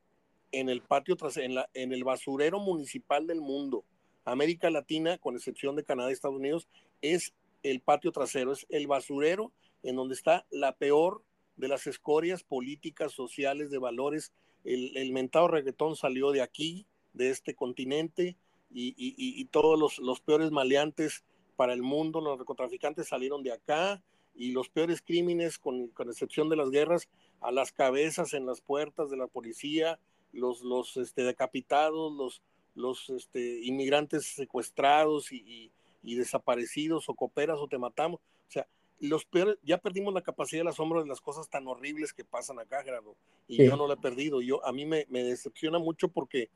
en 0.52 0.68
el 0.68 0.82
patio 0.82 1.16
tras, 1.16 1.36
en, 1.36 1.56
en 1.74 1.92
el 1.92 2.04
basurero 2.04 2.58
municipal 2.58 3.26
del 3.26 3.40
mundo. 3.40 3.84
América 4.24 4.70
Latina, 4.70 5.18
con 5.18 5.36
excepción 5.36 5.76
de 5.76 5.84
Canadá 5.84 6.10
y 6.10 6.12
Estados 6.12 6.36
Unidos, 6.36 6.68
es 7.00 7.32
el 7.62 7.80
patio 7.80 8.12
trasero, 8.12 8.52
es 8.52 8.66
el 8.68 8.86
basurero 8.86 9.52
en 9.82 9.96
donde 9.96 10.14
está 10.14 10.46
la 10.50 10.76
peor 10.76 11.22
de 11.56 11.68
las 11.68 11.86
escorias 11.86 12.42
políticas, 12.42 13.12
sociales, 13.12 13.70
de 13.70 13.78
valores. 13.78 14.32
El, 14.64 14.96
el 14.96 15.12
mentado 15.12 15.48
reggaetón 15.48 15.96
salió 15.96 16.30
de 16.32 16.42
aquí, 16.42 16.86
de 17.12 17.30
este 17.30 17.54
continente, 17.54 18.36
y, 18.72 18.88
y, 18.96 19.14
y 19.16 19.44
todos 19.46 19.78
los, 19.78 19.98
los, 19.98 20.20
peores 20.20 20.50
maleantes 20.52 21.24
para 21.56 21.72
el 21.72 21.82
mundo, 21.82 22.20
los 22.20 22.38
narcotraficantes 22.38 23.08
salieron 23.08 23.42
de 23.42 23.52
acá, 23.52 24.02
y 24.34 24.52
los 24.52 24.68
peores 24.68 25.02
crímenes, 25.02 25.58
con, 25.58 25.88
con 25.88 26.08
excepción 26.08 26.48
de 26.48 26.56
las 26.56 26.70
guerras, 26.70 27.08
a 27.40 27.50
las 27.50 27.72
cabezas 27.72 28.32
en 28.32 28.46
las 28.46 28.60
puertas 28.60 29.10
de 29.10 29.16
la 29.16 29.26
policía, 29.26 29.98
los, 30.32 30.62
los 30.62 30.96
este, 30.96 31.24
decapitados, 31.24 32.12
los, 32.12 32.42
los 32.74 33.10
este, 33.10 33.60
inmigrantes 33.64 34.26
secuestrados 34.26 35.32
y, 35.32 35.72
y, 36.02 36.14
desaparecidos 36.14 37.08
o 37.08 37.14
cooperas 37.14 37.58
o 37.58 37.66
te 37.66 37.78
matamos. 37.78 38.20
O 38.20 38.50
sea, 38.50 38.66
los 39.00 39.24
peores, 39.24 39.56
ya 39.62 39.78
perdimos 39.78 40.12
la 40.14 40.22
capacidad 40.22 40.62
de 40.62 40.70
asombro 40.70 41.02
de 41.02 41.08
las 41.08 41.20
cosas 41.20 41.48
tan 41.48 41.66
horribles 41.66 42.12
que 42.12 42.24
pasan 42.24 42.58
acá, 42.58 42.82
Gerardo, 42.82 43.16
y 43.48 43.64
yo 43.64 43.76
no 43.76 43.88
la 43.88 43.94
he 43.94 43.98
perdido. 43.98 44.42
Yo, 44.42 44.64
a 44.64 44.72
mí 44.72 44.84
me, 44.84 45.06
me, 45.08 45.24
decepciona 45.24 45.78
mucho 45.78 46.08
porque 46.08 46.50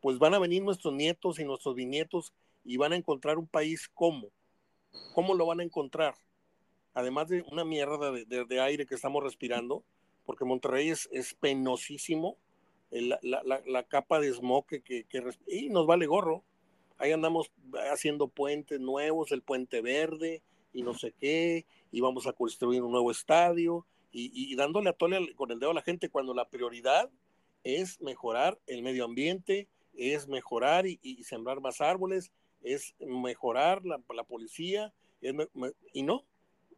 pues 0.00 0.18
van 0.18 0.34
a 0.34 0.38
venir 0.38 0.62
nuestros 0.62 0.94
nietos 0.94 1.38
y 1.38 1.44
nuestros 1.44 1.74
bisnietos 1.74 2.32
y 2.64 2.76
van 2.76 2.92
a 2.92 2.96
encontrar 2.96 3.38
un 3.38 3.46
país 3.46 3.88
como. 3.88 4.28
¿Cómo 5.14 5.34
lo 5.34 5.46
van 5.46 5.60
a 5.60 5.64
encontrar? 5.64 6.14
Además 6.94 7.28
de 7.28 7.42
una 7.50 7.64
mierda 7.64 8.12
de, 8.12 8.24
de, 8.24 8.44
de 8.44 8.60
aire 8.60 8.86
que 8.86 8.94
estamos 8.94 9.22
respirando, 9.22 9.82
porque 10.26 10.44
Monterrey 10.44 10.90
es, 10.90 11.08
es 11.10 11.34
penosísimo, 11.34 12.36
la, 12.90 13.18
la, 13.22 13.62
la, 13.66 13.82
capa 13.84 14.20
de 14.20 14.32
smog 14.32 14.66
que, 14.66 14.82
que, 14.82 15.04
y 15.46 15.68
nos 15.68 15.86
vale 15.86 16.06
gorro. 16.06 16.42
Ahí 16.98 17.12
andamos 17.12 17.50
haciendo 17.92 18.28
puentes 18.28 18.80
nuevos, 18.80 19.30
el 19.30 19.42
puente 19.42 19.80
verde 19.80 20.42
y 20.72 20.82
no 20.82 20.94
sé 20.94 21.12
qué, 21.18 21.64
y 21.90 22.00
vamos 22.00 22.26
a 22.26 22.32
construir 22.32 22.82
un 22.82 22.92
nuevo 22.92 23.10
estadio 23.10 23.86
y, 24.10 24.30
y 24.34 24.54
dándole 24.56 24.90
a 24.90 24.92
tole 24.92 25.34
con 25.34 25.50
el 25.50 25.58
dedo 25.58 25.70
a 25.70 25.74
la 25.74 25.82
gente 25.82 26.08
cuando 26.08 26.34
la 26.34 26.48
prioridad 26.48 27.10
es 27.64 28.00
mejorar 28.00 28.58
el 28.66 28.82
medio 28.82 29.04
ambiente, 29.04 29.68
es 29.94 30.28
mejorar 30.28 30.86
y, 30.86 30.98
y 31.02 31.24
sembrar 31.24 31.60
más 31.60 31.80
árboles, 31.80 32.32
es 32.62 32.94
mejorar 33.00 33.84
la, 33.84 34.00
la 34.14 34.24
policía, 34.24 34.92
y 35.92 36.02
no, 36.02 36.24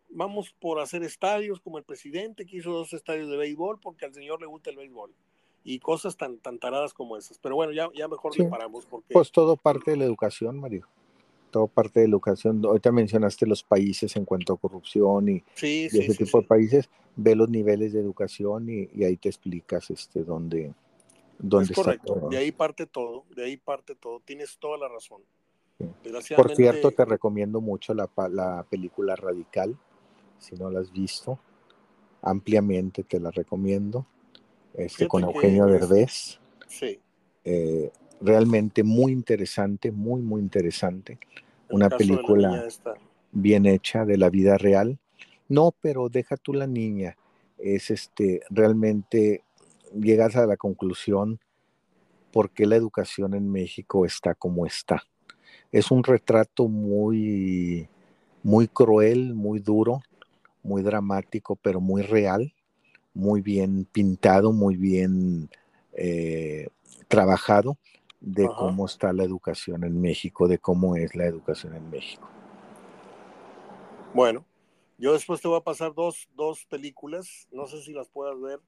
vamos 0.08 0.54
por 0.58 0.80
hacer 0.80 1.02
estadios 1.02 1.60
como 1.60 1.78
el 1.78 1.84
presidente 1.84 2.46
que 2.46 2.56
hizo 2.56 2.70
dos 2.70 2.92
estadios 2.92 3.28
de 3.28 3.36
béisbol 3.36 3.78
porque 3.80 4.06
al 4.06 4.14
señor 4.14 4.40
le 4.40 4.46
gusta 4.46 4.70
el 4.70 4.76
béisbol 4.76 5.12
y 5.62 5.78
cosas 5.78 6.16
tan, 6.16 6.38
tan 6.38 6.58
taradas 6.58 6.94
como 6.94 7.16
esas. 7.16 7.38
Pero 7.38 7.54
bueno, 7.54 7.72
ya, 7.72 7.90
ya 7.94 8.08
mejor 8.08 8.34
sí. 8.34 8.42
paramos. 8.44 8.86
Porque... 8.86 9.12
Pues 9.12 9.30
todo 9.30 9.56
parte 9.56 9.90
de 9.90 9.98
la 9.98 10.04
educación, 10.04 10.58
Mario. 10.58 10.86
Todo 11.50 11.66
parte 11.66 12.00
de 12.00 12.08
la 12.08 12.12
educación. 12.12 12.64
Ahorita 12.64 12.92
mencionaste 12.92 13.46
los 13.46 13.62
países 13.62 14.14
en 14.16 14.24
cuanto 14.24 14.52
a 14.52 14.58
corrupción 14.58 15.28
y, 15.28 15.42
sí, 15.54 15.88
y 15.92 15.98
ese 15.98 16.12
sí, 16.12 16.24
tipo 16.24 16.40
de 16.40 16.46
países. 16.46 16.88
Ve 17.16 17.34
los 17.34 17.48
niveles 17.48 17.92
de 17.92 18.00
educación 18.00 18.68
y, 18.70 18.88
y 18.94 19.04
ahí 19.04 19.16
te 19.16 19.28
explicas 19.28 19.90
este, 19.90 20.22
dónde, 20.22 20.72
dónde 21.38 21.72
es 21.72 21.76
correcto. 21.76 22.12
está 22.12 22.20
todo. 22.20 22.30
De 22.30 22.38
ahí 22.38 22.52
parte 22.52 22.86
todo. 22.86 23.24
De 23.34 23.44
ahí 23.44 23.56
parte 23.56 23.94
todo. 23.94 24.20
Tienes 24.20 24.58
toda 24.58 24.78
la 24.78 24.88
razón. 24.88 25.22
Por 26.36 26.54
cierto, 26.54 26.90
te 26.90 27.04
recomiendo 27.04 27.60
mucho 27.60 27.94
la, 27.94 28.08
la 28.30 28.66
película 28.68 29.16
Radical. 29.16 29.76
Si 30.38 30.54
no 30.56 30.70
la 30.70 30.80
has 30.80 30.92
visto, 30.92 31.38
ampliamente 32.22 33.02
te 33.02 33.20
la 33.20 33.30
recomiendo 33.30 34.06
este, 34.74 35.08
con 35.08 35.24
Eugenio 35.24 35.66
Derbez. 35.66 36.38
Sí. 36.68 36.98
Eh, 37.44 37.90
realmente 38.20 38.82
muy 38.82 39.12
interesante, 39.12 39.90
muy, 39.90 40.20
muy 40.20 40.40
interesante. 40.40 41.18
El 41.68 41.76
Una 41.76 41.88
película 41.88 42.66
bien 43.32 43.66
hecha 43.66 44.04
de 44.04 44.18
la 44.18 44.30
vida 44.30 44.58
real. 44.58 44.98
No, 45.48 45.74
pero 45.80 46.08
deja 46.08 46.36
tú 46.36 46.52
la 46.52 46.66
niña. 46.66 47.16
Es 47.58 47.90
este, 47.90 48.42
realmente 48.50 49.42
llegas 49.94 50.36
a 50.36 50.46
la 50.46 50.56
conclusión 50.56 51.40
por 52.32 52.50
qué 52.50 52.66
la 52.66 52.76
educación 52.76 53.34
en 53.34 53.50
México 53.50 54.06
está 54.06 54.34
como 54.34 54.66
está. 54.66 55.02
Es 55.72 55.90
un 55.90 56.04
retrato 56.04 56.68
muy, 56.68 57.88
muy 58.42 58.68
cruel, 58.68 59.34
muy 59.34 59.58
duro, 59.58 60.02
muy 60.62 60.82
dramático, 60.82 61.56
pero 61.56 61.80
muy 61.80 62.02
real 62.02 62.52
muy 63.14 63.40
bien 63.40 63.86
pintado, 63.90 64.52
muy 64.52 64.76
bien 64.76 65.50
eh, 65.92 66.68
trabajado 67.08 67.76
de 68.20 68.44
Ajá. 68.44 68.54
cómo 68.56 68.86
está 68.86 69.12
la 69.12 69.24
educación 69.24 69.84
en 69.84 70.00
México, 70.00 70.48
de 70.48 70.58
cómo 70.58 70.96
es 70.96 71.14
la 71.14 71.26
educación 71.26 71.74
en 71.74 71.90
México. 71.90 72.28
Bueno, 74.12 74.44
yo 74.98 75.12
después 75.12 75.40
te 75.40 75.48
voy 75.48 75.58
a 75.58 75.64
pasar 75.64 75.94
dos, 75.94 76.28
dos 76.34 76.64
películas, 76.66 77.48
no 77.52 77.66
sé 77.66 77.82
si 77.82 77.92
las 77.92 78.08
puedas 78.08 78.40
ver 78.40 78.60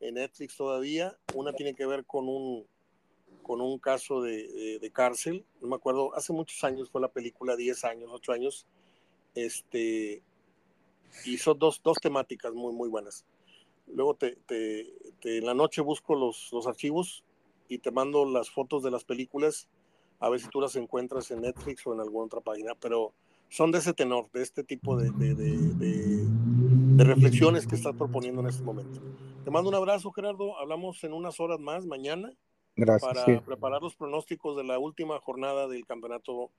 en 0.00 0.14
Netflix 0.14 0.56
todavía. 0.56 1.16
Una 1.34 1.52
tiene 1.52 1.74
que 1.74 1.86
ver 1.86 2.04
con 2.04 2.28
un, 2.28 2.66
con 3.42 3.60
un 3.60 3.78
caso 3.78 4.22
de, 4.22 4.48
de, 4.48 4.78
de, 4.78 4.90
cárcel, 4.90 5.44
no 5.60 5.68
me 5.68 5.76
acuerdo, 5.76 6.14
hace 6.14 6.32
muchos 6.32 6.62
años 6.64 6.90
fue 6.90 7.00
la 7.00 7.12
película, 7.12 7.56
10 7.56 7.84
años, 7.84 8.10
8 8.12 8.32
años, 8.32 8.66
este, 9.34 10.22
y 11.24 11.36
son 11.38 11.58
dos, 11.58 11.80
dos 11.82 11.98
temáticas 11.98 12.54
muy, 12.54 12.72
muy 12.72 12.88
buenas 12.88 13.24
luego 13.86 14.14
te, 14.14 14.36
te, 14.46 14.92
te, 15.20 15.38
en 15.38 15.46
la 15.46 15.54
noche 15.54 15.80
busco 15.80 16.14
los, 16.14 16.50
los 16.52 16.66
archivos 16.66 17.24
y 17.68 17.78
te 17.78 17.90
mando 17.90 18.24
las 18.24 18.50
fotos 18.50 18.82
de 18.82 18.90
las 18.90 19.04
películas, 19.04 19.68
a 20.20 20.28
ver 20.28 20.40
si 20.40 20.48
tú 20.48 20.60
las 20.60 20.76
encuentras 20.76 21.30
en 21.30 21.42
Netflix 21.42 21.86
o 21.86 21.94
en 21.94 22.00
alguna 22.00 22.26
otra 22.26 22.40
página, 22.40 22.72
pero 22.80 23.12
son 23.48 23.70
de 23.70 23.78
ese 23.78 23.92
tenor, 23.92 24.30
de 24.32 24.42
este 24.42 24.64
tipo 24.64 24.96
de, 24.96 25.10
de, 25.10 25.34
de, 25.34 26.26
de 26.96 27.04
reflexiones 27.04 27.66
que 27.66 27.74
estás 27.76 27.94
proponiendo 27.94 28.40
en 28.40 28.48
este 28.48 28.62
momento. 28.62 29.00
Te 29.44 29.50
mando 29.50 29.68
un 29.68 29.74
abrazo, 29.76 30.10
Gerardo. 30.12 30.58
Hablamos 30.58 31.02
en 31.04 31.12
unas 31.12 31.38
horas 31.40 31.60
más 31.60 31.84
mañana 31.86 32.32
Gracias, 32.76 33.12
para 33.12 33.24
sí. 33.24 33.40
preparar 33.44 33.82
los 33.82 33.94
pronósticos 33.94 34.56
de 34.56 34.64
la 34.64 34.78
última 34.78 35.18
jornada 35.20 35.68
del 35.68 35.86
campeonato 35.86 36.50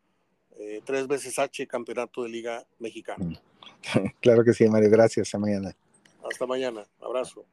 eh, 0.58 0.82
tres 0.86 1.08
veces 1.08 1.38
H, 1.38 1.68
campeonato 1.68 2.24
de 2.24 2.30
Liga 2.30 2.66
Mexicana. 2.80 3.42
Claro 4.20 4.44
que 4.44 4.52
sí, 4.54 4.68
Mario. 4.68 4.90
Gracias. 4.90 5.28
Hasta 5.28 5.38
mañana. 5.38 5.76
Hasta 6.24 6.48
mañana. 6.48 6.88
Abrazo. 7.00 7.46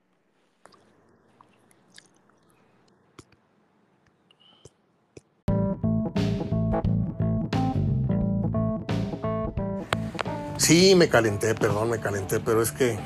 Sí, 10.72 10.94
me 10.94 11.10
calenté, 11.10 11.54
perdón, 11.54 11.90
me 11.90 11.98
calenté, 11.98 12.40
pero 12.40 12.62
es 12.62 12.72
que, 12.72 12.98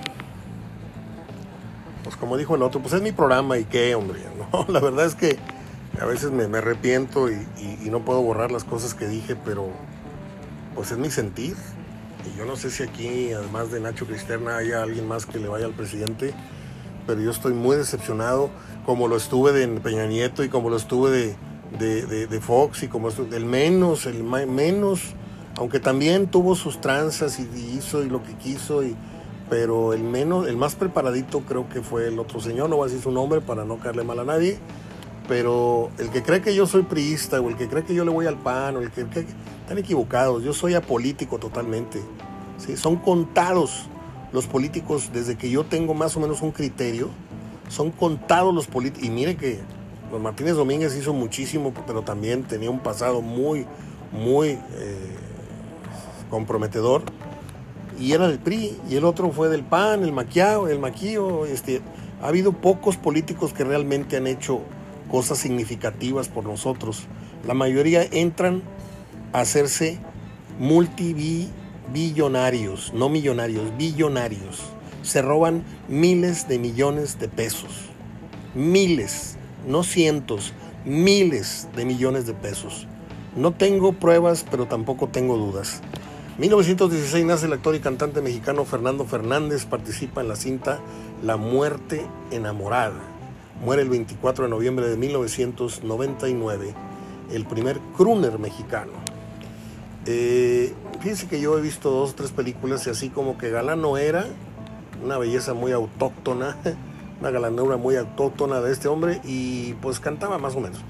pues 2.05 2.15
como 2.15 2.37
dijo 2.37 2.55
el 2.55 2.63
otro, 2.63 2.81
pues 2.81 2.95
es 2.95 3.03
mi 3.03 3.11
programa 3.11 3.59
y 3.59 3.65
qué, 3.65 3.97
hombre. 3.97 4.21
La 4.69 4.79
verdad 4.79 5.05
es 5.05 5.17
que 5.17 5.37
a 6.01 6.05
veces 6.05 6.31
me, 6.31 6.45
arrepiento 6.57 7.29
y, 7.29 7.37
no 7.91 8.05
puedo 8.05 8.23
borrar 8.23 8.53
las 8.53 8.63
cosas 8.63 8.95
que 8.95 9.09
dije, 9.09 9.35
pero 9.35 9.67
pues 10.77 10.93
es 10.93 10.99
mi 10.99 11.11
sentir. 11.11 11.57
Y 12.25 12.39
yo 12.39 12.45
no 12.45 12.55
sé 12.55 12.71
si 12.71 12.85
aquí, 12.85 13.33
además 13.33 13.73
de 13.73 13.81
Nacho 13.81 14.07
Cristerna, 14.07 14.59
haya 14.59 14.85
alguien 14.85 15.09
más 15.09 15.27
que 15.27 15.41
le 15.41 15.49
vaya 15.49 15.67
al 15.67 15.75
presidente, 15.75 16.35
pero 17.05 17.21
yo 17.21 17.33
estoy 17.33 17.53
muy 17.53 17.77
decepcionado, 17.77 18.49
como 18.85 19.09
lo 19.09 19.17
estuve 19.17 19.51
de 19.51 19.67
Peña 19.81 20.07
Nieto 20.07 20.45
y 20.45 20.49
como 20.49 20.71
lo 20.71 20.77
estuve 20.77 21.35
de, 21.81 22.07
de, 22.07 22.41
Fox 22.41 22.85
y 22.85 22.87
como 22.87 23.09
estuve, 23.09 23.37
el 23.37 23.45
menos, 23.45 24.07
el 24.07 24.23
menos, 24.23 25.17
aunque 25.57 25.81
también 25.81 26.27
tuvo 26.27 26.55
sus 26.55 26.81
tranzas 26.81 27.39
y 27.41 27.77
hizo 27.77 28.03
y 28.03 28.09
lo 28.09 28.23
que 28.23 28.35
quiso, 28.35 28.83
y, 28.85 28.95
pero 29.49 29.93
el 29.93 30.03
menos, 30.03 30.47
el 30.49 30.57
más 30.57 30.75
preparadito 30.75 31.41
creo 31.41 31.69
que 31.69 31.81
fue 31.81 32.09
el 32.09 32.19
otro 32.19 32.41
señor, 32.41 32.69
no 32.69 32.77
voy 32.77 32.85
a 32.85 32.89
decir 32.89 33.03
su 33.03 33.11
nombre 33.11 33.41
para 33.41 33.65
no 33.65 33.79
caerle 33.79 34.05
mal 34.05 34.19
a 34.21 34.25
nadie, 34.25 34.59
pero 35.29 35.91
el 35.99 36.11
que 36.11 36.23
cree 36.23 36.43
que 36.43 36.55
yo 36.55 36.67
soy 36.67 36.83
priista 36.83 37.41
o 37.41 37.49
el 37.49 37.57
que 37.57 37.69
cree 37.69 37.85
que 37.85 37.95
yo 37.95 38.05
le 38.05 38.11
voy 38.11 38.27
al 38.27 38.37
PAN 38.37 38.77
o 38.77 38.81
el 38.81 38.91
que, 38.91 39.01
están 39.01 39.79
equivocados, 39.79 40.45
yo 40.45 40.53
soy 40.53 40.75
apolítico 40.75 41.39
totalmente. 41.39 42.01
¿sí? 42.59 42.77
Son 42.77 42.97
contados 42.97 43.89
los 44.33 44.47
políticos 44.47 45.11
desde 45.13 45.37
que 45.37 45.51
yo 45.51 45.65
tengo 45.65 45.95
más 45.95 46.17
o 46.17 46.21
menos 46.21 46.43
un 46.43 46.53
criterio, 46.53 47.09
son 47.69 47.91
contados 47.91 48.55
los 48.55 48.67
políticos. 48.69 49.09
Y 49.09 49.11
mire 49.11 49.37
que 49.37 49.59
los 50.13 50.21
Martínez 50.21 50.55
Domínguez 50.55 50.95
hizo 50.95 51.13
muchísimo, 51.13 51.73
pero 51.87 52.03
también 52.03 52.45
tenía 52.45 52.71
un 52.71 52.79
pasado 52.79 53.23
muy, 53.23 53.67
muy 54.13 54.51
eh, 54.51 55.17
comprometedor. 56.31 57.03
Y 57.99 58.13
era 58.13 58.29
del 58.29 58.39
PRI, 58.39 58.77
y 58.91 58.97
el 58.97 59.05
otro 59.05 59.33
fue 59.33 59.49
del 59.49 59.63
PAN, 59.63 60.03
el 60.03 60.13
maquiao, 60.13 60.69
el 60.69 60.79
maquillo. 60.79 61.47
Este, 61.47 61.81
ha 62.23 62.29
habido 62.29 62.53
pocos 62.53 62.97
políticos 62.97 63.53
que 63.53 63.65
realmente 63.65 64.17
han 64.17 64.27
hecho 64.27 64.61
cosas 65.11 65.39
significativas 65.39 66.29
por 66.29 66.45
nosotros. 66.45 67.07
La 67.47 67.55
mayoría 67.55 68.03
entran 68.03 68.63
a 69.33 69.41
hacerse 69.41 69.99
multibillonarios, 70.59 72.93
no 72.93 73.09
millonarios, 73.09 73.77
billonarios. 73.77 74.65
Se 75.03 75.23
roban 75.23 75.63
miles 75.89 76.49
de 76.49 76.59
millones 76.59 77.19
de 77.19 77.29
pesos. 77.29 77.87
Miles, 78.55 79.37
no 79.67 79.83
cientos, 79.85 80.53
miles 80.85 81.69
de 81.77 81.85
millones 81.85 82.27
de 82.27 82.35
pesos. 82.35 82.87
No 83.37 83.53
tengo 83.53 83.93
pruebas, 83.93 84.45
pero 84.51 84.67
tampoco 84.67 85.09
tengo 85.09 85.37
dudas. 85.37 85.83
1916 86.39 87.25
nace 87.25 87.47
el 87.47 87.55
actor 87.55 87.75
y 87.75 87.81
cantante 87.81 88.21
mexicano 88.21 88.65
Fernando 88.65 89.07
Fernández, 89.07 89.65
participa 89.65 90.21
en 90.21 90.29
la 90.29 90.37
cinta 90.37 90.81
La 91.23 91.39
muerte 91.39 92.07
enamorada 92.31 93.17
Muere 93.65 93.83
el 93.83 93.89
24 93.89 94.45
de 94.45 94.51
noviembre 94.51 94.87
de 94.87 94.99
1999, 94.99 96.75
el 97.33 97.47
primer 97.47 97.81
crooner 97.97 98.39
mexicano. 98.39 98.93
Eh, 100.05 100.75
fíjense 101.01 101.27
que 101.27 101.41
yo 101.41 101.57
he 101.57 101.63
visto 101.63 101.91
dos 101.91 102.11
o 102.11 102.15
tres 102.15 102.33
películas 102.33 102.87
y 102.87 102.91
así 102.91 103.09
como 103.09 103.39
que 103.39 103.49
Galán 103.49 103.81
no 103.81 103.97
era, 103.97 104.27
una 105.03 105.17
belleza 105.17 105.55
muy 105.55 105.73
autóctona, 105.73 106.59
una 107.21 107.31
galanura 107.31 107.79
muy 107.79 107.97
autóctona 107.97 108.61
de 108.61 108.73
este 108.73 108.89
hombre 108.89 109.23
y 109.25 109.73
pues 109.75 110.01
cantaba 110.01 110.37
más 110.37 110.55
o 110.55 110.61
menos. 110.61 110.81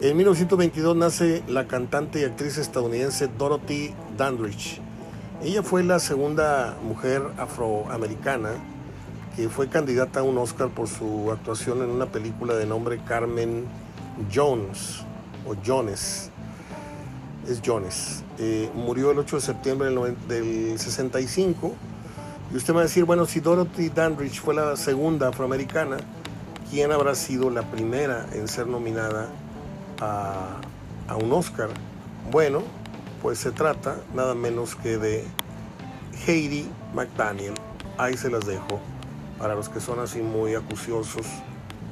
En 0.00 0.16
1922 0.16 0.96
nace 0.96 1.42
la 1.48 1.66
cantante 1.66 2.20
y 2.20 2.24
actriz 2.24 2.56
estadounidense 2.56 3.28
Dorothy 3.28 3.92
Dandridge. 4.16 4.85
Ella 5.42 5.62
fue 5.62 5.84
la 5.84 5.98
segunda 5.98 6.76
mujer 6.82 7.22
afroamericana 7.36 8.50
que 9.36 9.50
fue 9.50 9.68
candidata 9.68 10.20
a 10.20 10.22
un 10.22 10.38
Oscar 10.38 10.70
por 10.70 10.88
su 10.88 11.30
actuación 11.30 11.82
en 11.82 11.90
una 11.90 12.06
película 12.06 12.54
de 12.54 12.64
nombre 12.64 12.98
Carmen 13.06 13.66
Jones 14.34 15.04
o 15.46 15.54
Jones. 15.64 16.30
Es 17.46 17.60
Jones. 17.64 18.24
Eh, 18.38 18.70
murió 18.74 19.10
el 19.10 19.18
8 19.18 19.36
de 19.36 19.42
septiembre 19.42 19.90
del, 20.26 20.78
65. 20.78 21.74
Y 22.50 22.56
usted 22.56 22.74
va 22.74 22.80
a 22.80 22.84
decir, 22.84 23.04
bueno, 23.04 23.26
si 23.26 23.40
Dorothy 23.40 23.90
Dandridge 23.90 24.40
fue 24.40 24.54
la 24.54 24.74
segunda 24.76 25.28
afroamericana, 25.28 25.98
¿quién 26.70 26.92
habrá 26.92 27.14
sido 27.14 27.50
la 27.50 27.62
primera 27.62 28.26
en 28.32 28.48
ser 28.48 28.66
nominada 28.66 29.28
a, 30.00 30.56
a 31.08 31.16
un 31.16 31.30
Oscar? 31.30 31.68
Bueno, 32.30 32.62
pues 33.22 33.38
se 33.38 33.50
trata 33.50 33.96
nada 34.14 34.34
menos 34.34 34.76
que 34.76 34.98
de 34.98 35.24
Heidi 36.26 36.68
McDaniel. 36.94 37.54
Ahí 37.98 38.16
se 38.16 38.30
las 38.30 38.46
dejo 38.46 38.80
para 39.38 39.54
los 39.54 39.68
que 39.68 39.80
son 39.80 40.00
así 40.00 40.20
muy 40.22 40.54
acuciosos 40.54 41.26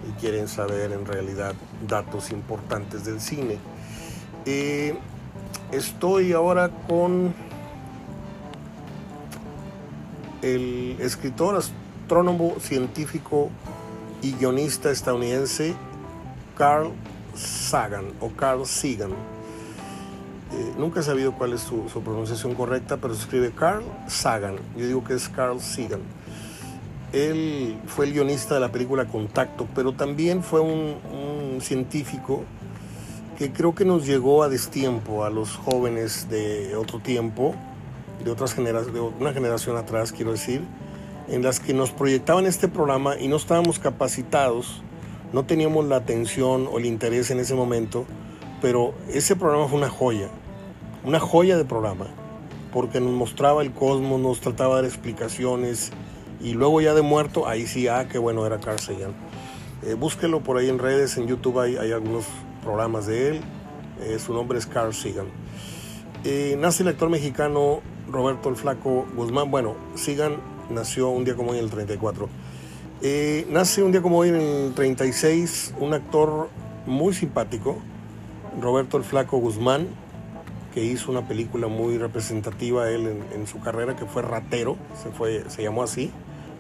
y 0.08 0.12
quieren 0.20 0.48
saber 0.48 0.92
en 0.92 1.06
realidad 1.06 1.54
datos 1.86 2.30
importantes 2.30 3.04
del 3.04 3.20
cine. 3.20 3.58
Eh, 4.46 4.96
estoy 5.72 6.32
ahora 6.32 6.70
con 6.88 7.34
el 10.42 10.96
escritor, 11.00 11.56
astrónomo, 11.56 12.56
científico 12.60 13.50
y 14.20 14.32
guionista 14.32 14.90
estadounidense 14.90 15.74
Carl 16.56 16.92
Sagan 17.34 18.12
o 18.20 18.30
Carl 18.30 18.66
Sagan. 18.66 19.33
Eh, 20.54 20.72
nunca 20.78 21.00
he 21.00 21.02
sabido 21.02 21.32
cuál 21.32 21.52
es 21.52 21.62
su, 21.62 21.84
pronunciación 22.04 22.54
correcta, 22.54 22.98
pero 22.98 23.14
se 23.14 23.22
escribe 23.22 23.50
Carl 23.50 23.82
Sagan. 24.06 24.56
Yo 24.76 24.86
digo 24.86 25.02
que 25.02 25.14
es 25.14 25.28
Carl 25.28 25.60
Sagan. 25.60 26.00
Él 27.12 27.76
fue 27.86 28.06
el 28.06 28.12
guionista 28.12 28.54
de 28.54 28.60
la 28.60 28.70
película 28.70 29.06
Contacto, 29.06 29.66
pero 29.74 29.94
también 29.94 30.44
fue 30.44 30.60
un, 30.60 31.60
científico 31.60 32.44
que 33.38 33.52
creo 33.52 33.74
que 33.74 33.84
nos 33.84 34.06
llegó 34.06 34.42
a 34.42 34.48
destiempo 34.48 35.24
a 35.24 35.30
los 35.30 35.56
jóvenes 35.56 36.28
de 36.28 36.76
otro 36.76 36.98
tiempo, 37.00 37.54
de 38.24 38.30
otras 38.30 38.56
de 38.56 39.00
una 39.20 39.32
generación 39.32 39.76
atrás, 39.76 40.12
quiero 40.12 40.32
decir, 40.32 40.62
en 41.28 41.42
las 41.42 41.58
que 41.60 41.74
nos 41.74 41.90
proyectaban 41.90 42.46
este 42.46 42.68
programa 42.68 43.18
y 43.18 43.28
no 43.28 43.36
estábamos 43.36 43.78
capacitados, 43.78 44.82
no 45.32 45.44
teníamos 45.44 45.86
la 45.86 45.96
atención 45.96 46.68
o 46.70 46.78
el 46.78 46.86
interés 46.86 47.30
en 47.30 47.38
ese 47.38 47.54
momento, 47.54 48.04
pero 48.60 48.94
ese 49.08 49.36
programa 49.36 49.68
fue 49.68 49.78
una 49.78 49.88
joya, 49.90 50.28
una 51.04 51.20
joya 51.20 51.56
de 51.56 51.64
programa, 51.64 52.06
porque 52.72 53.00
nos 53.00 53.12
mostraba 53.12 53.62
el 53.62 53.72
cosmos, 53.72 54.20
nos 54.20 54.40
trataba 54.40 54.76
de 54.76 54.82
dar 54.82 54.90
explicaciones, 54.90 55.92
y 56.44 56.52
luego 56.52 56.80
ya 56.82 56.92
de 56.94 57.02
muerto, 57.02 57.48
ahí 57.48 57.66
sí, 57.66 57.88
ah, 57.88 58.06
qué 58.06 58.18
bueno 58.18 58.44
era 58.46 58.60
Carl 58.60 58.78
Sagan. 58.78 59.14
Eh, 59.82 59.94
búsquelo 59.94 60.40
por 60.40 60.58
ahí 60.58 60.68
en 60.68 60.78
redes, 60.78 61.16
en 61.16 61.26
YouTube 61.26 61.58
hay, 61.58 61.76
hay 61.76 61.92
algunos 61.92 62.26
programas 62.62 63.06
de 63.06 63.28
él. 63.28 63.40
Eh, 64.02 64.18
su 64.18 64.34
nombre 64.34 64.58
es 64.58 64.66
Carl 64.66 64.92
Sagan. 64.92 65.26
Eh, 66.24 66.56
nace 66.58 66.82
el 66.82 66.90
actor 66.90 67.08
mexicano 67.08 67.80
Roberto 68.10 68.48
el 68.50 68.56
Flaco 68.56 69.06
Guzmán. 69.16 69.50
Bueno, 69.50 69.74
Sagan 69.94 70.36
nació 70.70 71.08
un 71.08 71.24
día 71.24 71.34
como 71.34 71.52
hoy 71.52 71.58
en 71.58 71.64
el 71.64 71.70
34. 71.70 72.28
nace 73.50 73.82
un 73.82 73.92
día 73.92 74.02
como 74.02 74.18
hoy 74.18 74.30
en 74.30 74.36
el 74.36 74.74
36 74.74 75.74
un 75.80 75.94
actor 75.94 76.48
muy 76.86 77.14
simpático, 77.14 77.78
Roberto 78.60 78.98
el 78.98 79.04
Flaco 79.04 79.38
Guzmán, 79.38 79.88
que 80.74 80.84
hizo 80.84 81.10
una 81.10 81.26
película 81.26 81.68
muy 81.68 81.96
representativa 81.96 82.90
él 82.90 83.06
en, 83.06 83.40
en, 83.40 83.46
su 83.46 83.60
carrera, 83.60 83.94
que 83.94 84.04
fue 84.04 84.22
Ratero, 84.22 84.76
se, 85.00 85.10
fue, 85.10 85.48
se 85.48 85.62
llamó 85.62 85.84
así 85.84 86.12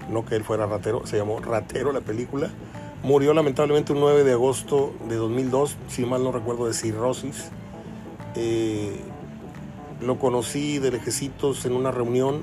no 0.08 0.24
que 0.24 0.36
él 0.36 0.44
fuera 0.44 0.66
ratero, 0.66 1.06
se 1.06 1.16
llamó 1.16 1.40
Ratero 1.40 1.92
la 1.92 2.00
película. 2.00 2.50
Murió 3.02 3.34
lamentablemente 3.34 3.92
un 3.92 4.00
9 4.00 4.24
de 4.24 4.32
agosto 4.32 4.94
de 5.08 5.16
2002, 5.16 5.76
si 5.88 6.06
mal 6.06 6.24
no 6.24 6.32
recuerdo, 6.32 6.66
de 6.66 6.74
cirrosis. 6.74 7.50
Eh, 8.34 9.00
lo 10.00 10.18
conocí 10.18 10.78
de 10.78 10.90
lejecitos 10.90 11.64
en 11.66 11.74
una 11.74 11.90
reunión, 11.90 12.42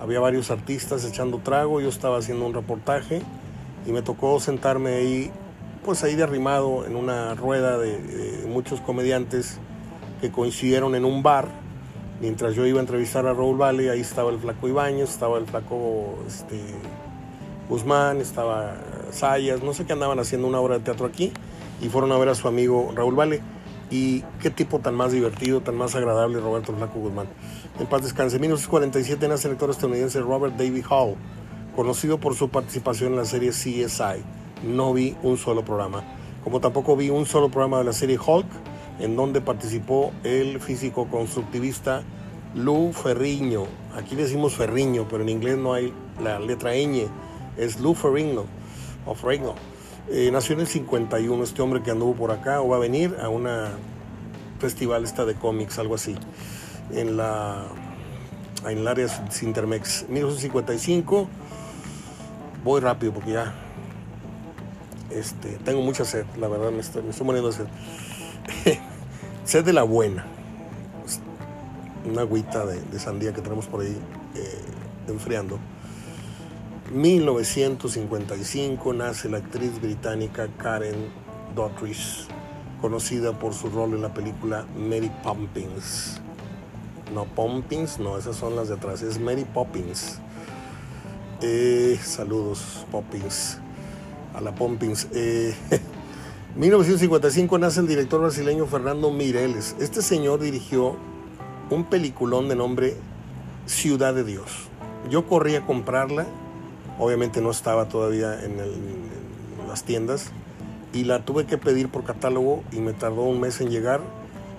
había 0.00 0.20
varios 0.20 0.50
artistas 0.50 1.04
echando 1.04 1.38
trago, 1.38 1.80
yo 1.80 1.88
estaba 1.88 2.18
haciendo 2.18 2.46
un 2.46 2.54
reportaje 2.54 3.22
y 3.86 3.92
me 3.92 4.02
tocó 4.02 4.38
sentarme 4.40 4.94
ahí, 4.94 5.30
pues 5.84 6.04
ahí 6.04 6.14
derrimado 6.14 6.86
en 6.86 6.94
una 6.94 7.34
rueda 7.34 7.78
de, 7.78 7.98
de 7.98 8.46
muchos 8.46 8.80
comediantes 8.80 9.58
que 10.20 10.30
coincidieron 10.30 10.94
en 10.94 11.04
un 11.04 11.22
bar 11.22 11.48
Mientras 12.20 12.56
yo 12.56 12.66
iba 12.66 12.78
a 12.78 12.80
entrevistar 12.80 13.26
a 13.26 13.32
Raúl 13.32 13.60
Valle, 13.60 13.90
ahí 13.90 14.00
estaba 14.00 14.30
el 14.30 14.38
flaco 14.38 14.66
Ibáñez, 14.66 15.08
estaba 15.08 15.38
el 15.38 15.46
flaco 15.46 16.18
este, 16.26 16.60
Guzmán, 17.68 18.20
estaba 18.20 18.74
Sayas, 19.12 19.62
no 19.62 19.72
sé 19.72 19.86
qué 19.86 19.92
andaban 19.92 20.18
haciendo 20.18 20.48
una 20.48 20.58
obra 20.58 20.78
de 20.78 20.84
teatro 20.84 21.06
aquí 21.06 21.32
y 21.80 21.88
fueron 21.88 22.10
a 22.10 22.18
ver 22.18 22.28
a 22.28 22.34
su 22.34 22.48
amigo 22.48 22.92
Raúl 22.94 23.14
Valle. 23.14 23.40
Y 23.90 24.22
qué 24.42 24.50
tipo 24.50 24.80
tan 24.80 24.96
más 24.96 25.12
divertido, 25.12 25.62
tan 25.62 25.76
más 25.76 25.94
agradable 25.94 26.40
Roberto 26.40 26.74
Flaco 26.74 26.98
Guzmán. 26.98 27.26
En 27.78 27.86
paz 27.86 28.02
descanse. 28.02 28.36
En 28.36 28.42
1947 28.42 29.28
nace 29.28 29.48
el 29.48 29.54
actor 29.54 29.70
estadounidense 29.70 30.20
Robert 30.20 30.56
David 30.56 30.84
Hall, 30.90 31.14
conocido 31.74 32.18
por 32.18 32.34
su 32.34 32.50
participación 32.50 33.12
en 33.12 33.16
la 33.16 33.24
serie 33.24 33.50
CSI. 33.50 34.22
No 34.62 34.92
vi 34.92 35.16
un 35.22 35.38
solo 35.38 35.64
programa. 35.64 36.02
Como 36.44 36.60
tampoco 36.60 36.96
vi 36.96 37.08
un 37.08 37.24
solo 37.24 37.48
programa 37.48 37.78
de 37.78 37.84
la 37.84 37.92
serie 37.94 38.18
Hulk, 38.18 38.46
en 38.98 39.16
donde 39.16 39.40
participó 39.40 40.12
el 40.24 40.60
físico 40.60 41.08
constructivista 41.08 42.02
Lou 42.54 42.92
Ferriño. 42.92 43.64
Aquí 43.94 44.16
decimos 44.16 44.54
Ferriño, 44.54 45.06
pero 45.08 45.22
en 45.22 45.28
inglés 45.28 45.58
no 45.58 45.72
hay 45.72 45.92
la 46.22 46.38
letra 46.38 46.72
ñ. 46.74 47.06
Es 47.56 47.80
Lou 47.80 47.94
Ferriño. 47.94 48.44
O 49.06 49.14
Ferriño. 49.14 49.54
Eh, 50.10 50.30
nació 50.32 50.54
en 50.54 50.60
el 50.60 50.66
51 50.66 51.44
este 51.44 51.62
hombre 51.62 51.82
que 51.82 51.90
anduvo 51.90 52.14
por 52.14 52.30
acá 52.30 52.62
o 52.62 52.68
va 52.68 52.76
a 52.76 52.80
venir 52.80 53.16
a 53.20 53.28
una 53.28 53.72
festival 54.58 55.04
esta 55.04 55.24
de 55.24 55.34
cómics, 55.34 55.78
algo 55.78 55.94
así. 55.94 56.16
En 56.92 57.16
la 57.16 57.66
en 58.66 58.78
el 58.78 58.88
área 58.88 59.08
Sintermex. 59.30 60.06
1955. 60.08 61.28
Voy 62.64 62.80
rápido 62.80 63.12
porque 63.12 63.32
ya 63.32 63.54
este, 65.10 65.58
tengo 65.64 65.80
mucha 65.80 66.04
sed, 66.04 66.26
la 66.38 66.48
verdad 66.48 66.70
me 66.70 66.80
estoy, 66.80 67.02
me 67.02 67.10
estoy 67.10 67.24
muriendo 67.24 67.50
de 67.50 67.56
sed. 67.56 67.66
sed 69.44 69.64
de 69.64 69.72
la 69.72 69.82
buena. 69.82 70.24
Una 72.04 72.22
agüita 72.22 72.64
de, 72.64 72.98
sandía 72.98 73.32
que 73.32 73.42
tenemos 73.42 73.66
por 73.66 73.82
ahí 73.82 73.96
eh, 74.34 74.60
enfriando. 75.08 75.58
1955 76.92 78.92
nace 78.94 79.28
la 79.28 79.38
actriz 79.38 79.80
británica 79.80 80.48
Karen 80.56 81.10
Dotrice, 81.54 82.28
conocida 82.80 83.38
por 83.38 83.52
su 83.52 83.68
rol 83.68 83.94
en 83.94 84.02
la 84.02 84.14
película 84.14 84.64
Mary 84.76 85.10
Poppins. 85.22 86.20
No, 87.14 87.24
Poppins, 87.24 87.98
no, 87.98 88.16
esas 88.16 88.36
son 88.36 88.56
las 88.56 88.68
de 88.68 88.74
atrás, 88.74 89.02
es 89.02 89.20
Mary 89.20 89.44
Poppins. 89.44 90.18
Eh, 91.42 91.98
saludos, 92.02 92.86
Poppins 92.90 93.58
a 94.34 94.40
la 94.40 94.54
Pompins. 94.54 95.08
1955 96.58 97.54
eh, 97.54 97.58
nace 97.60 97.78
el 97.78 97.86
director 97.86 98.20
brasileño 98.20 98.66
Fernando 98.66 99.12
Mireles. 99.12 99.76
Este 99.78 100.02
señor 100.02 100.40
dirigió 100.40 100.96
un 101.70 101.84
peliculón 101.84 102.48
de 102.48 102.56
nombre 102.56 102.96
Ciudad 103.66 104.12
de 104.12 104.24
Dios. 104.24 104.68
Yo 105.08 105.24
corrí 105.26 105.54
a 105.54 105.64
comprarla, 105.64 106.26
obviamente 106.98 107.40
no 107.40 107.52
estaba 107.52 107.88
todavía 107.88 108.44
en, 108.44 108.56
las 109.68 109.84
tiendas, 109.84 110.32
y 110.92 111.04
la 111.04 111.24
tuve 111.24 111.46
que 111.46 111.58
pedir 111.58 111.90
por 111.90 112.02
catálogo 112.02 112.64
y 112.72 112.80
me 112.80 112.92
tardó 112.92 113.22
un 113.22 113.40
mes 113.40 113.60
en 113.60 113.70
llegar. 113.70 114.00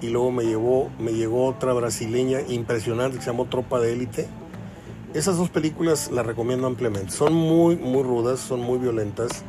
Y 0.02 0.08
luego 0.08 0.32
me, 0.32 0.46
me 1.00 1.14
llegó 1.14 1.48
otra 1.48 1.74
brasileña 1.74 2.40
impresionante 2.48 3.18
que 3.18 3.24
se 3.24 3.32
llamó 3.32 3.46
Tropa 3.46 3.82
de 3.82 3.92
Élite. 3.92 4.28
Esas 5.14 5.36
dos 5.36 5.50
películas 5.50 6.12
las 6.12 6.26
recomiendo 6.26 6.66
ampliamente. 6.66 7.12
Son 7.12 7.34
muy, 7.34 7.76
muy 7.76 8.04
rudas, 8.04 8.40
son 8.40 8.62
muy 8.62 8.80
violentas 8.80 9.44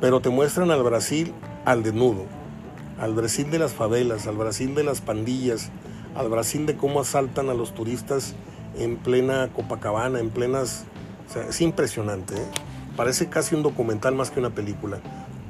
pero 0.00 0.20
te 0.20 0.28
muestran 0.28 0.70
al 0.70 0.82
Brasil 0.82 1.32
al 1.66 1.82
desnudo, 1.82 2.24
al 2.98 3.12
Brasil 3.12 3.50
de 3.50 3.58
las 3.58 3.74
favelas, 3.74 4.26
al 4.26 4.36
Brasil 4.36 4.74
de 4.74 4.84
las 4.84 5.00
pandillas, 5.00 5.70
al 6.14 6.28
Brasil 6.30 6.64
de 6.64 6.76
cómo 6.76 7.00
asaltan 7.00 7.50
a 7.50 7.54
los 7.54 7.74
turistas 7.74 8.34
en 8.78 8.96
plena 8.96 9.50
Copacabana, 9.52 10.20
en 10.20 10.30
plenas... 10.30 10.84
O 11.28 11.32
sea, 11.32 11.48
es 11.48 11.60
impresionante, 11.60 12.36
¿eh? 12.36 12.46
parece 12.96 13.28
casi 13.28 13.56
un 13.56 13.64
documental 13.64 14.14
más 14.14 14.30
que 14.30 14.38
una 14.38 14.50
película. 14.50 15.00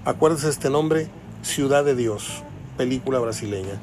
Acuérdese 0.07 0.49
este 0.49 0.71
nombre, 0.71 1.09
Ciudad 1.43 1.85
de 1.85 1.95
Dios, 1.95 2.43
película 2.79 3.19
brasileña. 3.19 3.79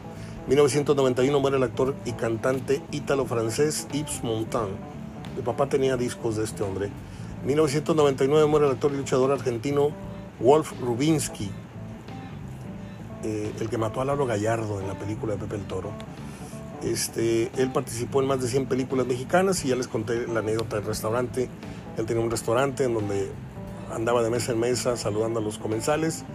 1991 0.48 1.40
muere 1.40 1.58
el 1.58 1.64
actor 1.64 1.96
y 2.04 2.14
cantante 2.14 2.82
ítalo-francés 2.92 3.88
Yves 3.94 4.24
Montand. 4.24 4.72
Mi 5.36 5.44
papá 5.44 5.70
tenía 5.70 5.98
discos 5.98 6.36
de 6.36 6.46
este 6.46 6.64
hombre. 6.64 6.90
1999 7.46 8.48
muere 8.48 8.66
el 8.66 8.72
actor 8.72 8.92
y 8.92 8.98
luchador 8.98 9.32
argentino 9.32 9.92
Wolf 10.40 10.74
Rubinsky, 10.82 11.52
eh, 13.24 13.52
el 13.60 13.70
que 13.70 13.78
mató 13.78 14.02
a 14.02 14.06
Lauro 14.06 14.26
Gallardo 14.26 14.80
en 14.82 14.88
la 14.88 14.96
película 14.96 15.34
de 15.34 15.40
Pepe 15.40 15.56
el 15.56 15.64
Toro. 15.64 15.92
Este, 16.84 17.50
él 17.58 17.72
participó 17.72 18.22
en 18.22 18.28
más 18.28 18.42
de 18.42 18.48
100 18.48 18.66
películas 18.66 19.08
mexicanas 19.08 19.64
y 19.64 19.70
ya 19.70 19.76
les 19.76 19.88
conté 19.88 20.28
la 20.28 20.40
anécdota 20.40 20.76
del 20.76 20.86
restaurante. 20.86 21.50
Él 21.98 22.06
tenía 22.06 22.24
un 22.24 22.32
restaurante 22.32 22.84
en 22.84 22.94
donde 22.94 23.32
andaba 23.94 24.24
de 24.24 24.30
mesa 24.30 24.52
en 24.52 24.60
mesa 24.60 24.98
saludando 24.98 25.40
a 25.40 25.44
los 25.44 25.58
comensales 25.58 26.26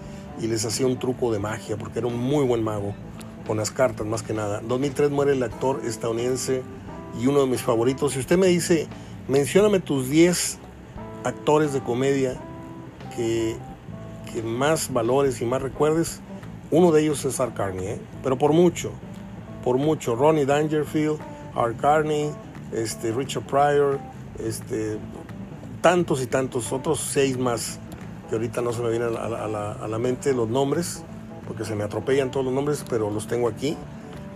y 0.41 0.47
les 0.47 0.65
hacía 0.65 0.87
un 0.87 0.99
truco 0.99 1.33
de 1.33 1.39
magia 1.39 1.77
porque 1.77 1.99
era 1.99 2.09
un 2.09 2.19
muy 2.19 2.47
buen 2.47 2.63
mago 2.63 2.95
con 3.47 3.59
las 3.59 3.71
cartas 3.71 4.07
más 4.07 4.23
que 4.23 4.33
nada. 4.33 4.61
En 4.61 4.69
2003 4.69 5.11
muere 5.11 5.33
el 5.33 5.43
actor 5.43 5.83
estadounidense 5.85 6.63
y 7.21 7.27
uno 7.27 7.41
de 7.41 7.47
mis 7.47 7.61
favoritos. 7.61 8.13
Si 8.13 8.21
usted 8.21 8.39
me 8.39 8.47
dice, 8.47 8.87
mencióname 9.27 9.81
tus 9.81 10.09
10 10.09 10.59
actores 11.25 11.73
de 11.73 11.81
comedia 11.81 12.37
que 13.15 13.57
que 14.33 14.43
más 14.43 14.93
valores 14.93 15.41
y 15.41 15.45
más 15.45 15.63
recuerdes, 15.63 16.21
uno 16.71 16.93
de 16.93 17.03
ellos 17.03 17.25
es 17.25 17.41
Art 17.41 17.55
Carney, 17.55 17.87
¿eh? 17.87 18.01
pero 18.23 18.37
por 18.37 18.53
mucho, 18.53 18.93
por 19.65 19.79
mucho. 19.79 20.15
Ronnie 20.15 20.45
Dangerfield, 20.45 21.19
Art 21.55 21.81
Carney, 21.81 22.31
este, 22.73 23.13
Richard 23.13 23.45
Pryor, 23.45 23.99
este, 24.39 24.99
tantos 25.81 26.23
y 26.23 26.27
tantos, 26.27 26.73
otros 26.73 27.01
seis 27.01 27.39
más 27.39 27.79
que 28.29 28.35
ahorita 28.35 28.61
no 28.61 28.73
se 28.73 28.83
me 28.83 28.91
vienen 28.91 29.17
a 29.17 29.87
la, 29.89 29.99
mente 29.99 30.35
los 30.35 30.49
nombres, 30.49 31.03
porque 31.47 31.65
se 31.65 31.75
me 31.75 31.85
atropellan 31.85 32.31
todos 32.31 32.45
los 32.45 32.55
nombres, 32.55 32.85
pero 32.89 33.11
los 33.11 33.27
tengo 33.27 33.49
aquí. 33.49 33.77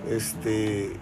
Este, 0.09 0.93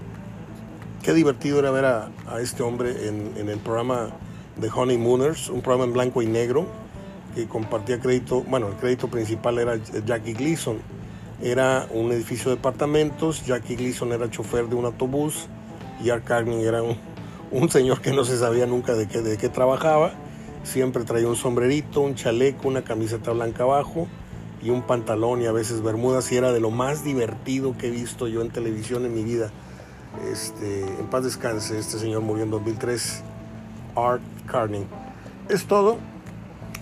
qué 1.02 1.14
divertido 1.14 1.60
era 1.60 1.70
ver 1.70 1.84
a, 1.84 2.10
este 2.40 2.64
hombre 2.64 3.08
en, 3.08 3.32
en, 3.36 3.48
el 3.48 3.58
programa 3.58 4.10
de 4.56 4.68
Honeymooners, 4.68 5.48
un 5.50 5.60
programa 5.60 5.84
en 5.84 5.92
blanco 5.92 6.20
y 6.20 6.26
negro, 6.26 6.66
que 7.36 7.46
compartía 7.46 8.00
crédito, 8.00 8.42
bueno, 8.42 8.68
el 8.68 8.74
crédito 8.74 9.06
principal 9.08 9.58
era 9.58 9.76
Jackie 9.76 10.32
Gleason. 10.32 10.78
Era 11.42 11.86
un 11.90 12.12
edificio 12.12 12.50
de 12.50 12.56
departamentos, 12.56 13.46
Jackie 13.46 13.74
Gleason 13.74 14.12
era 14.12 14.28
chofer 14.28 14.68
de 14.68 14.74
un 14.74 14.84
autobús 14.84 15.48
y 16.04 16.10
Art 16.10 16.24
Carney 16.24 16.62
era 16.64 16.82
un, 16.82 17.70
señor 17.70 18.02
que 18.02 18.12
no 18.12 18.24
se 18.24 18.36
sabía 18.36 18.66
nunca 18.66 18.92
de 18.92 19.08
qué, 19.08 19.22
de 19.22 19.38
qué 19.38 19.48
trabajaba. 19.48 20.12
Siempre 20.64 21.04
traía 21.04 21.28
un 21.28 21.36
sombrerito, 21.36 22.02
un 22.02 22.14
chaleco, 22.14 22.68
una 22.68 22.82
camiseta 22.82 23.32
blanca 23.32 23.62
abajo 23.62 24.06
y 24.62 24.68
un 24.68 24.82
pantalón 24.82 25.40
y 25.40 25.46
a 25.46 25.52
veces 25.52 25.82
bermudas 25.82 26.30
y 26.30 26.36
era 26.36 26.52
de 26.52 26.60
lo 26.60 26.70
más 26.70 27.04
divertido 27.04 27.74
que 27.78 27.88
he 27.88 27.90
visto 27.90 28.28
yo 28.28 28.42
en 28.42 28.50
televisión 28.50 29.06
en 29.06 29.14
mi 29.14 29.24
vida. 29.24 29.50
Este, 30.30 30.82
en 30.82 31.06
paz 31.06 31.24
descanse, 31.24 31.78
este 31.78 31.98
señor 31.98 32.20
murió 32.20 32.44
en 32.44 32.50
2003, 32.50 33.22
Art 33.96 34.22
Carney. 34.46 34.84
Es 35.48 35.64
todo 35.64 35.96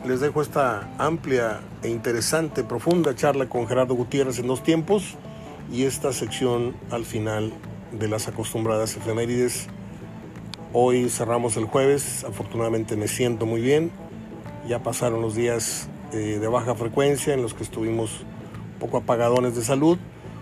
les 0.07 0.21
dejo 0.21 0.43
esta 0.43 0.89
amplia 0.99 1.61
e 1.83 1.89
interesante, 1.89 2.63
profunda 2.63 3.15
charla 3.15 3.49
con 3.49 3.67
Gerardo 3.67 3.95
Gutiérrez 3.95 4.39
en 4.39 4.47
dos 4.47 4.63
tiempos 4.63 5.17
y 5.73 5.85
esta 5.85 6.13
sección 6.13 6.77
al 6.91 7.05
final 7.05 7.53
de 7.93 8.09
las 8.09 8.29
acostumbradas 8.29 8.97
efemérides. 8.97 9.67
Hoy 10.73 11.09
cerramos 11.09 11.57
el 11.57 11.65
jueves, 11.65 12.25
afortunadamente 12.25 12.97
me 12.97 13.09
siento 13.09 13.45
muy 13.47 13.61
bien. 13.61 13.91
Ya 14.69 14.83
pasaron 14.83 15.21
los 15.21 15.35
días 15.35 15.89
eh, 16.13 16.39
de 16.41 16.49
baja 16.49 16.75
frecuencia 16.75 17.35
en 17.35 17.43
los 17.43 17.55
que 17.55 17.65
estuvimos 17.65 18.21
un 18.75 18.79
poco 18.79 18.99
apagadones 18.99 19.57
de 19.57 19.65
salud. 19.65 19.99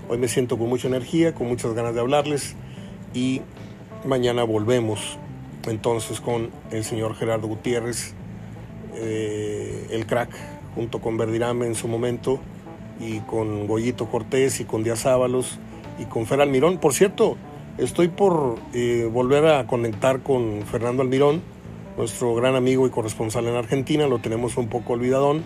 Hoy 0.08 0.18
me 0.18 0.28
siento 0.28 0.58
con 0.58 0.68
mucha 0.68 0.88
energía, 0.88 1.34
con 1.34 1.48
muchas 1.48 1.72
ganas 1.74 1.94
de 1.94 2.00
hablarles 2.00 2.54
y 3.14 3.42
mañana 4.04 4.44
volvemos 4.44 5.18
entonces 5.66 6.20
con 6.20 6.50
el 6.70 6.84
señor 6.84 7.14
Gerardo 7.16 7.48
Gutiérrez 7.48 8.14
eh, 8.96 9.88
el 9.90 10.06
crack, 10.06 10.30
junto 10.74 11.00
con 11.00 11.16
Verdirame 11.16 11.66
en 11.66 11.74
su 11.74 11.88
momento, 11.88 12.40
y 13.00 13.20
con 13.20 13.66
Goyito 13.66 14.06
Cortés 14.06 14.60
y 14.60 14.64
con 14.64 14.82
Díaz 14.82 15.06
Ábalos 15.06 15.58
y 15.98 16.04
con 16.04 16.26
Fer 16.26 16.40
Almirón. 16.40 16.78
Por 16.78 16.94
cierto, 16.94 17.36
estoy 17.78 18.08
por 18.08 18.56
eh, 18.72 19.08
volver 19.10 19.46
a 19.46 19.66
conectar 19.66 20.22
con 20.22 20.62
Fernando 20.70 21.02
Almirón, 21.02 21.42
nuestro 21.96 22.34
gran 22.34 22.56
amigo 22.56 22.86
y 22.86 22.90
corresponsal 22.90 23.46
en 23.46 23.56
Argentina, 23.56 24.06
lo 24.06 24.18
tenemos 24.18 24.56
un 24.56 24.68
poco 24.68 24.94
olvidadón, 24.94 25.42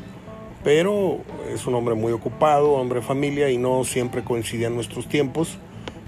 pero 0.64 1.18
es 1.52 1.66
un 1.66 1.74
hombre 1.74 1.94
muy 1.94 2.12
ocupado, 2.12 2.72
hombre 2.72 3.02
familia 3.02 3.51
y 3.51 3.59
no 3.59 3.85
siempre 3.85 4.24
coincidían 4.24 4.74
nuestros 4.74 5.06
tiempos, 5.06 5.59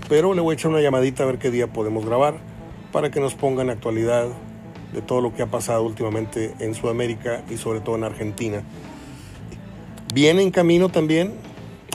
pero 0.08 0.34
le 0.34 0.40
voy 0.40 0.52
a 0.52 0.54
echar 0.54 0.70
una 0.70 0.80
llamadita 0.80 1.22
a 1.22 1.26
ver 1.26 1.38
qué 1.38 1.50
día 1.50 1.68
podemos 1.68 2.04
grabar 2.04 2.34
para 2.90 3.10
que 3.10 3.20
nos 3.20 3.34
ponga 3.34 3.62
en 3.62 3.70
actualidad 3.70 4.28
de 4.92 5.02
todo 5.02 5.20
lo 5.20 5.34
que 5.34 5.42
ha 5.42 5.46
pasado 5.46 5.82
últimamente 5.82 6.54
en 6.58 6.74
Sudamérica 6.74 7.42
y 7.50 7.56
sobre 7.56 7.80
todo 7.80 7.96
en 7.96 8.04
Argentina. 8.04 8.62
Viene 10.14 10.42
en 10.42 10.50
camino 10.50 10.90
también, 10.90 11.32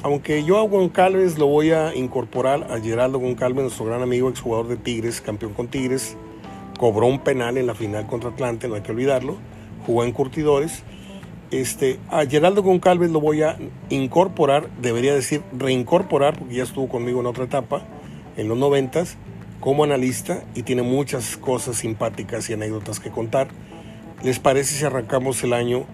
aunque 0.03 0.44
yo 0.44 0.57
a 0.57 0.64
Goncalves 0.64 1.38
lo 1.38 1.48
voy 1.48 1.72
a 1.72 1.95
incorporar 1.95 2.72
a 2.72 2.80
Geraldo 2.80 3.19
Goncalves, 3.19 3.64
nuestro 3.64 3.86
gran 3.86 4.02
amigo, 4.02 4.30
exjugador 4.30 4.68
de 4.68 4.78
Tigres, 4.78 5.22
campeón 5.22 5.53
con 5.53 5.68
Tigres, 5.68 6.18
cobró 6.80 7.07
un 7.07 7.19
penal 7.19 7.57
en 7.57 7.68
la 7.68 7.76
final 7.76 8.07
contra 8.07 8.30
Atlante, 8.30 8.68
no 8.68 8.76
hay 8.76 8.82
que 8.82 8.91
olvidarlo, 8.91 9.38
jugó 9.86 10.03
en 10.03 10.11
Curtidores. 10.11 10.84
Este, 11.49 11.99
a 12.10 12.26
Geraldo 12.26 12.61
Goncalves 12.61 13.11
lo 13.11 13.22
voy 13.22 13.41
a 13.41 13.57
incorporar, 13.90 14.69
debería 14.82 15.14
decir 15.14 15.44
reincorporar, 15.57 16.38
porque 16.38 16.56
ya 16.56 16.64
estuvo 16.64 16.90
conmigo 16.90 17.19
en 17.22 17.28
otra 17.28 17.45
etapa, 17.45 17.84
en 18.36 18.48
los 18.49 18.57
noventas, 18.57 19.18
como 19.59 19.84
analista 19.84 20.43
y 20.55 20.63
tiene 20.63 20.81
muchas 20.81 21.38
cosas 21.38 21.77
simpáticas 21.77 22.49
y 22.49 22.53
anécdotas 22.53 22.99
que 22.99 23.09
contar. 23.09 23.47
¿Les 24.23 24.39
parece 24.39 24.75
si 24.75 24.85
arrancamos 24.85 25.43
el 25.43 25.53
año 25.53 25.85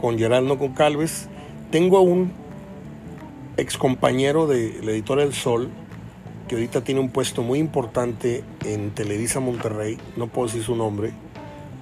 con 0.00 0.18
Geraldo 0.18 0.58
con 0.58 0.72
Calves? 0.72 1.28
Tengo 1.70 1.98
a 1.98 2.00
un 2.00 2.32
ex 3.56 3.76
compañero 3.76 4.46
de 4.46 4.80
la 4.82 4.92
editora 4.92 5.22
El 5.22 5.34
Sol, 5.34 5.70
que 6.48 6.56
ahorita 6.56 6.84
tiene 6.84 7.00
un 7.00 7.10
puesto 7.10 7.42
muy 7.42 7.58
importante 7.58 8.44
en 8.64 8.90
Televisa 8.90 9.40
Monterrey, 9.40 9.98
no 10.16 10.26
puedo 10.26 10.48
decir 10.48 10.62
su 10.62 10.76
nombre, 10.76 11.12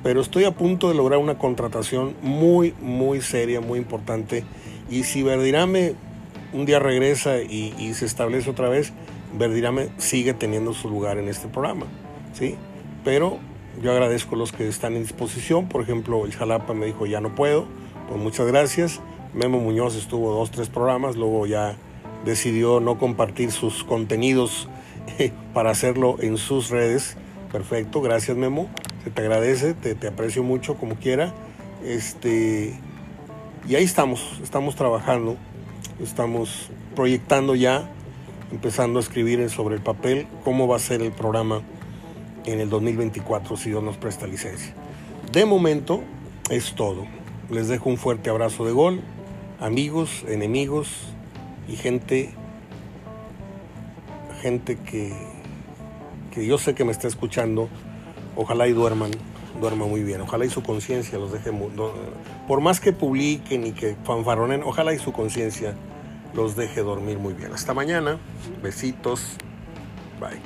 pero 0.02 0.20
estoy 0.20 0.44
a 0.44 0.52
punto 0.52 0.88
de 0.88 0.94
lograr 0.94 1.18
una 1.18 1.38
contratación 1.38 2.14
muy, 2.22 2.74
muy 2.80 3.20
seria, 3.20 3.60
muy 3.60 3.78
importante. 3.78 4.44
Y 4.90 5.04
si 5.04 5.22
Verdirame 5.22 5.94
un 6.52 6.66
día 6.66 6.78
regresa 6.78 7.38
y, 7.38 7.92
se 7.94 8.06
establece 8.06 8.50
otra 8.50 8.68
vez, 8.68 8.92
Verdirame 9.34 9.90
sigue 9.98 10.34
teniendo 10.34 10.72
su 10.72 10.88
lugar 10.88 11.18
en 11.18 11.28
este 11.28 11.48
programa, 11.48 11.86
¿sí? 12.32 12.56
Pero 13.04 13.38
yo 13.82 13.92
agradezco 13.92 14.34
a 14.34 14.38
los 14.38 14.52
que 14.52 14.68
están 14.68 14.94
en 14.96 15.02
disposición. 15.02 15.68
Por 15.68 15.82
ejemplo, 15.82 16.24
el 16.24 16.32
Jalapa 16.32 16.74
me 16.74 16.86
dijo, 16.86 17.06
ya 17.06 17.20
no 17.20 17.34
puedo, 17.34 17.66
pues 18.08 18.20
muchas 18.20 18.46
gracias. 18.46 19.00
Memo 19.32 19.60
Muñoz 19.60 19.94
estuvo 19.94 20.32
dos, 20.32 20.50
tres 20.50 20.68
programas, 20.68 21.16
luego 21.16 21.46
ya 21.46 21.76
decidió 22.24 22.80
no 22.80 22.98
compartir 22.98 23.52
sus 23.52 23.84
contenidos 23.84 24.68
para 25.54 25.70
hacerlo 25.70 26.16
en 26.20 26.36
sus 26.36 26.70
redes. 26.70 27.16
Perfecto, 27.52 28.00
gracias 28.00 28.36
Memo, 28.36 28.68
se 29.04 29.10
te 29.10 29.22
agradece, 29.22 29.74
te, 29.74 29.94
te 29.94 30.08
aprecio 30.08 30.42
mucho 30.42 30.74
como 30.74 30.96
quiera. 30.96 31.32
Este, 31.84 32.78
y 33.68 33.74
ahí 33.74 33.84
estamos, 33.84 34.40
estamos 34.42 34.76
trabajando, 34.76 35.36
estamos 36.02 36.70
proyectando 36.94 37.54
ya, 37.54 37.90
empezando 38.52 38.98
a 38.98 39.02
escribir 39.02 39.48
sobre 39.50 39.76
el 39.76 39.82
papel 39.82 40.26
cómo 40.44 40.66
va 40.66 40.76
a 40.76 40.80
ser 40.80 41.02
el 41.02 41.12
programa 41.12 41.62
en 42.46 42.60
el 42.60 42.70
2024 42.70 43.56
si 43.56 43.70
Dios 43.70 43.82
nos 43.82 43.96
presta 43.96 44.26
licencia. 44.26 44.74
De 45.32 45.44
momento 45.44 46.02
es 46.50 46.74
todo. 46.74 47.06
Les 47.50 47.68
dejo 47.68 47.88
un 47.88 47.96
fuerte 47.96 48.30
abrazo 48.30 48.64
de 48.64 48.72
gol 48.72 49.02
amigos, 49.60 50.24
enemigos 50.26 50.88
y 51.68 51.76
gente, 51.76 52.30
gente 54.40 54.76
que, 54.78 55.12
que 56.32 56.46
yo 56.46 56.58
sé 56.58 56.74
que 56.74 56.84
me 56.84 56.92
está 56.92 57.08
escuchando, 57.08 57.68
ojalá 58.36 58.66
y 58.66 58.72
duerman, 58.72 59.10
duerman 59.60 59.90
muy 59.90 60.02
bien, 60.02 60.22
ojalá 60.22 60.46
y 60.46 60.50
su 60.50 60.62
conciencia 60.62 61.18
los 61.18 61.30
deje, 61.30 61.50
por 62.48 62.60
más 62.62 62.80
que 62.80 62.92
publiquen 62.92 63.66
y 63.66 63.72
que 63.72 63.96
fanfaronen, 64.04 64.62
ojalá 64.62 64.94
y 64.94 64.98
su 64.98 65.12
conciencia 65.12 65.74
los 66.34 66.56
deje 66.56 66.82
dormir 66.82 67.18
muy 67.18 67.34
bien. 67.34 67.52
Hasta 67.52 67.74
mañana, 67.74 68.18
besitos, 68.62 69.36
bye. 70.20 70.40